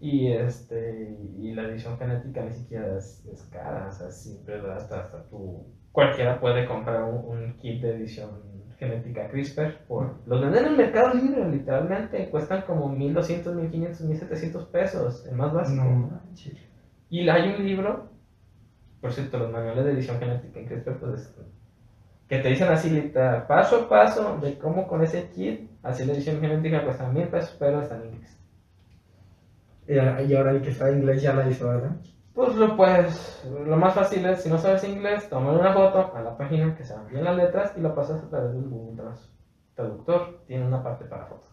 Y, 0.00 0.32
este, 0.32 1.16
y 1.38 1.54
la 1.54 1.62
edición 1.62 1.96
genética 1.96 2.44
ni 2.44 2.52
siquiera 2.52 2.98
es, 2.98 3.24
es 3.32 3.42
cara, 3.44 3.88
o 3.88 3.92
sea, 3.92 4.10
siempre 4.10 4.60
hasta, 4.72 5.00
hasta 5.00 5.22
tu, 5.28 5.64
cualquiera 5.92 6.40
puede 6.40 6.66
comprar 6.66 7.04
un, 7.04 7.56
kit 7.58 7.80
de 7.80 7.96
edición 7.96 8.30
genética 8.78 9.28
CRISPR. 9.28 9.84
Por, 9.86 10.16
los 10.26 10.40
venden 10.40 10.64
en 10.64 10.70
el 10.72 10.76
mercado 10.76 11.14
libre, 11.14 11.48
literalmente, 11.48 12.30
cuestan 12.30 12.62
como 12.62 12.88
1200, 12.88 13.54
1500, 13.54 14.00
1700 14.00 14.66
pesos, 14.66 15.26
el 15.26 15.36
más 15.36 15.52
básico. 15.52 16.10
y 17.08 17.28
hay 17.28 17.50
un 17.54 17.64
libro 17.64 18.11
por 19.02 19.12
cierto, 19.12 19.36
los 19.36 19.50
manuales 19.50 19.84
de 19.84 19.92
edición 19.92 20.18
genética 20.20 20.60
en 20.60 20.66
CRISPR, 20.66 20.98
pues, 21.00 21.34
que 22.28 22.38
te 22.38 22.48
dicen 22.48 22.68
así, 22.68 23.12
paso 23.48 23.76
a 23.76 23.88
paso 23.88 24.38
de 24.40 24.56
cómo 24.56 24.86
con 24.86 25.02
ese 25.02 25.28
kit 25.30 25.68
hacer 25.82 26.06
la 26.06 26.12
edición 26.14 26.40
genética 26.40 26.84
cuesta 26.84 27.08
mil 27.08 27.26
pesos, 27.26 27.56
pero 27.58 27.82
está 27.82 27.96
en 27.96 28.06
inglés. 28.06 28.38
Y 29.88 30.34
ahora 30.34 30.52
el 30.52 30.62
que 30.62 30.70
está 30.70 30.88
en 30.88 30.98
inglés 30.98 31.20
ya 31.20 31.34
la 31.34 31.50
hizo, 31.50 31.68
¿verdad? 31.68 31.96
Pues 32.32 32.54
lo 32.54 32.76
puedes, 32.76 33.44
lo 33.66 33.76
más 33.76 33.92
fácil 33.92 34.24
es, 34.24 34.40
si 34.40 34.48
no 34.48 34.56
sabes 34.56 34.84
inglés, 34.84 35.28
tomar 35.28 35.54
una 35.54 35.74
foto 35.74 36.14
a 36.16 36.22
la 36.22 36.36
página 36.38 36.74
que 36.76 36.84
se 36.84 36.94
bien 37.10 37.24
las 37.24 37.36
letras 37.36 37.74
y 37.76 37.80
lo 37.80 37.94
pasas 37.96 38.22
a 38.22 38.30
través 38.30 38.52
del 38.52 38.68
Google 38.68 39.02
Traductor. 39.74 40.44
Tiene 40.46 40.66
una 40.66 40.82
parte 40.82 41.04
para 41.06 41.26
fotos. 41.26 41.50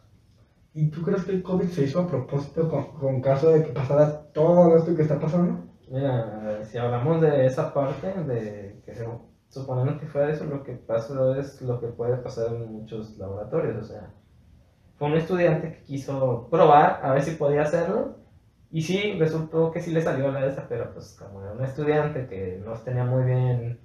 ¿Y 0.73 0.91
tú 0.91 1.01
crees 1.01 1.25
que 1.25 1.31
el 1.31 1.41
COVID 1.41 1.67
se 1.67 1.83
hizo 1.83 2.01
a 2.01 2.07
propósito 2.07 2.69
con, 2.69 2.93
con 2.93 3.21
caso 3.21 3.49
de 3.49 3.63
que 3.63 3.71
pasara 3.73 4.21
todo 4.31 4.77
esto 4.77 4.95
que 4.95 5.01
está 5.01 5.19
pasando? 5.19 5.68
Mira, 5.89 6.63
si 6.65 6.77
hablamos 6.77 7.19
de 7.21 7.45
esa 7.47 7.73
parte, 7.73 8.07
de 8.23 8.81
que 8.85 8.93
suponemos 9.49 9.99
que 9.99 10.07
fue 10.07 10.31
eso, 10.31 10.45
lo 10.45 10.63
que 10.63 10.73
pasó 10.73 11.35
es 11.35 11.61
lo 11.61 11.79
que 11.79 11.87
puede 11.87 12.17
pasar 12.17 12.47
en 12.47 12.71
muchos 12.71 13.17
laboratorios. 13.17 13.77
O 13.77 13.83
sea, 13.83 14.11
fue 14.97 15.07
un 15.07 15.17
estudiante 15.17 15.71
que 15.73 15.83
quiso 15.83 16.47
probar 16.51 16.99
a 17.03 17.13
ver 17.13 17.23
si 17.23 17.31
podía 17.35 17.63
hacerlo. 17.63 18.17
Y 18.71 18.83
sí, 18.83 19.17
resultó 19.19 19.71
que 19.71 19.81
sí 19.81 19.91
le 19.91 20.01
salió 20.01 20.31
la 20.31 20.41
de 20.41 20.49
esa, 20.49 20.67
pero 20.69 20.93
pues 20.93 21.17
como 21.19 21.41
era 21.41 21.53
un 21.53 21.63
estudiante 21.63 22.27
que 22.27 22.61
no 22.63 22.73
tenía 22.73 23.03
muy 23.03 23.23
bien 23.23 23.79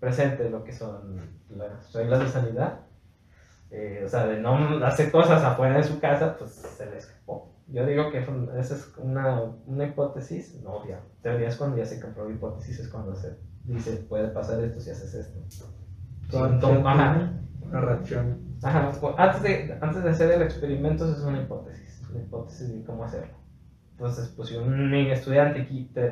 presente 0.00 0.48
lo 0.48 0.64
que 0.64 0.72
son 0.72 1.28
las 1.50 1.92
reglas 1.92 2.20
de 2.20 2.28
sanidad, 2.28 2.80
eh, 3.70 4.02
o 4.04 4.08
sea, 4.08 4.26
de 4.26 4.40
no 4.40 4.84
hacer 4.86 5.12
cosas 5.12 5.42
afuera 5.44 5.76
de 5.76 5.84
su 5.84 6.00
casa, 6.00 6.36
pues 6.38 6.52
se 6.52 6.86
le 6.86 6.96
escapó. 6.98 7.49
Yo 7.72 7.86
digo 7.86 8.10
que 8.10 8.18
esa 8.18 8.74
es 8.74 8.92
una, 8.98 9.42
una 9.66 9.86
hipótesis, 9.86 10.60
no 10.62 10.74
obvia. 10.74 11.00
Teoría 11.22 11.48
es 11.48 11.56
cuando 11.56 11.76
ya 11.76 11.86
se 11.86 12.00
comprobó 12.00 12.30
hipótesis, 12.30 12.80
es 12.80 12.88
cuando 12.88 13.14
se 13.14 13.36
dice 13.64 13.92
puede 14.08 14.28
pasar 14.28 14.62
esto 14.64 14.80
si 14.80 14.90
haces 14.90 15.14
esto. 15.14 15.66
ajá. 16.86 17.32
Una 17.62 17.80
reacción. 17.80 18.56
Ajá, 18.62 18.92
pues, 19.00 19.14
antes 19.16 19.42
de, 19.42 19.78
antes 19.80 20.02
de 20.02 20.10
hacer 20.10 20.32
el 20.32 20.42
experimento, 20.42 21.04
eso 21.04 21.16
es 21.16 21.22
una 21.22 21.42
hipótesis, 21.42 22.02
una 22.10 22.20
hipótesis 22.20 22.68
de 22.68 22.84
cómo 22.84 23.04
hacerlo. 23.04 23.34
Entonces, 23.92 24.32
pues 24.36 24.48
si 24.48 24.56
un 24.56 24.94
estudiante 24.94 25.62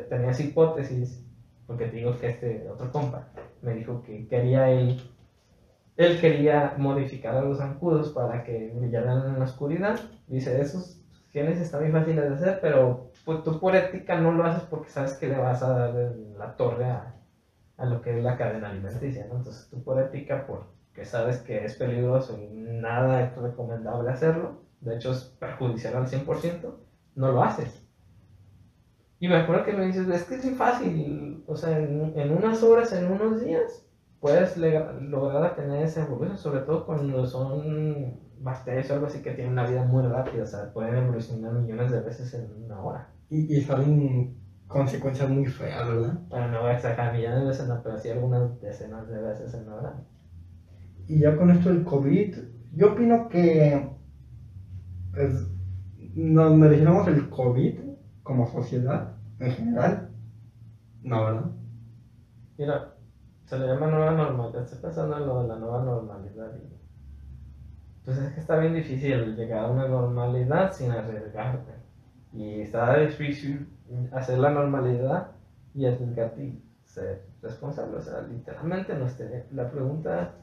tenía 0.09 0.31
esa 0.31 0.43
hipótesis, 0.43 1.25
porque 1.67 1.87
te 1.87 1.97
digo 1.97 2.19
que 2.19 2.29
este 2.29 2.69
otro 2.69 2.93
compa 2.93 3.29
me 3.63 3.75
dijo 3.75 4.03
que 4.03 4.29
quería 4.29 4.71
él, 4.71 5.01
él 5.97 6.21
quería 6.21 6.75
modificar 6.79 7.35
a 7.35 7.43
los 7.43 7.59
zancudos 7.59 8.11
para 8.11 8.45
que 8.45 8.73
brillaran 8.75 9.27
en 9.27 9.39
la 9.39 9.45
oscuridad. 9.45 9.99
Dice, 10.29 10.61
esos 10.61 10.98
genes 11.31 11.61
está 11.61 11.79
muy 11.79 11.91
fácil 11.91 12.17
de 12.17 12.29
hacer, 12.29 12.59
pero 12.61 13.11
pues, 13.25 13.43
tú 13.43 13.61
por 13.61 13.77
ética 13.77 14.21
no 14.21 14.33
lo 14.33 14.45
haces 14.45 14.65
porque 14.65 14.91
sabes 14.91 15.15
que 15.15 15.29
le 15.29 15.39
vas 15.39 15.63
a 15.63 15.73
dar 15.73 15.95
la 16.37 16.57
torre 16.57 16.87
a, 16.87 17.15
a 17.77 17.87
lo 17.87 18.01
que 18.03 18.17
es 18.17 18.23
la 18.23 18.37
cadena 18.37 18.69
alimenticia, 18.69 19.27
¿no? 19.27 19.37
Entonces 19.37 19.69
tú 19.71 19.83
por 19.83 20.01
ética, 20.01 20.47
porque 20.47 21.05
sabes 21.05 21.39
que 21.39 21.65
es 21.65 21.77
peligroso 21.77 22.37
y 22.37 22.47
nada 22.49 23.23
es 23.23 23.37
recomendable 23.37 24.11
hacerlo, 24.11 24.63
de 24.81 24.97
hecho 24.97 25.13
es 25.13 25.25
perjudicial 25.25 25.97
al 25.97 26.07
100%, 26.07 26.75
no 27.15 27.33
lo 27.33 27.43
haces. 27.43 27.85
Y 29.21 29.29
me 29.29 29.37
acuerdo 29.37 29.65
que 29.65 29.73
me 29.73 29.87
dices, 29.87 30.09
es 30.09 30.25
que 30.25 30.37
es 30.37 30.45
muy 30.45 30.55
fácil, 30.55 31.43
o 31.47 31.57
sea, 31.57 31.77
en, 31.79 32.13
en 32.17 32.37
unas 32.37 32.63
horas, 32.63 32.93
en 32.93 33.11
unos 33.11 33.41
días, 33.41 33.88
puedes 34.20 34.57
lograr 34.57 35.55
tener 35.55 35.82
esa 35.82 36.05
evolución, 36.05 36.39
sobre 36.39 36.61
todo 36.61 36.86
cuando 36.86 37.27
son 37.27 38.19
bacterias 38.40 38.90
o 38.90 38.95
algo 38.95 39.07
así 39.07 39.23
que 39.23 39.32
tienen 39.32 39.53
una 39.53 39.66
vida 39.66 39.85
muy 39.85 40.03
rápida, 40.05 40.43
o 40.43 40.47
sea, 40.47 40.73
pueden 40.73 40.97
evolucionar 40.97 41.53
millones 41.53 41.90
de 41.90 42.01
veces 42.01 42.35
en 42.35 42.65
una 42.65 42.81
hora. 42.81 43.11
Y, 43.31 43.57
y 43.57 43.61
salen 43.61 44.36
consecuencias 44.66 45.28
muy 45.31 45.47
feas, 45.47 45.89
¿verdad? 45.89 46.20
Bueno, 46.28 46.49
no 46.49 46.61
voy 46.61 46.70
a 46.70 46.74
exagerar 46.74 47.15
millones 47.15 47.40
de 47.40 47.47
veces, 47.47 47.69
no, 47.69 47.82
pero 47.82 47.99
sí 47.99 48.11
algunas 48.11 48.61
decenas 48.61 49.09
de 49.09 49.23
veces 49.23 49.55
en 49.55 49.62
una 49.62 49.74
hora. 49.74 50.05
Y 51.07 51.20
ya 51.20 51.36
con 51.36 51.51
esto 51.51 51.70
del 51.70 51.85
COVID, 51.85 52.36
yo 52.74 52.93
opino 52.93 53.28
que 53.28 53.89
pues, 55.12 55.47
nos 56.15 56.55
merecemos 56.55 57.09
el 57.09 57.28
COVID 57.31 57.81
como 58.23 58.47
sociedad 58.47 59.16
en 59.40 59.51
general. 59.53 60.11
No, 61.03 61.24
¿verdad? 61.24 61.51
Mira, 62.59 62.98
se 63.49 63.59
le 63.59 63.66
llama 63.66 63.87
nueva 63.87 64.11
normalidad. 64.11 64.62
Estoy 64.62 64.79
pensando 64.81 65.16
en 65.16 65.27
lo 65.27 65.43
de 65.43 65.49
la 65.49 65.57
nueva 65.57 65.83
normalidad. 65.83 66.53
Pues 68.05 68.19
es 68.19 68.35
que 68.35 68.41
está 68.41 68.59
bien 68.59 68.75
difícil 68.75 69.37
llegar 69.37 69.65
a 69.65 69.70
una 69.70 69.89
normalidad 69.89 70.70
sin 70.70 70.91
arriesgarte. 70.91 71.73
Y 72.35 72.61
está 72.61 72.99
difícil 72.99 73.66
hacer 74.12 74.39
la 74.39 74.51
normalidad 74.51 75.31
y 75.75 75.87
arriesgarte 75.87 76.45
y 76.45 76.62
ser 76.85 77.25
responsable. 77.41 77.97
O 77.97 78.03
sea, 78.03 78.20
literalmente 78.20 78.95
no 78.95 79.07
esté. 79.07 79.47
La 79.53 79.70
pregunta 79.70 80.35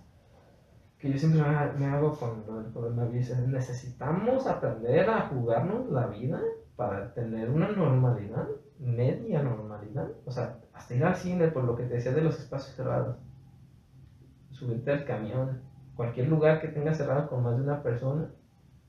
que 0.97 1.11
yo 1.11 1.19
siempre 1.19 1.43
me 1.77 1.85
hago 1.85 2.17
con 2.17 2.65
el 2.65 2.73
coronavirus 2.73 3.29
es: 3.29 3.47
¿necesitamos 3.47 4.47
aprender 4.47 5.07
a 5.11 5.27
jugarnos 5.27 5.91
la 5.91 6.07
vida 6.07 6.41
para 6.75 7.13
tener 7.13 7.51
una 7.51 7.69
normalidad? 7.69 8.47
Media 8.79 9.43
normalidad. 9.43 10.09
O 10.25 10.31
sea, 10.31 10.57
hasta 10.75 10.93
ir 10.93 11.03
al 11.03 11.15
cine, 11.15 11.47
por 11.47 11.63
lo 11.63 11.75
que 11.75 11.83
te 11.83 11.95
decía 11.95 12.11
de 12.11 12.21
los 12.21 12.39
espacios 12.39 12.75
cerrados. 12.75 13.17
Subirte 14.51 14.91
al 14.91 15.05
camión, 15.05 15.61
cualquier 15.95 16.27
lugar 16.27 16.61
que 16.61 16.67
tenga 16.67 16.93
cerrado 16.93 17.29
con 17.29 17.43
más 17.43 17.57
de 17.57 17.63
una 17.63 17.81
persona. 17.81 18.29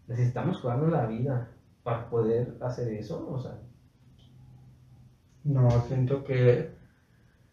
Necesitamos 0.08 0.60
jugarnos 0.60 0.90
la 0.90 1.06
vida 1.06 1.48
para 1.82 2.08
poder 2.08 2.56
hacer 2.60 2.88
eso, 2.92 3.28
o 3.28 3.38
sea. 3.38 3.58
No, 5.44 5.70
siento 5.82 6.24
que 6.24 6.74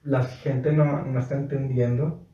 la 0.03 0.23
gente 0.23 0.73
no, 0.73 1.05
no 1.05 1.19
está 1.19 1.35
entendiendo 1.35 2.25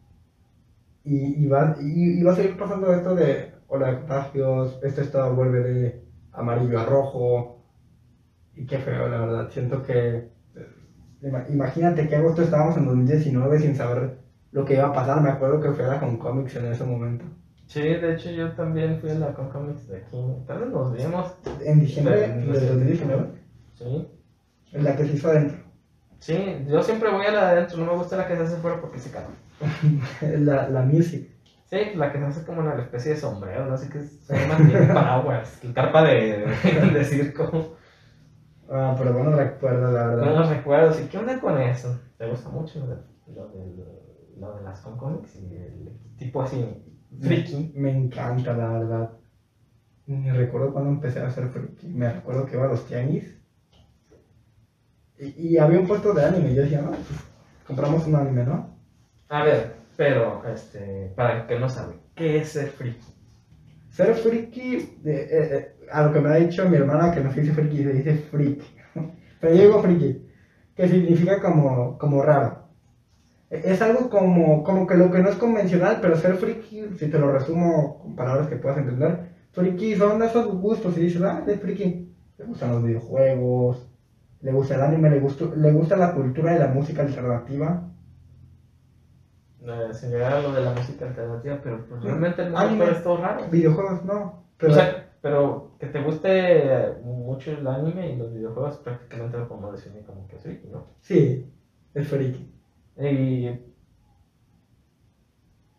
y, 1.03 1.47
va, 1.47 1.75
y, 1.79 2.21
va 2.23 2.33
a 2.33 2.35
seguir 2.35 2.57
pasando 2.57 2.93
esto 2.93 3.15
de 3.15 3.53
ola 3.67 3.87
de 3.87 3.97
contagios, 3.97 4.79
este 4.83 5.01
estado 5.01 5.35
vuelve 5.35 5.59
de 5.59 6.03
amarillo 6.33 6.79
a 6.79 6.85
rojo 6.85 7.63
y 8.55 8.65
qué 8.65 8.77
feo, 8.79 9.07
la 9.09 9.19
verdad. 9.19 9.49
Siento 9.49 9.83
que 9.83 10.29
Imagínate 11.21 12.07
que 12.07 12.15
agosto 12.15 12.41
estábamos 12.41 12.77
en 12.77 12.85
2019 12.85 13.59
sin 13.59 13.75
saber 13.75 14.17
lo 14.51 14.65
que 14.65 14.75
iba 14.75 14.87
a 14.87 14.93
pasar. 14.93 15.21
Me 15.21 15.29
acuerdo 15.29 15.59
que 15.59 15.71
fui 15.71 15.83
a 15.83 15.89
la 15.89 15.99
Comics 15.99 16.55
en 16.55 16.65
ese 16.71 16.83
momento. 16.85 17.25
Sí, 17.67 17.81
de 17.81 18.13
hecho 18.13 18.31
yo 18.31 18.51
también 18.53 18.99
fui 18.99 19.11
a 19.11 19.15
la 19.15 19.33
Comics 19.33 19.87
de 19.87 19.97
aquí. 19.97 20.17
Tal 20.47 20.59
vez 20.59 20.69
nos 20.69 20.93
vimos. 20.93 21.35
¿En 21.63 21.79
diciembre 21.81 22.27
de, 22.27 22.45
2019? 22.45 23.27
Sí. 23.75 24.07
En 24.71 24.83
la 24.83 24.95
que 24.95 25.05
se 25.05 25.13
hizo 25.13 25.29
adentro. 25.29 25.57
Sí, 26.19 26.65
yo 26.67 26.81
siempre 26.83 27.11
voy 27.11 27.25
a 27.25 27.31
la 27.31 27.45
de 27.45 27.51
adentro. 27.57 27.77
No 27.77 27.85
me 27.91 27.97
gusta 27.97 28.17
la 28.17 28.27
que 28.27 28.35
se 28.35 28.43
hace 28.43 28.57
fuera 28.57 28.79
porque 28.79 28.99
se 28.99 29.11
calma. 29.11 29.35
la, 30.21 30.69
la 30.69 30.81
music. 30.83 31.29
Sí, 31.69 31.77
la 31.95 32.11
que 32.11 32.17
se 32.17 32.25
hace 32.25 32.45
como 32.45 32.61
una 32.61 32.81
especie 32.81 33.13
de 33.13 33.19
sombrero, 33.19 33.67
no 33.67 33.77
sé 33.77 33.89
qué 33.89 34.01
se 34.01 34.35
llama, 34.35 34.57
paraguas, 34.91 35.61
carpa 35.75 36.03
de, 36.03 36.47
de 36.93 37.05
circo. 37.05 37.77
Ah, 38.71 38.95
pero 38.97 39.13
bueno 39.13 39.31
recuerdo, 39.31 39.91
la 39.91 40.07
verdad. 40.07 40.25
Buenos 40.25 40.49
recuerdos. 40.49 41.01
¿Y 41.01 41.07
qué 41.07 41.17
onda 41.17 41.39
con 41.39 41.59
eso? 41.59 41.99
¿Te 42.17 42.29
gusta 42.29 42.49
mucho 42.49 42.79
lo 42.79 42.87
de, 42.87 43.85
lo 44.37 44.55
de, 44.55 44.63
las 44.63 44.81
comics 44.81 45.35
y 45.35 45.55
el 45.55 45.89
tipo 46.17 46.41
así, 46.41 46.63
friki? 47.19 47.73
Me, 47.75 47.97
encanta, 47.97 48.53
la 48.53 48.69
verdad. 48.69 49.11
Me 50.05 50.33
recuerdo 50.33 50.71
cuando 50.71 50.91
empecé 50.91 51.19
a 51.19 51.27
hacer 51.27 51.47
friki. 51.47 51.87
Me 51.87 52.11
recuerdo 52.11 52.45
que 52.45 52.55
iba 52.55 52.65
a 52.65 52.69
los 52.69 52.85
tianguis. 52.85 53.41
Y, 55.17 55.47
y 55.47 55.57
había 55.57 55.79
un 55.79 55.87
puesto 55.87 56.13
de 56.13 56.25
anime. 56.25 56.51
Y 56.51 56.55
yo 56.55 56.61
decía, 56.61 56.81
no, 56.81 56.91
pues, 56.91 57.07
compramos 57.65 58.05
un 58.05 58.15
anime, 58.15 58.43
¿no? 58.43 58.77
A 59.29 59.43
ver, 59.43 59.75
pero, 59.97 60.43
este, 60.47 61.11
para 61.15 61.41
el 61.41 61.47
que 61.47 61.59
no 61.59 61.69
sabe, 61.69 61.95
¿qué 62.15 62.37
es 62.37 62.49
ser 62.49 62.69
friki? 62.69 63.05
Ser 63.89 64.15
friki, 64.15 64.75
eh, 64.75 65.27
eh, 65.31 65.75
a 65.91 66.03
lo 66.03 66.13
que 66.13 66.19
me 66.19 66.29
ha 66.29 66.35
dicho 66.35 66.67
mi 66.69 66.77
hermana 66.77 67.11
que 67.11 67.21
no 67.21 67.31
se 67.31 67.41
dice 67.41 67.53
friki, 67.53 67.83
se 67.83 67.93
dice 67.93 68.15
freak. 68.31 68.61
Pero 69.39 69.55
yo 69.55 69.61
digo 69.61 69.81
friki, 69.81 70.27
que 70.75 70.87
significa 70.87 71.41
como, 71.41 71.97
como 71.97 72.21
raro. 72.21 72.63
E, 73.49 73.61
es 73.65 73.81
algo 73.81 74.09
como, 74.09 74.63
como 74.63 74.85
que 74.87 74.97
lo 74.97 75.11
que 75.11 75.19
no 75.19 75.29
es 75.29 75.35
convencional, 75.35 75.99
pero 76.01 76.15
ser 76.15 76.35
friki, 76.35 76.89
si 76.97 77.07
te 77.07 77.19
lo 77.19 77.31
resumo 77.31 77.99
con 77.99 78.15
palabras 78.15 78.47
que 78.47 78.57
puedas 78.57 78.77
entender, 78.77 79.29
friki 79.51 79.95
son 79.95 80.21
esos 80.23 80.47
gustos 80.47 80.97
y 80.97 81.01
dices, 81.01 81.21
ah, 81.21 81.43
es 81.47 81.59
friki. 81.59 82.13
Le 82.37 82.45
gustan 82.45 82.71
los 82.71 82.83
videojuegos, 82.83 83.89
le 84.41 84.51
gusta 84.53 84.75
el 84.75 84.81
anime, 84.81 85.09
le 85.09 85.19
gusta, 85.19 85.45
le 85.55 85.71
gusta 85.71 85.97
la 85.97 86.13
cultura 86.13 86.55
y 86.55 86.59
la 86.59 86.67
música 86.67 87.01
alternativa 87.01 87.89
eh, 89.61 89.93
se 89.93 90.23
a 90.23 90.41
lo 90.41 90.53
de 90.53 90.61
la 90.61 90.71
música 90.71 91.05
alternativa, 91.05 91.59
pero 91.61 91.85
pues, 91.85 92.01
realmente 92.01 92.41
el 92.43 92.51
mundo 92.51 92.85
es 92.85 93.03
todo 93.03 93.17
raro. 93.17 93.47
Videojuegos 93.49 94.05
no. 94.05 94.45
Pero... 94.57 94.71
O 94.71 94.75
sea, 94.75 95.09
pero 95.21 95.68
que 95.79 95.87
te 95.87 96.03
guste 96.03 96.97
mucho 97.03 97.51
el 97.51 97.65
anime 97.65 98.11
y 98.11 98.17
los 98.17 98.33
videojuegos 98.33 98.77
prácticamente 98.77 99.37
lo 99.37 99.47
podemos 99.47 99.71
definir 99.73 100.03
como 100.03 100.27
que 100.27 100.37
friki, 100.37 100.67
¿no? 100.67 100.87
Sí, 100.99 101.49
es 101.93 102.07
friki. 102.07 102.53
Y... 102.97 103.49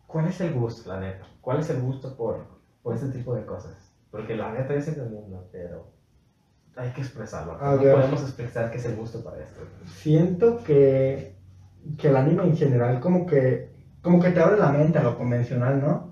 ¿Cuál 0.07 0.27
es 0.27 0.41
el 0.41 0.53
gusto, 0.53 0.89
la 0.89 0.99
neta? 0.99 1.25
¿Cuál 1.39 1.59
es 1.59 1.69
el 1.69 1.81
gusto 1.81 2.17
por, 2.17 2.45
por 2.81 2.95
este 2.95 3.09
tipo 3.09 3.35
de 3.35 3.45
cosas? 3.45 3.93
Porque 4.09 4.35
la 4.35 4.51
neta 4.51 4.73
es 4.73 4.87
entendiendo, 4.87 5.47
pero 5.51 5.93
hay 6.75 6.89
que 6.89 7.01
expresarlo. 7.01 7.53
no 7.53 7.77
podemos 7.77 8.21
expresar 8.21 8.71
qué 8.71 8.77
es 8.77 8.85
el 8.85 8.95
gusto 8.95 9.23
para 9.23 9.43
esto. 9.43 9.61
Siento 9.85 10.63
que, 10.63 11.37
que 11.97 12.07
el 12.07 12.15
anime 12.17 12.43
en 12.43 12.57
general 12.57 12.99
como 12.99 13.25
que 13.25 13.71
como 14.01 14.19
que 14.19 14.31
te 14.31 14.39
abre 14.39 14.57
la 14.57 14.71
mente 14.71 14.97
a 14.97 15.03
lo 15.03 15.15
convencional, 15.15 15.79
¿no? 15.79 16.10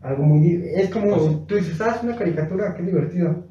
Algo 0.00 0.22
muy... 0.22 0.62
Es 0.74 0.90
como, 0.90 1.16
pues 1.16 1.46
tú 1.46 1.54
dices, 1.56 1.80
ah, 1.80 1.94
es 1.96 2.02
una 2.02 2.16
caricatura, 2.16 2.74
qué 2.74 2.82
divertido. 2.82 3.44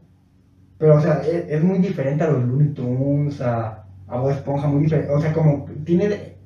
Pero, 0.78 0.96
o 0.96 1.00
sea, 1.00 1.22
e, 1.24 1.46
es, 1.50 1.64
muy 1.64 1.80
diferente 1.80 2.24
a 2.24 2.32
los 2.32 2.44
Looney 2.44 2.74
Tunes, 2.74 3.42
a, 3.42 3.86
a 4.08 4.18
Bob 4.18 4.32
Esponja, 4.32 4.68
muy 4.68 4.84
diferente. 4.84 5.12
O 5.12 5.20
sea, 5.20 5.34
como 5.34 5.66
tiene 5.84 6.38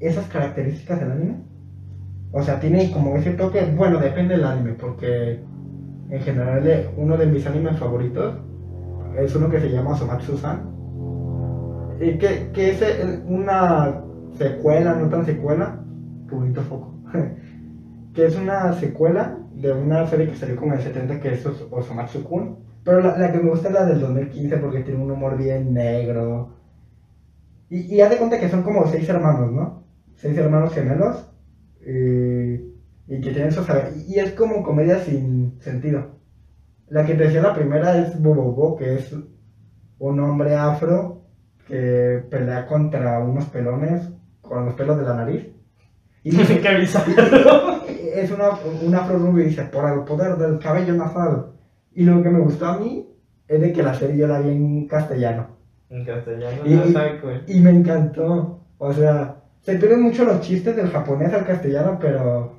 esas 0.00 0.26
características 0.28 1.00
del 1.00 1.10
anime. 1.10 1.36
O 2.32 2.42
sea, 2.42 2.60
tiene 2.60 2.90
como 2.90 3.16
ese 3.16 3.32
toque, 3.32 3.72
bueno, 3.76 3.98
depende 3.98 4.34
del 4.36 4.44
anime, 4.44 4.74
porque 4.74 5.40
en 6.10 6.20
general 6.20 6.66
eh, 6.66 6.88
uno 6.96 7.16
de 7.16 7.26
mis 7.26 7.46
animes 7.46 7.78
favoritos 7.78 8.34
es 9.18 9.34
uno 9.34 9.48
que 9.50 9.60
se 9.60 9.70
llama 9.70 9.96
Somatsu-san. 9.96 10.76
Que, 11.98 12.50
que 12.52 12.70
es 12.70 12.82
eh, 12.82 13.22
una 13.26 14.02
secuela, 14.34 14.94
no 14.94 15.08
tan 15.08 15.24
secuela, 15.24 15.82
bonito 16.30 16.62
foco. 16.62 16.94
que 18.14 18.26
es 18.26 18.36
una 18.36 18.72
secuela 18.74 19.38
de 19.52 19.72
una 19.72 20.06
serie 20.06 20.28
que 20.28 20.36
salió 20.36 20.56
como 20.56 20.72
en 20.72 20.78
el 20.78 20.84
70 20.84 21.20
que 21.20 21.32
es 21.32 21.46
Osamatsu-kun. 21.46 22.58
Pero 22.84 23.00
la, 23.00 23.32
que 23.32 23.38
me 23.38 23.50
gusta 23.50 23.68
es 23.68 23.74
la 23.74 23.84
del 23.84 24.00
2015 24.00 24.56
porque 24.58 24.80
tiene 24.80 25.02
un 25.02 25.10
humor 25.10 25.36
bien 25.36 25.74
negro. 25.74 26.54
Y, 27.68 27.94
y 27.94 28.00
haz 28.00 28.10
de 28.10 28.16
cuenta 28.16 28.40
que 28.40 28.48
son 28.48 28.62
como 28.62 28.86
seis 28.86 29.08
hermanos, 29.08 29.52
¿no? 29.52 29.84
Seis 30.16 30.36
hermanos 30.38 30.72
gemelos. 30.72 31.28
y 31.80 33.20
que 33.20 33.30
tienen 33.30 33.48
esos... 33.48 33.66
Y 34.06 34.18
es 34.18 34.32
como 34.32 34.62
comedia 34.62 34.98
sin 35.00 35.60
sentido. 35.60 36.18
La 36.88 37.04
que 37.04 37.14
te 37.14 37.24
decía 37.24 37.42
la 37.42 37.54
primera 37.54 37.98
es 37.98 38.20
Bobobo, 38.20 38.76
que 38.76 38.94
es 38.96 39.14
un 39.98 40.20
hombre 40.20 40.54
afro 40.54 41.22
que 41.66 42.24
pelea 42.30 42.66
contra 42.66 43.20
unos 43.20 43.44
pelones 43.46 44.08
con 44.40 44.64
los 44.64 44.74
pelos 44.74 44.96
de 44.96 45.04
la 45.04 45.14
nariz. 45.14 45.48
Y 46.22 46.30
dice 46.36 46.60
que 46.60 46.82
Es 46.82 48.30
una, 48.30 48.50
una 48.82 48.98
afro 48.98 49.38
y 49.38 49.44
dice, 49.44 49.64
por 49.64 49.90
el 49.90 50.04
poder 50.04 50.36
del 50.36 50.58
cabello 50.58 50.94
nasal. 50.94 51.52
Y 51.94 52.04
lo 52.04 52.22
que 52.22 52.30
me 52.30 52.40
gustó 52.40 52.66
a 52.66 52.78
mí 52.78 53.08
es 53.46 53.60
de 53.60 53.72
que 53.72 53.82
la 53.82 53.94
serie 53.94 54.18
yo 54.18 54.28
la 54.28 54.40
vi 54.40 54.50
en 54.50 54.86
castellano. 54.86 55.48
En 55.90 56.04
castellano, 56.04 56.62
y, 56.66 57.56
y, 57.56 57.60
me 57.60 57.70
encantó. 57.70 58.60
O 58.76 58.92
sea, 58.92 59.36
se 59.62 59.76
pierden 59.76 60.02
mucho 60.02 60.24
los 60.24 60.42
chistes 60.42 60.76
del 60.76 60.90
japonés 60.90 61.32
al 61.32 61.46
castellano, 61.46 61.98
pero 61.98 62.58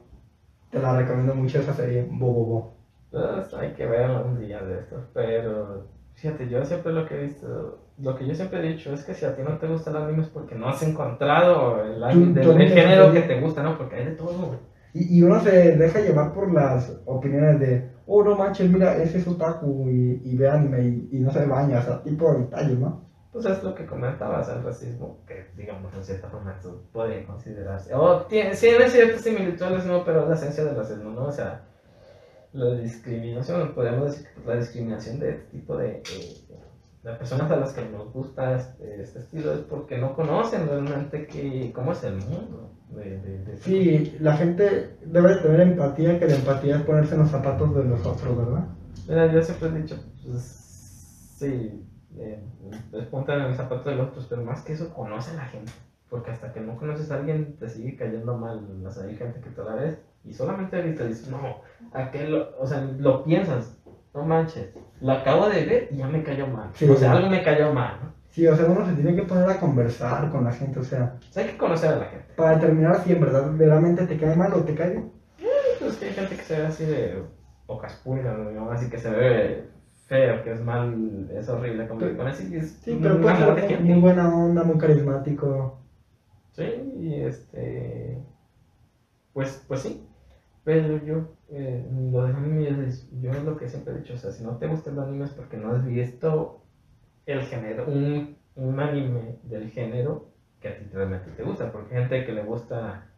te 0.71 0.79
la 0.79 0.97
recomiendo 0.97 1.35
mucho 1.35 1.59
esa 1.59 1.73
serie, 1.73 2.07
Bobobo. 2.09 2.73
Pues 3.11 3.53
hay 3.53 3.71
que 3.73 3.85
verla 3.85 4.21
un 4.21 4.39
día 4.39 4.61
de 4.61 4.79
estos, 4.79 5.03
pero 5.13 5.85
fíjate, 6.19 6.49
yo 6.49 6.63
siempre 6.65 6.91
lo 6.91 7.05
que 7.07 7.15
he 7.15 7.23
visto 7.25 7.79
lo 8.01 8.15
que 8.15 8.25
yo 8.25 8.33
siempre 8.33 8.59
he 8.59 8.73
dicho 8.73 8.93
es 8.93 9.03
que 9.03 9.13
si 9.13 9.25
a 9.25 9.35
ti 9.35 9.41
no 9.43 9.57
te 9.57 9.67
gusta 9.67 9.89
el 9.89 9.97
anime 9.97 10.23
es 10.23 10.29
porque 10.29 10.55
no 10.55 10.69
has 10.69 10.81
encontrado 10.83 11.83
el, 11.83 12.01
anime, 12.03 12.39
del, 12.39 12.69
género 12.69 13.11
que 13.11 13.21
te 13.21 13.41
gusta, 13.41 13.61
¿no? 13.61 13.77
Porque 13.77 13.97
hay 13.97 14.05
de 14.05 14.11
todo. 14.11 14.57
Y, 14.93 15.19
y, 15.19 15.23
uno 15.23 15.39
se 15.39 15.75
deja 15.75 15.99
llevar 15.99 16.33
por 16.33 16.51
las 16.51 16.99
opiniones 17.05 17.59
de, 17.59 17.91
oh, 18.07 18.23
no 18.23 18.35
manches, 18.35 18.71
mira, 18.71 18.95
ese 18.97 19.19
es 19.19 19.27
otaku 19.27 19.87
y, 19.87 20.21
y 20.23 20.35
ve 20.35 20.49
anime 20.49 21.07
y, 21.11 21.19
no 21.19 21.29
se 21.29 21.45
baña, 21.45 21.79
o 21.79 21.81
sea, 21.83 22.01
tipo 22.01 22.31
de 22.33 22.39
detalles, 22.39 22.79
¿no? 22.79 23.07
pues 23.31 23.45
es 23.45 23.61
lo 23.61 23.75
que 23.75 23.85
comentabas, 23.85 24.49
el 24.49 24.63
racismo, 24.63 25.19
que 25.27 25.51
digamos 25.55 25.93
en 25.93 26.03
cierta 26.03 26.29
forma 26.29 26.59
puede 26.91 27.23
considerarse, 27.25 27.93
o 27.93 28.23
tiene, 28.23 28.55
tiene 28.55 28.89
ciertas 28.89 29.21
similitudes, 29.21 29.85
¿no? 29.85 30.03
Pero 30.03 30.23
es 30.23 30.29
la 30.29 30.35
esencia 30.35 30.63
del 30.63 30.75
racismo, 30.75 31.11
¿no? 31.11 31.25
O 31.25 31.31
sea, 31.31 31.68
la 32.53 32.71
discriminación, 32.75 33.73
podemos 33.73 34.11
decir 34.11 34.27
que 34.27 34.47
la 34.47 34.55
discriminación 34.55 35.19
de 35.19 35.29
este 35.31 35.45
tipo 35.51 35.77
de, 35.77 36.01
de, 37.03 37.13
personas 37.13 37.51
a 37.51 37.55
las 37.57 37.73
que 37.73 37.85
nos 37.85 38.11
gusta 38.11 38.55
este, 38.55 39.01
este, 39.01 39.19
estilo 39.19 39.53
es 39.53 39.59
porque 39.59 39.97
no 39.97 40.15
conocen 40.15 40.67
realmente 40.67 41.27
que, 41.27 41.71
cómo 41.73 41.91
es 41.91 42.03
el 42.03 42.15
mundo. 42.17 42.71
De, 42.89 43.19
de, 43.19 43.57
sí, 43.57 44.17
la 44.19 44.35
gente 44.35 44.97
debe 45.05 45.35
tener 45.37 45.61
empatía, 45.61 46.19
que 46.19 46.27
la 46.27 46.35
empatía 46.35 46.77
es 46.77 46.81
ponerse 46.83 47.13
en 47.13 47.21
los 47.21 47.29
zapatos 47.29 47.75
de 47.75 47.83
los 47.83 48.03
otros, 48.03 48.35
¿verdad? 48.35 48.67
Mira, 49.07 49.31
yo 49.31 49.43
siempre 49.43 49.69
he 49.69 49.81
dicho, 49.83 49.95
pues, 50.25 51.35
sí, 51.37 51.85
eh, 52.17 52.43
es 52.93 53.05
ponte 53.05 53.31
en 53.33 53.41
el 53.41 53.55
zapato 53.55 53.91
de 53.91 53.95
los 53.95 54.09
otros, 54.09 54.25
pero 54.27 54.43
más 54.43 54.61
que 54.63 54.73
eso, 54.73 54.91
conoce 54.91 55.31
a 55.31 55.35
la 55.35 55.45
gente. 55.45 55.71
Porque 56.09 56.31
hasta 56.31 56.51
que 56.51 56.59
no 56.59 56.75
conoces 56.77 57.11
a 57.11 57.17
alguien, 57.17 57.57
te 57.57 57.69
sigue 57.69 57.95
cayendo 57.95 58.35
mal. 58.35 58.67
O 58.83 58.89
sea, 58.89 59.03
hay 59.03 59.15
gente 59.15 59.39
que 59.39 59.51
te 59.51 59.63
la 59.63 59.75
ves 59.75 59.99
y 60.29 60.33
solamente 60.33 60.75
ahorita 60.75 61.05
dices, 61.05 61.27
no, 61.29 61.61
aquel, 61.91 62.45
o 62.59 62.67
sea, 62.67 62.81
lo 62.99 63.23
piensas, 63.23 63.75
no 64.13 64.23
manches, 64.23 64.69
lo 65.01 65.13
acabo 65.13 65.49
de 65.49 65.65
ver 65.65 65.87
y 65.91 65.97
ya 65.97 66.07
me 66.07 66.21
cayó 66.21 66.45
mal. 66.45 66.69
o 66.69 66.95
sea, 66.95 67.13
algo 67.13 67.29
me 67.29 67.41
cayó 67.41 67.73
mal, 67.73 67.97
¿no? 68.03 68.19
Sí, 68.29 68.45
o 68.45 68.55
sea, 68.55 68.65
uno 68.65 68.85
se 68.85 68.93
tiene 68.93 69.15
que 69.15 69.23
poner 69.23 69.49
a 69.49 69.59
conversar 69.59 70.29
con 70.29 70.43
la 70.43 70.51
gente, 70.51 70.79
o 70.79 70.83
sea. 70.83 71.17
O 71.19 71.33
sea 71.33 71.43
hay 71.43 71.49
que 71.49 71.57
conocer 71.57 71.93
a 71.93 71.97
la 71.97 72.05
gente. 72.05 72.33
Para 72.35 72.55
determinar 72.55 73.03
si 73.03 73.11
en 73.11 73.21
verdad 73.21 73.49
verdaderamente 73.49 74.05
te 74.05 74.17
cae 74.17 74.35
mal 74.35 74.53
o 74.53 74.63
te 74.63 74.75
cae 74.75 74.91
bien. 74.91 75.11
Eh, 75.39 75.47
pues 75.79 75.97
que 75.97 76.05
hay 76.05 76.13
gente 76.13 76.35
que 76.35 76.43
se 76.43 76.59
ve 76.59 76.67
así 76.67 76.85
de 76.85 77.23
pocas 77.65 77.93
pulgas, 77.95 78.37
¿no? 78.37 78.71
así 78.71 78.87
que 78.87 78.99
se 78.99 79.09
ve 79.09 79.63
feo, 80.05 80.43
que 80.43 80.51
es 80.51 80.61
mal, 80.61 81.27
es 81.33 81.49
horrible 81.49 81.87
como 81.87 81.99
con 81.99 82.27
así 82.27 82.55
es 82.55 82.79
Sí, 82.83 82.99
pero 83.01 83.17
muy 83.17 83.99
buena 83.99 84.27
onda, 84.27 84.63
muy 84.63 84.77
carismático. 84.77 85.79
Sí, 86.51 86.93
y 86.99 87.21
este. 87.21 88.21
Pues, 89.33 89.63
pues 89.67 89.81
sí. 89.81 90.08
Pero 90.63 91.03
yo, 91.03 91.35
eh, 91.49 91.85
lo 92.11 92.25
de 92.25 92.33
animes, 92.33 93.09
yo 93.21 93.31
es 93.31 93.43
lo 93.43 93.57
que 93.57 93.69
siempre 93.69 93.93
he 93.93 93.97
dicho, 93.99 94.13
o 94.13 94.17
sea, 94.17 94.31
si 94.31 94.43
no 94.43 94.57
te 94.57 94.67
gusta 94.67 94.91
el 94.91 94.99
anime 94.99 95.25
es 95.25 95.31
porque 95.31 95.57
no 95.57 95.71
has 95.71 95.85
visto 95.85 96.61
el 97.25 97.41
género, 97.41 97.85
un, 97.87 98.35
un 98.55 98.79
anime 98.79 99.39
del 99.43 99.69
género 99.69 100.29
que 100.59 100.69
a 100.69 100.77
ti 100.77 100.85
realmente 100.91 101.31
te 101.31 101.43
gusta, 101.43 101.71
porque 101.71 101.95
hay 101.95 102.01
gente 102.01 102.25
que 102.25 102.33
le 102.33 102.43
gusta 102.43 103.09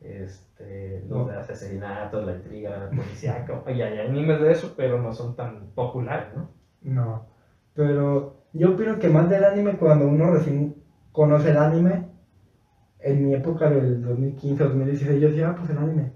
este, 0.00 1.02
los 1.08 1.28
de 1.28 1.34
asesinatos, 1.34 2.24
la 2.24 2.36
intriga, 2.36 2.78
la 2.78 2.90
policía, 2.90 3.44
y 3.68 3.82
hay 3.82 3.98
animes 3.98 4.40
de 4.40 4.52
eso, 4.52 4.74
pero 4.76 5.00
no 5.00 5.12
son 5.12 5.34
tan 5.34 5.70
populares, 5.74 6.34
¿no? 6.34 6.50
No, 6.82 7.26
pero 7.74 8.44
yo 8.52 8.72
opino 8.72 8.98
que 8.98 9.08
más 9.08 9.28
del 9.28 9.44
anime 9.44 9.76
cuando 9.76 10.06
uno 10.06 10.30
recién 10.30 10.76
conoce 11.12 11.50
el 11.50 11.56
anime, 11.58 12.06
en 13.00 13.26
mi 13.26 13.34
época 13.34 13.68
del 13.70 14.02
2015, 14.02 14.64
2016, 14.64 15.20
yo 15.20 15.28
decía, 15.28 15.50
ah, 15.50 15.54
pues 15.56 15.70
el 15.70 15.78
anime. 15.78 16.12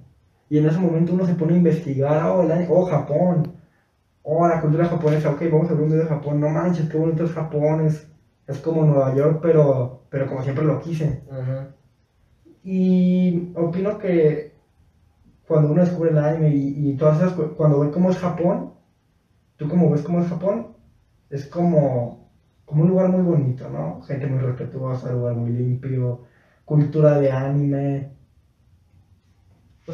Y 0.51 0.59
en 0.59 0.67
ese 0.67 0.79
momento 0.81 1.15
uno 1.15 1.25
se 1.27 1.35
pone 1.35 1.55
a 1.55 1.59
investigar, 1.59 2.27
oh, 2.29 2.43
oh 2.71 2.85
Japón, 2.87 3.45
oh, 4.23 4.47
la 4.49 4.61
cultura 4.61 4.87
japonesa, 4.87 5.31
ok, 5.31 5.43
vamos 5.51 5.71
a 5.71 5.75
ver 5.75 5.83
un 5.83 5.89
video 5.91 6.03
de 6.05 6.09
Japón, 6.09 6.41
no 6.41 6.49
manches, 6.51 6.89
qué 6.89 6.97
bonito 6.99 7.25
es 7.25 7.33
Japón, 7.33 7.81
es, 7.87 8.09
como 8.61 8.85
Nueva 8.85 9.15
York, 9.15 9.41
pero, 9.43 10.05
pero 10.11 10.27
como 10.27 10.43
siempre 10.43 10.65
lo 10.65 10.81
quise. 10.81 11.25
Y 12.63 13.51
opino 13.55 13.99
que 13.99 14.53
cuando 15.47 15.71
uno 15.71 15.83
descubre 15.83 16.11
el 16.11 16.19
anime 16.19 16.51
y, 16.51 16.91
y 16.91 16.97
todas 16.97 17.19
esas, 17.19 17.35
cuando 17.57 17.81
ve 17.81 17.91
cómo 17.91 18.11
es 18.11 18.19
Japón, 18.19 18.75
tú 19.57 19.69
como 19.69 19.91
ves 19.91 20.03
cómo 20.03 20.21
es 20.21 20.27
Japón, 20.29 20.77
es 21.31 21.47
como, 21.47 22.31
como 22.67 22.83
un 22.83 22.89
lugar 22.91 23.09
muy 23.11 23.23
bonito, 23.23 23.69
¿no? 23.71 24.01
Gente 24.03 24.27
muy 24.27 24.41
respetuosa, 24.41 25.11
lugar 25.13 25.35
muy 25.35 25.51
limpio, 25.53 26.23
cultura 26.65 27.19
de 27.19 27.31
anime, 27.33 28.15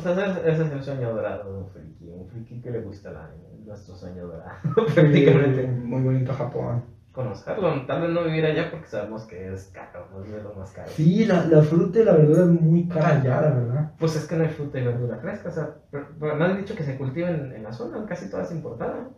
pues 0.03 0.19
ese, 0.19 0.51
es 0.51 0.73
el 0.73 0.83
sueño 0.83 1.15
dorado 1.15 1.53
de 1.53 1.59
un 1.59 1.69
friki, 1.69 2.09
un 2.09 2.27
friki 2.29 2.61
que 2.61 2.71
le 2.71 2.81
gusta 2.81 3.11
el 3.11 3.17
anime, 3.17 3.49
nuestro 3.65 3.95
sueño 3.95 4.27
dorado, 4.27 4.55
prácticamente. 4.95 5.67
Muy 5.67 6.03
bonito 6.03 6.33
Japón. 6.33 6.83
Conocerlo, 7.13 7.87
tal 7.87 8.03
vez 8.03 8.11
no 8.11 8.25
vivir 8.25 8.45
allá 8.45 8.71
porque 8.71 8.89
sabemos 8.89 9.25
que 9.25 9.53
es 9.55 9.71
caro, 9.73 10.07
no 10.13 10.23
es 10.23 10.43
lo 10.43 10.53
más 10.53 10.71
caro. 10.73 10.89
Sí, 10.89 11.25
la, 11.25 11.47
la 11.47 11.63
fruta 11.63 12.01
y 12.01 12.05
la 12.05 12.13
verdura 12.13 12.43
es 12.43 12.49
muy 12.49 12.87
cara 12.87 13.09
allá, 13.09 13.41
la 13.41 13.51
verdad. 13.51 13.91
Pues 13.99 14.17
es 14.17 14.27
que 14.27 14.37
no 14.37 14.43
hay 14.45 14.51
fruta 14.51 14.79
y 14.79 14.85
verdura 14.85 15.17
fresca, 15.17 15.49
o 15.49 15.53
sea, 15.53 15.71
pero, 15.91 16.09
pero 16.21 16.45
han 16.45 16.59
dicho 16.59 16.75
que 16.77 16.85
se 16.85 16.99
cultiva 16.99 17.31
en, 17.31 17.53
en 17.53 17.63
la 17.63 17.73
zona, 17.73 18.05
casi 18.05 18.29
toda 18.29 18.43
es 18.43 18.51
importada. 18.51 19.09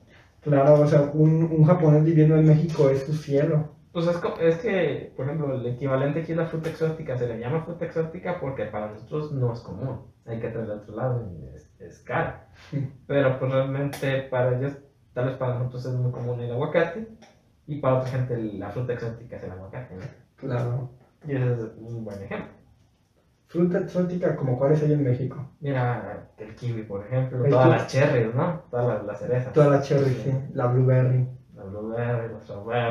Claro, 0.43 0.75
o 0.81 0.87
sea, 0.87 1.11
un, 1.13 1.43
un 1.51 1.65
japonés 1.65 2.05
viviendo 2.05 2.37
en 2.37 2.47
México 2.47 2.89
es 2.89 3.03
su 3.05 3.13
cielo. 3.15 3.78
Pues 4.05 4.17
es, 4.17 4.55
es, 4.55 4.59
que, 4.59 5.13
por 5.17 5.27
ejemplo, 5.27 5.55
el 5.55 5.67
equivalente 5.67 6.21
aquí 6.21 6.31
es 6.31 6.39
la 6.39 6.47
fruta 6.47 6.71
exótica. 6.71 7.17
Se 7.19 7.27
le 7.27 7.41
llama 7.41 7.65
fruta 7.65 7.85
exótica 7.85 8.39
porque 8.41 8.67
para 8.67 8.93
nosotros 8.93 9.33
no 9.33 9.53
es 9.53 9.61
común. 9.61 10.03
Hay 10.25 10.39
que 10.39 10.51
traerla 10.51 10.75
de 10.75 10.81
otro 10.83 10.95
lado 10.95 11.29
y 11.33 11.47
es, 11.55 11.69
es 11.81 11.99
cara. 12.01 12.49
Pero 13.09 13.39
pues 13.41 13.51
realmente 13.51 14.23
para 14.23 14.57
ellos, 14.57 14.75
tal 15.15 15.27
vez 15.27 15.37
para 15.37 15.59
nosotros 15.59 15.87
es 15.87 15.95
muy 15.95 16.13
común 16.13 16.39
el 16.41 16.53
aguacate. 16.53 17.09
Y 17.67 17.81
para 17.81 17.97
otra 17.97 18.11
gente 18.11 18.37
la 18.37 18.71
fruta 18.71 18.93
exótica 18.93 19.37
es 19.37 19.43
el 19.43 19.51
aguacate. 19.51 19.97
Claro. 20.37 20.91
Y 21.27 21.35
ese 21.35 21.53
es 21.53 21.61
un 21.79 22.05
buen 22.05 22.23
ejemplo. 22.23 22.53
Fruta 23.49 23.79
exótica, 23.79 24.37
como 24.37 24.59
cuáles 24.59 24.81
hay 24.83 24.93
en 24.93 25.03
México. 25.03 25.45
Mira, 25.59 26.29
el 26.37 26.55
kiwi, 26.55 26.83
por 26.83 27.05
ejemplo. 27.05 27.43
Todas 27.49 27.69
las 27.69 27.87
cherries, 27.89 28.33
¿no? 28.33 28.63
Todas 28.71 29.05
las, 29.05 29.19
cerezas. 29.19 29.53
Todas 29.53 29.71
las 29.71 29.89
cherries, 29.89 30.19
sí. 30.19 30.33
La 30.53 30.67
blueberry. 30.67 31.27
La 31.83 32.17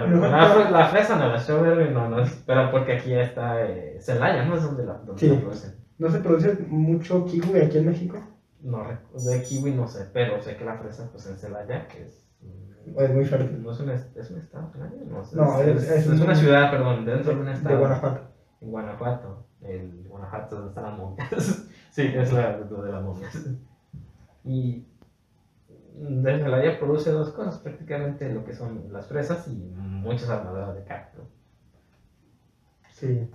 blueberry, 0.05 0.29
la. 0.29 0.69
La, 0.69 0.87
fresa 0.87 1.17
no, 1.17 1.27
la 1.27 1.39
strawberry 1.39 1.93
no, 1.93 2.09
no 2.09 2.21
es, 2.21 2.43
pero 2.45 2.71
porque 2.71 2.93
aquí 2.93 3.13
está 3.13 3.65
eh, 3.65 3.97
Celaya, 3.99 4.45
¿no? 4.45 4.55
Es 4.55 4.63
donde 4.63 4.85
la, 4.85 4.93
donde 4.93 5.19
sí. 5.19 5.29
producen. 5.29 5.75
¿No 5.97 6.09
se 6.09 6.19
produce 6.19 6.57
mucho 6.67 7.25
kiwi 7.25 7.59
aquí 7.59 7.79
en 7.79 7.87
México? 7.87 8.19
No, 8.61 8.83
de 9.13 9.43
kiwi 9.43 9.71
no 9.71 9.87
sé, 9.87 10.09
pero 10.13 10.41
sé 10.41 10.55
que 10.55 10.65
la 10.65 10.77
fresa, 10.77 11.09
pues 11.11 11.25
en 11.27 11.37
Celaya, 11.37 11.87
que 11.87 12.03
es. 12.03 12.27
Es 12.95 13.13
muy 13.13 13.25
fértil. 13.25 13.61
¿No 13.61 13.71
es 13.71 13.79
un, 13.81 13.89
es 13.89 14.31
un 14.31 14.37
estado? 14.37 14.71
No, 15.09 15.23
no 15.33 15.61
es, 15.61 15.89
es, 15.89 16.07
es, 16.07 16.21
una 16.21 16.35
ciudad, 16.35 16.71
perdón, 16.71 17.05
dentro 17.05 17.35
de 17.35 17.41
un 17.41 17.49
estado. 17.49 17.75
De 17.75 17.81
Guanajuato. 17.81 18.21
En 18.61 18.71
Guanajuato. 18.71 19.45
El 19.61 20.05
Guanajuato 20.07 20.55
donde 20.55 20.69
están 20.69 20.83
las 20.85 20.97
momias. 20.97 21.67
sí, 21.91 22.11
es 22.15 22.31
la 22.31 22.57
de 22.57 22.91
las 22.91 23.03
momias. 23.03 23.49
Y 24.45 24.85
desde 25.99 26.43
Celaya 26.43 26.79
produce 26.79 27.11
dos 27.11 27.31
cosas, 27.31 27.57
prácticamente 27.57 28.31
lo 28.31 28.45
que 28.45 28.53
son 28.53 28.91
las 28.91 29.07
fresas 29.07 29.47
y 29.47 29.55
muchas 29.75 30.29
armaduras 30.29 30.75
de 30.75 30.83
cacto. 30.83 31.23
Sí. 32.91 33.29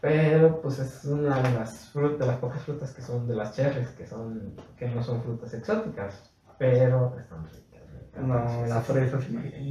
Pero 0.00 0.60
pues 0.62 0.78
es 0.78 1.04
una 1.04 1.42
de 1.42 1.52
las 1.52 1.88
frutas, 1.90 2.18
de 2.20 2.26
las 2.26 2.38
pocas 2.38 2.62
frutas 2.62 2.92
que 2.94 3.02
son 3.02 3.26
de 3.26 3.34
las 3.34 3.54
cherries, 3.54 3.88
que 3.90 4.06
son, 4.06 4.54
que 4.76 4.88
no 4.88 5.02
son 5.02 5.22
frutas 5.22 5.52
exóticas, 5.52 6.30
pero 6.58 7.18
están 7.18 7.44
ricas. 7.44 7.60
No, 8.18 8.66
las 8.66 8.86
fresas, 8.86 9.24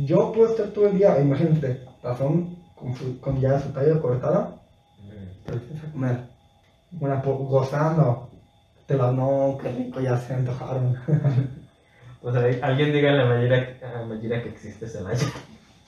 Yo 0.05 0.31
puedo 0.31 0.51
estar 0.51 0.67
todo 0.67 0.87
el 0.87 0.97
día, 0.97 1.19
imagínate, 1.19 1.83
razón 2.01 2.57
con, 2.75 2.93
con 3.19 3.39
ya 3.39 3.59
su 3.59 3.69
tallo 3.69 4.01
cortada, 4.01 4.61
mm. 4.99 5.91
comer. 5.91 6.29
Una, 6.99 7.21
gozando. 7.21 8.29
Te 8.87 8.97
la 8.97 9.11
no, 9.11 9.57
qué 9.61 9.71
rico, 9.71 9.99
ya 9.99 10.17
se 10.17 10.33
antojaron. 10.33 10.95
O 12.21 12.31
sea, 12.31 12.41
alguien 12.67 12.91
diga 12.91 13.11
a 13.11 13.15
la 13.15 13.25
Mayira, 14.05 14.43
que 14.43 14.49
existe 14.49 14.87
Celaya. 14.87 15.27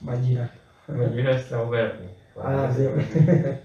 Mayira. 0.00 0.50
Mayira 0.88 1.38
Strawberry. 1.38 2.08
Ah, 2.42 2.72
sí. 2.74 2.82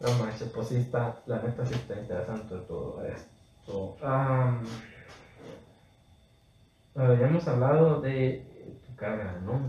no 0.00 0.12
manches, 0.18 0.48
pues 0.48 0.68
sí 0.68 0.76
está, 0.76 1.16
la 1.26 1.40
neta 1.40 1.64
sí 1.64 1.74
está 1.74 1.94
interesante 1.98 2.56
todo 2.66 3.04
esto. 3.04 3.96
Um, 4.02 4.66
ya 6.96 7.26
hemos 7.26 7.46
hablado 7.46 8.00
de 8.00 8.44
tu 8.84 8.96
carga, 8.96 9.40
¿no? 9.44 9.60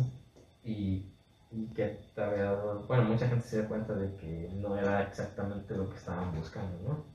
Y, 0.64 1.06
y 1.52 1.68
que 1.76 2.00
te 2.16 2.22
había 2.22 2.46
dado, 2.46 2.84
bueno, 2.88 3.04
mucha 3.04 3.28
gente 3.28 3.46
se 3.46 3.62
da 3.62 3.68
cuenta 3.68 3.94
de 3.94 4.16
que 4.16 4.50
no 4.56 4.76
era 4.76 5.04
exactamente 5.04 5.76
lo 5.76 5.88
que 5.90 5.98
estaban 5.98 6.34
buscando, 6.36 6.80
¿no? 6.84 7.13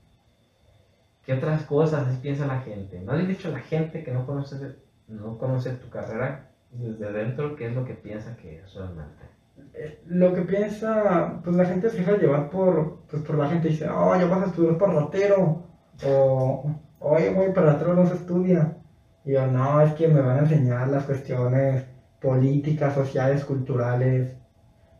¿Qué 1.25 1.33
otras 1.33 1.63
cosas 1.63 2.17
piensa 2.17 2.47
la 2.47 2.61
gente? 2.61 2.99
¿No 3.01 3.11
has 3.11 3.27
dicho 3.27 3.49
a 3.49 3.51
la 3.51 3.59
gente 3.59 4.03
que 4.03 4.11
no 4.11 4.25
conoce, 4.25 4.75
no 5.07 5.37
conoce 5.37 5.71
tu 5.71 5.89
carrera 5.89 6.49
desde 6.71 7.11
dentro 7.11 7.55
qué 7.55 7.67
es 7.67 7.75
lo 7.75 7.85
que 7.85 7.93
piensa 7.93 8.35
que 8.37 8.59
es 8.59 8.73
realmente? 8.73 9.29
Eh, 9.73 10.01
lo 10.07 10.33
que 10.33 10.41
piensa, 10.41 11.41
pues 11.43 11.55
la 11.55 11.65
gente 11.65 11.89
se 11.89 11.97
deja 11.97 12.17
llevar 12.17 12.49
por, 12.49 13.01
pues 13.09 13.23
por 13.23 13.37
la 13.37 13.49
gente 13.49 13.69
dice, 13.69 13.87
oh, 13.89 14.15
ya 14.15 14.25
vas 14.25 14.43
a 14.43 14.47
estudiar 14.47 14.77
para 14.77 14.93
ratero, 14.93 15.63
o, 16.05 16.75
oye, 16.99 17.33
güey, 17.33 17.53
para 17.53 17.73
ratero 17.73 17.93
no 17.93 18.05
se 18.05 18.15
estudia. 18.15 18.77
Y 19.25 19.33
yo, 19.33 19.45
no, 19.47 19.81
es 19.81 19.93
que 19.93 20.07
me 20.07 20.21
van 20.21 20.37
a 20.37 20.39
enseñar 20.41 20.87
las 20.87 21.05
cuestiones 21.05 21.85
políticas, 22.21 22.93
sociales, 22.95 23.45
culturales, 23.45 24.35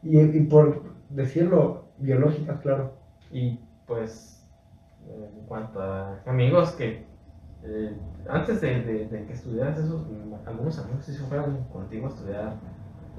y, 0.04 0.20
y 0.20 0.42
por 0.42 0.84
decirlo, 1.10 1.90
biológicas, 1.98 2.60
claro. 2.60 2.94
Y 3.32 3.60
pues 3.86 4.39
en 5.10 5.46
cuanto 5.46 5.82
a 5.82 6.22
amigos 6.26 6.72
que 6.74 7.06
eh, 7.64 7.98
antes 8.28 8.62
de, 8.62 8.82
de, 8.84 9.26
que 9.26 9.34
estudiaras 9.34 9.78
eso, 9.78 10.08
algunos 10.46 10.80
amigos 10.80 11.04
sí 11.04 11.14
se 11.14 11.24
fueron 11.24 11.64
contigo 11.66 12.08
a 12.08 12.10
estudiar 12.10 12.54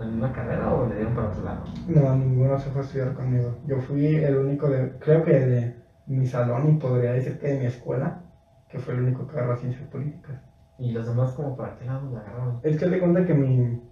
en 0.00 0.14
una 0.14 0.32
carrera 0.32 0.72
o 0.72 0.88
le 0.88 0.96
dieron 0.96 1.14
para 1.14 1.28
otro 1.28 1.44
lado? 1.44 1.64
No, 1.88 2.16
ninguno 2.16 2.58
se 2.58 2.70
fue 2.70 2.80
a 2.80 2.84
estudiar 2.84 3.14
conmigo. 3.14 3.58
Yo 3.66 3.78
fui 3.80 4.16
el 4.16 4.36
único 4.36 4.68
de, 4.68 4.92
creo 4.98 5.24
que 5.24 5.32
de 5.32 5.74
mi 6.06 6.26
salón 6.26 6.70
y 6.70 6.78
podría 6.78 7.12
decir 7.12 7.38
que 7.38 7.48
de 7.48 7.58
mi 7.58 7.66
escuela, 7.66 8.22
que 8.68 8.78
fue 8.78 8.94
el 8.94 9.02
único 9.02 9.26
que 9.26 9.36
agarró 9.36 9.56
ciencias 9.56 9.88
políticas. 9.88 10.40
¿Y 10.78 10.92
los 10.92 11.06
demás 11.06 11.32
como 11.32 11.56
para 11.56 11.76
qué 11.76 11.84
lado 11.84 12.10
la 12.10 12.20
agarraron? 12.20 12.60
Es 12.62 12.78
que 12.78 12.86
te 12.86 12.98
cuenta 12.98 13.26
que 13.26 13.34
mi, 13.34 13.82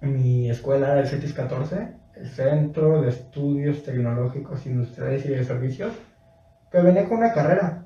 mi 0.00 0.48
escuela 0.48 0.92
era 0.92 1.00
el 1.00 1.08
CETIS 1.08 1.34
14, 1.34 1.96
el 2.14 2.28
Centro 2.28 3.02
de 3.02 3.08
Estudios 3.08 3.82
Tecnológicos 3.82 4.64
Industriales 4.66 5.26
y 5.26 5.30
de 5.30 5.42
Servicios, 5.42 5.92
que 6.70 6.80
venía 6.80 7.08
con 7.08 7.18
una 7.18 7.32
carrera. 7.32 7.84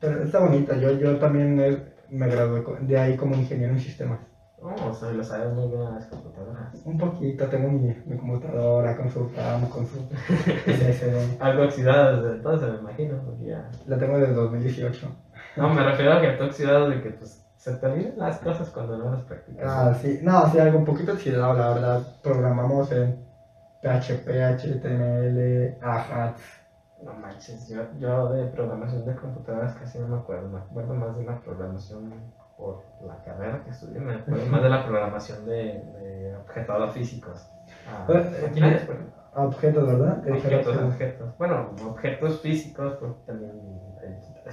Pero 0.00 0.22
está 0.24 0.40
bonita, 0.40 0.76
yo, 0.76 0.92
yo 0.92 1.18
también 1.18 1.60
eh, 1.60 1.94
me 2.10 2.28
gradué 2.28 2.64
de 2.80 2.98
ahí 2.98 3.16
como 3.16 3.36
ingeniero 3.36 3.72
en 3.72 3.80
sistemas. 3.80 4.20
Oh, 4.60 4.90
o 4.90 4.94
sea, 4.94 5.10
lo 5.10 5.24
sabes 5.24 5.52
muy 5.52 5.68
bien 5.68 5.82
a 5.82 5.90
las 5.90 6.06
computadoras. 6.06 6.72
Un 6.84 6.96
poquito, 6.96 7.46
tengo 7.46 7.68
mi, 7.68 7.94
mi 8.06 8.16
computadora 8.16 8.96
con 8.96 9.10
su 9.10 9.28
RAM, 9.30 9.68
con 9.68 9.84
su. 9.86 9.98
Algo 11.40 11.64
oxidado 11.64 12.22
desde 12.22 12.36
entonces, 12.36 12.70
me 12.70 12.78
imagino, 12.78 13.20
porque 13.24 13.46
ya... 13.46 13.68
La 13.86 13.98
tengo 13.98 14.18
desde 14.18 14.34
2018. 14.34 15.08
No, 15.56 15.74
me 15.74 15.82
refiero 15.82 16.12
a 16.12 16.20
que 16.20 16.30
está 16.30 16.44
oxidado 16.44 16.90
de 16.90 17.02
que 17.02 17.10
pues 17.10 17.44
se 17.56 17.74
terminan 17.74 18.14
las 18.16 18.38
cosas 18.38 18.70
cuando 18.70 18.98
no 18.98 19.10
las 19.10 19.22
practicas. 19.22 19.64
Ah, 19.66 19.94
sí, 20.00 20.20
no, 20.22 20.48
sí, 20.50 20.58
algo 20.60 20.78
un 20.78 20.84
poquito 20.84 21.12
oxidado, 21.12 21.54
la 21.54 21.74
verdad. 21.74 22.02
Programamos 22.22 22.92
en 22.92 23.16
PHP, 23.82 24.28
HTML, 24.28 25.76
Ajax. 25.82 26.61
No 27.04 27.12
manches, 27.14 27.68
yo, 27.68 27.82
yo 27.98 28.28
de 28.28 28.46
programación 28.46 29.04
de 29.04 29.14
computadoras 29.14 29.74
casi 29.74 29.98
no 29.98 30.06
me 30.06 30.16
acuerdo, 30.16 30.48
me 30.48 30.58
acuerdo 30.58 30.94
más 30.94 31.16
de 31.16 31.24
la 31.24 31.40
programación 31.40 32.12
por 32.56 32.80
la 33.00 33.16
carrera 33.24 33.60
que 33.64 33.70
estudié, 33.70 33.98
me 34.00 34.14
acuerdo 34.14 34.46
más 34.46 34.62
de 34.62 34.68
la 34.68 34.84
programación 34.84 35.44
de, 35.44 35.82
de 35.98 36.36
objetadores 36.36 36.92
físicos. 36.92 37.48
Ah, 37.88 38.04
Eh, 38.08 38.40
maquinarias, 38.42 38.82
por 38.82 38.94
ejemplo. 38.94 39.20
Objetos, 39.34 39.86
¿verdad? 39.86 40.18
Objetos, 40.30 40.76
objetos. 40.76 41.36
Bueno, 41.38 41.70
objetos 41.86 42.38
físicos, 42.40 42.92
porque 43.00 43.18
también 43.26 43.52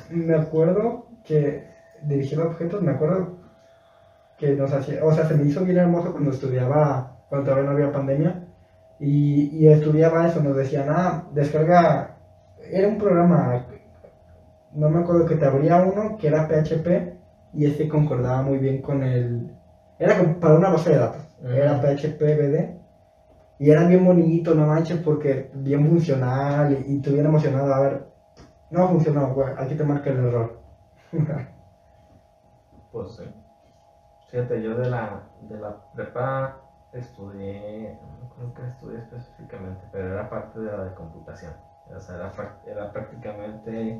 Me 0.09 0.33
acuerdo 0.33 1.05
que 1.23 1.61
dirigir 2.01 2.39
objetos, 2.39 2.81
me 2.81 2.91
acuerdo 2.91 3.27
que 4.37 4.53
nos 4.53 4.71
hacía, 4.71 5.03
o 5.03 5.11
sea, 5.11 5.25
se 5.25 5.35
me 5.35 5.43
hizo 5.43 5.61
bien 5.61 5.77
hermoso 5.77 6.11
cuando 6.11 6.29
estudiaba, 6.31 7.11
cuando 7.27 7.45
todavía 7.45 7.65
no 7.65 7.71
había 7.71 7.91
pandemia, 7.91 8.35
y, 8.99 9.49
y 9.51 9.67
estudiaba 9.67 10.25
eso, 10.25 10.39
nos 10.41 10.55
decían, 10.55 10.87
ah, 10.89 11.21
descarga, 11.31 12.08
era 12.71 12.87
un 12.87 12.97
programa, 12.97 13.65
no 14.71 14.89
me 14.89 14.99
acuerdo 14.99 15.25
que 15.25 15.35
te 15.35 15.45
abría 15.45 15.81
uno 15.81 16.17
que 16.17 16.27
era 16.27 16.47
PHP, 16.47 16.87
y 17.53 17.65
ese 17.65 17.87
concordaba 17.87 18.41
muy 18.41 18.57
bien 18.59 18.81
con 18.81 19.03
el, 19.03 19.51
era 19.97 20.17
como 20.17 20.39
para 20.39 20.55
una 20.55 20.69
base 20.69 20.91
de 20.91 20.97
datos, 20.97 21.23
era 21.43 21.79
PHP 21.81 22.21
BD, 22.21 22.75
y 23.59 23.69
era 23.69 23.85
bien 23.85 24.05
bonito, 24.05 24.55
no 24.55 24.65
manches, 24.65 24.99
porque 24.99 25.49
bien 25.53 25.85
funcional, 25.85 26.71
y, 26.71 26.93
y 26.95 26.99
te 27.01 27.11
hubiera 27.11 27.29
emocionado, 27.29 27.73
a 27.73 27.79
ver, 27.79 28.03
no 28.71 28.87
funcionó, 28.87 29.33
güey, 29.33 29.49
aquí 29.57 29.75
te 29.75 29.83
marca 29.83 30.09
el 30.11 30.19
error. 30.19 30.59
Pues 32.91 33.11
sí. 33.15 33.23
Fíjate, 34.29 34.61
yo 34.61 34.75
de 34.75 34.89
la, 34.89 35.23
de 35.41 35.57
la 35.57 35.75
prepa 35.93 36.55
estudié, 36.93 37.97
no 38.01 38.25
acuerdo 38.27 38.53
qué 38.53 38.65
estudié 38.67 38.99
específicamente, 38.99 39.87
pero 39.91 40.13
era 40.13 40.29
parte 40.29 40.59
de 40.59 40.71
la 40.71 40.83
de 40.85 40.93
computación. 40.93 41.53
O 41.95 41.99
sea, 41.99 42.15
era, 42.15 42.31
era 42.65 42.91
prácticamente 42.91 43.95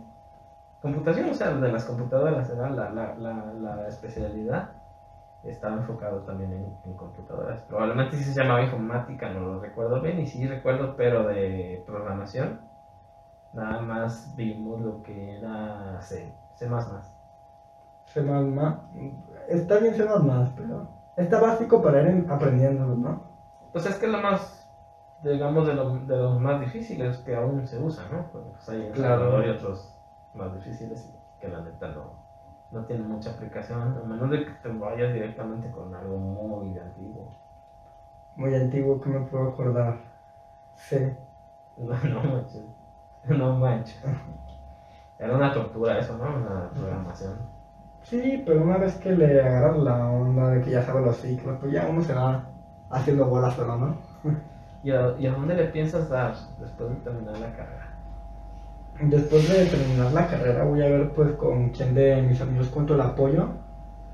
computación, 0.82 1.30
o 1.30 1.34
sea, 1.34 1.52
de 1.52 1.70
las 1.70 1.86
computadoras, 1.86 2.50
era 2.50 2.70
la, 2.70 2.90
la, 2.90 3.14
la, 3.16 3.52
la 3.54 3.88
especialidad. 3.88 4.66
Estaba 5.44 5.76
enfocado 5.76 6.22
también 6.22 6.54
en, 6.54 6.74
en 6.86 6.94
computadoras. 6.96 7.62
Probablemente 7.62 8.18
sí 8.18 8.24
se 8.24 8.34
llamaba 8.42 8.62
informática, 8.62 9.30
no 9.30 9.42
lo 9.42 9.60
recuerdo 9.60 10.00
bien, 10.00 10.20
y 10.20 10.26
sí 10.26 10.46
recuerdo, 10.48 10.96
pero 10.96 11.24
de 11.26 11.80
programación, 11.86 12.56
nada 13.54 13.80
más 13.80 14.36
vimos 14.36 14.80
lo 14.82 15.02
que 15.04 15.36
era 15.36 16.00
C, 16.02 16.32
C++. 16.56 16.68
C++, 18.06 18.22
está 19.48 19.78
bien 19.78 19.94
C++, 19.94 20.04
pero 20.56 20.86
está 21.16 21.38
básico 21.38 21.82
para 21.82 22.00
ir 22.00 22.06
en- 22.08 22.26
aprendiéndolo, 22.28 22.96
¿no? 22.96 23.18
Pues 23.72 23.86
es 23.86 23.96
que 23.96 24.06
es 24.06 24.12
lo 24.12 24.18
más, 24.20 24.59
digamos, 25.24 25.66
de, 25.66 25.74
lo- 25.74 25.90
de 26.00 26.18
los 26.18 26.38
más 26.40 26.60
difíciles 26.60 27.18
que 27.18 27.36
aún 27.36 27.66
se 27.68 27.78
usa, 27.78 28.06
¿no? 28.06 28.24
Pues 28.32 28.70
hay 28.70 28.90
Claro. 28.92 29.44
Y 29.44 29.50
otros 29.50 29.90
más 30.34 30.52
difíciles 30.54 31.08
que 31.40 31.48
la 31.48 31.60
neta 31.60 31.88
no, 31.88 32.12
no 32.72 32.82
tienen 32.84 33.08
mucha 33.08 33.30
aplicación, 33.30 33.98
a 33.98 34.04
menos 34.04 34.30
de 34.30 34.46
que 34.46 34.52
te 34.62 34.70
vayas 34.70 35.12
directamente 35.12 35.70
con 35.70 35.94
algo 35.96 36.18
muy 36.18 36.78
antiguo. 36.78 37.28
Muy 38.36 38.56
antiguo 38.56 39.00
que 39.00 39.10
me 39.10 39.20
puedo 39.22 39.44
acordar. 39.44 39.96
C. 40.76 41.14
No, 41.80 41.96
no 42.04 42.22
manches, 42.22 42.64
no 43.30 43.54
manches. 43.54 43.98
Era 45.20 45.34
una 45.36 45.52
tortura 45.52 45.98
eso, 45.98 46.16
¿no? 46.16 46.26
Una 46.36 46.70
programación. 46.74 47.36
Sí, 48.02 48.42
pero 48.46 48.62
una 48.62 48.78
vez 48.78 48.96
que 48.96 49.12
le 49.12 49.42
agarras 49.42 49.76
la 49.76 50.06
onda 50.08 50.50
de 50.50 50.62
que 50.62 50.72
ya 50.72 50.82
sabe 50.82 51.02
los 51.02 51.18
ciclos, 51.18 51.56
pues 51.60 51.72
ya 51.72 51.86
uno 51.86 52.02
se 52.02 52.14
va 52.14 52.42
haciendo 52.90 53.26
bolas 53.28 53.54
solo, 53.54 53.76
¿no? 53.76 53.94
¿Y 54.84 54.92
a, 54.92 55.16
¿Y 55.20 55.28
a 55.28 55.32
dónde 55.32 55.56
le 55.56 55.66
piensas 55.66 56.10
dar 56.10 56.34
después 56.60 56.90
de 56.90 56.96
terminar 56.98 57.38
la 57.38 57.52
carrera? 57.52 57.90
Después 59.02 59.50
de 59.50 59.66
terminar 59.66 60.12
la 60.12 60.28
carrera 60.28 60.64
voy 60.64 60.82
a 60.82 60.90
ver 60.90 61.10
pues 61.12 61.32
con 61.32 61.70
quién 61.70 61.94
de 61.94 62.22
mis 62.22 62.42
amigos 62.42 62.68
cuento 62.68 62.96
el 62.96 63.02
apoyo. 63.02 63.48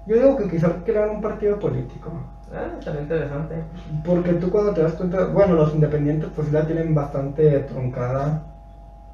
Yo 0.06 0.16
digo 0.16 0.38
que 0.38 0.50
quizás 0.50 0.74
crear 0.86 1.10
un 1.10 1.22
partido 1.22 1.60
político. 1.60 2.12
Ah, 2.54 2.68
estaría 2.78 3.02
interesante. 3.02 3.56
Porque 4.04 4.34
tú 4.34 4.52
cuando 4.52 4.74
te 4.74 4.84
das 4.84 4.94
cuenta, 4.94 5.26
bueno, 5.26 5.56
los 5.56 5.74
independientes 5.74 6.30
pues 6.36 6.52
la 6.52 6.66
tienen 6.66 6.94
bastante 6.94 7.60
truncada, 7.62 8.44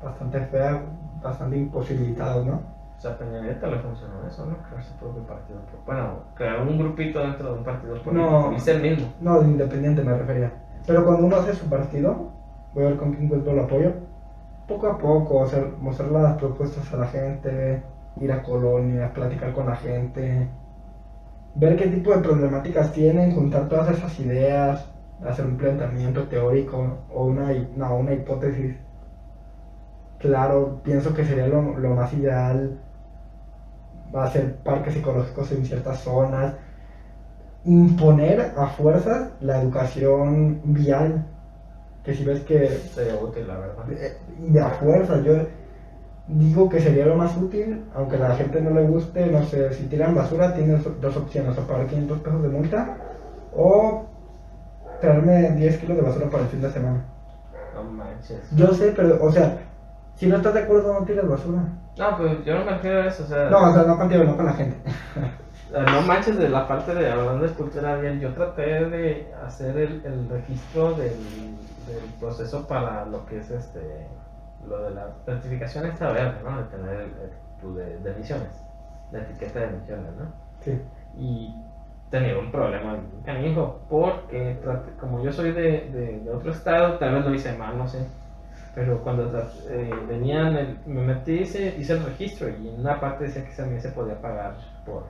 bastante 0.03 0.41
fea, 0.47 0.81
bastante 1.21 1.57
imposibilitados, 1.57 2.45
¿no? 2.45 2.53
O 2.97 3.01
sea, 3.01 3.11
a 3.11 3.17
Peña 3.17 3.41
Nieto 3.41 3.67
le 3.67 3.79
funcionó 3.79 4.27
eso, 4.27 4.45
¿no? 4.45 4.57
Crear 4.67 4.83
su 4.83 4.93
propio 4.95 5.23
partido. 5.23 5.59
Bueno, 5.85 6.19
crear 6.35 6.61
un 6.61 6.77
grupito 6.77 7.19
dentro 7.19 7.53
de 7.53 7.57
un 7.59 7.63
partido 7.63 7.93
político. 7.93 8.13
No. 8.13 8.53
Y 8.53 8.59
ser 8.59 8.81
mismo. 8.81 9.07
No, 9.21 9.39
de 9.39 9.47
independiente 9.47 10.03
me 10.03 10.17
refería. 10.17 10.51
Pero 10.85 11.05
cuando 11.05 11.25
uno 11.27 11.35
hace 11.37 11.53
su 11.53 11.67
partido, 11.69 12.31
voy 12.73 12.83
a 12.83 12.87
ver 12.87 12.97
con 12.97 13.11
quién 13.11 13.25
encuentro 13.25 13.53
el 13.53 13.59
apoyo. 13.59 13.93
Poco 14.67 14.87
a 14.87 14.97
poco, 14.97 15.43
hacer, 15.43 15.73
mostrar 15.79 16.09
las 16.09 16.37
propuestas 16.37 16.91
a 16.93 16.97
la 16.97 17.07
gente, 17.07 17.81
ir 18.19 18.31
a 18.31 18.43
colonias, 18.43 19.11
platicar 19.11 19.53
con 19.53 19.65
la 19.67 19.75
gente, 19.75 20.47
ver 21.55 21.75
qué 21.75 21.87
tipo 21.87 22.11
de 22.11 22.21
problemáticas 22.21 22.91
tienen, 22.93 23.33
juntar 23.33 23.67
todas 23.67 23.97
esas 23.97 24.19
ideas, 24.19 24.87
hacer 25.25 25.45
un 25.45 25.57
planteamiento 25.57 26.27
teórico 26.27 26.97
o 27.13 27.25
una, 27.25 27.51
no, 27.75 27.95
una 27.95 28.13
hipótesis. 28.13 28.75
Claro, 30.19 30.79
pienso 30.83 31.13
que 31.13 31.25
sería 31.25 31.47
lo, 31.47 31.77
lo 31.77 31.93
más 31.93 32.13
ideal 32.13 32.79
hacer 34.13 34.55
parques 34.57 34.95
ecológicos 34.97 35.51
en 35.51 35.65
ciertas 35.65 35.99
zonas, 35.99 36.55
imponer 37.65 38.53
a 38.57 38.67
fuerzas 38.67 39.29
la 39.41 39.61
educación 39.61 40.61
vial. 40.63 41.25
Que 42.03 42.13
si 42.15 42.23
ves 42.23 42.41
que 42.41 42.67
Sería 42.67 43.15
útil, 43.15 43.47
la 43.47 43.57
verdad. 43.57 43.91
eh, 43.91 44.17
de 44.39 44.59
a 44.61 44.69
fuerza, 44.71 45.21
yo 45.21 45.33
digo 46.27 46.69
que 46.69 46.79
sería 46.79 47.05
lo 47.05 47.15
más 47.15 47.35
útil, 47.37 47.85
aunque 47.93 48.15
a 48.15 48.19
la 48.29 48.35
gente 48.35 48.61
no 48.61 48.71
le 48.71 48.87
guste, 48.87 49.27
no 49.27 49.43
sé, 49.43 49.73
si 49.73 49.83
tiran 49.85 50.15
basura 50.15 50.53
tienes 50.53 50.83
dos 50.99 51.17
opciones, 51.17 51.57
o 51.57 51.61
pagar 51.61 51.87
500 51.87 52.19
pesos 52.19 52.41
de 52.41 52.49
multa 52.49 52.97
o 53.55 54.03
traerme 54.99 55.51
10 55.51 55.77
kilos 55.79 55.97
de 55.97 56.03
basura 56.03 56.29
para 56.29 56.43
el 56.43 56.49
fin 56.49 56.61
de 56.61 56.71
semana. 56.71 57.03
No 57.75 57.83
manches. 57.83 58.49
Yo 58.55 58.73
sé, 58.73 58.93
pero, 58.95 59.23
o 59.23 59.31
sea, 59.31 59.57
si 60.15 60.27
no 60.27 60.37
estás 60.37 60.53
de 60.53 60.61
acuerdo 60.61 60.93
no 60.99 61.05
tires 61.05 61.27
basura. 61.27 61.63
No, 61.97 62.17
pues 62.17 62.45
yo 62.45 62.57
no 62.57 62.65
me 62.65 62.71
refiero 62.71 63.01
a 63.01 63.07
eso, 63.07 63.23
o 63.23 63.27
sea. 63.27 63.49
No, 63.49 63.69
o 63.69 63.73
sea, 63.73 63.83
no 63.83 63.97
contigo, 63.97 64.23
no 64.23 64.37
con 64.37 64.45
la 64.45 64.53
gente. 64.53 64.77
No 65.71 66.01
manches 66.01 66.37
de 66.37 66.49
la 66.49 66.67
parte 66.67 66.93
de 66.93 67.09
hablando 67.09 67.47
de 67.47 67.53
cultura 67.53 67.95
bien. 67.95 68.19
Yo 68.19 68.33
traté 68.33 68.85
de 68.89 69.33
hacer 69.41 69.77
el, 69.77 70.05
el 70.05 70.29
registro 70.29 70.95
del, 70.95 71.55
del 71.85 72.13
proceso 72.19 72.67
para 72.67 73.05
lo 73.05 73.25
que 73.25 73.37
es 73.39 73.49
este. 73.51 74.07
Lo 74.67 74.81
de 74.83 74.91
la 74.91 75.09
certificación 75.25 75.85
esta 75.85 76.11
verde, 76.11 76.41
¿no? 76.43 76.57
De 76.57 76.63
tener 76.65 76.95
el, 76.99 77.75
de, 77.75 77.97
de 77.99 78.09
emisiones. 78.11 78.65
La 79.11 79.19
etiqueta 79.19 79.59
de 79.59 79.65
emisiones, 79.65 80.13
¿no? 80.15 80.31
Sí. 80.59 80.79
y 81.13 81.51
tenía 82.09 82.37
un 82.37 82.51
problema 82.51 82.99
canijo 83.23 83.73
porque 83.87 84.57
traté- 84.61 84.93
como 84.95 85.19
yo 85.21 85.31
soy 85.31 85.51
de, 85.51 85.81
de, 85.89 86.19
de 86.19 86.29
otro 86.31 86.51
estado 86.51 86.93
tal 86.97 87.13
vez 87.13 87.23
lo 87.25 87.33
hice 87.33 87.51
mal 87.53 87.77
no 87.77 87.87
sé 87.87 88.05
pero 88.73 89.01
cuando 89.01 89.29
eh, 89.69 90.03
venían 90.07 90.55
el- 90.55 90.77
me 90.85 91.01
metí 91.01 91.39
hice, 91.41 91.73
hice 91.77 91.93
el 91.93 92.01
registro 92.01 92.49
y 92.49 92.67
en 92.67 92.79
una 92.79 92.99
parte 92.99 93.23
decía 93.25 93.43
que 93.43 93.51
también 93.53 93.79
se 93.81 93.89
podía 93.89 94.19
pagar 94.19 94.55
por 94.83 95.03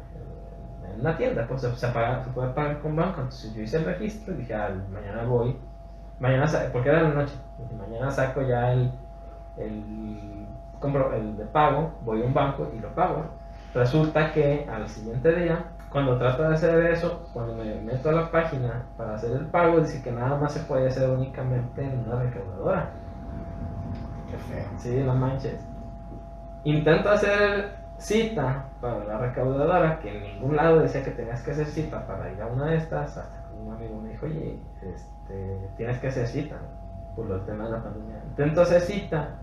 en 0.94 1.02
una 1.02 1.18
tienda 1.18 1.46
pues 1.48 1.62
se, 1.62 1.76
se, 1.76 1.88
paga- 1.88 2.24
se 2.24 2.30
puede 2.32 2.50
pagar 2.50 2.80
con 2.80 2.96
banco 2.96 3.22
entonces 3.22 3.54
yo 3.54 3.62
hice 3.62 3.78
el 3.78 3.86
registro 3.86 4.34
y 4.34 4.38
dije 4.38 4.54
ah, 4.56 4.70
mañana 4.92 5.24
voy 5.24 5.56
mañana 6.20 6.46
porque 6.72 6.90
era 6.90 7.04
la 7.04 7.10
noche 7.10 7.34
dije, 7.60 7.76
mañana 7.76 8.12
saco 8.12 8.42
ya 8.42 8.72
el 8.74 8.92
el 9.58 10.46
compro 10.80 11.14
el 11.14 11.38
de 11.38 11.46
pago 11.46 11.92
voy 12.04 12.22
a 12.22 12.26
un 12.26 12.34
banco 12.34 12.70
y 12.76 12.80
lo 12.80 12.90
pago 12.96 13.24
Resulta 13.74 14.34
que 14.34 14.68
al 14.70 14.90
siguiente 14.90 15.34
día 15.34 15.64
cuando 15.90 16.18
trato 16.18 16.44
de 16.44 16.54
hacer 16.56 16.86
eso, 16.88 17.30
cuando 17.34 17.56
me 17.56 17.76
meto 17.82 18.10
a 18.10 18.14
la 18.14 18.32
página 18.32 18.84
para 18.98 19.16
hacer 19.16 19.32
el 19.32 19.46
pago, 19.48 19.80
dice 19.82 20.02
que 20.02 20.12
nada 20.12 20.38
más 20.38 20.54
se 20.54 20.62
puede 20.62 20.88
hacer 20.88 21.10
únicamente 21.10 21.82
en 21.84 22.00
una 22.08 22.22
recaudadora. 22.24 22.90
Qué 24.30 24.38
feo. 24.38 24.66
Sí, 24.78 25.04
no 25.06 25.14
manches. 25.16 25.60
Intento 26.64 27.10
hacer 27.10 27.81
cita 28.02 28.66
para 28.82 29.06
la 29.06 29.18
recaudadora, 29.20 30.00
que 30.00 30.18
en 30.18 30.24
ningún 30.24 30.56
lado 30.56 30.80
decía 30.80 31.04
que 31.04 31.12
tenías 31.12 31.42
que 31.44 31.52
hacer 31.52 31.68
cita 31.68 32.08
para 32.08 32.32
ir 32.32 32.42
a 32.42 32.48
una 32.48 32.66
de 32.66 32.78
estas, 32.78 33.16
hasta 33.18 33.48
que 33.48 33.56
un 33.56 33.74
amigo 33.74 34.02
me 34.02 34.10
dijo, 34.10 34.26
oye, 34.26 34.60
este, 34.82 35.70
tienes 35.78 36.00
que 36.00 36.08
hacer 36.08 36.28
cita 36.28 36.58
por 37.16 37.28
los 37.28 37.46
temas 37.46 37.70
de 37.70 37.78
la 37.78 37.84
pandemia. 37.84 38.16
Intento 38.30 38.62
hacer 38.62 38.82
cita, 38.82 39.36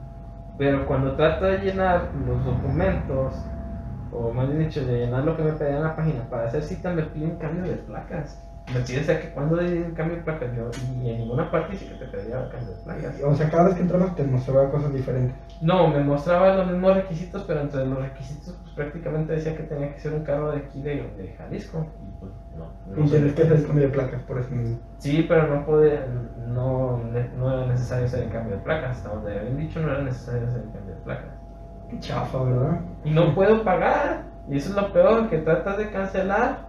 pero 0.57 0.87
cuando 0.87 1.15
trato 1.15 1.45
de 1.45 1.59
llenar 1.59 2.09
los 2.27 2.45
documentos, 2.45 3.35
o 4.13 4.33
más 4.33 4.49
bien 4.49 4.59
dicho, 4.61 4.85
de 4.85 5.07
llenar 5.07 5.25
lo 5.25 5.37
que 5.37 5.45
me 5.45 5.53
pedían 5.53 5.77
en 5.77 5.83
la 5.85 5.97
página 5.97 6.29
para 6.29 6.47
hacer 6.47 6.63
cita, 6.63 6.91
me 6.91 7.03
piden 7.05 7.37
cambio 7.37 7.63
de 7.63 7.77
placas. 7.77 8.43
Me 8.75 8.81
piden 8.81 9.05
que 9.07 9.31
cuando 9.31 9.57
di 9.57 9.93
cambio 9.95 10.17
de 10.17 10.23
placas, 10.23 10.49
y 11.01 11.11
en 11.11 11.19
ninguna 11.19 11.49
parte 11.51 11.73
dice 11.73 11.87
que 11.87 11.95
te 11.95 12.07
pedía 12.07 12.49
cambio 12.51 12.75
de 12.75 12.83
placas. 12.83 13.21
O 13.23 13.35
sea, 13.37 13.49
cada 13.51 13.65
vez 13.67 13.77
que 13.77 13.83
entrabas 13.83 14.17
te 14.17 14.25
mostraba 14.25 14.71
cosas 14.71 14.93
diferentes. 14.93 15.37
No, 15.61 15.89
me 15.89 16.01
mostraba 16.01 16.55
los 16.55 16.67
mismos 16.69 16.95
requisitos, 16.95 17.43
pero 17.43 17.61
entre 17.61 17.85
los 17.85 17.99
requisitos 17.99 18.57
pues, 18.63 18.75
prácticamente 18.75 19.33
decía 19.33 19.57
que 19.57 19.65
tenía 19.65 19.93
que 19.93 19.99
ser 19.99 20.15
un 20.15 20.23
carro 20.23 20.53
de 20.53 20.59
aquí 20.59 20.81
de, 20.83 21.11
de 21.17 21.35
Jalisco. 21.37 21.87
Y 22.01 22.21
pues 22.21 22.33
no. 22.57 22.95
no 22.95 23.05
Y 23.05 23.09
tienes 23.09 23.35
que 23.35 23.43
hacer 23.43 23.57
el 23.57 23.67
cambio 23.67 23.89
de 23.89 23.93
placas, 23.93 24.23
por 24.23 24.39
eso 24.39 24.55
mismo. 24.55 24.79
Sí, 24.99 25.27
pero 25.29 25.49
no 25.49 25.67
puede, 25.67 26.01
no, 26.47 26.99
no 27.37 27.53
era 27.53 27.67
necesario 27.67 28.07
hacer 28.07 28.25
el 28.25 28.31
cambio 28.31 28.57
de 28.57 28.63
placas. 28.63 28.99
Hasta 28.99 29.09
donde 29.09 29.39
habían 29.39 29.59
dicho 29.59 29.81
no 29.81 29.91
era 29.91 30.03
necesario 30.03 30.47
hacer 30.47 30.63
el 30.63 30.71
cambio 30.71 30.95
de 30.95 31.01
placas. 31.01 31.35
Qué 31.91 31.99
chafa, 31.99 32.43
¿verdad? 32.43 32.81
Y 33.05 33.11
no 33.11 33.35
puedo 33.35 33.65
pagar. 33.65 34.25
Y 34.49 34.57
eso 34.57 34.71
es 34.71 34.77
lo 34.77 34.93
peor, 34.93 35.29
que 35.29 35.39
tratas 35.39 35.77
de 35.77 35.91
cancelar. 35.91 36.69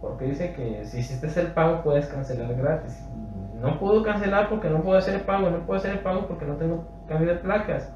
Porque 0.00 0.24
dice 0.26 0.54
que 0.54 0.84
si 0.84 0.98
hiciste 0.98 1.40
el 1.40 1.48
pago 1.48 1.82
puedes 1.82 2.06
cancelar 2.06 2.54
gratis. 2.54 3.06
No 3.60 3.78
puedo 3.78 4.02
cancelar 4.02 4.48
porque 4.48 4.70
no 4.70 4.82
puedo 4.82 4.98
hacer 4.98 5.14
el 5.14 5.20
pago. 5.22 5.50
No 5.50 5.66
puedo 5.66 5.78
hacer 5.78 5.92
el 5.92 6.00
pago 6.00 6.26
porque 6.26 6.46
no 6.46 6.54
tengo 6.56 6.84
cambio 7.08 7.28
de 7.28 7.40
placas. 7.40 7.92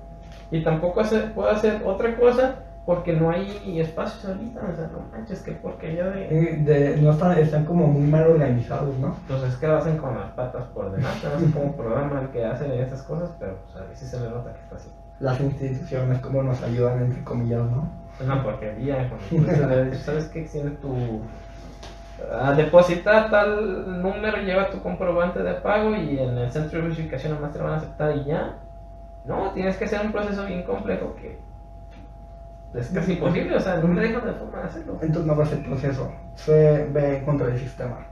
Y 0.51 0.63
tampoco 0.63 1.01
hacer- 1.01 1.33
puedo 1.33 1.51
hacer 1.51 1.83
otra 1.85 2.17
cosa 2.17 2.57
porque 2.87 3.13
no 3.13 3.31
hay 3.31 3.79
espacios 3.81 4.25
ahorita. 4.25 4.61
O 4.61 4.77
sea, 4.77 4.89
no 4.93 5.05
manches, 5.13 5.41
que 5.43 5.53
porquería 5.53 6.07
de... 6.07 6.27
De- 6.65 6.97
no 7.01 7.13
están, 7.13 7.39
están 7.39 7.65
como 7.65 7.87
muy 7.87 8.03
mal 8.11 8.27
organizados, 8.27 8.97
¿no? 8.99 9.15
Entonces, 9.29 9.55
que 9.57 9.69
lo 9.69 9.77
hacen 9.77 9.99
con 9.99 10.17
las 10.19 10.31
patas 10.33 10.65
por 10.75 10.91
delante. 10.91 11.27
No 11.33 11.39
sé 11.39 11.53
cómo 11.53 11.77
programa 11.77 12.23
el 12.23 12.29
que 12.31 12.45
hace 12.45 12.83
esas 12.83 13.03
cosas, 13.03 13.31
pero 13.39 13.57
pues, 13.65 13.77
a 13.77 13.87
veces 13.89 14.09
se 14.11 14.19
le 14.19 14.29
nota 14.31 14.53
que 14.53 14.61
está 14.61 14.77
así. 14.77 14.89
Las 15.21 15.39
instituciones, 15.41 16.19
como 16.21 16.43
nos 16.43 16.63
ayudan, 16.63 17.03
entre 17.03 17.23
comillas, 17.23 17.63
¿no? 17.63 17.89
Es 18.19 18.27
una 18.27 18.43
porquería. 18.43 19.09
¿sabes 20.05 20.25
qué? 20.27 20.43
Tiene 20.51 20.71
tu. 20.73 21.21
A 22.33 22.53
depositar 22.53 23.31
tal 23.31 24.03
número, 24.03 24.39
lleva 24.39 24.69
tu 24.71 24.83
comprobante 24.83 25.43
de 25.43 25.55
pago 25.55 25.95
y 25.97 26.19
en 26.19 26.37
el 26.37 26.51
centro 26.51 26.79
de 26.79 26.89
verificación 26.89 27.35
nomás 27.35 27.53
te 27.53 27.59
lo 27.59 27.65
van 27.65 27.75
a 27.75 27.77
aceptar 27.77 28.17
y 28.17 28.25
ya. 28.25 28.55
No, 29.25 29.53
tienes 29.53 29.77
que 29.77 29.85
hacer 29.85 30.05
un 30.05 30.13
proceso 30.13 30.47
bien 30.47 30.63
complejo 30.63 31.15
que 31.17 31.39
es 32.75 32.89
casi 32.91 33.15
imposible, 33.15 33.57
o 33.57 33.61
sea, 33.61 33.77
no 33.77 33.89
me 33.89 34.01
dejan 34.01 34.25
de 34.25 34.33
forma 34.33 34.59
de 34.59 34.65
hacerlo. 34.65 34.99
Entonces 35.01 35.27
no 35.27 35.37
va 35.37 35.45
a 35.45 35.47
ser 35.47 35.63
proceso. 35.65 36.11
Se 36.37 36.85
ve 36.93 37.19
en 37.19 37.25
contra 37.25 37.49
del 37.49 37.59
sistema. 37.59 38.07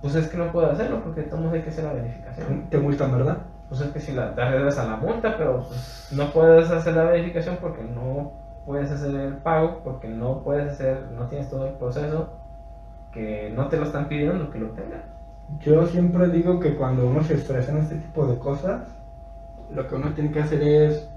Pues 0.00 0.14
es 0.14 0.28
que 0.28 0.36
no 0.36 0.52
puedo 0.52 0.70
hacerlo 0.70 1.02
porque 1.02 1.28
modos 1.34 1.52
hay 1.52 1.62
que 1.62 1.70
hacer 1.70 1.84
la 1.84 1.94
verificación. 1.94 2.66
Te 2.70 2.78
multan, 2.78 3.12
¿verdad? 3.12 3.38
Pues 3.68 3.80
es 3.80 3.90
que 3.90 4.00
si 4.00 4.12
la 4.12 4.28
arriesgas 4.28 4.78
a 4.78 4.86
la 4.86 4.96
multa, 4.96 5.36
pero 5.36 5.64
pues, 5.66 6.10
no 6.12 6.30
puedes 6.32 6.70
hacer 6.70 6.94
la 6.94 7.04
verificación 7.04 7.58
porque 7.60 7.82
no 7.82 8.32
puedes 8.66 8.90
hacer 8.90 9.14
el 9.14 9.36
pago, 9.38 9.80
porque 9.82 10.08
no 10.08 10.42
puedes 10.44 10.72
hacer, 10.72 11.10
no 11.16 11.26
tienes 11.26 11.48
todo 11.50 11.66
el 11.66 11.74
proceso, 11.74 12.28
que 13.12 13.52
no 13.54 13.68
te 13.68 13.78
lo 13.78 13.84
están 13.84 14.08
pidiendo 14.08 14.50
que 14.50 14.58
lo 14.58 14.68
tengas. 14.70 15.02
Yo 15.60 15.86
siempre 15.86 16.28
digo 16.28 16.60
que 16.60 16.76
cuando 16.76 17.06
uno 17.06 17.22
se 17.22 17.34
estresa 17.34 17.72
en 17.72 17.78
este 17.78 17.96
tipo 17.96 18.26
de 18.26 18.38
cosas, 18.38 18.88
lo 19.72 19.86
que 19.88 19.94
uno 19.94 20.12
tiene 20.14 20.30
que 20.30 20.40
hacer 20.40 20.62
es 20.62 21.10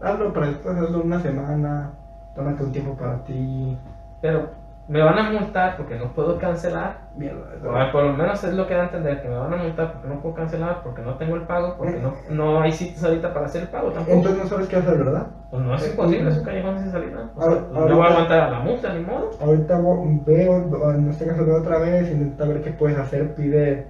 hazlo 0.00 0.32
para 0.32 0.46
después 0.46 0.76
hazlo 0.76 1.02
una 1.02 1.20
semana, 1.20 1.90
tómate 2.34 2.64
un 2.64 2.72
tiempo 2.72 2.94
para 2.96 3.22
ti. 3.24 3.76
Pero 4.20 4.50
me 4.90 5.00
van 5.02 5.16
a 5.18 5.30
multar 5.30 5.76
porque 5.76 5.96
no 5.96 6.12
puedo 6.12 6.36
cancelar. 6.36 7.10
Mierda, 7.16 7.46
O, 7.64 7.76
ah, 7.76 7.92
por 7.92 8.02
lo 8.02 8.12
menos 8.12 8.42
es 8.42 8.54
lo 8.54 8.66
que 8.66 8.74
da 8.74 8.82
a 8.82 8.84
entender, 8.86 9.22
que 9.22 9.28
me 9.28 9.36
van 9.36 9.52
a 9.52 9.56
multar 9.56 9.92
porque 9.92 10.08
no 10.08 10.20
puedo 10.20 10.34
cancelar, 10.34 10.82
porque 10.82 11.02
no 11.02 11.14
tengo 11.14 11.36
el 11.36 11.42
pago, 11.42 11.76
porque 11.78 12.00
no, 12.00 12.14
no 12.28 12.60
hay 12.60 12.72
sitios 12.72 13.04
ahorita 13.04 13.32
para 13.32 13.46
hacer 13.46 13.62
el 13.62 13.68
pago 13.68 13.90
tampoco. 13.90 14.16
Entonces 14.16 14.42
no 14.42 14.48
sabes 14.48 14.68
qué 14.68 14.76
hacer, 14.76 14.98
¿verdad? 14.98 15.28
Pues 15.50 15.62
no 15.62 15.74
es 15.76 15.90
imposible, 15.90 16.30
es 16.30 16.38
un 16.38 16.44
callejón 16.44 16.78
sin 16.80 16.90
salida. 16.90 17.30
O 17.36 17.40
sea, 17.40 17.62
no 17.72 17.80
voy 17.82 18.06
a 18.06 18.10
aguantar 18.10 18.40
a 18.40 18.50
la 18.50 18.60
multa, 18.60 18.92
ni 18.92 19.04
modo. 19.04 19.30
Ahorita 19.40 19.80
veo, 20.26 20.52
o 20.52 20.90
en 20.90 21.08
este 21.08 21.26
caso 21.26 21.46
veo 21.46 21.60
otra 21.60 21.78
vez, 21.78 22.10
intenta 22.10 22.44
ver 22.46 22.62
qué 22.62 22.70
puedes 22.72 22.98
hacer, 22.98 23.34
pide, 23.36 23.86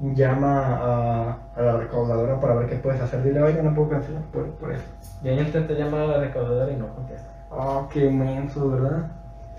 llama 0.00 0.60
a, 0.76 1.36
a 1.56 1.62
la 1.62 1.76
recaudadora 1.78 2.40
para 2.40 2.54
ver 2.54 2.68
qué 2.68 2.76
puedes 2.76 3.00
hacer. 3.00 3.22
Dile, 3.22 3.42
oiga, 3.42 3.62
no 3.62 3.74
puedo 3.74 3.90
cancelar 3.90 4.22
por, 4.24 4.46
por 4.52 4.72
eso. 4.72 4.84
Y 5.22 5.28
ahí 5.28 5.40
intenté 5.40 5.74
llamar 5.74 6.02
a 6.02 6.06
la 6.06 6.18
recaudadora 6.20 6.70
y 6.72 6.76
no 6.76 6.88
contesta. 6.94 7.28
Ah, 7.50 7.86
qué 7.92 8.08
menso, 8.10 8.70
¿verdad? 8.70 9.06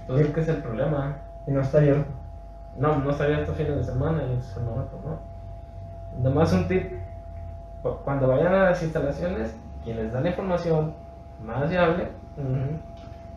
Entonces, 0.01 0.27
¿qué 0.33 0.41
es 0.41 0.47
el 0.47 0.57
problema? 0.57 1.17
Y 1.47 1.51
no 1.51 1.61
está 1.61 1.79
abierto. 1.79 2.09
No, 2.77 2.97
no 2.99 3.11
está 3.11 3.25
abierto 3.25 3.53
fines 3.53 3.75
de 3.75 3.83
semana 3.83 4.21
y 4.23 4.41
semana 4.41 4.83
pues 4.89 5.03
no. 5.03 5.19
Nomás 6.23 6.53
un 6.53 6.67
tip, 6.67 6.93
cu- 7.83 7.97
cuando 8.03 8.27
vayan 8.27 8.53
a 8.53 8.63
las 8.69 8.81
instalaciones, 8.83 9.53
quien 9.83 9.97
les 9.97 10.13
da 10.13 10.21
la 10.21 10.29
información 10.29 10.93
más 11.43 11.69
viable, 11.69 12.09
ujú, 12.37 12.79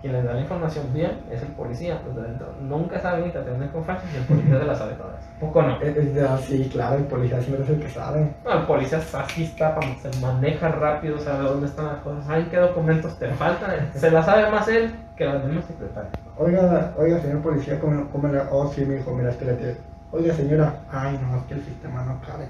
quien 0.02 0.12
les 0.12 0.24
da 0.24 0.34
la 0.34 0.40
información 0.40 0.92
bien 0.92 1.20
es 1.30 1.40
el 1.40 1.48
policía. 1.48 2.00
De 2.14 2.20
adentro 2.20 2.52
nunca 2.60 3.00
saben 3.00 3.28
y 3.28 3.30
te 3.30 3.38
atienden 3.38 3.68
con 3.68 3.84
fachas 3.84 4.12
y 4.12 4.16
el 4.16 4.24
policía 4.24 4.58
se 4.58 4.64
las 4.66 4.78
sabe 4.78 4.94
todas. 4.94 5.22
¿Poco 5.40 5.62
no? 5.62 5.80
Eh, 5.80 5.94
eh, 5.96 6.26
ah, 6.28 6.38
sí, 6.42 6.68
claro, 6.72 6.96
el 6.96 7.04
policía 7.04 7.40
siempre 7.40 7.64
es 7.64 7.70
el 7.70 7.80
que 7.80 7.88
sabe. 7.88 8.34
No, 8.44 8.52
el 8.52 8.66
policía 8.66 8.98
así 8.98 9.44
está, 9.44 9.78
se 10.02 10.20
maneja 10.20 10.68
rápido, 10.68 11.18
sabe 11.18 11.44
dónde 11.44 11.68
están 11.68 11.86
las 11.86 11.98
cosas, 11.98 12.26
saben 12.26 12.46
qué 12.50 12.56
documentos 12.56 13.16
te 13.18 13.28
faltan, 13.28 13.90
se 13.94 14.10
las 14.10 14.26
sabe 14.26 14.50
más 14.50 14.66
él 14.68 14.92
que 15.16 15.24
las 15.24 15.44
mismas 15.44 15.64
secretarias. 15.66 16.12
Oiga, 16.36 16.92
oiga, 16.98 17.20
señor 17.20 17.40
policía, 17.42 17.78
¿cómo, 17.78 18.10
cómo 18.10 18.28
le.? 18.28 18.40
Oh, 18.50 18.68
sí, 18.68 18.84
mi 18.84 18.96
hijo, 18.96 19.14
mira, 19.14 19.30
es 19.30 19.36
que 19.36 19.44
le 19.44 19.54
tiene. 19.54 19.76
Oiga, 20.10 20.34
señora, 20.34 20.74
ay, 20.90 21.18
no, 21.22 21.38
es 21.38 21.44
que 21.44 21.54
el 21.54 21.62
sistema 21.62 22.04
no 22.04 22.20
cabe. 22.26 22.48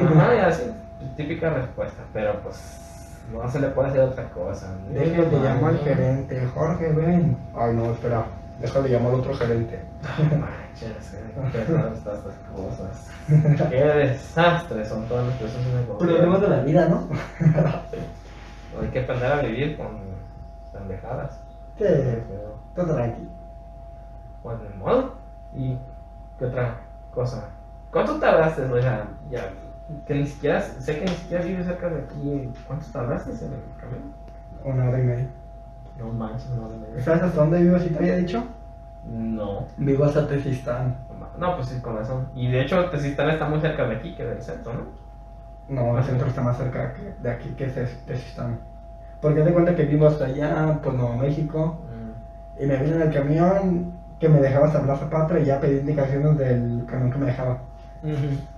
Ajá, 0.00 0.34
y 0.34 0.38
así, 0.38 0.62
típica 1.16 1.50
respuesta, 1.50 2.02
pero 2.12 2.40
pues 2.42 2.85
no 3.32 3.50
se 3.50 3.60
le 3.60 3.68
puede 3.68 3.88
hacer 3.88 4.00
otra 4.02 4.28
cosa. 4.30 4.68
Déjale, 4.90 5.30
le 5.30 5.38
llamo 5.38 5.66
al 5.68 5.78
gerente. 5.78 6.46
Jorge, 6.54 6.92
ven. 6.92 7.36
Ay, 7.54 7.74
no, 7.74 7.92
espera. 7.92 8.24
Déjale, 8.60 8.88
llamo 8.88 9.08
al 9.10 9.14
otro 9.16 9.34
gerente. 9.34 9.80
No 10.18 10.38
manches, 10.38 11.16
qué 11.52 11.58
pesadas 11.58 11.98
están 11.98 12.14
estas 12.14 12.34
cosas. 12.54 13.10
Qué 13.70 13.84
desastre 13.84 14.84
son 14.84 15.04
todas 15.06 15.26
las 15.26 15.36
personas 15.36 15.66
en 15.66 15.78
el 15.78 15.84
Problemas 15.84 16.40
de 16.40 16.48
la 16.48 16.60
vida, 16.60 16.88
¿no? 16.88 17.08
Hay 18.80 18.88
que 18.88 19.00
aprender 19.00 19.32
a 19.32 19.42
vivir 19.42 19.76
con 19.76 19.86
pendejadas. 20.72 21.40
Sí, 21.78 21.84
Pero, 21.84 22.58
todo 22.74 22.94
tranqui. 22.94 23.28
Pues 24.42 24.60
de 24.60 24.68
modo. 24.76 25.14
¿Y 25.54 25.76
qué 26.38 26.44
otra 26.44 26.80
cosa? 27.12 27.48
¿Cuánto 27.90 28.18
tardaste? 28.18 28.62
O 28.62 28.80
sea, 28.80 29.08
ya, 29.30 29.50
que 30.06 30.14
ni 30.14 30.26
siquiera, 30.26 30.60
sé 30.60 30.98
que 30.98 31.04
ni 31.04 31.10
siquiera 31.12 31.44
vives 31.44 31.66
cerca 31.66 31.88
de 31.88 32.00
aquí. 32.02 32.50
¿Cuánto 32.66 32.86
tardaste 32.92 33.30
en 33.30 33.52
el 33.52 33.80
camino? 33.80 34.12
Una 34.64 34.88
hora 34.88 34.98
y 35.00 35.02
media. 35.04 35.26
No 35.98 36.12
manches, 36.12 36.50
no 36.50 36.68
me 36.68 37.00
¿Sabes 37.02 37.22
hasta 37.22 37.40
dónde 37.40 37.62
vivo, 37.62 37.78
si 37.78 37.88
te 37.90 37.98
había 37.98 38.16
dicho? 38.16 38.44
No. 39.08 39.66
Vivo 39.76 40.04
hasta 40.04 40.26
Tezistán. 40.26 40.96
No, 41.38 41.56
pues 41.56 41.68
sí, 41.68 41.80
con 41.80 41.96
razón. 41.96 42.26
Y 42.34 42.50
de 42.50 42.62
hecho, 42.62 42.90
Tezistán 42.90 43.30
está 43.30 43.48
muy 43.48 43.60
cerca 43.60 43.86
de 43.86 43.96
aquí 43.96 44.14
que 44.14 44.24
del 44.24 44.42
centro, 44.42 44.72
¿no? 44.74 45.06
No, 45.68 45.98
el 45.98 46.04
centro 46.04 46.26
está 46.28 46.42
más 46.42 46.56
cerca 46.58 46.94
de 47.22 47.30
aquí 47.30 47.50
que 47.50 47.68
Tez- 47.68 48.04
Tezistán. 48.06 48.58
Porque 49.20 49.42
te 49.42 49.52
cuenta 49.52 49.74
que 49.74 49.84
vivo 49.84 50.06
hasta 50.06 50.26
allá, 50.26 50.80
por 50.82 50.94
Nuevo 50.94 51.16
México. 51.16 51.78
Mm. 52.58 52.62
Y 52.62 52.66
me 52.66 52.76
vine 52.78 52.96
en 52.96 53.02
el 53.02 53.12
camión 53.14 53.92
que 54.18 54.28
me 54.28 54.40
dejaba 54.40 54.66
hasta 54.66 54.82
Plaza 54.82 55.08
Patria 55.10 55.40
y 55.40 55.44
ya 55.46 55.60
pedí 55.60 55.78
indicaciones 55.80 56.36
del 56.38 56.84
camión 56.86 57.10
que 57.10 57.18
me 57.18 57.26
dejaba. 57.26 57.58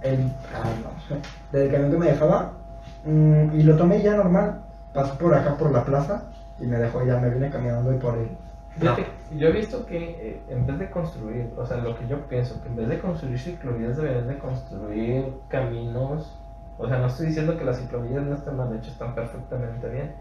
El, 0.02 0.32
ah, 0.54 0.70
no 0.82 1.00
sé, 1.08 1.20
del 1.52 1.70
camión 1.70 1.90
que 1.90 1.98
me 1.98 2.06
dejaba. 2.06 2.52
mm, 3.04 3.58
y 3.58 3.62
lo 3.62 3.76
tomé 3.76 4.02
ya 4.02 4.16
normal. 4.16 4.60
Pasó 4.92 5.16
por 5.18 5.34
acá 5.34 5.56
por 5.56 5.70
la 5.70 5.84
plaza 5.84 6.24
y 6.58 6.66
me 6.66 6.78
dejó 6.78 7.04
ya, 7.04 7.18
me 7.18 7.30
vine 7.30 7.50
caminando 7.50 7.92
y 7.92 7.98
por 7.98 8.14
ahí. 8.14 8.36
Fíjate, 8.78 9.06
yo 9.36 9.48
he 9.48 9.52
visto 9.52 9.84
que 9.86 9.98
eh, 9.98 10.42
en 10.48 10.66
vez 10.66 10.78
de 10.78 10.90
construir, 10.90 11.52
o 11.56 11.66
sea, 11.66 11.78
lo 11.78 11.96
que 11.98 12.06
yo 12.06 12.20
pienso, 12.28 12.60
que 12.62 12.68
en 12.68 12.76
vez 12.76 12.88
de 12.88 13.00
construir 13.00 13.38
ciclovías 13.38 13.96
deberían 13.96 14.28
de 14.28 14.38
construir 14.38 15.34
caminos. 15.48 16.38
O 16.78 16.86
sea, 16.86 16.98
no 16.98 17.06
estoy 17.06 17.26
diciendo 17.26 17.58
que 17.58 17.64
las 17.64 17.78
ciclovías 17.78 18.22
no 18.22 18.34
estén 18.36 18.56
mal 18.56 18.72
hechas, 18.74 18.92
están 18.92 19.14
perfectamente 19.14 19.88
bien. 19.88 20.12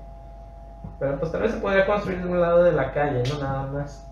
Pero 1.00 1.20
pues 1.20 1.32
tal 1.32 1.42
vez 1.44 1.52
se 1.52 1.60
podría 1.60 1.86
construir 1.86 2.24
de 2.24 2.30
un 2.30 2.42
lado 2.42 2.64
de 2.64 2.72
la 2.72 2.92
calle, 2.92 3.24
no 3.32 3.40
nada 3.40 3.68
más. 3.68 4.07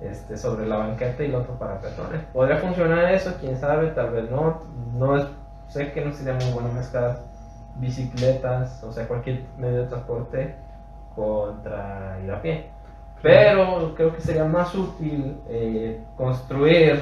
Este, 0.00 0.36
sobre 0.36 0.66
la 0.66 0.76
banqueta 0.76 1.22
y 1.22 1.26
el 1.26 1.34
otro 1.34 1.54
para 1.58 1.80
peatones. 1.80 2.22
Podría 2.32 2.56
funcionar 2.56 3.12
eso, 3.12 3.36
quién 3.40 3.56
sabe, 3.56 3.88
tal 3.88 4.10
vez 4.10 4.30
no. 4.30 4.60
No 4.94 5.28
sé 5.68 5.92
que 5.92 6.04
no 6.04 6.12
sería 6.12 6.34
muy 6.34 6.52
bueno 6.52 6.72
mezclar 6.72 7.20
bicicletas, 7.76 8.82
o 8.84 8.92
sea, 8.92 9.06
cualquier 9.06 9.44
medio 9.56 9.82
de 9.82 9.86
transporte 9.86 10.54
contra 11.14 12.18
ir 12.22 12.30
a 12.30 12.42
pie. 12.42 12.70
Pero 13.22 13.94
creo 13.94 14.12
que 14.14 14.20
sería 14.20 14.44
más 14.44 14.74
útil 14.74 15.40
eh, 15.48 15.98
construir 16.16 17.00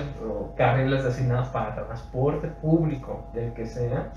carriles 0.56 1.02
designados 1.02 1.48
para 1.48 1.74
transporte 1.74 2.47
público, 2.47 3.24
del 3.32 3.52
que 3.55 3.66
sea, 3.66 4.10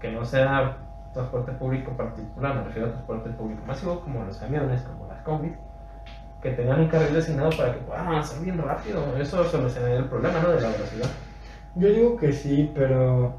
que 0.00 0.10
no 0.10 0.24
sea 0.24 0.78
transporte 1.12 1.52
público 1.52 1.92
particular, 1.92 2.56
me 2.56 2.64
refiero 2.64 2.88
a 2.88 2.92
transporte 2.92 3.30
público 3.30 3.62
masivo, 3.64 4.00
como 4.00 4.24
los 4.24 4.36
camiones, 4.38 4.82
como 4.82 5.06
las 5.06 5.22
combis, 5.22 5.52
que 6.42 6.50
tengan 6.50 6.80
un 6.80 6.88
carril 6.88 7.14
designado 7.14 7.50
para 7.56 7.72
que 7.72 7.80
puedan 7.80 8.06
avanzar 8.06 8.40
bien 8.42 8.58
rápido. 8.58 9.16
Eso 9.16 9.44
solucionaría 9.44 9.98
el 9.98 10.06
problema, 10.06 10.40
¿no? 10.40 10.50
De 10.50 10.60
la 10.60 10.70
velocidad. 10.70 11.08
Yo 11.76 11.88
digo 11.88 12.16
que 12.16 12.32
sí, 12.32 12.70
pero 12.74 13.34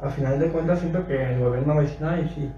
al 0.00 0.10
final 0.10 0.40
de 0.40 0.48
cuentas 0.48 0.80
siento 0.80 1.06
que 1.06 1.22
el 1.22 1.40
gobierno 1.40 1.74
va 1.74 1.80
a 1.80 1.84
decir, 1.84 2.04
ay, 2.04 2.32
sí, 2.34 2.50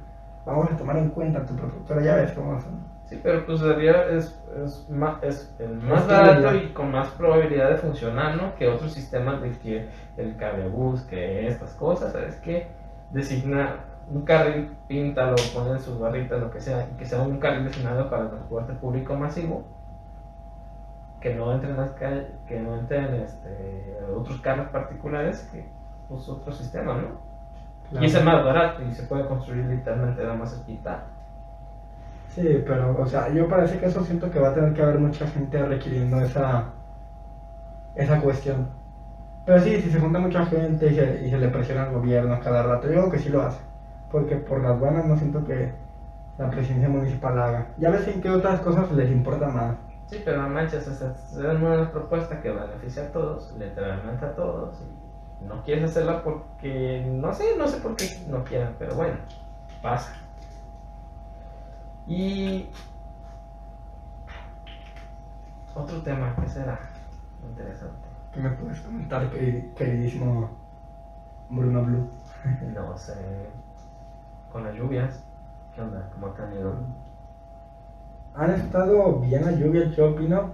vamos 0.46 0.70
a 0.70 0.76
tomar 0.76 0.96
en 0.96 1.10
cuenta 1.10 1.44
tu 1.44 1.56
propuesta, 1.56 2.00
ya 2.00 2.16
ves 2.16 2.32
cómo 2.32 2.60
son. 2.60 2.92
Sí, 3.06 3.20
pero 3.22 3.44
pues 3.44 3.59
sería 3.59 4.06
es, 4.09 4.40
es, 4.64 4.88
más, 4.88 5.22
es 5.22 5.54
el 5.59 5.74
más 5.74 6.06
barato 6.06 6.54
y 6.54 6.68
con 6.68 6.92
más 6.92 7.09
probabilidad 7.09 7.70
de 7.70 7.76
funcionar, 7.76 8.36
¿no? 8.36 8.54
Que 8.54 8.68
otros 8.68 8.92
sistemas 8.92 9.42
de 9.42 9.50
que 9.59 9.88
el 10.16 10.36
cablebús, 10.36 11.02
que 11.02 11.48
estas 11.48 11.74
cosas, 11.74 12.12
¿sabes 12.12 12.36
qué? 12.36 12.68
Designa 13.10 13.80
un 14.11 14.23
carril, 14.23 14.70
píntalo, 14.89 15.37
ponen 15.55 15.81
sus 15.81 15.99
barritas, 15.99 16.41
lo 16.41 16.51
que 16.51 16.61
sea, 16.61 16.89
y 16.93 16.97
que 16.97 17.07
sea 17.07 17.23
un 17.23 17.39
carril 17.39 17.65
designado 17.65 18.09
para 18.11 18.24
el 18.24 18.31
transporte 18.31 18.73
público 18.74 19.15
masivo, 19.15 19.65
que 21.20 21.35
no 21.35 21.53
entren 21.53 21.77
las 21.77 21.93
calles, 21.93 22.27
que 22.47 22.61
no 22.61 22.77
entren 22.77 23.15
este, 23.15 23.97
otros 24.15 24.41
carros 24.41 24.69
particulares 24.69 25.49
que 25.53 25.65
pues, 26.09 26.29
otro 26.29 26.53
sistema, 26.53 26.95
¿no? 26.95 28.01
Y 28.01 28.07
es 28.07 28.15
el 28.15 28.24
más 28.24 28.45
barato 28.45 28.83
y 28.83 28.93
se 28.93 29.03
puede 29.05 29.27
construir 29.27 29.66
literalmente 29.66 30.23
nada 30.23 30.35
más 30.35 30.53
esquita. 30.53 31.05
Sí, 32.29 32.62
pero, 32.66 32.97
o 32.99 33.07
sea, 33.07 33.29
yo 33.29 33.47
parece 33.49 33.79
que 33.79 33.87
eso 33.87 34.03
siento 34.03 34.31
que 34.31 34.41
va 34.41 34.49
a 34.49 34.55
tener 34.55 34.73
que 34.73 34.83
haber 34.83 34.99
mucha 34.99 35.27
gente 35.27 35.62
requiriendo 35.62 36.19
esa, 36.23 36.70
esa 37.95 38.20
cuestión. 38.20 38.69
Pero 39.45 39.61
sí, 39.61 39.83
si 39.83 39.91
se 39.91 40.01
junta 40.01 40.19
mucha 40.19 40.47
gente 40.47 40.87
y 40.87 40.95
se, 40.95 41.27
y 41.27 41.31
se 41.31 41.39
le 41.39 41.49
presiona 41.49 41.83
al 41.83 41.93
gobierno 41.93 42.41
cada 42.41 42.62
rato, 42.62 42.87
yo 42.87 42.95
creo 42.95 43.11
que 43.11 43.19
sí 43.19 43.29
lo 43.29 43.43
hace 43.43 43.72
porque 44.12 44.36
por 44.36 44.62
las 44.62 44.78
buenas 44.78 45.06
no 45.06 45.16
siento 45.16 45.44
que 45.44 45.72
la 46.39 46.51
presidencia 46.51 46.89
municipal 46.89 47.39
haga. 47.39 47.68
Ya 47.78 47.90
ves 47.90 48.06
en 48.09 48.20
qué 48.20 48.28
otras 48.28 48.60
cosas 48.60 48.93
les 48.93 49.10
importa 49.10 49.48
más. 49.48 49.74
Sí, 50.06 50.20
pero 50.22 50.43
no 50.43 50.51
manches, 50.51 50.86
es 50.86 51.02
una 51.34 51.90
propuesta 51.90 52.40
que 52.43 52.51
beneficia 52.51 53.05
a 53.05 53.12
todos, 53.12 53.55
literalmente 53.59 54.26
a 54.26 54.34
todos, 54.34 54.78
y 55.40 55.44
no 55.47 55.62
quieres 55.64 55.90
hacerla 55.90 56.22
porque, 56.22 57.02
no 57.10 57.32
sé, 57.32 57.56
no 57.56 57.66
sé 57.66 57.78
por 57.78 57.97
qué 57.97 58.05
no 58.28 58.44
quieren, 58.44 58.74
pero 58.78 58.94
bueno, 58.94 59.16
pasa. 59.80 60.12
Y 62.06 62.68
otro 65.74 66.02
tema, 66.02 66.36
¿qué 66.39 66.48
será? 66.48 66.78
Interesante. 67.48 68.09
¿Qué 68.34 68.40
me 68.40 68.51
puedes 68.51 68.80
comentar, 68.82 69.30
queridísimo 69.30 70.51
Bruno 71.48 71.82
Blue? 71.84 72.10
no 72.74 72.98
sé 72.98 73.14
con 74.53 74.65
las 74.65 74.74
lluvias. 74.74 75.24
¿Qué 75.74 75.81
onda? 75.81 76.09
¿Cómo 76.12 76.27
ha 76.29 76.35
tenido? 76.35 76.74
Han 78.35 78.51
estado 78.51 79.20
bien 79.20 79.45
las 79.45 79.57
lluvias, 79.57 79.97
yo 79.97 80.11
opino. 80.11 80.51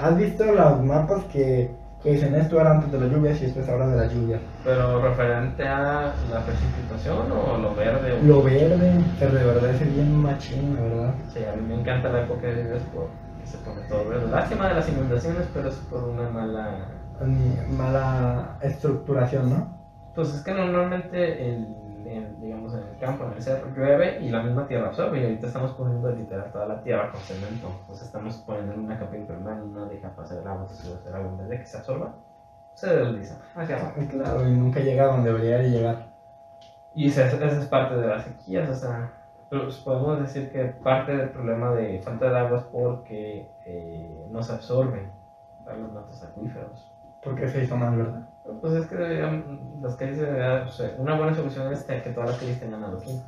¿Has 0.00 0.16
visto 0.16 0.44
los 0.44 0.82
mapas 0.82 1.24
que, 1.24 1.74
que 2.02 2.12
dicen 2.12 2.34
esto 2.34 2.60
era 2.60 2.72
antes 2.72 2.90
de 2.90 3.00
las 3.00 3.10
lluvias 3.10 3.40
y 3.42 3.46
esto 3.46 3.60
es 3.60 3.68
ahora 3.68 3.88
de 3.88 3.96
las 3.96 4.12
lluvias? 4.12 4.40
¿Pero 4.64 5.02
referente 5.02 5.68
a 5.68 6.14
la 6.30 6.44
precipitación 6.44 7.30
o 7.30 7.58
lo 7.58 7.74
verde? 7.74 8.22
Lo 8.22 8.42
verde, 8.42 9.04
pero 9.18 9.32
de 9.32 9.44
verdad 9.44 9.70
es 9.70 9.94
bien 9.94 10.22
machín, 10.22 10.74
la 10.74 10.82
verdad. 10.82 11.14
Sí, 11.32 11.40
a 11.44 11.54
mí 11.56 11.62
me 11.66 11.80
encanta 11.80 12.08
la 12.08 12.22
época 12.22 12.46
de 12.46 12.64
lluvias 12.64 12.82
porque 12.94 13.46
se 13.46 13.58
pone 13.58 13.82
todo 13.88 14.08
verde. 14.08 14.30
Lástima 14.30 14.68
de 14.68 14.74
las 14.74 14.88
inundaciones, 14.88 15.48
pero 15.52 15.68
es 15.68 15.76
por 15.90 16.04
una 16.04 16.28
mala... 16.30 16.86
Mala 17.70 18.58
estructuración, 18.62 19.50
¿no? 19.50 19.78
Pues 20.16 20.34
es 20.34 20.42
que 20.42 20.52
normalmente 20.52 21.50
el 21.50 21.81
en, 22.12 22.40
digamos, 22.40 22.74
en 22.74 22.82
el 22.82 22.98
campo, 22.98 23.24
en 23.24 23.32
el 23.32 23.42
cerro, 23.42 23.70
llueve 23.74 24.20
y 24.20 24.28
la 24.28 24.42
misma 24.42 24.66
tierra 24.66 24.88
absorbe. 24.88 25.20
Y 25.20 25.24
ahorita 25.24 25.46
estamos 25.46 25.72
poniendo 25.72 26.10
literal 26.10 26.50
toda 26.52 26.66
la 26.66 26.82
tierra 26.82 27.10
con 27.10 27.20
cemento. 27.20 27.68
O 27.88 27.94
sea, 27.94 28.06
estamos 28.06 28.36
poniendo 28.46 28.74
una 28.74 28.98
capa 28.98 29.16
impermeable, 29.16 29.66
no 29.66 29.86
deja 29.86 30.14
pasar 30.14 30.38
el 30.38 30.46
agua, 30.46 30.62
entonces 30.62 31.00
el 31.06 31.14
agua 31.14 31.30
en 31.30 31.38
vez 31.38 31.48
de 31.48 31.58
que 31.58 31.66
se 31.66 31.76
absorba, 31.78 32.14
se 32.74 32.96
desliza 32.96 33.38
hacia 33.54 33.76
abajo. 33.76 34.00
Claro, 34.10 34.48
y 34.48 34.52
nunca 34.52 34.80
llega 34.80 35.06
donde 35.06 35.32
debería 35.32 35.62
llegar. 35.62 36.12
Y 36.94 37.08
esa, 37.08 37.26
es 37.26 37.66
parte 37.66 37.96
de 37.96 38.06
las 38.06 38.24
sequías, 38.24 38.68
o 38.68 38.74
sea, 38.74 39.12
pues 39.48 39.76
podemos 39.78 40.20
decir 40.20 40.50
que 40.52 40.64
parte 40.64 41.16
del 41.16 41.30
problema 41.30 41.72
de 41.74 42.00
falta 42.00 42.30
de 42.30 42.38
agua 42.38 42.58
es 42.58 42.64
porque 42.64 43.50
eh, 43.64 44.26
no 44.30 44.42
se 44.42 44.52
absorben 44.52 45.10
los 45.66 45.92
mantos 45.92 46.22
acuíferos. 46.22 46.90
Porque 47.22 47.48
se 47.48 47.64
hizo 47.64 47.76
mal, 47.76 47.96
¿verdad? 47.96 48.28
Pues 48.44 48.74
es 48.74 48.86
que 48.86 48.96
las 49.80 49.94
calles 49.96 50.18
deberían, 50.18 50.66
una 50.98 51.16
buena 51.16 51.34
solución 51.34 51.72
es 51.72 51.84
que 51.84 52.10
todas 52.10 52.30
las 52.30 52.38
calles 52.38 52.60
tengan 52.60 52.82
adoquín. 52.82 53.22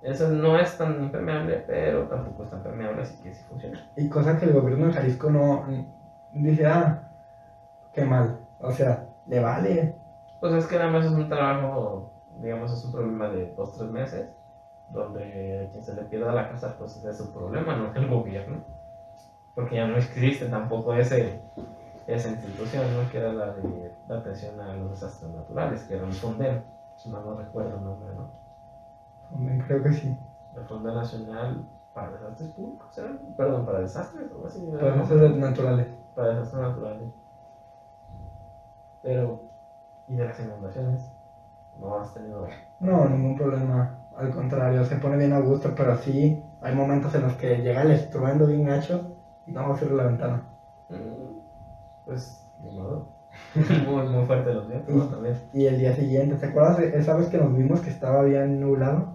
Eso 0.00 0.28
no 0.28 0.58
es 0.58 0.76
tan 0.76 1.02
impermeable, 1.02 1.64
pero 1.66 2.06
tampoco 2.06 2.44
es 2.44 2.50
tan 2.50 2.62
permeable, 2.62 3.02
así 3.02 3.20
que 3.22 3.32
sí 3.32 3.42
funciona. 3.48 3.80
Y 3.96 4.08
cosa 4.08 4.38
que 4.38 4.44
el 4.44 4.52
gobierno 4.52 4.86
de 4.86 4.92
Jalisco 4.92 5.30
no 5.30 5.64
dice, 6.32 6.66
ah, 6.66 7.08
qué 7.92 8.04
mal. 8.04 8.38
O 8.60 8.70
sea, 8.70 9.08
le 9.26 9.40
vale. 9.40 9.96
Pues 10.40 10.52
es 10.52 10.66
que 10.66 10.78
nada 10.78 10.90
más 10.90 11.06
es 11.06 11.12
un 11.12 11.28
trabajo, 11.28 12.12
digamos, 12.36 12.72
es 12.72 12.84
un 12.84 12.92
problema 12.92 13.28
de 13.28 13.54
dos, 13.56 13.72
tres 13.72 13.90
meses, 13.90 14.30
donde 14.90 15.68
quien 15.72 15.82
se 15.82 15.94
le 15.94 16.02
pierda 16.02 16.32
la 16.32 16.50
casa, 16.50 16.76
pues 16.78 17.02
es 17.02 17.16
su 17.16 17.32
problema, 17.32 17.74
no 17.74 17.92
el 17.94 18.06
gobierno. 18.06 18.62
Porque 19.54 19.76
ya 19.76 19.86
no 19.86 19.96
existe 19.96 20.46
tampoco 20.46 20.94
ese 20.94 21.40
esa 22.06 22.28
institución, 22.28 22.84
¿no? 22.94 23.08
que 23.10 23.18
era 23.18 23.32
la 23.32 23.52
de 23.52 23.94
la 24.08 24.18
atención 24.18 24.60
a 24.60 24.74
los 24.74 24.90
desastres 24.90 25.32
naturales, 25.32 25.84
que 25.84 25.94
era 25.94 26.04
el 26.04 26.12
FONDEN, 26.12 26.62
si 26.96 27.10
no, 27.10 27.20
no 27.20 27.34
recuerdo 27.34 27.76
el 27.76 27.84
nombre, 27.84 28.14
¿no? 28.14 28.28
FONDEN, 29.30 29.60
creo 29.60 29.82
que 29.82 29.92
sí. 29.92 30.16
El 30.54 30.64
Fondo 30.64 30.94
Nacional 30.94 31.66
para 31.94 32.10
Desastres 32.12 32.50
Públicos, 32.50 32.98
¿era? 32.98 33.16
Perdón, 33.36 33.64
para 33.64 33.80
desastres 33.80 34.30
o 34.32 34.46
así. 34.46 34.60
Para 34.72 34.92
desastres 34.92 35.36
naturales. 35.36 35.86
Para 36.14 36.28
desastres 36.30 36.62
naturales. 36.62 37.08
Pero, 39.02 39.40
¿y 40.08 40.16
de 40.16 40.24
las 40.24 40.40
inundaciones? 40.40 41.10
¿No 41.78 41.96
has 41.96 42.12
tenido...? 42.14 42.46
No, 42.80 43.08
ningún 43.08 43.36
problema. 43.36 43.98
Al 44.16 44.30
contrario, 44.30 44.84
se 44.84 44.96
pone 44.96 45.16
bien 45.16 45.32
a 45.32 45.40
gusto, 45.40 45.72
pero 45.76 45.96
sí 45.96 46.40
hay 46.60 46.74
momentos 46.74 47.14
en 47.14 47.22
los 47.22 47.34
que 47.34 47.62
llega 47.62 47.82
el 47.82 47.90
estruendo 47.90 48.46
bien 48.46 48.64
gacho 48.64 49.16
y 49.46 49.52
no 49.52 49.68
va 49.68 49.74
a 49.74 49.76
cerrar 49.76 49.96
la 49.96 50.04
ventana. 50.04 50.42
Mm 50.90 51.23
pues, 52.04 52.46
de 52.62 52.70
modo. 52.70 53.14
muy, 53.86 54.06
muy 54.08 54.24
fuerte 54.26 54.54
los 54.54 54.68
vientos 54.68 55.10
también. 55.10 55.36
Y 55.52 55.66
el 55.66 55.78
día 55.78 55.94
siguiente, 55.94 56.36
¿te 56.36 56.46
acuerdas 56.46 56.78
esa 56.78 57.16
vez 57.16 57.28
que 57.28 57.38
nos 57.38 57.56
vimos 57.56 57.80
que 57.80 57.90
estaba 57.90 58.22
bien 58.22 58.60
nublado? 58.60 59.14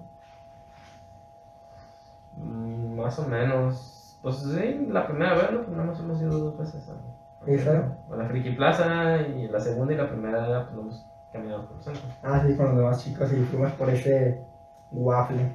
Mm, 2.38 2.95
más 2.95 3.18
o 3.20 3.28
menos. 3.28 4.20
Pues 4.22 4.38
sí, 4.38 4.88
la 4.90 5.07
primera 5.07 5.36
vez, 5.36 5.52
¿no? 5.52 5.86
Pues 5.86 5.99
hemos 5.99 6.22
ido 6.22 6.38
dos 6.38 6.57
veces 6.57 6.90
a, 6.90 8.14
a 8.14 8.18
la 8.18 8.26
Friki 8.26 8.52
Plaza 8.52 9.22
y 9.22 9.48
la 9.48 9.60
segunda 9.60 9.94
y 9.94 9.98
la 9.98 10.10
primera 10.10 10.66
pues 10.66 10.78
hemos 10.78 11.06
caminado 11.32 11.68
por 11.68 11.78
el 11.78 11.84
centro. 11.84 12.02
Ah, 12.22 12.44
sí, 12.45 12.56
con 12.56 12.66
los 12.68 12.78
demás 12.78 13.03
chicos 13.03 13.32
y 13.32 13.38
fuimos 13.45 13.72
por 13.74 13.90
ese 13.90 14.44
waffle. 14.91 15.53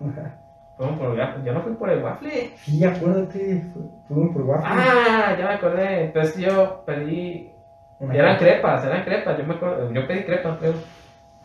Fuimos 0.78 0.96
por 0.96 1.18
waffle. 1.18 1.44
Yo 1.44 1.52
no 1.52 1.62
fui 1.62 1.74
por 1.74 1.90
el 1.90 2.04
waffle. 2.04 2.52
Sí, 2.56 2.84
acuérdate. 2.84 3.64
Fuimos 4.06 4.32
por 4.32 4.42
waffle. 4.42 4.68
Ah, 4.70 5.36
ya 5.36 5.46
me 5.48 5.54
acordé. 5.54 6.10
Pero 6.12 6.24
es 6.24 6.32
que 6.32 6.42
yo 6.42 6.84
pedí. 6.86 7.52
eran 8.00 8.38
crepas, 8.38 8.84
eran 8.84 9.04
crepas. 9.04 9.36
Yo, 9.36 9.44
me 9.44 9.54
acuerdo, 9.54 9.92
yo 9.92 10.06
pedí 10.06 10.24
crepas, 10.24 10.58
creo. 10.58 10.74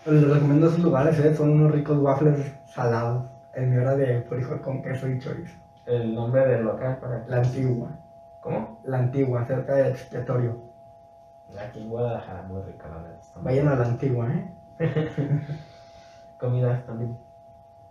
Les 0.05 0.29
recomiendo 0.29 0.67
esos 0.67 0.79
lugares, 0.79 1.17
¿eh? 1.19 1.33
son 1.33 1.49
unos 1.49 1.71
ricos 1.71 1.97
waffles 1.97 2.55
salados. 2.65 3.25
El 3.55 3.67
mío 3.67 3.81
era 3.81 3.95
de 3.95 4.21
frijol 4.21 4.61
con 4.61 4.83
queso 4.83 5.07
y 5.07 5.17
chorizo. 5.17 5.57
El 5.87 6.13
nombre 6.13 6.45
del 6.45 6.63
local 6.63 6.99
para 6.99 7.25
La 7.27 7.37
antigua. 7.37 7.89
¿Cómo? 8.39 8.81
La 8.83 8.99
antigua, 8.99 9.45
cerca 9.45 9.75
del 9.75 9.93
expiatorio. 9.93 10.61
Aquí 11.57 11.81
en 11.81 11.89
Guadalajara, 11.89 12.43
muy 12.43 12.61
rica 12.63 12.87
la 12.87 12.97
verdad. 12.97 13.19
Vayan 13.37 13.67
a 13.67 13.75
la 13.75 13.85
antigua, 13.85 14.27
¿eh? 14.31 14.51
Comidas 16.39 16.85
también 16.85 17.17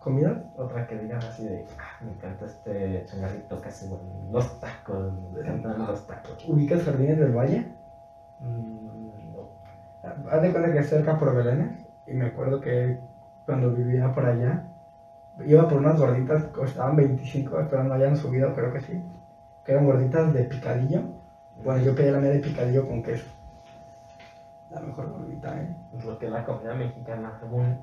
comida. 0.03 0.43
Otra 0.57 0.87
que 0.87 0.99
digas 0.99 1.25
así 1.25 1.45
de, 1.45 1.67
ah, 1.79 2.05
me 2.05 2.13
encanta 2.13 2.47
este 2.47 3.05
changarrito 3.07 3.61
que 3.61 3.69
hace 3.69 3.89
los 4.31 4.61
tacos, 4.61 5.13
me 5.33 5.41
encantan 5.41 5.87
los 5.87 6.07
tacos. 6.07 6.45
¿Ubicas 6.49 6.83
Jardines 6.83 7.19
del 7.19 7.33
Valle? 7.33 7.73
Mm, 8.41 9.33
no. 9.35 10.31
Haz 10.31 10.43
de 10.43 10.51
cuenta 10.51 10.73
que 10.73 10.79
es 10.79 10.89
cerca 10.89 11.19
por 11.19 11.35
Belénes 11.35 11.87
y 12.07 12.15
me 12.15 12.27
acuerdo 12.27 12.61
que 12.61 12.99
cuando 13.47 13.71
vivía 13.71 14.13
por 14.13 14.27
allá, 14.27 14.65
iba 15.45 15.69
por 15.69 15.79
unas 15.79 15.99
gorditas 15.99 16.45
costaban 16.45 16.97
25, 16.97 17.67
pero 17.71 17.85
no 17.85 17.95
hayan 17.95 18.17
subido, 18.17 18.55
creo 18.55 18.73
que 18.73 18.81
sí, 18.81 19.03
que 19.65 19.73
eran 19.73 19.87
gorditas 19.87 20.33
de 20.33 20.45
picadillo. 20.45 21.03
Bueno, 21.65 21.83
yo 21.83 21.95
pedí 21.95 22.11
la 22.11 22.19
media 22.19 22.35
de 22.35 22.41
picadillo 22.41 22.87
con 22.87 23.03
queso. 23.03 23.27
La 24.71 24.81
mejor 24.81 25.11
gordita, 25.11 25.61
¿eh? 25.61 25.77
Es 25.97 26.05
lo 26.05 26.19
que 26.19 26.27
es 26.27 26.33
la 26.33 26.45
comida 26.45 26.75
mexicana, 26.75 27.37
según 27.39 27.79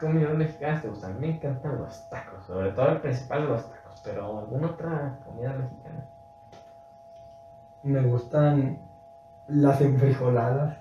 comida 0.00 0.30
mexicana 0.30 0.80
te 0.80 0.88
gusta? 0.88 1.06
A 1.06 1.10
mí 1.10 1.20
me 1.20 1.34
encantan 1.36 1.78
los 1.78 2.08
tacos, 2.08 2.44
sobre 2.46 2.72
todo 2.72 2.88
el 2.88 3.00
principal 3.00 3.48
los 3.48 3.70
tacos, 3.70 4.00
pero 4.02 4.38
alguna 4.38 4.68
otra 4.68 5.18
comida 5.24 5.52
mexicana. 5.52 6.06
Me 7.82 8.02
gustan 8.02 8.78
las 9.46 9.80
enfrijoladas. 9.80 10.76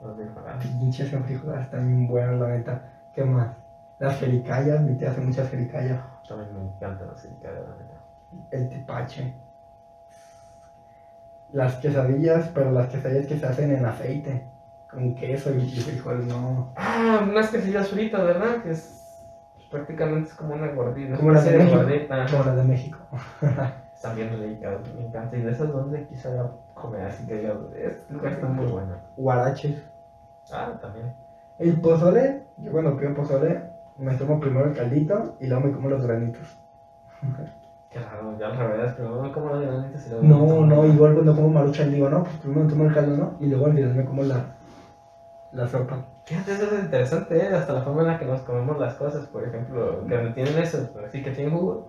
Los 0.00 0.16
frijoladas. 0.16 0.66
Pinches 0.66 1.12
enfrijoladas 1.12 1.70
bien 1.72 2.06
buenas, 2.06 2.40
la 2.40 2.48
neta. 2.48 2.82
¿Qué 3.14 3.24
más? 3.24 3.56
Las 3.98 4.18
jericayas, 4.18 4.80
mi 4.82 4.96
tía 4.96 5.10
hace 5.10 5.20
muchas 5.20 5.50
jericayas. 5.50 6.00
También 6.28 6.54
me 6.54 6.70
encantan 6.70 7.08
las 7.08 7.24
indicadas, 7.24 7.62
la 7.68 7.76
neta. 7.76 8.48
El 8.50 8.68
tepache. 8.68 9.34
Las 11.50 11.76
quesadillas, 11.76 12.48
pero 12.54 12.70
las 12.70 12.88
quesadillas 12.88 13.26
que 13.26 13.38
se 13.38 13.46
hacen 13.46 13.74
en 13.74 13.84
aceite. 13.86 14.57
Con 14.90 15.14
queso 15.14 15.54
y, 15.54 15.60
frijoles, 15.60 16.26
no. 16.26 16.72
Ah, 16.76 17.26
unas 17.28 17.50
quesillas 17.50 17.88
fritas, 17.88 18.24
¿verdad? 18.24 18.62
Que 18.62 18.70
es 18.70 18.98
prácticamente 19.70 20.30
es 20.30 20.34
como 20.34 20.54
una 20.54 20.68
gordita. 20.72 21.16
Como 21.16 21.30
las 21.30 21.44
de 21.44 21.58
México. 21.58 21.76
gordita. 21.76 22.26
Como 22.30 22.44
las 22.44 22.56
de 22.56 22.64
México. 22.64 22.98
Están 23.94 24.16
bien 24.16 24.30
delicadas, 24.30 24.80
me 24.94 25.06
encanta. 25.06 25.36
Y 25.36 25.42
de 25.42 25.50
esas 25.50 25.72
donde 25.72 26.06
quisiera 26.06 26.50
comer 26.74 27.02
así 27.02 27.26
que 27.26 27.34
diga, 27.34 27.54
este 27.76 28.12
lugar 28.12 28.32
está 28.32 28.46
muy 28.46 28.66
bueno. 28.66 28.94
Guaraches. 29.16 29.82
Ah, 30.52 30.78
también. 30.80 31.14
El 31.58 31.80
pozole, 31.80 32.44
yo 32.58 32.70
cuando 32.70 32.96
pido 32.96 33.14
pozole, 33.14 33.62
me 33.98 34.14
tomo 34.14 34.38
primero 34.38 34.66
el 34.66 34.76
caldito 34.76 35.36
y 35.40 35.48
luego 35.48 35.66
me 35.66 35.72
como 35.72 35.88
los 35.88 36.06
granitos. 36.06 36.58
Qué 37.90 37.98
raro, 38.00 38.38
ya 38.38 38.48
al 38.48 38.56
revés, 38.56 38.92
pero 38.96 39.22
no 39.22 39.32
como 39.32 39.48
los 39.48 39.62
granitos 39.62 40.06
y 40.06 40.10
luego 40.10 40.24
No, 40.24 40.66
no, 40.66 40.86
igual 40.86 41.14
cuando 41.14 41.34
como 41.34 41.48
maruchan 41.48 41.90
digo, 41.90 42.08
no, 42.08 42.22
pues 42.22 42.36
primero 42.36 42.64
me 42.64 42.70
tomo 42.70 42.84
el 42.84 42.94
caldo, 42.94 43.16
¿no? 43.16 43.36
Y 43.40 43.46
luego 43.46 43.66
al 43.66 43.72
final 43.72 43.94
me 43.94 44.04
como 44.04 44.22
la, 44.22 44.44
la 45.52 45.66
sopa. 45.66 46.04
Fíjate, 46.24 46.52
eso 46.52 46.64
es 46.74 46.84
interesante, 46.84 47.38
¿eh? 47.38 47.48
Hasta 47.54 47.72
la 47.72 47.82
forma 47.82 48.02
en 48.02 48.08
la 48.08 48.18
que 48.18 48.26
nos 48.26 48.42
comemos 48.42 48.78
las 48.78 48.94
cosas, 48.94 49.26
por 49.26 49.44
ejemplo, 49.44 50.06
que 50.06 50.18
tienen 50.34 50.58
eso, 50.58 50.88
así 51.06 51.22
que 51.22 51.30
tienen 51.30 51.54
jugo, 51.56 51.86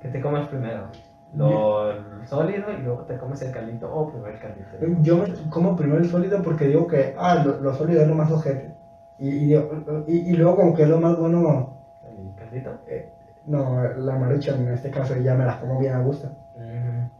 que 0.00 0.08
te 0.08 0.20
comes 0.20 0.46
primero. 0.46 0.88
Lo 1.34 1.94
sólido 2.26 2.70
y 2.72 2.76
luego 2.82 3.02
te 3.04 3.16
comes 3.16 3.40
el 3.42 3.52
caldito, 3.52 3.92
o 3.92 4.08
primero 4.10 4.34
el 4.34 4.38
caldito. 4.40 5.02
Yo 5.02 5.16
me 5.18 5.32
como 5.50 5.76
primero 5.76 6.00
el 6.00 6.08
sólido 6.08 6.42
porque 6.42 6.66
digo 6.66 6.86
que, 6.86 7.14
ah, 7.16 7.42
lo, 7.44 7.58
lo 7.60 7.74
sólido 7.74 8.02
es 8.02 8.08
lo 8.08 8.14
más 8.14 8.30
ojete. 8.30 8.74
Y, 9.18 9.28
y, 9.28 9.54
y, 9.54 10.30
y 10.30 10.34
luego 10.34 10.56
como 10.56 10.74
que 10.74 10.82
es 10.82 10.88
lo 10.88 10.98
más 10.98 11.16
bueno, 11.16 11.74
¿El 12.04 12.34
caldito? 12.34 12.78
no, 13.44 13.82
la 13.94 14.16
maruchan 14.16 14.60
en 14.60 14.72
este 14.72 14.90
caso 14.90 15.16
ya 15.16 15.34
me 15.34 15.44
las 15.44 15.56
como 15.56 15.78
bien 15.78 15.94
a 15.94 16.00
gusto. 16.00 16.30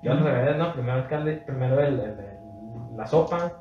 Yo 0.02 0.12
al 0.12 0.22
revés, 0.22 0.56
¿no? 0.56 0.72
Primero 0.72 0.98
el 0.98 1.06
caldito, 1.06 1.44
primero 1.46 1.80
el, 1.80 1.98
el- 2.00 2.20
el- 2.20 2.96
la 2.96 3.06
sopa, 3.06 3.52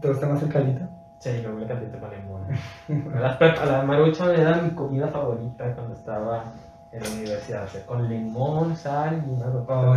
¿Te 0.00 0.08
gusta 0.08 0.26
más 0.26 0.42
el 0.42 0.48
caldito? 0.50 0.84
Sí, 1.18 1.28
el 1.30 1.66
caldito 1.66 1.98
con 2.00 2.10
limón. 2.10 2.46
Me 2.88 3.20
las 3.20 3.38
prepa- 3.38 3.64
la 3.64 3.82
marucha 3.82 4.34
era 4.34 4.60
mi 4.62 4.70
comida 4.70 5.08
favorita 5.08 5.74
cuando 5.74 5.94
estaba 5.94 6.44
en 6.92 7.02
la 7.02 7.08
universidad, 7.10 7.64
o 7.64 7.68
sea, 7.68 7.84
con 7.86 8.08
limón, 8.08 8.76
sal 8.76 9.22
y 9.26 9.30
una 9.30 9.46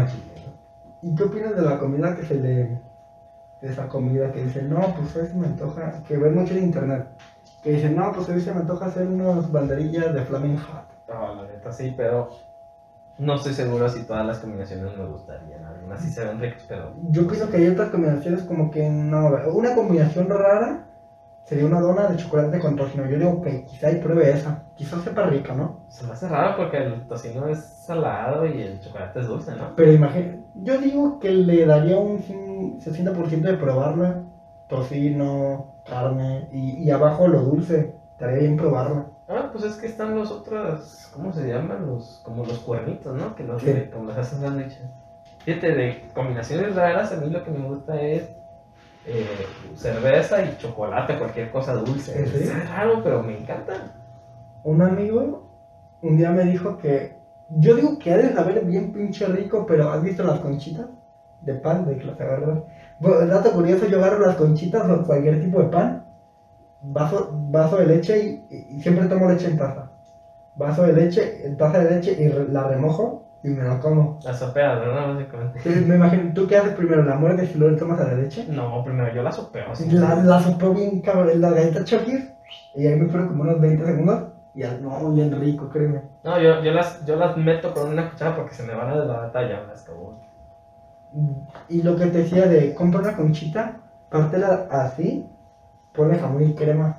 de 0.03 0.11
chile. 0.11 0.33
¿no? 0.45 1.09
¿Y 1.09 1.15
qué 1.15 1.23
opinas 1.23 1.55
de 1.55 1.61
la 1.61 1.79
comida 1.79 2.15
que 2.15 2.25
se 2.25 2.35
le... 2.35 2.49
de 2.53 2.79
esa 3.61 3.87
comida 3.87 4.31
que 4.31 4.43
dicen, 4.43 4.69
no, 4.69 4.79
pues 4.95 5.15
hoy 5.15 5.27
se 5.27 5.35
me 5.35 5.47
antoja, 5.47 6.03
que 6.07 6.17
ves 6.17 6.33
mucho 6.33 6.53
en 6.53 6.63
internet, 6.63 7.07
que 7.63 7.73
dicen, 7.73 7.95
no, 7.95 8.11
pues 8.13 8.27
hoy 8.29 8.41
se 8.41 8.53
me 8.53 8.61
antoja 8.61 8.87
hacer 8.87 9.07
unas 9.07 9.51
banderillas 9.51 10.13
de 10.13 10.21
Flaming 10.23 10.57
Hot. 10.57 10.85
No, 11.07 11.35
la 11.35 11.43
neta 11.47 11.71
sí, 11.71 11.93
pero 11.95 12.29
no 13.17 13.35
estoy 13.35 13.53
seguro 13.53 13.89
si 13.89 14.03
todas 14.03 14.25
las 14.25 14.39
combinaciones 14.39 14.97
me 14.97 15.05
gustarían. 15.05 15.65
Algunas 15.65 16.01
sí 16.01 16.09
se 16.09 16.23
ven 16.23 16.39
ricas, 16.39 16.63
pero 16.67 16.93
Yo 17.09 17.27
pienso 17.27 17.49
que 17.49 17.57
hay 17.57 17.67
otras 17.67 17.89
combinaciones 17.89 18.43
como 18.43 18.71
que 18.71 18.89
no, 18.89 19.29
una 19.53 19.75
combinación 19.75 20.29
rara 20.29 20.85
sería 21.49 21.65
una 21.65 21.79
dona 21.81 22.07
de 22.07 22.17
chocolate 22.17 22.59
con 22.59 22.75
tocino. 22.75 23.09
Yo 23.09 23.17
digo 23.17 23.41
que 23.41 23.65
quizá 23.65 23.91
y 23.91 23.95
pruebe 23.95 24.29
esa, 24.29 24.65
quizás 24.75 25.01
sepa 25.03 25.23
rica, 25.23 25.55
¿no? 25.55 25.79
se 25.89 26.05
me 26.05 26.13
hace 26.13 26.27
raro 26.29 26.55
porque 26.55 26.77
el 26.77 27.07
tocino 27.07 27.47
es 27.47 27.57
salado 27.59 28.45
y 28.45 28.61
el 28.61 28.79
chocolate 28.79 29.19
es 29.21 29.27
dulce, 29.27 29.55
¿no? 29.55 29.75
Pero 29.75 29.91
imagina, 29.91 30.37
yo 30.53 30.77
digo 30.77 31.17
que 31.19 31.31
le 31.31 31.65
daría 31.65 31.97
un 31.97 32.19
cin- 32.19 32.79
60% 32.79 33.41
de 33.41 33.57
probarla, 33.57 34.21
tocino, 34.67 35.73
carne 35.89 36.47
y, 36.51 36.83
y 36.83 36.91
abajo 36.91 37.27
lo 37.27 37.41
dulce, 37.41 37.95
estaría 38.11 38.39
bien 38.39 38.55
probarla. 38.57 39.07
Ah, 39.27 39.49
pues 39.51 39.63
es 39.65 39.75
que 39.75 39.87
están 39.87 40.15
los 40.15 40.31
otros, 40.31 41.09
¿cómo 41.13 41.33
se 41.33 41.47
llaman? 41.47 41.85
Los, 41.87 42.21
como 42.23 42.45
los 42.45 42.59
cuernitos, 42.59 43.15
¿no? 43.15 43.35
Que 43.35 43.43
los, 43.43 43.61
Sí. 43.61 43.73
como 43.91 44.05
los 44.05 44.17
hacen 44.17 44.39
sándwiches. 44.41 44.83
Fíjate, 45.39 45.71
de 45.73 46.03
combinaciones 46.13 46.75
raras, 46.75 47.11
a 47.11 47.15
mí 47.17 47.29
lo 47.29 47.43
que 47.43 47.51
me 47.51 47.67
gusta 47.67 47.99
es 48.01 48.29
eh, 49.05 49.45
cerveza 49.75 50.43
y 50.43 50.57
chocolate, 50.57 51.17
cualquier 51.17 51.49
cosa 51.51 51.73
dulce. 51.73 52.27
¿Sí? 52.27 52.43
Es 52.43 52.69
raro, 52.69 53.01
pero 53.03 53.23
me 53.23 53.37
encanta. 53.37 53.73
Un 54.63 54.81
amigo 54.81 55.49
un 56.01 56.17
día 56.17 56.31
me 56.31 56.43
dijo 56.45 56.77
que, 56.77 57.17
yo 57.49 57.75
digo 57.75 57.97
que 57.99 58.13
ha 58.13 58.17
de 58.17 58.33
saber 58.33 58.63
bien 58.65 58.91
pinche 58.91 59.25
rico, 59.25 59.65
pero 59.65 59.89
¿has 59.89 60.01
visto 60.01 60.23
las 60.23 60.39
conchitas 60.39 60.87
de 61.41 61.55
pan 61.55 61.85
de 61.85 61.97
que 61.97 62.05
las? 62.05 62.15
Bueno, 62.99 63.25
dato 63.27 63.51
curioso, 63.51 63.85
yo 63.87 63.97
agarro 63.99 64.25
las 64.25 64.35
conchitas 64.35 64.89
o 64.89 65.05
cualquier 65.05 65.41
tipo 65.41 65.59
de 65.61 65.67
pan, 65.69 66.05
vaso, 66.81 67.29
vaso 67.49 67.77
de 67.77 67.85
leche 67.87 68.19
y, 68.49 68.55
y- 68.55 68.75
y 68.77 68.81
siempre 68.81 69.05
tomo 69.07 69.29
leche 69.29 69.47
en 69.47 69.57
taza. 69.57 69.91
Vaso 70.55 70.83
de 70.83 70.93
leche, 70.93 71.55
taza 71.57 71.79
de 71.79 71.95
leche 71.95 72.15
y 72.19 72.27
re- 72.27 72.47
la 72.49 72.67
remojo 72.67 73.23
y 73.43 73.49
me 73.49 73.63
la 73.63 73.79
como. 73.79 74.19
La 74.23 74.33
sopeada, 74.33 74.85
¿no? 74.85 75.13
Básicamente. 75.13 75.59
Entonces, 75.59 75.87
me 75.87 75.95
imagino, 75.95 76.33
¿tú 76.33 76.47
qué 76.47 76.57
haces 76.57 76.73
primero? 76.73 77.03
¿La 77.03 77.15
muerdes 77.15 77.55
y 77.55 77.57
luego 77.57 77.73
le 77.73 77.79
tomas 77.79 77.99
a 78.01 78.05
la 78.05 78.13
leche? 78.15 78.45
No, 78.49 78.83
primero 78.83 79.13
yo 79.13 79.23
la 79.23 79.31
sopeo. 79.31 79.67
La, 79.91 80.15
la 80.15 80.39
sopeo 80.41 80.73
bien 80.73 81.01
cabrón, 81.01 81.39
la 81.39 81.51
galleta 81.51 81.83
Chokis, 81.83 82.31
y 82.75 82.87
ahí 82.87 82.95
me 82.95 83.05
espero 83.05 83.27
como 83.27 83.43
unos 83.43 83.61
20 83.61 83.85
segundos 83.85 84.23
y 84.53 84.61
ya, 84.61 84.77
no, 84.81 85.11
bien 85.11 85.39
rico, 85.39 85.69
créeme. 85.69 86.01
No, 86.23 86.39
yo, 86.41 86.61
yo, 86.63 86.71
las, 86.71 87.05
yo 87.05 87.15
las 87.15 87.37
meto 87.37 87.73
con 87.73 87.89
una 87.89 88.09
cuchara 88.09 88.35
porque 88.35 88.55
se 88.55 88.63
me 88.63 88.73
van 88.73 88.89
a 88.89 88.99
desbaratar 88.99 89.47
ya, 89.47 89.61
las 89.61 89.83
acabó. 89.83 90.19
Y 91.69 91.81
lo 91.81 91.95
que 91.95 92.07
te 92.07 92.19
decía 92.19 92.47
de 92.47 92.73
compra 92.73 92.99
una 92.99 93.15
conchita, 93.15 93.77
pártela 94.09 94.67
así, 94.69 95.27
ponle 95.93 96.19
jamón 96.19 96.43
y 96.43 96.55
crema. 96.55 96.97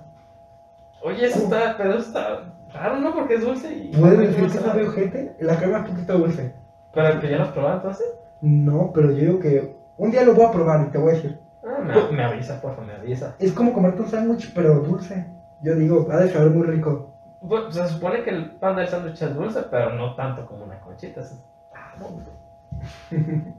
Oye, 1.03 1.27
eso 1.27 1.45
está, 1.45 1.77
pero 1.77 1.99
está 1.99 2.55
raro, 2.73 2.97
¿no? 3.01 3.15
Porque 3.15 3.35
es 3.35 3.41
dulce 3.43 3.73
y... 3.75 3.97
¿Puedes 3.97 4.19
muy 4.19 4.27
decir 4.27 4.43
que 4.45 4.59
sabe 4.59 4.87
ojete? 4.89 5.37
La 5.41 5.57
crema 5.59 5.79
es 5.85 5.91
poquito 5.91 6.19
dulce. 6.19 6.55
Pero 6.93 7.21
que 7.21 7.31
ya 7.31 7.39
las 7.39 7.49
probaste 7.51 7.77
entonces. 7.89 8.07
No, 8.41 8.91
pero 8.95 9.11
yo 9.11 9.17
digo 9.17 9.39
que 9.39 9.77
un 9.97 10.11
día 10.11 10.25
lo 10.25 10.35
voy 10.35 10.45
a 10.47 10.51
probar 10.51 10.87
y 10.87 10.91
te 10.91 10.99
voy 10.99 11.11
a 11.11 11.15
decir. 11.15 11.41
Ah, 11.63 11.79
me, 11.83 12.17
me 12.17 12.25
avisa, 12.25 12.61
por 12.61 12.71
favor, 12.73 12.87
me 12.87 12.95
avisa. 12.95 13.35
Es 13.39 13.53
como 13.53 13.73
comerte 13.73 14.01
un 14.03 14.09
sándwich, 14.09 14.53
pero 14.55 14.81
dulce. 14.81 15.27
Yo 15.63 15.75
digo, 15.75 16.07
ha 16.11 16.17
de 16.19 16.31
saber 16.31 16.51
muy 16.51 16.67
rico. 16.67 17.15
Bueno, 17.43 17.71
se 17.71 17.87
supone 17.89 18.23
que 18.23 18.31
el 18.31 18.51
pan 18.53 18.77
del 18.77 18.89
sándwich 18.89 19.21
es 19.23 19.35
dulce, 19.35 19.61
pero 19.71 19.95
no 19.95 20.15
tanto 20.15 20.47
como 20.47 20.65
una 20.65 20.81
conchita. 20.81 21.21
es- 21.21 21.39
ah, 21.75 21.93
no. 21.99 22.07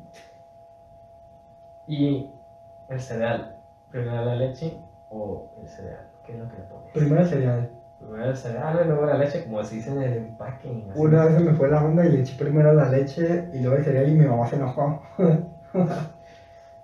y 1.88 2.30
el 2.90 3.00
cereal, 3.00 3.58
primero 3.90 4.26
la 4.26 4.36
leche 4.36 4.78
o 5.10 5.52
el 5.62 5.68
cereal, 5.68 6.08
¿qué 6.26 6.34
es 6.34 6.40
lo 6.40 6.48
que 6.50 6.58
le 6.58 6.64
pones? 6.64 6.92
Primero 6.94 7.22
el 7.22 7.28
cereal. 7.28 7.70
Y 8.84 8.88
luego 8.88 9.06
la 9.06 9.18
leche, 9.18 9.44
como 9.44 9.64
se 9.64 9.76
dice 9.76 9.92
en 9.92 10.02
el 10.02 10.14
empaque. 10.18 10.70
así. 10.92 11.00
Una 11.00 11.26
vez 11.26 11.36
se 11.36 11.44
me 11.44 11.54
fue 11.54 11.70
la 11.70 11.84
onda 11.84 12.06
y 12.06 12.12
le 12.12 12.22
eché 12.22 12.36
primero 12.38 12.74
la 12.74 12.90
leche 12.90 13.50
y 13.54 13.60
luego 13.60 13.78
el 13.78 13.84
cereal 13.86 14.10
y 14.10 14.16
mi 14.16 14.26
mamá 14.26 14.48
se 14.48 14.56
enojó. 14.58 15.02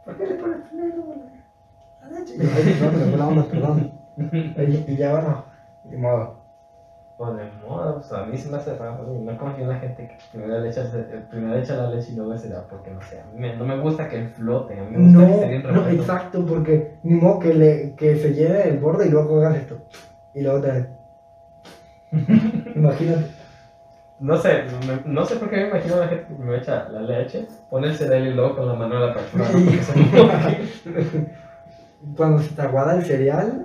¿Por 0.05 0.15
qué 0.17 0.25
le 0.25 0.35
pones 0.35 0.57
primero 0.69 1.03
la, 2.01 2.07
la 2.07 2.19
leche? 2.19 2.35
Y 2.35 2.39
yo, 2.39 2.49
"Ay, 2.55 2.77
no, 2.81 2.91
se 2.91 2.97
me 2.97 3.05
fue 3.09 3.17
la 3.17 3.27
onda, 3.27 3.43
perdón. 3.45 3.91
Y, 4.17 4.91
y 4.93 4.95
ya 4.95 5.11
bueno, 5.11 5.45
de 5.83 5.97
modo. 5.97 6.37
Pues 7.17 7.35
de 7.35 7.43
modo, 7.67 7.95
pues 7.95 8.11
a 8.11 8.25
mí 8.25 8.37
se 8.37 8.49
me 8.49 8.57
hace 8.57 8.75
raro. 8.77 9.03
No 9.05 9.37
confío 9.37 9.63
en 9.63 9.69
la 9.69 9.79
gente 9.79 10.07
que 10.07 10.17
primero 10.31 10.59
le 10.59 10.69
echa, 10.69 10.85
ce- 10.85 10.99
primero 11.29 11.55
echa 11.57 11.75
la 11.75 11.89
leche 11.89 12.11
y 12.11 12.15
luego 12.15 12.33
el 12.33 12.39
cereal, 12.39 12.65
porque 12.69 12.91
no 12.91 13.01
sé. 13.01 13.19
A 13.19 13.25
mí 13.25 13.47
no 13.57 13.65
me 13.65 13.79
gusta 13.79 14.07
que 14.07 14.27
flote, 14.27 14.79
a 14.79 14.83
mí 14.83 14.95
me 14.95 15.03
gusta 15.03 15.19
No, 15.19 15.25
que 15.27 15.33
esté 15.33 15.47
bien 15.49 15.63
no, 15.63 15.87
exacto, 15.89 16.45
porque 16.45 16.99
ni 17.03 17.15
modo 17.15 17.39
que, 17.39 17.53
le, 17.55 17.95
que 17.95 18.15
se 18.17 18.33
llene 18.33 18.63
el 18.69 18.79
borde 18.79 19.07
y 19.07 19.09
luego 19.09 19.37
hagas 19.39 19.57
esto. 19.57 19.79
Y 20.33 20.43
luego 20.43 20.61
te. 20.61 20.96
Imagínate. 22.75 23.25
No 24.19 24.35
sé, 24.37 24.63
me- 24.87 25.13
no 25.13 25.25
sé 25.25 25.35
por 25.35 25.49
qué 25.49 25.57
me 25.57 25.67
imagino 25.69 25.95
a 25.95 25.99
la 25.99 26.07
gente 26.07 26.25
que 26.27 26.33
primero 26.35 26.57
echa 26.57 26.89
la 26.89 27.01
leche, 27.01 27.45
pone 27.69 27.87
el 27.87 27.95
cereal 27.95 28.27
y 28.27 28.33
luego 28.33 28.55
con 28.55 28.67
la 28.67 28.73
mano 28.73 28.99
la 28.99 29.13
persona. 29.13 29.45
Cuando 32.15 32.39
se 32.39 32.55
te 32.55 32.61
aguada 32.61 32.95
el 32.95 33.03
cereal. 33.05 33.63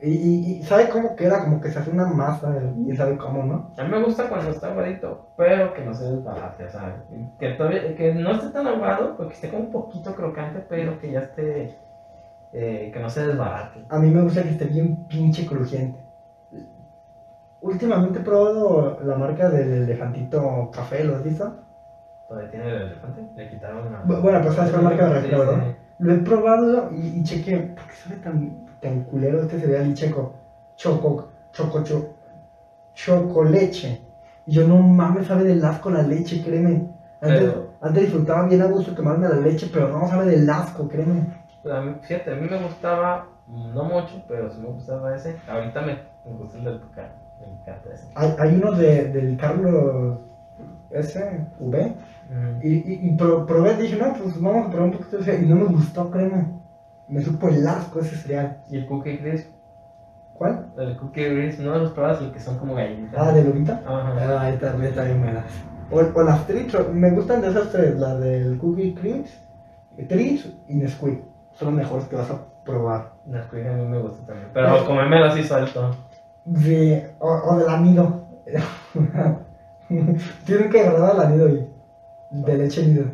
Y, 0.00 0.08
y, 0.10 0.52
y 0.58 0.62
sabe 0.64 0.88
cómo 0.90 1.14
queda, 1.16 1.44
como 1.44 1.60
que 1.60 1.70
se 1.70 1.78
hace 1.78 1.90
una 1.90 2.06
masa. 2.06 2.52
Y 2.86 2.94
sabe 2.96 3.16
cómo, 3.16 3.44
¿no? 3.44 3.70
A 3.78 3.84
mí 3.84 3.90
me 3.90 4.02
gusta 4.02 4.28
cuando 4.28 4.50
está 4.50 4.68
aguadito, 4.68 5.28
pero 5.36 5.72
que 5.72 5.84
no 5.84 5.94
se 5.94 6.04
desbarate, 6.04 6.68
¿sabes? 6.68 6.96
Que, 7.38 7.50
todavía, 7.50 7.94
que 7.94 8.12
no 8.14 8.32
esté 8.32 8.48
tan 8.50 8.66
aguado, 8.66 9.16
porque 9.16 9.34
esté 9.34 9.48
como 9.50 9.64
un 9.64 9.70
poquito 9.72 10.14
crocante, 10.14 10.64
pero 10.68 10.98
que 10.98 11.12
ya 11.12 11.20
esté. 11.20 11.76
eh, 12.52 12.90
que 12.92 13.00
no 13.00 13.08
se 13.10 13.26
desbarate. 13.26 13.84
A 13.88 13.98
mí 13.98 14.10
me 14.10 14.22
gusta 14.22 14.42
que 14.42 14.50
esté 14.50 14.66
bien 14.66 15.06
pinche 15.08 15.46
crujiente. 15.46 15.98
Últimamente 17.64 18.18
he 18.18 18.22
probado 18.22 18.98
la 19.02 19.16
marca 19.16 19.48
del 19.48 19.72
elefantito 19.84 20.70
café, 20.70 21.02
¿lo 21.04 21.16
has 21.16 21.24
visto? 21.24 21.50
Todavía 22.28 22.50
tiene 22.50 22.68
el 22.68 22.82
elefante, 22.82 23.26
le 23.36 23.48
quitaron 23.48 23.86
una. 23.86 24.02
Bu- 24.04 24.20
bueno, 24.20 24.40
pues, 24.42 24.54
¿sabes 24.54 24.70
cuál 24.72 24.84
marca 24.84 25.20
Sí, 25.22 25.28
sí. 25.30 25.34
verdad? 25.34 25.64
Lo 25.98 26.12
he 26.12 26.18
probado 26.18 26.90
y, 26.92 27.18
y 27.20 27.22
chequé, 27.24 27.56
¿por 27.58 27.86
qué 27.86 27.94
sabe 27.94 28.16
tan, 28.16 28.66
tan 28.82 29.04
culero 29.04 29.40
este 29.40 29.58
cereal? 29.60 29.86
Y 29.88 29.94
checo, 29.94 30.34
choco, 30.76 31.28
choco, 31.52 31.82
cho, 31.82 32.10
chocoleche. 32.92 34.02
Y 34.46 34.52
yo, 34.52 34.66
no 34.68 34.76
mames, 34.78 35.26
sabe 35.28 35.44
del 35.44 35.64
asco 35.64 35.90
la 35.90 36.02
leche, 36.02 36.42
créeme. 36.44 36.90
Antes, 37.22 37.40
Pero- 37.44 37.74
Antes 37.80 38.02
disfrutaba 38.04 38.46
bien 38.48 38.60
a 38.62 38.66
gusto 38.66 38.94
tomarme 38.94 39.28
la 39.28 39.36
leche, 39.36 39.70
pero 39.72 39.88
no 39.88 40.06
sabe 40.08 40.26
del 40.26 40.48
asco, 40.50 40.88
créeme. 40.88 41.26
Pues 41.62 41.74
a 41.74 41.80
mí, 41.80 41.94
fíjate, 42.02 42.32
a 42.32 42.36
mí 42.36 42.46
me 42.48 42.62
gustaba, 42.62 43.26
no 43.48 43.84
mucho, 43.84 44.22
pero 44.28 44.50
sí 44.50 44.58
me 44.60 44.68
gustaba 44.68 45.14
ese. 45.14 45.36
Ahorita 45.48 45.80
me, 45.82 45.98
me 46.26 46.36
gusta 46.36 46.58
el 46.58 46.64
del 46.64 46.80
Tucán. 46.80 47.23
Me 47.40 47.46
encanta 47.52 47.90
ese. 47.92 48.06
Hay, 48.14 48.34
hay 48.38 48.54
uno 48.56 48.72
de, 48.72 49.04
del 49.12 49.36
Carlos 49.36 50.18
S. 50.90 51.46
V. 51.58 51.94
Y, 52.62 52.68
y, 52.68 53.08
y 53.08 53.16
pro- 53.16 53.44
probé, 53.46 53.76
dije, 53.76 53.96
no, 53.96 54.12
pues 54.14 54.40
vamos 54.40 54.66
a 54.66 54.70
probar 54.70 54.86
un 54.90 54.92
poquito 54.96 55.16
de 55.18 55.22
ese. 55.22 55.42
Y 55.42 55.46
no 55.46 55.56
me 55.56 55.64
gustó, 55.64 56.10
créeme. 56.10 56.46
Me 57.08 57.20
supo 57.22 57.48
el 57.48 57.66
asco 57.66 58.00
ese 58.00 58.16
cereal. 58.16 58.58
Y 58.70 58.76
el 58.78 58.86
Cookie 58.86 59.18
Crisp. 59.18 59.50
¿Cuál? 60.34 60.66
El 60.78 60.96
Cookie 60.96 61.28
Crisp, 61.28 61.60
no 61.60 61.76
los 61.78 61.92
pruebas, 61.92 62.20
el 62.20 62.32
que 62.32 62.40
son 62.40 62.58
como 62.58 62.74
gallinitas. 62.74 63.20
Ah, 63.28 63.32
de 63.32 63.44
Lobita. 63.44 63.80
Ajá. 63.86 64.40
Ay, 64.40 64.56
también, 64.58 64.94
también 64.94 65.20
me 65.20 65.32
das. 65.32 65.44
O, 65.90 65.98
o 65.98 66.22
las 66.22 66.40
o- 66.74 66.92
me 66.92 67.10
gustan 67.10 67.40
de 67.42 67.48
esas 67.50 67.70
tres, 67.70 67.96
la 67.98 68.18
del 68.18 68.58
Cookie 68.58 68.94
Crisp, 68.94 69.34
Treats 70.08 70.48
y 70.68 70.74
Nesquik. 70.76 71.20
Son 71.52 71.68
los 71.68 71.74
mejores 71.74 72.06
que 72.06 72.16
vas 72.16 72.30
a 72.30 72.38
probar. 72.64 73.12
Nesquik 73.26 73.64
a 73.66 73.72
mí 73.74 73.84
me 73.86 73.98
gusta 74.00 74.26
también. 74.26 74.48
Pero 74.52 74.84
comérmelo 74.86 75.26
así 75.26 75.44
suelto. 75.44 75.94
De, 76.44 77.14
o, 77.20 77.28
o 77.28 77.56
del 77.58 77.68
anido. 77.68 78.24
Tienen 79.88 80.70
que 80.70 80.80
agarrar 80.80 81.10
al 81.12 81.20
anido 81.26 81.48
y 81.48 81.68
de 82.30 82.58
leche 82.58 82.86
nido. 82.86 83.06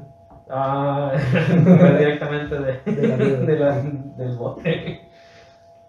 Ah, 0.48 1.12
directamente 1.98 2.58
de, 2.58 2.80
De 2.92 3.08
la 3.08 3.16
de 3.16 3.58
la- 3.58 3.82
del 4.16 4.36
bote. 4.36 5.00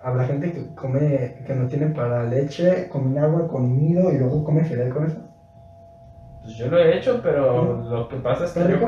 Habrá 0.04 0.26
gente 0.26 0.52
que 0.52 0.74
come, 0.76 1.44
que 1.46 1.54
no 1.56 1.68
tiene 1.68 1.88
para 1.88 2.24
leche, 2.24 2.90
come 2.90 3.20
agua 3.20 3.48
con 3.48 3.76
nido 3.76 4.12
y 4.12 4.18
luego 4.18 4.44
come 4.44 4.64
cereal 4.64 4.90
con 4.94 5.06
eso. 5.06 5.20
Pues 6.42 6.56
yo 6.56 6.68
lo 6.70 6.78
he 6.80 6.98
hecho, 6.98 7.22
pero 7.22 7.82
lo 7.84 8.08
que 8.08 8.18
pasa 8.18 8.46
es 8.46 8.52
que 8.52 8.60
¿Está 8.62 8.72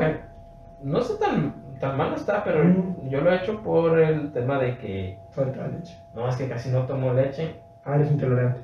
no 0.82 1.00
sé 1.00 1.14
tan, 1.18 1.54
tan 1.78 1.96
malo 1.96 2.16
está, 2.16 2.42
pero 2.44 2.64
Mm. 2.64 3.08
yo 3.08 3.20
lo 3.20 3.30
he 3.32 3.36
hecho 3.36 3.62
por 3.62 3.98
el 3.98 4.32
tema 4.32 4.58
de 4.58 4.76
que 4.76 5.18
Falta 5.30 5.66
leche. 5.68 5.96
no 6.14 6.28
es 6.28 6.34
que 6.36 6.48
casi 6.48 6.70
no 6.70 6.84
tomo 6.86 7.12
leche. 7.12 7.60
Ah, 7.84 7.96
eres 7.96 8.10
intolerante. 8.10 8.60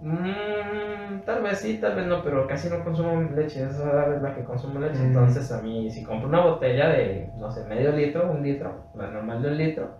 Mm, 0.00 1.20
tal 1.24 1.42
vez 1.42 1.58
sí, 1.58 1.78
tal 1.78 1.94
vez 1.94 2.06
no, 2.06 2.22
pero 2.22 2.46
casi 2.46 2.68
no 2.68 2.82
consumo 2.82 3.22
leche, 3.34 3.62
es 3.62 3.78
rara 3.78 4.08
vez 4.08 4.20
la 4.20 4.34
que 4.34 4.42
consumo 4.42 4.80
leche. 4.80 4.98
Mm. 4.98 5.06
Entonces 5.06 5.50
a 5.52 5.62
mí, 5.62 5.90
si 5.90 6.02
compro 6.02 6.28
una 6.28 6.44
botella 6.44 6.88
de, 6.88 7.30
no 7.38 7.50
sé, 7.50 7.64
medio 7.64 7.92
litro, 7.92 8.30
un 8.30 8.42
litro, 8.42 8.88
la 8.94 9.08
normal 9.08 9.42
de 9.42 9.48
un 9.48 9.58
litro, 9.58 9.90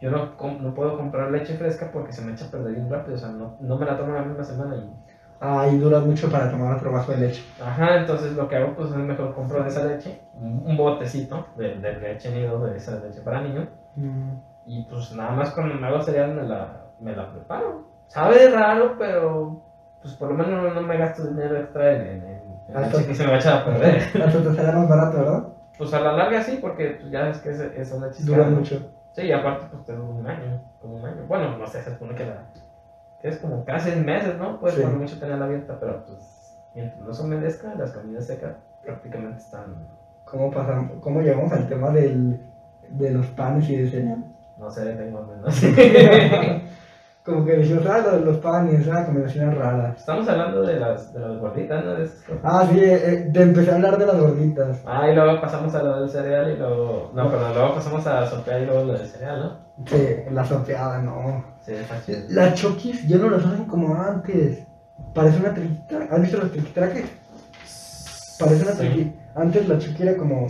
yo 0.00 0.10
no, 0.10 0.32
no 0.60 0.74
puedo 0.74 0.96
comprar 0.96 1.30
leche 1.30 1.54
fresca 1.54 1.90
porque 1.92 2.12
se 2.12 2.22
me 2.22 2.32
echa 2.32 2.46
a 2.46 2.50
perder 2.50 2.74
bien 2.74 2.90
rápido, 2.90 3.16
o 3.16 3.18
sea, 3.18 3.30
no, 3.30 3.56
no 3.60 3.76
me 3.76 3.86
la 3.86 3.96
tomo 3.96 4.12
la 4.14 4.22
misma 4.22 4.44
semana. 4.44 4.76
Y... 4.76 4.92
Ah, 5.40 5.66
y 5.68 5.76
dura 5.76 5.98
mucho 5.98 6.30
para 6.30 6.48
tomar 6.48 6.76
otro 6.76 6.92
vaso 6.92 7.10
de 7.12 7.18
leche. 7.18 7.42
Ajá, 7.60 7.96
entonces 7.96 8.34
lo 8.34 8.48
que 8.48 8.56
hago 8.56 8.74
pues 8.76 8.90
es 8.90 8.96
mejor 8.96 9.34
compro 9.34 9.62
de 9.62 9.68
esa 9.68 9.84
leche, 9.84 10.20
un, 10.34 10.76
botecito 10.76 11.46
de, 11.56 11.74
de 11.76 12.00
leche 12.00 12.30
nido, 12.30 12.64
de 12.64 12.76
esa 12.76 13.00
leche 13.00 13.20
para 13.22 13.42
niños, 13.42 13.66
y 14.66 14.84
pues 14.84 15.12
nada 15.16 15.32
más 15.32 15.50
cuando 15.50 15.74
me 15.74 15.86
hago 15.88 16.00
cereal 16.00 16.34
me 16.34 16.44
la, 16.44 16.81
me 17.02 17.14
la 17.16 17.30
preparo. 17.30 17.84
Sabe 18.06 18.48
raro, 18.50 18.96
pero 18.98 19.62
pues 20.00 20.14
por 20.14 20.28
lo 20.30 20.34
menos 20.34 20.62
no, 20.62 20.74
no 20.74 20.82
me 20.86 20.96
gasto 20.98 21.26
dinero 21.26 21.56
extra 21.58 21.92
en, 21.92 22.00
en, 22.02 22.22
en- 22.68 22.76
Hasta- 22.76 22.96
leche 22.98 23.08
que 23.08 23.14
se 23.14 23.24
me 23.24 23.30
va 23.30 23.36
a 23.36 23.38
echar 23.40 23.58
a 23.58 23.64
perder. 23.64 23.96
Hasta 24.22 24.42
te 24.42 24.54
sale 24.54 24.72
más 24.72 24.88
barato, 24.88 25.18
¿verdad? 25.18 25.48
Pues 25.78 25.92
a 25.94 26.00
la 26.00 26.12
larga 26.12 26.42
sí, 26.42 26.58
porque 26.60 26.98
pues, 27.00 27.10
ya 27.10 27.22
ves 27.24 27.38
que 27.38 27.50
ese- 27.50 27.80
esa 27.80 27.96
leche 27.96 28.18
es 28.20 28.26
Dura 28.26 28.44
mucho. 28.44 28.90
Sí, 29.12 29.22
y 29.22 29.32
aparte 29.32 29.66
pues 29.70 29.84
te 29.84 29.92
dura 29.94 30.08
un 30.08 30.26
año, 30.26 30.60
como 30.80 30.96
un 30.96 31.04
año. 31.04 31.24
Bueno, 31.28 31.56
no 31.58 31.66
sé, 31.66 31.82
se 31.82 31.90
supone 31.92 32.14
que 32.14 32.24
la... 32.26 32.44
que 33.20 33.28
es 33.28 33.38
como 33.38 33.64
casi 33.64 33.90
seis 33.90 34.04
meses, 34.04 34.38
¿no? 34.38 34.58
Pues 34.58 34.74
Sí. 34.74 34.80
cuando 34.82 35.00
mucho 35.00 35.18
tenerla 35.18 35.44
abierta, 35.46 35.76
pero 35.78 36.04
pues 36.06 36.58
mientras 36.74 37.00
no 37.00 37.12
se 37.12 37.22
humedezca, 37.22 37.74
las 37.74 37.92
comidas 37.92 38.26
secas 38.26 38.56
prácticamente 38.82 39.38
están... 39.38 39.86
¿Cómo, 40.24 40.50
pasamos, 40.50 40.92
¿Cómo 41.00 41.20
llegamos 41.20 41.52
al 41.52 41.68
tema 41.68 41.90
del, 41.90 42.40
de 42.88 43.10
los 43.10 43.26
panes 43.28 43.68
y 43.68 43.76
de 43.76 43.86
cereal? 43.90 44.24
No 44.56 44.70
sé, 44.70 44.84
tengo 44.94 45.22
menos. 45.26 45.60
Como 47.24 47.44
que 47.44 47.52
decimos, 47.56 47.86
ah, 47.86 47.98
lo 47.98 48.18
de 48.18 48.24
los 48.24 48.38
panes, 48.38 48.88
ah, 48.88 49.04
combinaciones 49.06 49.56
raras. 49.56 49.96
Estamos 49.96 50.28
hablando 50.28 50.62
de 50.62 50.80
las, 50.80 51.12
de 51.14 51.20
las 51.20 51.38
gorditas, 51.38 51.84
¿no? 51.84 51.94
De 51.94 52.04
esas 52.04 52.20
cosas. 52.22 52.40
Ah, 52.42 52.66
sí, 52.68 52.80
eh, 52.80 52.94
eh, 53.06 53.30
te 53.32 53.42
empecé 53.42 53.70
a 53.70 53.74
hablar 53.76 53.96
de 53.96 54.06
las 54.06 54.18
gorditas. 54.20 54.80
Ah, 54.84 55.08
y 55.08 55.14
luego 55.14 55.40
pasamos 55.40 55.72
a 55.76 55.82
lo 55.84 56.00
del 56.00 56.10
cereal 56.10 56.50
y 56.50 56.56
luego... 56.56 57.12
No, 57.14 57.30
perdón, 57.30 57.54
luego 57.54 57.74
pasamos 57.76 58.04
a 58.08 58.26
sopear 58.26 58.62
y 58.62 58.66
luego 58.66 58.84
lo 58.86 58.92
del 58.94 59.06
cereal, 59.06 59.40
¿no? 59.40 59.86
Sí, 59.86 60.16
la 60.32 60.44
sopeada, 60.44 61.00
no. 61.00 61.44
Sí, 61.60 61.72
está 61.74 62.02
chido. 62.04 62.18
Las 62.30 62.54
chokis 62.54 63.06
ya 63.06 63.18
no 63.18 63.30
las 63.30 63.46
hacen 63.46 63.66
como 63.66 63.94
antes. 63.94 64.66
Parece 65.14 65.38
una 65.38 65.54
triquita. 65.54 65.98
¿Has 66.10 66.20
visto 66.22 66.38
los 66.38 66.50
triquitraques? 66.50 67.04
Parece 68.40 68.62
una 68.64 68.72
Sí. 68.72 68.78
triqui. 68.78 69.16
Antes 69.36 69.68
la 69.68 69.78
choki 69.78 70.02
era 70.02 70.16
como 70.16 70.46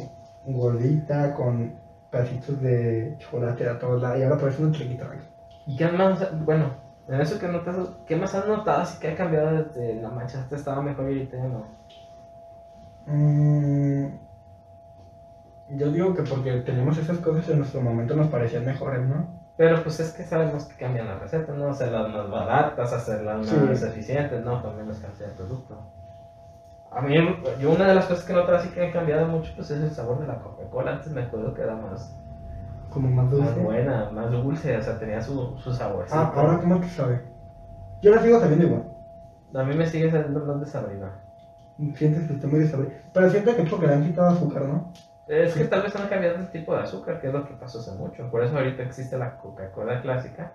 gordita, 0.46 1.34
con 1.34 1.74
pedacitos 2.10 2.60
de 2.62 3.14
chocolate 3.18 3.68
a 3.68 3.78
todos 3.78 4.00
lados. 4.00 4.18
Y 4.18 4.22
ahora 4.22 4.38
parece 4.38 4.62
una 4.62 4.72
triquitraque. 4.72 5.31
¿Y 5.66 5.76
qué 5.76 5.88
más? 5.88 6.44
Bueno, 6.44 6.66
en 7.08 7.20
eso 7.20 7.38
que 7.38 7.48
notas, 7.48 7.76
¿qué 8.06 8.16
más 8.16 8.34
has 8.34 8.46
notado 8.46 8.82
así 8.82 8.98
que 8.98 9.12
ha 9.12 9.16
cambiado 9.16 9.52
desde 9.64 9.94
la 10.00 10.08
mancha? 10.08 10.40
Este 10.40 10.56
estaba 10.56 10.82
mejor 10.82 11.10
y 11.10 11.18
ahorita 11.18 11.36
no. 11.38 11.64
Mm, 13.06 14.06
yo 15.70 15.90
digo 15.90 16.14
que 16.14 16.22
porque 16.22 16.60
teníamos 16.60 16.98
esas 16.98 17.18
cosas 17.18 17.48
en 17.48 17.58
nuestro 17.58 17.80
momento 17.80 18.14
nos 18.14 18.28
parecían 18.28 18.64
mejores, 18.64 19.06
¿no? 19.06 19.40
Pero 19.56 19.82
pues 19.82 20.00
es 20.00 20.12
que 20.12 20.22
sabemos 20.22 20.64
que 20.64 20.76
cambian 20.76 21.06
las 21.06 21.20
recetas, 21.20 21.54
¿no? 21.56 21.68
Hacerlas 21.68 22.08
más 22.10 22.30
baratas, 22.30 22.92
hacerlas 22.92 23.46
Sí. 23.46 23.56
más 23.56 23.82
eficientes, 23.82 24.44
¿no? 24.44 24.62
También 24.62 24.88
las 24.88 24.98
cantidad 24.98 25.28
de 25.28 25.34
producto. 25.34 25.78
A 26.90 27.00
mí, 27.00 27.14
yo 27.58 27.70
una 27.70 27.86
de 27.86 27.94
las 27.94 28.06
cosas 28.06 28.24
que 28.24 28.32
noto 28.34 28.54
así 28.54 28.68
que 28.70 28.84
han 28.84 28.92
cambiado 28.92 29.26
mucho, 29.26 29.52
pues 29.56 29.70
es 29.70 29.82
el 29.82 29.90
sabor 29.90 30.20
de 30.20 30.26
la 30.26 30.38
Coca-Cola. 30.40 30.92
Antes 30.92 31.10
me 31.12 31.22
acuerdo 31.22 31.54
que 31.54 31.62
era 31.62 31.74
más, 31.74 32.14
Como 32.92 33.08
más 33.08 33.30
más 33.30 33.30
dulce. 33.30 33.60
buena, 33.60 34.10
más 34.10 34.30
dulce, 34.30 34.76
o 34.76 34.82
sea, 34.82 34.98
tenía 34.98 35.20
su, 35.20 35.56
su 35.58 35.72
sabor. 35.72 36.06
Ah, 36.10 36.32
ahora 36.34 36.58
cómo 36.58 36.80
te 36.80 36.88
sabe. 36.88 37.22
Yo 38.02 38.10
la 38.14 38.20
sigo 38.22 38.38
sabiendo 38.40 38.66
igual. 38.66 38.84
A 39.54 39.64
mí 39.64 39.74
me 39.76 39.86
sigue 39.86 40.10
saliendo 40.10 40.44
más 40.44 40.60
desabrida. 40.60 41.12
Sientes 41.94 42.26
que 42.26 42.34
está 42.34 42.46
muy 42.46 42.60
desabrido. 42.60 42.92
Pero 43.12 43.30
siento 43.30 43.56
que 43.56 43.62
es 43.62 43.70
porque 43.70 43.86
le 43.86 43.94
han 43.94 44.04
quitado 44.04 44.28
azúcar, 44.28 44.62
¿no? 44.62 44.92
Es 45.26 45.54
que 45.54 45.64
tal 45.64 45.82
vez 45.82 45.94
han 45.96 46.08
cambiado 46.08 46.36
el 46.36 46.50
tipo 46.50 46.74
de 46.74 46.82
azúcar, 46.82 47.20
que 47.20 47.28
es 47.28 47.32
lo 47.32 47.46
que 47.46 47.54
pasó 47.54 47.78
hace 47.78 47.92
mucho. 47.92 48.30
Por 48.30 48.42
eso 48.42 48.56
ahorita 48.56 48.82
existe 48.82 49.16
la 49.16 49.38
Coca-Cola 49.38 50.02
clásica 50.02 50.52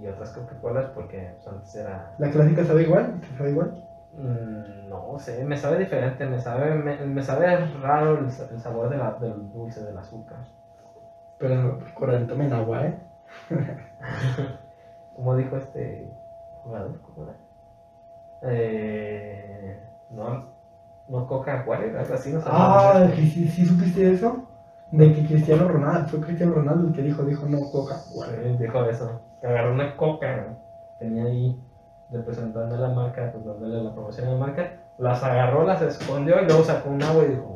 y 0.00 0.06
otras 0.06 0.30
Coca-Colas 0.30 0.86
porque 0.94 1.34
pues, 1.34 1.46
antes 1.48 1.74
era... 1.74 2.12
La 2.18 2.30
clásica 2.30 2.64
sabe 2.64 2.82
igual, 2.82 3.20
¿te 3.20 3.36
sabe 3.36 3.50
igual? 3.50 3.84
mm, 4.16 4.88
no 4.88 5.18
sé, 5.18 5.44
me 5.44 5.56
sabe 5.56 5.78
diferente, 5.78 6.24
me 6.26 6.38
sabe, 6.38 6.74
me, 6.74 6.96
me 7.04 7.22
sabe 7.22 7.56
raro 7.82 8.18
el, 8.18 8.26
el 8.26 8.60
sabor 8.60 8.88
de 8.88 8.96
la, 8.96 9.12
del 9.14 9.52
dulce, 9.52 9.82
del 9.84 9.98
azúcar. 9.98 10.38
Pero 11.38 11.78
Coral, 11.94 12.26
tomen 12.26 12.52
agua, 12.52 12.86
¿eh? 12.86 12.98
Como 15.16 15.36
dijo 15.36 15.56
este 15.56 16.08
jugador, 16.62 17.00
¿cómo 17.02 17.26
era? 17.28 17.36
Eh, 18.42 19.80
no, 20.10 20.46
no 21.08 21.26
Coca-Cola, 21.26 22.00
algo 22.00 22.14
así, 22.14 22.32
no 22.32 22.40
sé. 22.40 22.48
Ah, 22.50 23.08
¿sí, 23.14 23.26
sí, 23.28 23.48
sí 23.48 23.66
supiste 23.66 24.12
eso? 24.12 24.46
De 24.90 25.12
que 25.12 25.26
Cristiano 25.26 25.66
Ronaldo, 25.66 26.08
fue 26.08 26.20
Cristiano 26.20 26.54
Ronaldo 26.54 26.88
el 26.88 26.94
que 26.94 27.02
dijo, 27.02 27.22
dijo 27.24 27.46
no, 27.46 27.70
coca. 27.70 27.96
Sí, 27.96 28.56
dijo 28.58 28.84
eso. 28.84 29.20
Agarró 29.42 29.72
una 29.72 29.96
coca, 29.96 30.56
tenía 30.98 31.24
ahí 31.24 31.60
representando 32.10 32.76
la 32.76 32.90
marca, 32.90 33.30
pues 33.32 33.44
dándole 33.44 33.82
la 33.82 33.92
promoción 33.92 34.28
a 34.28 34.32
la 34.32 34.38
marca. 34.38 34.72
Las 34.98 35.22
agarró, 35.24 35.64
las 35.64 35.82
escondió 35.82 36.40
y 36.40 36.44
luego 36.46 36.62
sacó 36.62 36.90
un 36.90 37.02
agua 37.02 37.24
y 37.24 37.30
dijo: 37.30 37.53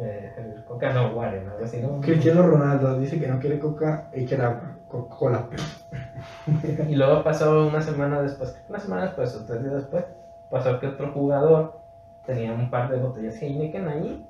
eh, 0.00 0.62
Coca 0.66 0.92
no 0.92 1.14
guare, 1.14 1.40
algo 1.40 1.64
así, 1.64 1.80
¿no? 1.80 2.00
Cristiano 2.00 2.42
Ronaldo 2.42 2.98
dice 2.98 3.18
que 3.18 3.28
no 3.28 3.38
quiere 3.38 3.58
coca 3.58 4.10
y 4.14 4.26
quiere 4.26 4.44
agua, 4.44 4.76
Coca-Cola. 4.88 5.48
Y 6.88 6.94
luego 6.94 7.22
pasó 7.22 7.66
una 7.66 7.80
semana 7.80 8.22
después, 8.22 8.58
una 8.68 8.78
semana 8.78 9.02
después 9.02 9.34
o 9.34 9.44
tres 9.44 9.62
días 9.62 9.74
después, 9.74 10.04
pasó 10.50 10.78
que 10.80 10.88
otro 10.88 11.12
jugador 11.12 11.80
tenía 12.24 12.52
un 12.52 12.70
par 12.70 12.90
de 12.90 12.98
botellas 12.98 13.40
Heineken 13.40 13.88
ahí 13.88 14.26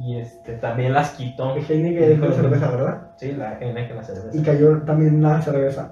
y 0.00 0.18
este 0.18 0.54
también 0.54 0.92
las 0.92 1.12
quitó. 1.12 1.54
Heineken 1.56 2.20
dijo 2.20 2.32
cerveza, 2.32 2.70
¿verdad? 2.70 3.02
Sí, 3.16 3.32
la 3.32 3.58
Heineken, 3.58 3.96
la 3.96 4.02
cerveza. 4.02 4.36
Y 4.36 4.42
cayó 4.42 4.82
también 4.82 5.22
la 5.22 5.40
cerveza. 5.40 5.88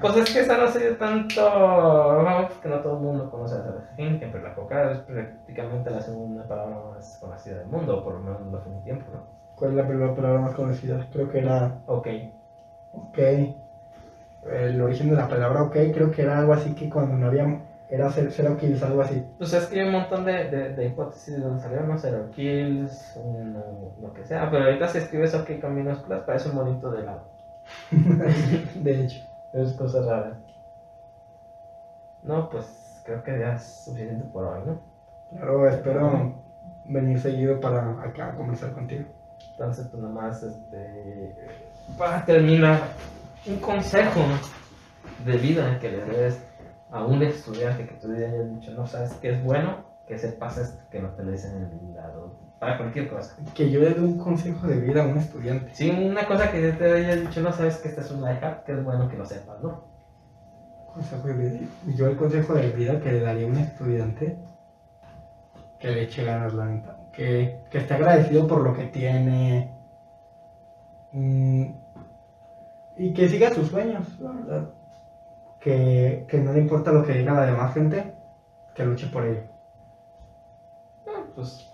Pues 0.00 0.16
es 0.16 0.30
que 0.32 0.40
esa 0.40 0.56
no 0.56 0.64
ha 0.64 0.68
sido 0.68 0.94
tanto. 0.96 1.42
Vamos, 1.42 2.52
que 2.62 2.68
no 2.68 2.80
todo 2.80 2.96
el 2.96 3.02
mundo 3.02 3.30
conoce 3.30 3.56
la 3.56 3.64
cerveza 3.64 3.88
Heineken, 3.96 4.30
pero 4.30 4.44
la 4.44 4.54
coca 4.54 4.92
es 4.92 4.98
prácticamente 5.00 5.90
la 5.90 6.00
segunda 6.00 6.46
palabra 6.46 6.76
más 6.94 7.18
conocida 7.20 7.56
del 7.58 7.66
mundo, 7.66 8.04
por 8.04 8.14
lo 8.14 8.20
menos 8.20 8.40
en 8.40 8.54
últimos 8.54 8.84
tiempos, 8.84 9.08
¿no? 9.12 9.20
¿Cuál 9.56 9.72
es 9.72 9.76
la 9.76 9.86
primera 9.88 10.14
palabra 10.14 10.40
más 10.40 10.54
conocida? 10.54 11.06
Creo 11.12 11.28
que 11.28 11.38
era 11.40 11.80
Ok. 11.86 12.06
ok. 12.92 13.18
El 14.50 14.80
origen 14.80 15.10
de 15.10 15.16
la 15.16 15.28
palabra 15.28 15.64
ok 15.64 15.76
creo 15.92 16.10
que 16.10 16.22
era 16.22 16.38
algo 16.38 16.54
así 16.54 16.74
que 16.74 16.88
cuando 16.88 17.16
no 17.16 17.26
había... 17.26 17.44
Era 17.90 18.08
ser, 18.10 18.30
ser 18.30 18.48
ok, 18.48 18.62
algo 18.82 19.02
así. 19.02 19.26
Pues 19.36 19.52
es 19.52 19.66
que 19.66 19.80
hay 19.80 19.86
un 19.86 19.92
montón 19.92 20.24
de, 20.24 20.48
de, 20.48 20.74
de 20.74 20.86
hipótesis 20.86 21.34
de 21.34 21.40
dónde 21.40 21.60
salieron, 21.60 21.88
¿no? 21.88 21.98
Zero 21.98 22.30
kills, 22.30 23.16
un, 23.16 23.60
lo 24.00 24.12
que 24.12 24.24
sea, 24.24 24.48
pero 24.50 24.64
ahorita 24.64 24.86
si 24.88 24.98
escribes 24.98 25.34
ok 25.34 25.60
con 25.60 25.74
minúsculas 25.74 26.22
parece 26.22 26.50
un 26.50 26.54
monito 26.54 26.90
de 26.90 27.02
lado. 27.02 27.24
de 28.74 29.00
hecho. 29.00 29.30
Es 29.52 29.72
cosa 29.72 30.00
rara. 30.02 30.38
No, 32.22 32.48
pues 32.48 33.02
creo 33.04 33.22
que 33.24 33.38
ya 33.38 33.54
es 33.54 33.84
suficiente 33.84 34.24
por 34.32 34.44
hoy, 34.44 34.60
¿no? 34.64 34.80
Claro, 35.30 35.68
espero 35.68 36.34
venir 36.84 37.18
seguido 37.18 37.58
para 37.58 38.00
acá 38.02 38.34
conversar 38.36 38.72
contigo. 38.72 39.04
Entonces, 39.52 39.88
pues 39.88 40.02
nomás, 40.02 40.42
este, 40.42 41.34
para 41.98 42.24
terminar, 42.24 42.80
un 43.46 43.56
consejo 43.58 44.20
de 45.24 45.36
vida 45.38 45.78
que 45.80 45.90
le 45.90 46.04
des 46.04 46.49
a 46.90 47.04
un 47.04 47.22
estudiante 47.22 47.86
que 47.86 47.94
tú 47.94 48.08
le 48.08 48.26
hayas 48.26 48.50
dicho, 48.50 48.72
no 48.72 48.86
sabes 48.86 49.12
qué 49.14 49.30
es 49.30 49.44
bueno, 49.44 49.84
que 50.06 50.18
sepas 50.18 50.58
esto, 50.58 50.82
que 50.90 51.00
no 51.00 51.10
te 51.10 51.22
lo 51.24 51.30
dicen 51.32 51.56
en 51.56 51.88
el 51.88 51.94
lado, 51.94 52.34
para 52.58 52.78
cualquier 52.78 53.08
cosa. 53.08 53.36
Que 53.54 53.70
yo 53.70 53.80
le 53.80 53.94
dé 53.94 54.00
un 54.00 54.18
consejo 54.18 54.66
de 54.66 54.80
vida 54.80 55.04
a 55.04 55.06
un 55.06 55.18
estudiante. 55.18 55.72
Sí, 55.74 55.90
una 55.90 56.26
cosa 56.26 56.50
que 56.50 56.72
te 56.72 56.92
haya 56.92 57.16
dicho, 57.16 57.40
no 57.42 57.52
sabes 57.52 57.78
que 57.78 57.88
esta 57.88 58.00
es 58.02 58.10
una 58.10 58.34
hack, 58.36 58.64
que 58.64 58.72
es 58.72 58.84
bueno 58.84 59.08
que 59.08 59.16
lo 59.16 59.24
sepas, 59.24 59.62
¿no? 59.62 59.84
Consejo 60.92 61.28
de 61.28 61.34
vida. 61.34 61.60
Yo 61.96 62.08
el 62.08 62.16
consejo 62.16 62.54
de 62.54 62.70
vida 62.70 63.00
que 63.00 63.12
le 63.12 63.20
daría 63.20 63.46
a 63.46 63.50
un 63.50 63.56
estudiante, 63.58 64.36
que 65.78 65.88
le 65.88 66.02
eche 66.02 66.24
ganas, 66.24 66.52
la 66.54 66.66
neta. 66.66 66.96
Que, 67.12 67.62
que 67.70 67.78
esté 67.78 67.94
agradecido 67.94 68.46
por 68.46 68.62
lo 68.62 68.74
que 68.74 68.86
tiene. 68.86 69.72
mm, 71.12 71.64
y 72.96 73.12
que 73.14 73.28
siga 73.28 73.50
sus 73.54 73.68
sueños, 73.68 74.18
la 74.20 74.32
verdad. 74.32 74.70
Que, 75.60 76.24
que 76.28 76.38
no 76.38 76.52
le 76.52 76.60
importa 76.60 76.90
lo 76.90 77.04
que 77.04 77.12
diga 77.12 77.34
la 77.34 77.46
demás 77.46 77.74
gente, 77.74 78.14
que 78.74 78.84
luche 78.84 79.08
por 79.08 79.24
ello. 79.24 79.42
Ah, 81.06 81.22
pues 81.34 81.70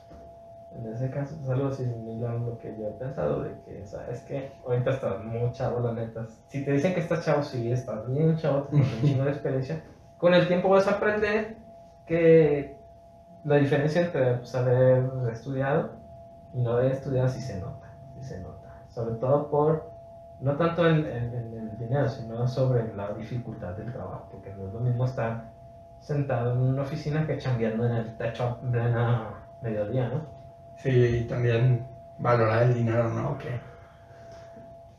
en 0.73 0.93
ese 0.93 1.09
caso 1.09 1.37
es 1.41 1.49
algo 1.49 1.71
similar 1.71 2.33
a 2.33 2.39
lo 2.39 2.59
que 2.59 2.77
yo 2.77 2.89
he 2.89 2.93
pensado 2.93 3.43
de 3.43 3.59
que 3.65 3.87
sabes 3.87 4.21
que 4.23 4.53
ahorita 4.67 4.91
estás 4.91 5.25
muy 5.25 5.51
chavo 5.53 5.81
la 5.81 5.93
neta. 5.93 6.27
Si 6.49 6.65
te 6.65 6.73
dicen 6.73 6.95
que 6.95 7.01
estás 7.01 7.25
chavo 7.25 7.43
sí 7.43 7.71
estás 7.71 8.07
bien 8.09 8.37
chavo 8.37 8.65
tienes 8.65 8.93
un 8.95 9.03
chingo 9.03 9.25
de 9.25 9.31
experiencia. 9.31 9.83
Con 10.19 10.35
el 10.35 10.47
tiempo 10.49 10.69
vas 10.69 10.87
a 10.89 10.93
aprender 10.93 11.57
que 12.07 12.77
la 13.45 13.57
diferencia 13.57 14.03
entre 14.03 14.39
pues, 14.39 14.55
haber 14.55 15.05
estudiado 15.31 15.93
y 16.53 16.63
no 16.63 16.73
haber 16.73 16.93
estudiado 16.93 17.29
sí 17.29 17.41
se 17.41 17.59
nota 17.61 17.87
sí 18.15 18.25
se 18.25 18.41
nota. 18.41 18.85
Sobre 18.89 19.17
todo 19.17 19.51
por 19.51 19.91
no 20.41 20.57
tanto 20.57 20.87
en, 20.87 21.07
en- 21.07 21.35
en 21.35 21.55
el 21.59 21.79
dinero 21.79 22.09
sino 22.09 22.47
sobre 22.47 22.95
la 22.95 23.13
dificultad 23.13 23.75
del 23.75 23.93
trabajo 23.93 24.29
porque 24.31 24.51
no 24.53 24.67
es 24.67 24.73
lo 24.73 24.81
mismo 24.81 25.05
estar 25.05 25.45
sentado 26.01 26.53
en 26.53 26.59
una 26.59 26.83
oficina 26.83 27.27
que 27.27 27.39
chambeando 27.39 27.87
en 27.87 27.93
el 27.93 28.17
techo 28.17 28.59
en 28.63 28.71
plena 28.73 29.35
mediodía 29.63 30.09
¿no? 30.09 30.21
Sí, 30.77 30.91
y 30.91 31.27
también 31.27 31.85
valorar 32.19 32.63
el 32.65 32.75
dinero, 32.75 33.09
¿no? 33.11 33.37
Que... 33.39 33.59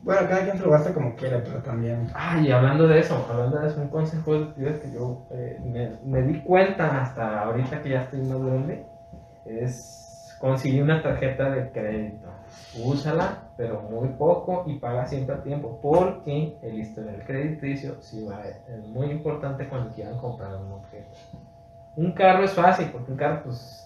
Bueno, 0.00 0.28
cada 0.28 0.44
quien 0.44 0.56
se 0.56 0.62
lo 0.62 0.70
gasta 0.70 0.94
como 0.94 1.14
quiere, 1.14 1.38
pero 1.40 1.60
también... 1.60 2.08
Ah, 2.14 2.38
y 2.40 2.50
hablando 2.50 2.86
de 2.86 3.00
eso, 3.00 3.26
hablando 3.28 3.58
de 3.58 3.66
eso, 3.66 3.80
un 3.80 3.88
consejo 3.88 4.32
que 4.54 4.90
yo 4.92 5.26
eh, 5.30 5.58
me, 5.60 5.90
me 6.04 6.22
di 6.22 6.40
cuenta 6.40 7.00
hasta 7.02 7.42
ahorita 7.42 7.82
que 7.82 7.90
ya 7.90 8.02
estoy 8.02 8.20
más 8.22 8.40
grande, 8.40 8.84
es 9.44 10.36
conseguir 10.40 10.82
una 10.82 11.02
tarjeta 11.02 11.50
de 11.50 11.70
crédito. 11.72 12.27
Úsala, 12.84 13.44
pero 13.56 13.80
muy 13.82 14.08
poco 14.10 14.64
y 14.66 14.78
paga 14.78 15.06
siempre 15.06 15.34
a 15.34 15.42
tiempo, 15.42 15.78
porque 15.82 16.58
el 16.62 16.78
historial 16.78 17.24
crediticio 17.26 17.96
sí 18.00 18.24
va, 18.24 18.42
es 18.46 18.86
muy 18.88 19.10
importante 19.10 19.68
cuando 19.68 19.94
quieran 19.94 20.18
comprar 20.18 20.54
un 20.54 20.72
objeto. 20.72 21.08
Un 21.96 22.12
carro 22.12 22.44
es 22.44 22.52
fácil, 22.52 22.90
porque 22.92 23.10
un 23.10 23.16
carro, 23.18 23.42
pues, 23.44 23.84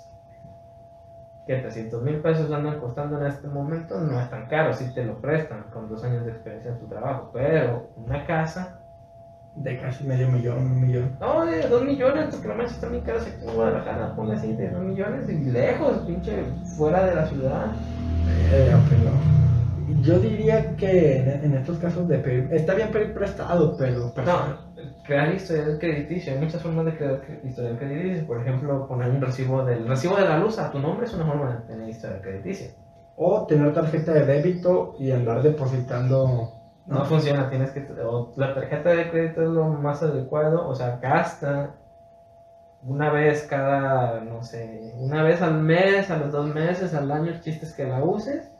que 1.46 1.56
300 1.56 2.02
mil 2.02 2.20
pesos 2.20 2.50
andan 2.52 2.78
costando 2.78 3.18
en 3.20 3.26
este 3.26 3.48
momento, 3.48 3.98
no 4.00 4.20
es 4.20 4.28
tan 4.30 4.46
caro, 4.46 4.74
si 4.74 4.92
te 4.94 5.04
lo 5.04 5.20
prestan 5.20 5.64
con 5.72 5.88
dos 5.88 6.04
años 6.04 6.24
de 6.24 6.32
experiencia 6.32 6.70
en 6.72 6.78
tu 6.78 6.86
trabajo, 6.86 7.30
pero 7.32 7.88
una 7.96 8.26
casa, 8.26 8.78
De 9.54 9.78
casi 9.78 10.04
medio 10.04 10.28
millón, 10.30 10.58
un 10.58 10.80
millón. 10.80 11.16
no, 11.20 11.44
de 11.44 11.68
2 11.68 11.84
millones, 11.84 12.28
porque 12.30 12.48
la 12.48 12.54
mancha 12.54 12.72
está 12.72 12.88
muy 12.88 13.00
cara 13.02 13.20
aquí 13.20 13.32
en 13.46 13.54
Guadalajara, 13.54 14.16
ponle 14.16 14.34
así, 14.34 14.54
de 14.54 14.70
2 14.70 14.82
millones 14.82 15.28
y 15.28 15.44
lejos, 15.44 15.98
pinche, 16.06 16.42
fuera 16.76 17.04
de 17.04 17.14
la 17.14 17.26
ciudad. 17.26 17.66
Eh, 18.28 18.74
pero... 18.88 19.12
Yo 20.00 20.18
diría 20.18 20.74
que 20.76 21.18
en, 21.18 21.44
en 21.44 21.54
estos 21.54 21.78
casos 21.78 22.08
de 22.08 22.18
pedir... 22.18 22.48
Está 22.52 22.74
bien 22.74 22.90
pedir 22.90 23.12
prestado, 23.14 23.76
pero... 23.76 24.12
No, 24.24 24.72
crear 25.04 25.34
historial 25.34 25.78
crediticio, 25.78 26.32
hay 26.32 26.38
muchas 26.40 26.62
formas 26.62 26.86
de 26.86 26.96
crear 26.96 27.20
cre- 27.22 27.44
historial 27.44 27.78
crediticio, 27.78 28.26
por 28.26 28.40
ejemplo, 28.40 28.86
poner 28.88 29.10
un 29.10 29.20
recibo 29.20 29.64
del 29.64 29.86
recibo 29.86 30.16
de 30.16 30.28
la 30.28 30.38
luz 30.38 30.58
a 30.58 30.70
tu 30.70 30.78
nombre 30.78 31.06
es 31.06 31.14
una 31.14 31.26
forma 31.26 31.54
de 31.54 31.66
tener 31.66 31.88
historial 31.88 32.20
crediticio. 32.20 32.68
O 33.16 33.46
tener 33.46 33.72
tarjeta 33.74 34.12
de 34.12 34.24
débito 34.26 34.94
y 34.98 35.10
andar 35.12 35.42
depositando... 35.42 36.52
No 36.84 37.04
funciona, 37.04 37.48
tienes 37.48 37.70
que. 37.70 37.86
o 38.04 38.32
la 38.36 38.54
tarjeta 38.54 38.90
de 38.90 39.08
crédito 39.08 39.42
es 39.42 39.50
lo 39.50 39.66
más 39.68 40.02
adecuado, 40.02 40.66
o 40.66 40.74
sea, 40.74 40.98
gasta 41.00 41.76
una 42.84 43.10
vez 43.10 43.46
cada, 43.48 44.20
no 44.20 44.42
sé, 44.42 44.92
una 44.96 45.22
vez 45.22 45.42
al 45.42 45.60
mes, 45.62 46.10
a 46.10 46.18
los 46.18 46.32
dos 46.32 46.46
meses, 46.54 46.94
al 46.94 47.10
año, 47.10 47.30
el 47.30 47.40
chiste 47.40 47.66
es 47.66 47.74
que 47.74 47.86
la 47.86 48.02
uses, 48.02 48.50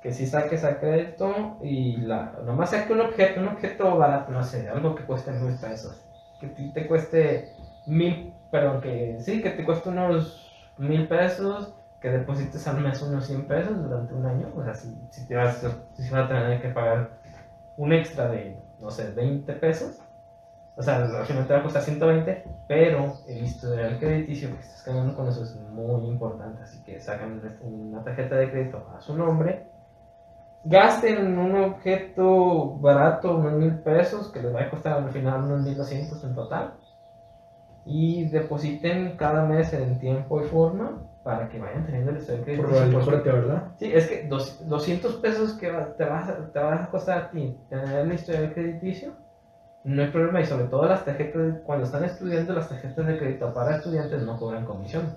que 0.00 0.12
si 0.12 0.26
saques 0.26 0.64
a 0.64 0.78
crédito 0.78 1.58
y 1.62 1.96
la. 1.98 2.32
Nomás 2.44 2.70
saque 2.70 2.92
un 2.92 3.00
objeto, 3.00 3.40
un 3.40 3.48
objeto 3.48 3.96
barato, 3.96 4.32
no 4.32 4.42
sé, 4.44 4.68
algo 4.68 4.94
que 4.94 5.04
cueste 5.04 5.32
mil 5.32 5.56
pesos, 5.58 6.06
que 6.40 6.48
ti 6.48 6.72
te 6.72 6.86
cueste 6.86 7.52
mil, 7.86 8.32
pero 8.50 8.80
que 8.80 9.18
sí, 9.20 9.42
que 9.42 9.50
te 9.50 9.64
cueste 9.64 9.88
unos 9.88 10.72
mil 10.78 11.08
pesos. 11.08 11.74
Que 12.00 12.10
deposites 12.10 12.64
al 12.68 12.80
mes 12.80 13.02
unos 13.02 13.26
100 13.26 13.48
pesos 13.48 13.82
durante 13.82 14.14
un 14.14 14.24
año, 14.24 14.52
o 14.54 14.62
sea, 14.62 14.72
si, 14.72 14.96
si 15.10 15.26
te 15.26 15.34
vas, 15.34 15.66
si 15.94 16.10
vas 16.10 16.26
a 16.26 16.28
tener 16.28 16.62
que 16.62 16.68
pagar 16.68 17.10
un 17.76 17.92
extra 17.92 18.28
de, 18.28 18.56
no 18.78 18.88
sé, 18.88 19.10
20 19.10 19.52
pesos. 19.54 19.98
O 20.78 20.82
sea, 20.82 20.96
al 20.98 21.26
final 21.26 21.44
te 21.46 21.52
va 21.54 21.58
a 21.58 21.62
costar 21.64 21.82
120, 21.82 22.44
pero 22.68 23.12
el 23.26 23.42
historial 23.42 23.98
crediticio 23.98 24.48
que 24.54 24.60
estás 24.60 24.84
ganando 24.86 25.16
con 25.16 25.26
eso 25.26 25.42
es 25.42 25.56
muy 25.56 26.06
importante. 26.06 26.62
Así 26.62 26.80
que 26.84 27.00
sacan 27.00 27.42
una 27.62 28.04
tarjeta 28.04 28.36
de 28.36 28.48
crédito 28.48 28.86
a 28.96 29.00
su 29.00 29.16
nombre, 29.16 29.66
gasten 30.64 31.16
en 31.18 31.38
un 31.38 31.56
objeto 31.56 32.76
barato, 32.78 33.36
unos 33.38 33.54
mil 33.54 33.74
pesos, 33.80 34.30
que 34.30 34.40
les 34.40 34.54
va 34.54 34.62
a 34.62 34.70
costar 34.70 35.02
al 35.02 35.10
final 35.10 35.42
unos 35.44 35.62
1200 35.62 36.22
en 36.22 36.34
total, 36.36 36.74
y 37.84 38.28
depositen 38.28 39.16
cada 39.16 39.44
mes 39.44 39.72
en 39.72 39.98
tiempo 39.98 40.40
y 40.40 40.44
forma 40.44 41.02
para 41.24 41.48
que 41.48 41.58
vayan 41.58 41.86
teniendo 41.86 42.10
el 42.12 42.18
historial 42.18 42.44
Por 42.44 42.66
crediticio. 42.66 42.80
lo 42.80 42.80
del 42.86 43.04
porque- 43.04 43.10
corte, 43.30 43.32
¿verdad? 43.32 43.62
Sí, 43.78 43.92
es 43.92 44.08
que 44.08 44.28
dos- 44.28 44.68
200 44.68 45.16
pesos 45.16 45.54
que 45.54 45.70
va- 45.72 45.96
te 45.96 46.04
vas, 46.04 46.28
a- 46.28 46.52
te 46.52 46.58
vas 46.60 46.82
a 46.82 46.90
costar 46.90 47.18
a 47.18 47.30
ti 47.30 47.58
tener 47.68 48.06
la 48.06 48.14
historia 48.14 48.52
crediticio, 48.54 49.12
no 49.88 50.02
hay 50.02 50.08
problema. 50.10 50.40
Y 50.40 50.46
sobre 50.46 50.64
todo 50.66 50.86
las 50.86 51.04
tarjetas, 51.04 51.58
cuando 51.64 51.84
están 51.86 52.04
estudiando, 52.04 52.52
las 52.54 52.68
tarjetas 52.68 53.06
de 53.06 53.18
crédito 53.18 53.52
para 53.52 53.76
estudiantes 53.76 54.22
no 54.22 54.38
cobran 54.38 54.64
comisión. 54.64 55.16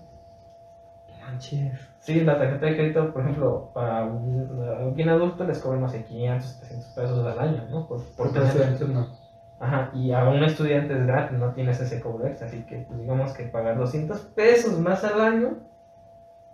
Manches. 1.22 1.80
Sí, 2.00 2.22
la 2.22 2.38
tarjeta 2.38 2.66
de 2.66 2.76
crédito, 2.76 3.14
por 3.14 3.22
ejemplo, 3.22 3.70
para 3.74 4.04
un, 4.06 4.66
alguien 4.80 5.10
adulto 5.10 5.44
les 5.44 5.60
cobran, 5.60 5.82
no 5.82 5.88
sé, 5.90 6.04
500, 6.04 6.50
700 6.50 6.90
pesos 6.94 7.26
al 7.28 7.40
año, 7.40 7.68
¿no? 7.70 7.88
Por, 7.88 8.00
por 8.00 8.16
Porque 8.18 8.40
tener- 8.40 8.48
estudiantes 8.50 8.90
no. 8.90 9.22
Ajá, 9.60 9.92
y 9.94 10.12
a 10.12 10.28
un 10.28 10.44
estudiante 10.44 10.96
es 10.98 11.06
gratis, 11.06 11.38
no 11.38 11.52
tienes 11.54 11.80
ese 11.80 12.02
cobro 12.02 12.28
así 12.42 12.64
que 12.64 12.78
pues, 12.88 13.00
digamos 13.00 13.32
que 13.34 13.44
pagar 13.44 13.78
200 13.78 14.20
pesos 14.36 14.80
más 14.80 15.04
al 15.04 15.22
año, 15.22 15.58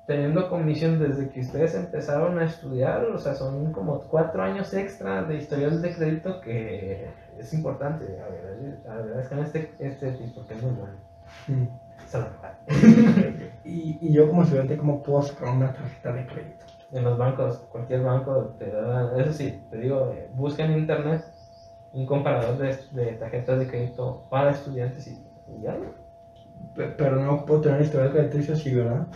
teniendo 0.08 0.50
comisión 0.50 1.00
desde 1.00 1.30
que 1.30 1.42
ustedes 1.42 1.76
empezaron 1.76 2.40
a 2.40 2.46
estudiar, 2.46 3.06
o 3.06 3.20
sea, 3.20 3.36
son 3.36 3.74
como 3.74 4.02
cuatro 4.02 4.44
años 4.44 4.74
extra 4.74 5.24
de 5.24 5.38
historial 5.38 5.82
de 5.84 5.96
crédito 5.96 6.42
que 6.42 7.16
es 7.38 7.54
importante, 7.54 8.20
a 8.22 8.30
ver, 8.30 8.80
agradezcan 8.88 9.42
este, 9.42 9.76
este 9.80 10.14
tipo 10.14 10.46
que 10.48 10.56
es 10.56 10.64
muy 10.64 10.74
bueno. 10.74 10.94
Pagan. 12.42 12.58
Y, 13.64 13.98
y 14.02 14.14
yo 14.14 14.28
como 14.28 14.44
estudiante, 14.44 14.78
¿cómo 14.78 15.04
puedo 15.04 15.22
sacar 15.22 15.50
una 15.50 15.74
tarjeta 15.74 16.14
de 16.14 16.26
crédito? 16.26 16.66
En 16.92 17.04
los 17.04 17.18
bancos, 17.18 17.60
cualquier 17.70 18.02
banco 18.02 18.56
te 18.58 18.72
da, 18.72 19.14
eso 19.20 19.34
sí, 19.34 19.62
te 19.70 19.78
digo, 19.78 20.10
eh, 20.14 20.30
busca 20.34 20.64
en 20.64 20.72
internet 20.72 21.22
un 21.92 22.06
comparador 22.06 22.58
de, 22.58 22.78
de 22.92 23.14
tarjetas 23.14 23.60
de 23.60 23.68
crédito 23.68 24.28
para 24.30 24.52
estudiantes 24.52 25.08
y, 25.08 25.22
y 25.48 25.62
ya, 25.64 25.76
Pe- 26.76 26.90
Pero 26.98 27.18
no 27.18 27.46
puedo 27.46 27.62
tener 27.62 27.82
historial 27.82 28.12
crediticio 28.12 28.54
así, 28.54 28.74
¿verdad? 28.74 29.08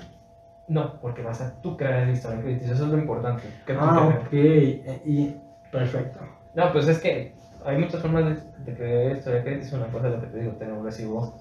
No, 0.72 1.00
porque 1.02 1.22
vas 1.22 1.42
a 1.42 1.54
tú 1.62 1.76
crear 1.76 2.04
el 2.04 2.12
historial 2.12 2.42
crediticio, 2.42 2.74
eso 2.74 2.86
es 2.86 2.92
lo 2.92 2.98
importante. 2.98 3.44
que 3.66 3.74
Ah, 3.74 4.08
ok. 4.08 4.34
Eh, 4.34 5.02
Y, 5.06 5.36
perfecto. 5.72 6.20
No, 6.56 6.72
pues 6.72 6.88
es 6.88 7.00
que 7.00 7.34
hay 7.66 7.78
muchas 7.78 8.02
formas 8.02 8.26
de, 8.26 8.36
de 8.66 8.74
crear 8.78 9.12
historial 9.18 9.44
crediticio. 9.44 9.78
Una 9.78 9.88
cosa 9.88 10.08
es 10.08 10.14
lo 10.14 10.22
que 10.22 10.28
te 10.28 10.40
digo, 10.40 10.54
tener 10.54 10.74
un 10.74 10.84
recibo. 10.86 11.34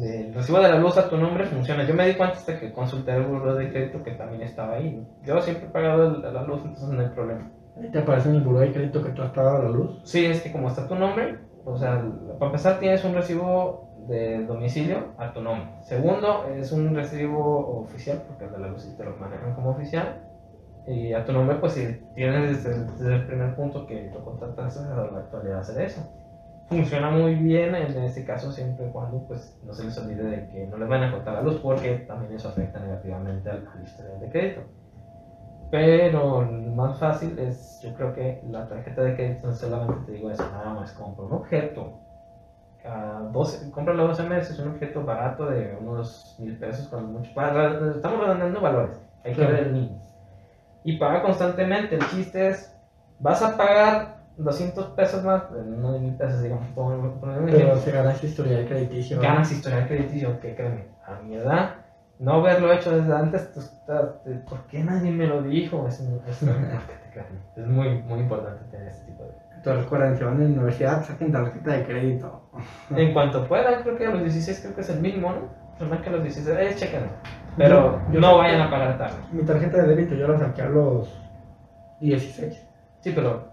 del 0.00 0.34
recibo 0.34 0.58
de 0.60 0.68
la 0.68 0.78
luz 0.78 0.96
a 0.98 1.08
tu 1.08 1.16
nombre 1.16 1.44
funciona. 1.46 1.84
Yo 1.84 1.94
me 1.94 2.06
di 2.06 2.14
cuenta 2.14 2.36
hasta 2.36 2.58
que 2.58 2.72
consulté 2.72 3.12
el 3.12 3.22
buró 3.24 3.54
de 3.54 3.70
crédito 3.70 4.02
que 4.02 4.12
también 4.12 4.42
estaba 4.42 4.74
ahí. 4.74 5.06
Yo 5.24 5.40
siempre 5.40 5.66
he 5.66 5.70
pagado 5.70 6.18
la 6.20 6.42
luz, 6.42 6.62
entonces 6.64 6.88
no 6.90 7.00
hay 7.00 7.08
problema. 7.08 7.48
¿Te 7.92 7.98
aparece 7.98 8.28
en 8.28 8.36
el 8.36 8.42
buró 8.42 8.60
de 8.60 8.72
crédito 8.72 9.02
que 9.02 9.10
tú 9.10 9.22
has 9.22 9.30
pagado 9.30 9.62
la 9.62 9.68
luz? 9.70 10.00
Sí, 10.04 10.24
es 10.26 10.40
que 10.42 10.52
como 10.52 10.68
está 10.68 10.86
tu 10.88 10.94
nombre, 10.96 11.38
o 11.64 11.76
sea, 11.76 12.02
para 12.38 12.46
empezar 12.46 12.78
tienes 12.78 13.04
un 13.04 13.14
recibo 13.14 13.83
de 14.06 14.44
domicilio 14.44 15.12
a 15.18 15.32
tu 15.32 15.40
nombre. 15.40 15.68
Segundo, 15.82 16.46
es 16.54 16.72
un 16.72 16.94
recibo 16.94 17.80
oficial, 17.82 18.22
porque 18.26 18.44
el 18.44 18.52
de 18.52 18.58
la 18.58 18.68
luz 18.68 18.96
te 18.96 19.04
lo 19.04 19.16
manejan 19.16 19.54
como 19.54 19.70
oficial. 19.70 20.22
Y 20.86 21.12
a 21.14 21.24
tu 21.24 21.32
nombre, 21.32 21.56
pues 21.56 21.72
si 21.72 21.86
tienes 22.14 22.64
desde, 22.64 22.84
desde 22.84 23.14
el 23.14 23.26
primer 23.26 23.54
punto 23.54 23.86
que 23.86 24.10
lo 24.12 24.24
contrataste, 24.24 24.80
a 24.80 24.96
la 24.96 25.18
actualidad 25.18 25.60
hacer 25.60 25.82
eso. 25.82 26.02
funciona 26.68 27.10
muy 27.10 27.34
bien 27.34 27.74
en 27.74 28.02
este 28.04 28.24
caso 28.24 28.50
siempre 28.50 28.86
y 28.86 28.90
cuando 28.90 29.26
pues 29.26 29.58
no 29.64 29.72
se 29.74 29.84
les 29.84 29.98
olvide 29.98 30.24
de 30.24 30.48
que 30.48 30.66
no 30.66 30.78
les 30.78 30.88
van 30.88 31.02
a 31.02 31.12
cortar 31.12 31.34
la 31.34 31.42
luz 31.42 31.60
porque 31.60 31.98
también 32.08 32.32
eso 32.32 32.48
afecta 32.48 32.80
negativamente 32.80 33.50
al, 33.50 33.66
al 33.66 33.82
historial 33.82 34.20
de 34.20 34.30
crédito. 34.30 34.62
Pero 35.70 36.42
lo 36.42 36.70
más 36.72 36.98
fácil 36.98 37.38
es, 37.38 37.80
yo 37.82 37.94
creo 37.94 38.14
que 38.14 38.42
la 38.48 38.68
tarjeta 38.68 39.02
de 39.02 39.16
crédito 39.16 39.52
solamente 39.52 40.06
te 40.06 40.12
digo 40.12 40.30
eso, 40.30 40.44
nada 40.52 40.72
más 40.74 40.92
compro 40.92 41.26
un 41.26 41.32
objeto. 41.32 42.03
Cada 42.84 43.20
12, 43.30 43.70
compra 43.70 43.94
los 43.94 44.08
12 44.08 44.28
meses 44.28 44.58
un 44.58 44.68
objeto 44.68 45.02
barato 45.04 45.46
de 45.46 45.74
unos 45.80 46.36
mil 46.38 46.54
pesos 46.58 46.86
cuando 46.88 47.08
mucho. 47.18 47.32
Para, 47.34 47.78
estamos 47.96 48.20
redondeando 48.20 48.60
valores, 48.60 48.96
hay 49.24 49.32
que 49.32 49.40
ver 49.40 49.56
el 49.60 49.72
mínimo. 49.72 50.02
Y 50.84 50.98
paga 50.98 51.22
constantemente. 51.22 51.94
El 51.94 52.06
chiste 52.10 52.48
es, 52.50 52.70
vas 53.18 53.40
a 53.42 53.56
pagar 53.56 54.16
200 54.36 54.88
pesos 54.88 55.24
más, 55.24 55.50
no 55.50 55.92
de 55.92 55.98
mil 55.98 56.14
pesos, 56.14 56.42
digamos, 56.42 56.66
por, 56.74 56.94
por 57.20 57.28
un 57.30 57.46
Pero 57.46 57.56
ejemplo. 57.56 57.76
se 57.80 57.90
gana 57.90 58.12
esa 58.12 58.26
historial 58.26 58.66
crediticio. 58.66 59.18
Ganas 59.18 59.50
historial 59.50 59.86
crediticio, 59.88 60.38
que 60.40 60.54
créeme, 60.54 60.84
a 61.06 61.22
mi 61.22 61.36
edad, 61.36 61.76
no 62.18 62.34
haberlo 62.34 62.70
hecho 62.70 62.94
desde 62.94 63.14
antes, 63.14 63.48
pues, 63.54 63.72
te- 63.86 64.30
¿por 64.46 64.60
qué 64.66 64.84
nadie 64.84 65.10
me 65.10 65.26
lo 65.26 65.40
dijo? 65.40 65.88
Es, 65.88 66.00
es, 66.28 66.42
es 67.56 67.66
muy, 67.66 68.02
muy 68.02 68.20
importante 68.20 68.62
tener 68.70 68.88
este 68.88 69.06
tipo 69.06 69.22
de... 69.24 69.43
Entonces 69.64 69.84
recuerden, 69.84 70.18
si 70.18 70.24
van 70.24 70.38
la 70.40 70.44
universidad, 70.44 71.02
saquen 71.04 71.32
tarjeta 71.32 71.72
de 71.72 71.84
crédito. 71.86 72.42
En 72.94 73.14
cuanto 73.14 73.46
puedan, 73.48 73.82
creo 73.82 73.96
que 73.96 74.06
a 74.06 74.10
los 74.10 74.20
16 74.22 74.60
creo 74.60 74.74
que 74.74 74.82
es 74.82 74.90
el 74.90 75.00
mínimo, 75.00 75.32
¿no? 75.80 75.86
Más 75.86 76.00
que 76.02 76.10
a 76.10 76.12
los 76.12 76.22
16, 76.22 76.56
eh, 76.58 76.74
chequenlo. 76.76 77.08
Pero 77.56 77.98
Yo- 78.08 78.12
yo 78.14 78.20
no 78.20 78.36
vayan 78.38 78.58
que- 78.58 78.62
a 78.64 78.70
pagar 78.70 78.98
tarde. 78.98 79.16
Mi 79.32 79.42
tarjeta 79.42 79.78
de 79.82 79.88
débito 79.88 80.14
yo 80.16 80.28
la 80.28 80.38
saqué 80.38 80.62
a 80.62 80.68
los 80.68 81.08
16. 82.00 82.62
Sí, 83.00 83.12
pero 83.14 83.52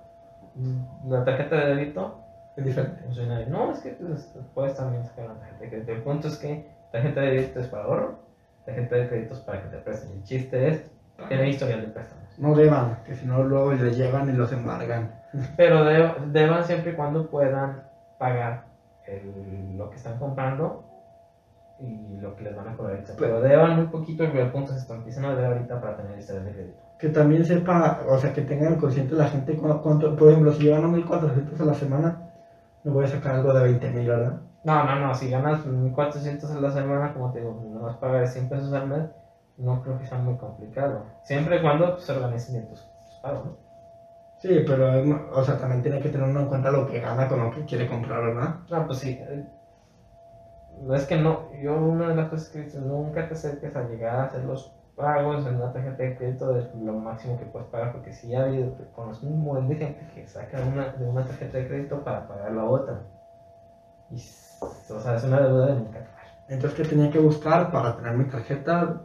la 1.07 1.23
tarjeta 1.23 1.55
de 1.55 1.75
débito 1.75 2.17
Es 2.57 2.65
diferente. 2.65 3.01
No, 3.49 3.71
es 3.71 3.79
que 3.79 3.91
pues, 3.91 4.29
puedes 4.53 4.75
también 4.75 5.05
sacar 5.05 5.25
una 5.25 5.35
tarjeta 5.39 5.59
de 5.63 5.69
crédito. 5.69 5.91
El 5.93 6.01
punto 6.03 6.27
es 6.27 6.37
que 6.37 6.69
tarjeta 6.91 7.21
de 7.21 7.27
débito 7.31 7.59
es 7.61 7.67
para 7.67 7.85
ahorro, 7.85 8.19
tarjeta 8.65 8.97
de 8.97 9.07
crédito 9.07 9.33
es 9.35 9.39
para 9.39 9.63
que 9.63 9.69
te 9.69 9.77
presten. 9.77 10.11
El 10.11 10.23
chiste 10.23 10.67
es 10.67 10.91
tener 11.29 11.47
historial 11.47 11.81
de 11.81 11.87
préstamos. 11.87 12.20
No 12.37 12.55
deban, 12.55 12.97
que 13.05 13.15
si 13.15 13.25
no 13.25 13.43
luego 13.43 13.71
les 13.73 13.95
llevan 13.97 14.29
y 14.29 14.33
los 14.33 14.51
embargan. 14.51 15.11
Pero 15.55 15.83
de- 15.83 16.13
deban 16.31 16.63
siempre 16.63 16.91
y 16.91 16.95
cuando 16.95 17.29
puedan 17.29 17.83
pagar 18.17 18.63
el- 19.07 19.77
lo 19.77 19.89
que 19.89 19.97
están 19.97 20.17
comprando 20.17 20.83
y 21.79 22.17
lo 22.17 22.35
que 22.35 22.43
les 22.43 22.55
van 22.55 22.67
a 22.67 22.75
cobrar. 22.75 22.99
Pero 23.17 23.41
deban 23.41 23.75
muy 23.75 23.85
poquito 23.85 24.23
y 24.23 24.37
el 24.37 24.51
punto 24.51 24.73
esto, 24.73 24.93
empiezan 24.93 25.25
a 25.25 25.31
ahorita 25.47 25.79
para 25.79 25.95
tener 25.95 26.17
historial 26.17 26.45
de 26.45 26.51
crédito. 26.51 26.83
Que 26.97 27.09
también 27.09 27.43
sepa, 27.45 27.99
o 28.07 28.17
sea, 28.17 28.31
que 28.33 28.41
tengan 28.41 28.75
consciente 28.75 29.15
la 29.15 29.25
gente 29.27 29.55
cu- 29.55 29.81
cuánto, 29.81 30.15
por 30.15 30.29
ejemplo, 30.29 30.51
si 30.51 30.63
llevan 30.63 30.83
a 30.83 30.87
1400 30.87 31.59
a 31.59 31.65
la 31.65 31.73
semana, 31.73 32.17
no 32.83 32.91
voy 32.93 33.05
a 33.05 33.07
sacar 33.07 33.35
algo 33.35 33.53
de 33.53 33.59
20000, 33.61 34.07
¿verdad? 34.07 34.33
No, 34.63 34.83
no, 34.83 34.95
no, 34.99 35.13
si 35.15 35.29
ganas 35.29 35.65
1400 35.65 36.51
a 36.51 36.59
la 36.59 36.69
semana, 36.71 37.13
como 37.13 37.31
te 37.31 37.39
digo, 37.39 37.59
no 37.63 37.81
vas 37.81 37.95
a 37.95 37.99
pagar 37.99 38.27
100 38.27 38.47
pesos 38.47 38.71
al 38.73 38.87
mes, 38.87 39.05
no 39.61 39.81
creo 39.81 39.97
que 39.97 40.05
sea 40.05 40.17
muy 40.17 40.35
complicado. 40.35 41.05
Siempre 41.23 41.57
y 41.57 41.61
cuando 41.61 41.97
se 41.99 42.11
organicen 42.11 42.53
bien 42.53 42.67
tus, 42.67 42.81
pagos, 43.21 43.45
¿no? 43.45 43.51
Sí, 44.39 44.63
pero, 44.65 44.87
o 45.37 45.43
sea, 45.43 45.57
también 45.57 45.81
tiene 45.83 45.99
que 45.99 46.09
tener 46.09 46.27
uno 46.27 46.41
en 46.41 46.47
cuenta 46.47 46.71
lo 46.71 46.85
que 46.85 46.99
gana 46.99 47.27
con 47.27 47.41
lo 47.41 47.51
que 47.51 47.63
quiere 47.65 47.87
comprar, 47.87 48.21
¿verdad? 48.21 48.55
No, 48.69 48.87
pues 48.87 48.99
sí. 48.99 49.09
eh, 49.19 49.45
No 50.79 50.95
es 50.95 51.05
que 51.05 51.15
no, 51.15 51.51
yo 51.61 51.75
una 51.75 52.09
de 52.09 52.15
las 52.15 52.27
cosas 52.27 52.49
que 52.49 52.61
dicho, 52.61 52.79
nunca 52.81 53.27
te 53.27 53.33
acerques 53.35 53.75
a 53.75 53.83
llegar 53.83 54.19
a 54.19 54.23
hacer 54.23 54.43
los 54.43 54.71
pagos 54.95 55.45
en 55.45 55.55
una 55.55 55.71
tarjeta 55.71 56.03
de 56.03 56.15
crédito 56.15 56.49
de 56.49 56.67
lo 56.73 56.93
máximo 56.93 57.37
que 57.37 57.45
puedes 57.45 57.67
pagar, 57.69 57.91
porque 57.91 58.11
si 58.11 58.33
ha 58.35 58.43
habido, 58.43 58.71
conozco 58.91 59.27
un 59.27 59.43
buen 59.43 59.67
de 59.67 59.75
gente 59.75 60.07
que 60.13 60.27
saca 60.27 60.61
una, 60.61 60.89
de 60.89 61.05
una 61.05 61.23
tarjeta 61.25 61.57
de 61.59 61.67
crédito 61.67 62.03
para 62.03 62.27
pagar 62.27 62.51
la 62.51 62.65
otra. 62.65 63.03
Y, 64.09 64.15
o 64.89 64.99
sea, 64.99 65.15
es 65.15 65.23
una 65.23 65.39
deuda 65.41 65.67
de 65.67 65.73
nunca 65.75 65.99
acabar. 65.99 66.25
Entonces, 66.47 66.75
¿qué 66.77 66.83
tenía 66.83 67.09
que 67.09 67.19
buscar 67.19 67.71
para 67.71 67.95
tener 67.95 68.13
mi 68.13 68.25
tarjeta? 68.25 69.01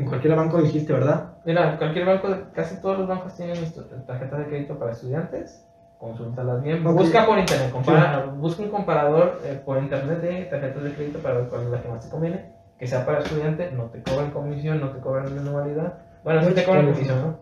En 0.00 0.06
cualquier 0.06 0.34
banco 0.34 0.62
dijiste, 0.62 0.94
¿verdad? 0.94 1.34
Mira, 1.44 1.76
cualquier 1.76 2.06
banco, 2.06 2.28
casi 2.54 2.80
todos 2.80 3.00
los 3.00 3.06
bancos 3.06 3.34
tienen 3.34 3.58
tarjetas 4.06 4.38
de 4.38 4.46
crédito 4.46 4.78
para 4.78 4.92
estudiantes. 4.92 5.68
Consúltalas 5.98 6.62
bien. 6.62 6.82
Busca 6.82 7.26
por 7.26 7.38
internet, 7.38 7.70
compara, 7.70 8.24
busca 8.24 8.62
un 8.62 8.70
comparador 8.70 9.42
eh, 9.44 9.60
por 9.62 9.76
internet 9.76 10.22
de 10.22 10.44
tarjetas 10.46 10.84
de 10.84 10.94
crédito 10.94 11.18
para 11.18 11.34
ver 11.34 11.48
cuál 11.48 11.64
es 11.64 11.68
la 11.68 11.82
que 11.82 11.88
más 11.88 12.02
te 12.02 12.10
conviene. 12.10 12.50
Que 12.78 12.86
sea 12.86 13.04
para 13.04 13.18
estudiante, 13.18 13.70
no 13.72 13.90
te 13.90 14.02
cobran 14.02 14.30
comisión, 14.30 14.80
no 14.80 14.88
te 14.88 15.00
cobran 15.00 15.38
anualidad. 15.38 15.98
Bueno, 16.24 16.44
sí 16.44 16.54
te 16.54 16.64
cobran 16.64 16.90
comisión, 16.90 17.20
¿no? 17.20 17.38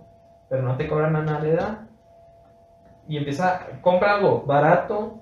Pero 0.48 0.62
no 0.62 0.76
te 0.76 0.88
cobran 0.88 1.14
anualidad. 1.14 1.82
Y 3.06 3.18
empieza, 3.18 3.68
compra 3.82 4.16
algo 4.16 4.42
barato. 4.42 5.20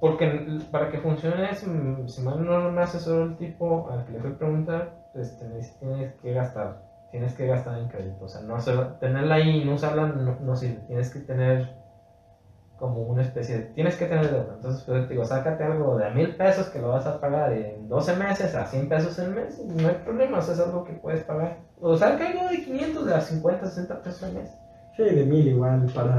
Porque 0.00 0.58
para 0.70 0.90
que 0.90 0.98
funcione, 0.98 1.54
si, 1.54 1.64
si 2.08 2.20
mal 2.20 2.44
no 2.44 2.70
me 2.70 2.82
asesoró 2.82 3.22
el 3.22 3.36
tipo 3.38 3.88
al 3.90 4.04
que 4.04 4.12
le 4.12 4.20
fui 4.20 4.32
a 4.32 4.36
preguntar, 4.36 5.05
pues 5.16 5.36
te 5.38 5.48
dice, 5.48 5.74
tienes 5.80 6.12
que 6.22 6.32
gastar 6.32 6.84
tienes 7.10 7.34
que 7.34 7.46
gastar 7.46 7.78
en 7.78 7.88
crédito. 7.88 8.26
O 8.26 8.28
sea, 8.28 8.42
no 8.42 8.56
hacerla- 8.56 8.98
tenerla 8.98 9.36
ahí 9.36 9.62
y 9.62 9.64
no 9.64 9.74
usarla 9.74 10.06
no, 10.08 10.36
no 10.38 10.56
sirve. 10.56 10.80
Tienes 10.86 11.08
que 11.08 11.20
tener 11.20 11.70
como 12.76 13.00
una 13.02 13.22
especie 13.22 13.56
de. 13.58 13.64
Tienes 13.66 13.96
que 13.96 14.04
tener 14.06 14.30
deuda. 14.30 14.54
Entonces, 14.56 14.82
pues 14.82 15.04
te 15.06 15.14
digo, 15.14 15.24
sácate 15.24 15.64
algo 15.64 15.96
de 15.96 16.06
a 16.06 16.10
mil 16.10 16.34
pesos 16.36 16.68
que 16.68 16.78
lo 16.78 16.88
vas 16.90 17.06
a 17.06 17.18
pagar 17.20 17.52
en 17.52 17.88
12 17.88 18.14
meses 18.16 18.54
a 18.54 18.66
100 18.66 18.88
pesos 18.90 19.18
al 19.18 19.30
mes. 19.30 19.58
y 19.58 19.64
No 19.64 19.88
hay 19.88 19.94
problema, 20.04 20.38
o 20.38 20.42
sea, 20.42 20.54
es 20.54 20.60
algo 20.60 20.84
que 20.84 20.92
puedes 20.94 21.22
pagar. 21.22 21.56
O 21.80 21.96
saca 21.96 22.26
algo 22.28 22.48
de 22.48 22.62
500 22.64 23.06
de 23.06 23.14
a 23.14 23.20
50, 23.20 23.66
60 23.66 24.02
pesos 24.02 24.22
al 24.24 24.32
mes. 24.34 24.50
Sí, 24.94 25.04
de 25.04 25.24
1000 25.24 25.48
igual, 25.48 25.86
para 25.94 26.18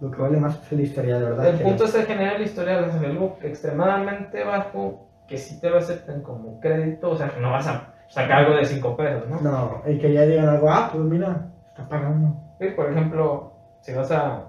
lo 0.00 0.10
que 0.10 0.22
vale 0.22 0.38
más 0.38 0.58
es 0.64 0.72
el 0.72 0.80
historial, 0.80 1.22
¿verdad? 1.24 1.46
El 1.48 1.58
Que- 1.58 1.64
punto 1.64 1.84
es 1.84 1.94
el 1.94 2.06
generar 2.06 2.36
el 2.36 2.42
historial, 2.42 2.84
es 2.84 2.94
algo 2.94 3.36
extremadamente 3.42 4.44
bajo 4.44 5.08
que 5.28 5.36
sí 5.36 5.60
te 5.60 5.68
lo 5.68 5.78
acepten 5.78 6.22
como 6.22 6.58
crédito. 6.60 7.10
O 7.10 7.16
sea, 7.16 7.28
que 7.28 7.40
no 7.40 7.50
vas 7.50 7.66
a 7.66 7.92
sacar 8.08 8.44
algo 8.44 8.56
de 8.56 8.64
5 8.64 8.96
pesos, 8.96 9.28
¿no? 9.28 9.40
No, 9.40 9.82
y 9.86 9.98
que 9.98 10.12
ya 10.12 10.22
digan 10.22 10.48
algo, 10.48 10.70
ah, 10.70 10.90
pues 10.92 11.04
mira, 11.04 11.46
está 11.68 11.88
pagando. 11.88 12.36
Sí, 12.58 12.68
por 12.70 12.90
ejemplo, 12.90 13.52
si 13.80 13.92
vas 13.92 14.10
a, 14.10 14.44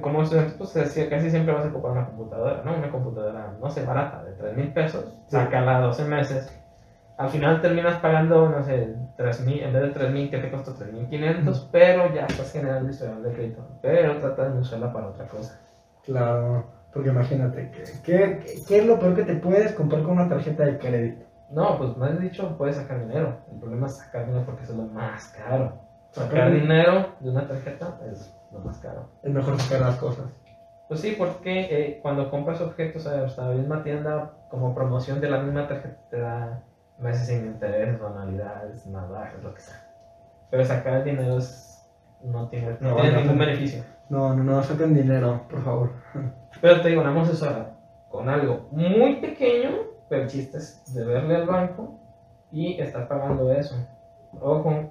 como 0.00 0.22
estudiante, 0.22 0.54
pues 0.56 0.74
decía, 0.74 1.08
casi 1.08 1.30
siempre 1.30 1.54
vas 1.54 1.64
a 1.64 1.68
ocupar 1.68 1.92
una 1.92 2.06
computadora, 2.06 2.62
¿no? 2.64 2.76
Una 2.76 2.90
computadora, 2.90 3.52
no 3.60 3.70
sé, 3.70 3.84
barata, 3.84 4.22
de 4.24 4.32
3 4.32 4.56
mil 4.56 4.72
pesos, 4.72 5.12
sácala 5.26 5.80
12 5.80 6.04
meses. 6.04 6.54
Al 7.16 7.30
final 7.30 7.60
terminas 7.60 7.98
pagando, 7.98 8.48
no 8.48 8.62
sé, 8.62 8.94
3 9.16 9.44
mil, 9.44 9.60
en 9.60 9.72
vez 9.72 9.82
de 9.82 9.88
3 9.88 10.12
mil, 10.12 10.30
que 10.30 10.38
te 10.38 10.50
costó 10.50 10.74
3 10.74 10.92
mil 10.92 11.08
500, 11.08 11.68
pero 11.72 12.14
ya 12.14 12.26
estás 12.26 12.52
generando 12.52 12.90
historial 12.90 13.22
de 13.24 13.32
crédito. 13.32 13.66
Pero 13.82 14.18
trata 14.18 14.50
de 14.50 14.60
usarla 14.60 14.92
para 14.92 15.08
otra 15.08 15.26
cosa. 15.26 15.58
Claro, 16.04 16.64
porque 16.92 17.08
imagínate, 17.08 17.70
¿qué, 17.72 17.82
qué, 18.04 18.62
qué 18.66 18.78
es 18.78 18.86
lo 18.86 18.98
peor 19.00 19.16
que 19.16 19.24
te 19.24 19.34
puedes 19.34 19.72
comprar 19.72 20.02
con 20.02 20.12
una 20.12 20.28
tarjeta 20.28 20.64
de 20.64 20.78
crédito? 20.78 21.27
No, 21.50 21.78
pues 21.78 21.90
has 22.00 22.20
dicho, 22.20 22.56
puedes 22.58 22.76
sacar 22.76 23.00
dinero. 23.00 23.38
El 23.50 23.58
problema 23.58 23.86
es 23.86 23.96
sacar 23.96 24.26
dinero 24.26 24.44
porque 24.44 24.64
eso 24.64 24.72
es 24.72 24.78
lo 24.78 24.84
más 24.84 25.28
caro. 25.28 25.72
Sacar 26.10 26.30
Sacar- 26.30 26.52
dinero 26.52 27.06
de 27.20 27.30
una 27.30 27.46
tarjeta 27.48 27.98
es 28.10 28.34
lo 28.52 28.60
más 28.60 28.78
caro. 28.78 29.08
Es 29.22 29.32
mejor 29.32 29.58
sacar 29.60 29.80
las 29.86 29.96
cosas. 29.96 30.26
Pues 30.88 31.00
sí, 31.00 31.14
porque 31.18 31.68
eh, 31.70 31.98
cuando 32.02 32.30
compras 32.30 32.60
objetos 32.60 33.06
a 33.06 33.26
la 33.42 33.54
misma 33.54 33.82
tienda, 33.82 34.32
como 34.50 34.74
promoción 34.74 35.20
de 35.20 35.30
la 35.30 35.38
misma 35.38 35.68
tarjeta, 35.68 35.96
te 36.10 36.18
da 36.20 36.62
meses 36.98 37.26
sin 37.28 37.44
intereses, 37.46 38.00
anualidades, 38.00 38.86
nada, 38.86 39.32
lo 39.42 39.52
que 39.54 39.60
sea. 39.60 39.84
Pero 40.50 40.64
sacar 40.64 40.94
el 40.94 41.04
dinero 41.04 41.36
es, 41.38 41.86
no 42.22 42.48
tiene, 42.48 42.76
no 42.80 42.90
No, 42.90 42.96
tiene 42.96 43.12
no, 43.12 43.20
ningún 43.20 43.38
beneficio. 43.38 43.84
No, 44.08 44.34
no, 44.34 44.42
no, 44.42 44.62
saquen 44.62 44.94
dinero, 44.94 45.42
por 45.50 45.62
favor. 45.62 45.90
Pero 46.62 46.80
te 46.80 46.88
digo, 46.88 47.02
una 47.02 47.20
asesora 47.20 47.74
con 48.08 48.26
algo 48.30 48.68
muy 48.70 49.16
pequeño, 49.16 49.70
pero 50.08 50.22
el 50.22 50.28
chiste 50.28 50.58
es 50.58 50.82
deberle 50.94 51.36
al 51.36 51.46
banco 51.46 51.98
y 52.50 52.80
estar 52.80 53.08
pagando 53.08 53.52
eso. 53.52 53.74
Ojo, 54.40 54.90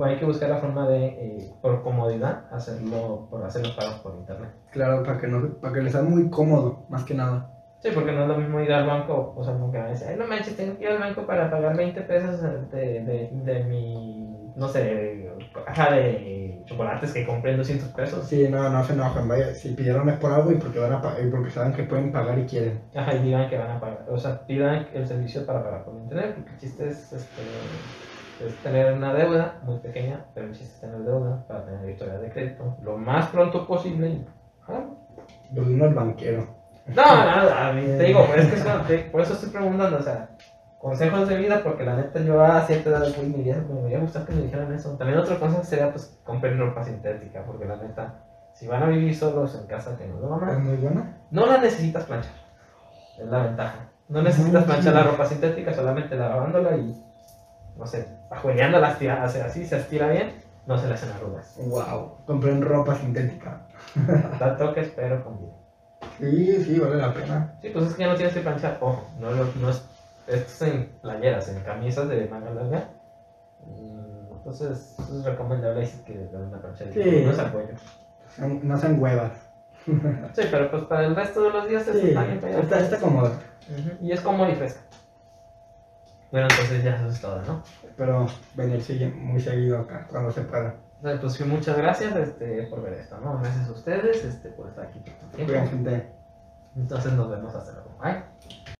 hay 0.00 0.16
que 0.16 0.24
buscar 0.24 0.50
la 0.50 0.58
forma 0.58 0.88
de, 0.88 1.06
eh, 1.06 1.50
por 1.60 1.82
comodidad, 1.82 2.44
hacerlo, 2.50 3.26
por 3.30 3.44
hacer 3.44 3.62
los 3.66 3.76
pagos 3.76 4.00
por 4.00 4.14
internet. 4.14 4.50
Claro, 4.70 5.02
para 5.02 5.18
que, 5.18 5.26
no, 5.26 5.54
para 5.54 5.74
que 5.74 5.82
les 5.82 5.92
sea 5.92 6.02
muy 6.02 6.30
cómodo, 6.30 6.84
más 6.88 7.04
que 7.04 7.14
nada. 7.14 7.52
Sí, 7.80 7.90
porque 7.94 8.12
no 8.12 8.22
es 8.22 8.28
lo 8.28 8.38
mismo 8.38 8.60
ir 8.60 8.72
al 8.72 8.86
banco, 8.86 9.34
o 9.36 9.44
sea, 9.44 9.54
que 9.54 9.78
me 9.78 9.90
dice, 9.90 10.08
ay, 10.08 10.16
no 10.16 10.26
manches, 10.26 10.56
tengo 10.56 10.76
que 10.76 10.84
ir 10.84 10.90
al 10.90 10.98
banco 10.98 11.26
para 11.26 11.50
pagar 11.50 11.76
20 11.76 12.00
pesos 12.02 12.40
de, 12.70 13.02
de, 13.02 13.30
de 13.32 13.64
mi, 13.64 14.52
no 14.56 14.68
sé, 14.68 15.30
caja 15.66 15.92
de 15.92 16.45
chocolates 16.66 17.12
que 17.12 17.24
compré 17.24 17.52
en 17.52 17.58
200 17.58 17.88
pesos. 17.90 18.26
Sí, 18.26 18.48
no, 18.48 18.68
no 18.68 18.84
se 18.84 18.92
enojan, 18.92 19.28
vaya, 19.28 19.54
si 19.54 19.70
pidieron 19.74 20.08
es 20.08 20.18
por 20.18 20.32
algo 20.32 20.52
y 20.52 20.56
porque, 20.56 20.78
van 20.78 20.92
a 20.92 21.20
y 21.20 21.30
porque 21.30 21.50
saben 21.50 21.72
que 21.72 21.84
pueden 21.84 22.12
pagar 22.12 22.38
y 22.38 22.44
quieren. 22.44 22.80
Ajá, 22.94 23.14
y 23.14 23.22
digan 23.22 23.48
que 23.48 23.58
van 23.58 23.70
a 23.70 23.80
pagar, 23.80 24.06
o 24.08 24.18
sea, 24.18 24.44
pidan 24.46 24.88
el 24.92 25.06
servicio 25.06 25.46
para 25.46 25.62
pagar 25.62 25.84
por 25.84 25.94
internet, 25.94 26.34
porque 26.34 26.50
el 26.50 26.58
chiste 26.58 26.88
es, 26.88 27.12
este, 27.12 27.42
es 28.46 28.54
tener 28.62 28.92
una 28.92 29.14
deuda 29.14 29.60
muy 29.62 29.78
pequeña, 29.78 30.24
pero 30.34 30.46
el 30.46 30.52
chiste 30.52 30.74
es 30.74 30.80
tener 30.80 30.98
deuda 31.00 31.46
para 31.46 31.64
tener 31.64 31.88
historia 31.88 32.18
de 32.18 32.30
crédito 32.30 32.76
lo 32.82 32.98
más 32.98 33.28
pronto 33.28 33.66
posible. 33.66 34.08
y 34.08 34.26
pagarlo. 34.66 34.96
Pero 35.54 35.66
uno 35.66 35.86
es 35.86 35.94
banquero. 35.94 36.56
No, 36.88 37.02
nada, 37.02 37.72
te 37.74 38.04
digo, 38.04 38.26
pero 38.30 38.42
es 38.42 38.62
que 38.86 38.98
por 39.12 39.20
eso 39.20 39.32
estoy 39.32 39.50
preguntando, 39.50 39.96
o 39.96 40.02
sea, 40.02 40.28
consejos 40.78 41.28
de 41.28 41.36
vida, 41.36 41.60
porque 41.64 41.84
la 41.84 41.96
neta 41.96 42.20
yo 42.20 42.40
a 42.44 42.60
cierta 42.62 42.90
edad 42.90 43.06
güey, 43.16 43.28
me 43.28 43.38
iría, 43.38 43.56
me 43.68 43.82
iría 43.86 43.98
a 43.98 44.02
gustar 44.02 44.24
que 44.24 44.32
me 44.34 44.42
dijeran 44.42 44.72
eso. 44.72 44.90
También 44.96 45.18
otra 45.18 45.38
cosa 45.38 45.62
sería, 45.64 45.90
pues, 45.90 46.18
compren 46.24 46.58
ropa 46.58 46.84
sintética, 46.84 47.42
porque 47.44 47.64
la 47.64 47.76
neta, 47.76 48.22
Si 48.54 48.66
van 48.66 48.82
a 48.82 48.86
vivir 48.86 49.14
solos 49.14 49.54
en 49.54 49.66
casa 49.66 49.98
que 49.98 50.06
no 50.06 50.18
lo 50.18 50.50
Es 50.50 50.58
muy 50.58 50.76
buena. 50.76 51.18
no 51.30 51.44
la 51.46 51.58
necesitas 51.58 52.04
planchar. 52.04 52.32
Es 53.18 53.26
la 53.26 53.42
ventaja. 53.44 53.88
No 54.08 54.22
necesitas 54.22 54.64
planchar 54.64 54.94
la 54.94 55.02
ropa 55.02 55.26
sintética, 55.26 55.74
solamente 55.74 56.16
lavándola 56.16 56.74
y, 56.76 57.04
no 57.76 57.86
sé, 57.86 58.08
ajueneándola, 58.30 58.92
estira- 58.92 59.22
hace 59.22 59.42
así, 59.42 59.66
se 59.66 59.76
estira 59.76 60.08
bien, 60.08 60.32
no 60.66 60.78
se 60.78 60.86
le 60.88 60.94
hacen 60.94 61.10
arrugas. 61.12 61.54
Wow. 61.66 62.24
Compré 62.26 62.52
en 62.52 62.62
ropa 62.62 62.94
sintética. 62.94 63.66
Da 64.38 64.56
toques, 64.56 64.90
pero 64.96 65.22
con 65.22 65.38
vida. 65.38 65.52
Sí, 66.18 66.64
sí, 66.64 66.78
vale 66.78 66.96
la 66.96 67.12
pena. 67.12 67.52
Sí, 67.60 67.68
pues 67.70 67.86
es 67.88 67.94
que 67.94 68.02
ya 68.04 68.08
no 68.08 68.14
tienes 68.16 68.32
que 68.34 68.40
planchar. 68.40 68.78
Ojo, 68.80 69.04
no, 69.18 69.30
lo- 69.32 69.52
no 69.60 69.68
es, 69.70 69.82
esto 70.26 70.46
es 70.46 70.62
en 70.62 70.86
playeras, 71.02 71.48
en 71.48 71.60
camisas 71.62 72.08
de 72.08 72.26
manga 72.28 72.50
larga. 72.50 72.90
Mm, 73.64 74.32
Entonces 74.36 74.96
es 74.98 75.24
recomendable 75.24 75.80
ahí 75.80 75.86
sí 75.86 76.02
que 76.04 76.14
le 76.14 76.26
den 76.26 76.42
una 76.42 76.60
planchadita. 76.60 77.02
Sí. 77.02 77.24
No 77.24 77.42
al 77.42 77.52
cuello. 77.52 77.74
Son- 78.36 78.68
No 78.68 78.78
sean 78.78 79.00
huevas. 79.00 79.32
Sí, 79.86 80.42
pero 80.50 80.70
pues 80.70 80.82
para 80.84 81.06
el 81.06 81.14
resto 81.14 81.42
de 81.44 81.50
los 81.50 81.68
días 81.68 81.84
Sí, 81.84 82.08
está 82.08 82.24
bien. 82.24 82.40
está, 82.44 82.80
está 82.80 82.98
cómodo. 82.98 83.32
Y 84.00 84.12
es 84.12 84.20
cómodo 84.20 84.50
y 84.50 84.54
fresca. 84.56 84.80
Bueno, 86.32 86.48
entonces 86.50 86.82
ya 86.82 86.96
eso 86.96 87.08
es 87.08 87.20
todo, 87.20 87.40
¿no? 87.42 87.62
Pero 87.96 88.26
venir 88.54 88.82
sigue 88.82 89.08
muy 89.08 89.40
seguido 89.40 89.78
acá, 89.80 90.06
cuando 90.10 90.32
se 90.32 90.42
pueda. 90.42 90.74
Entonces, 91.04 91.20
Pues 91.20 91.32
sí, 91.34 91.44
muchas 91.44 91.76
gracias 91.76 92.16
este, 92.16 92.64
por 92.64 92.82
ver 92.82 92.94
esto, 92.94 93.18
¿no? 93.20 93.38
Gracias 93.38 93.68
a 93.68 93.72
ustedes 93.72 94.24
este, 94.24 94.48
por 94.50 94.68
estar 94.68 94.86
aquí 94.86 94.98
por 94.98 95.12
tiempo. 95.30 95.52
Cuídense. 95.52 96.12
Entonces 96.74 97.12
nos 97.12 97.30
vemos 97.30 97.54
hasta 97.54 97.72
luego. 97.72 97.90
Bye. 98.02 98.65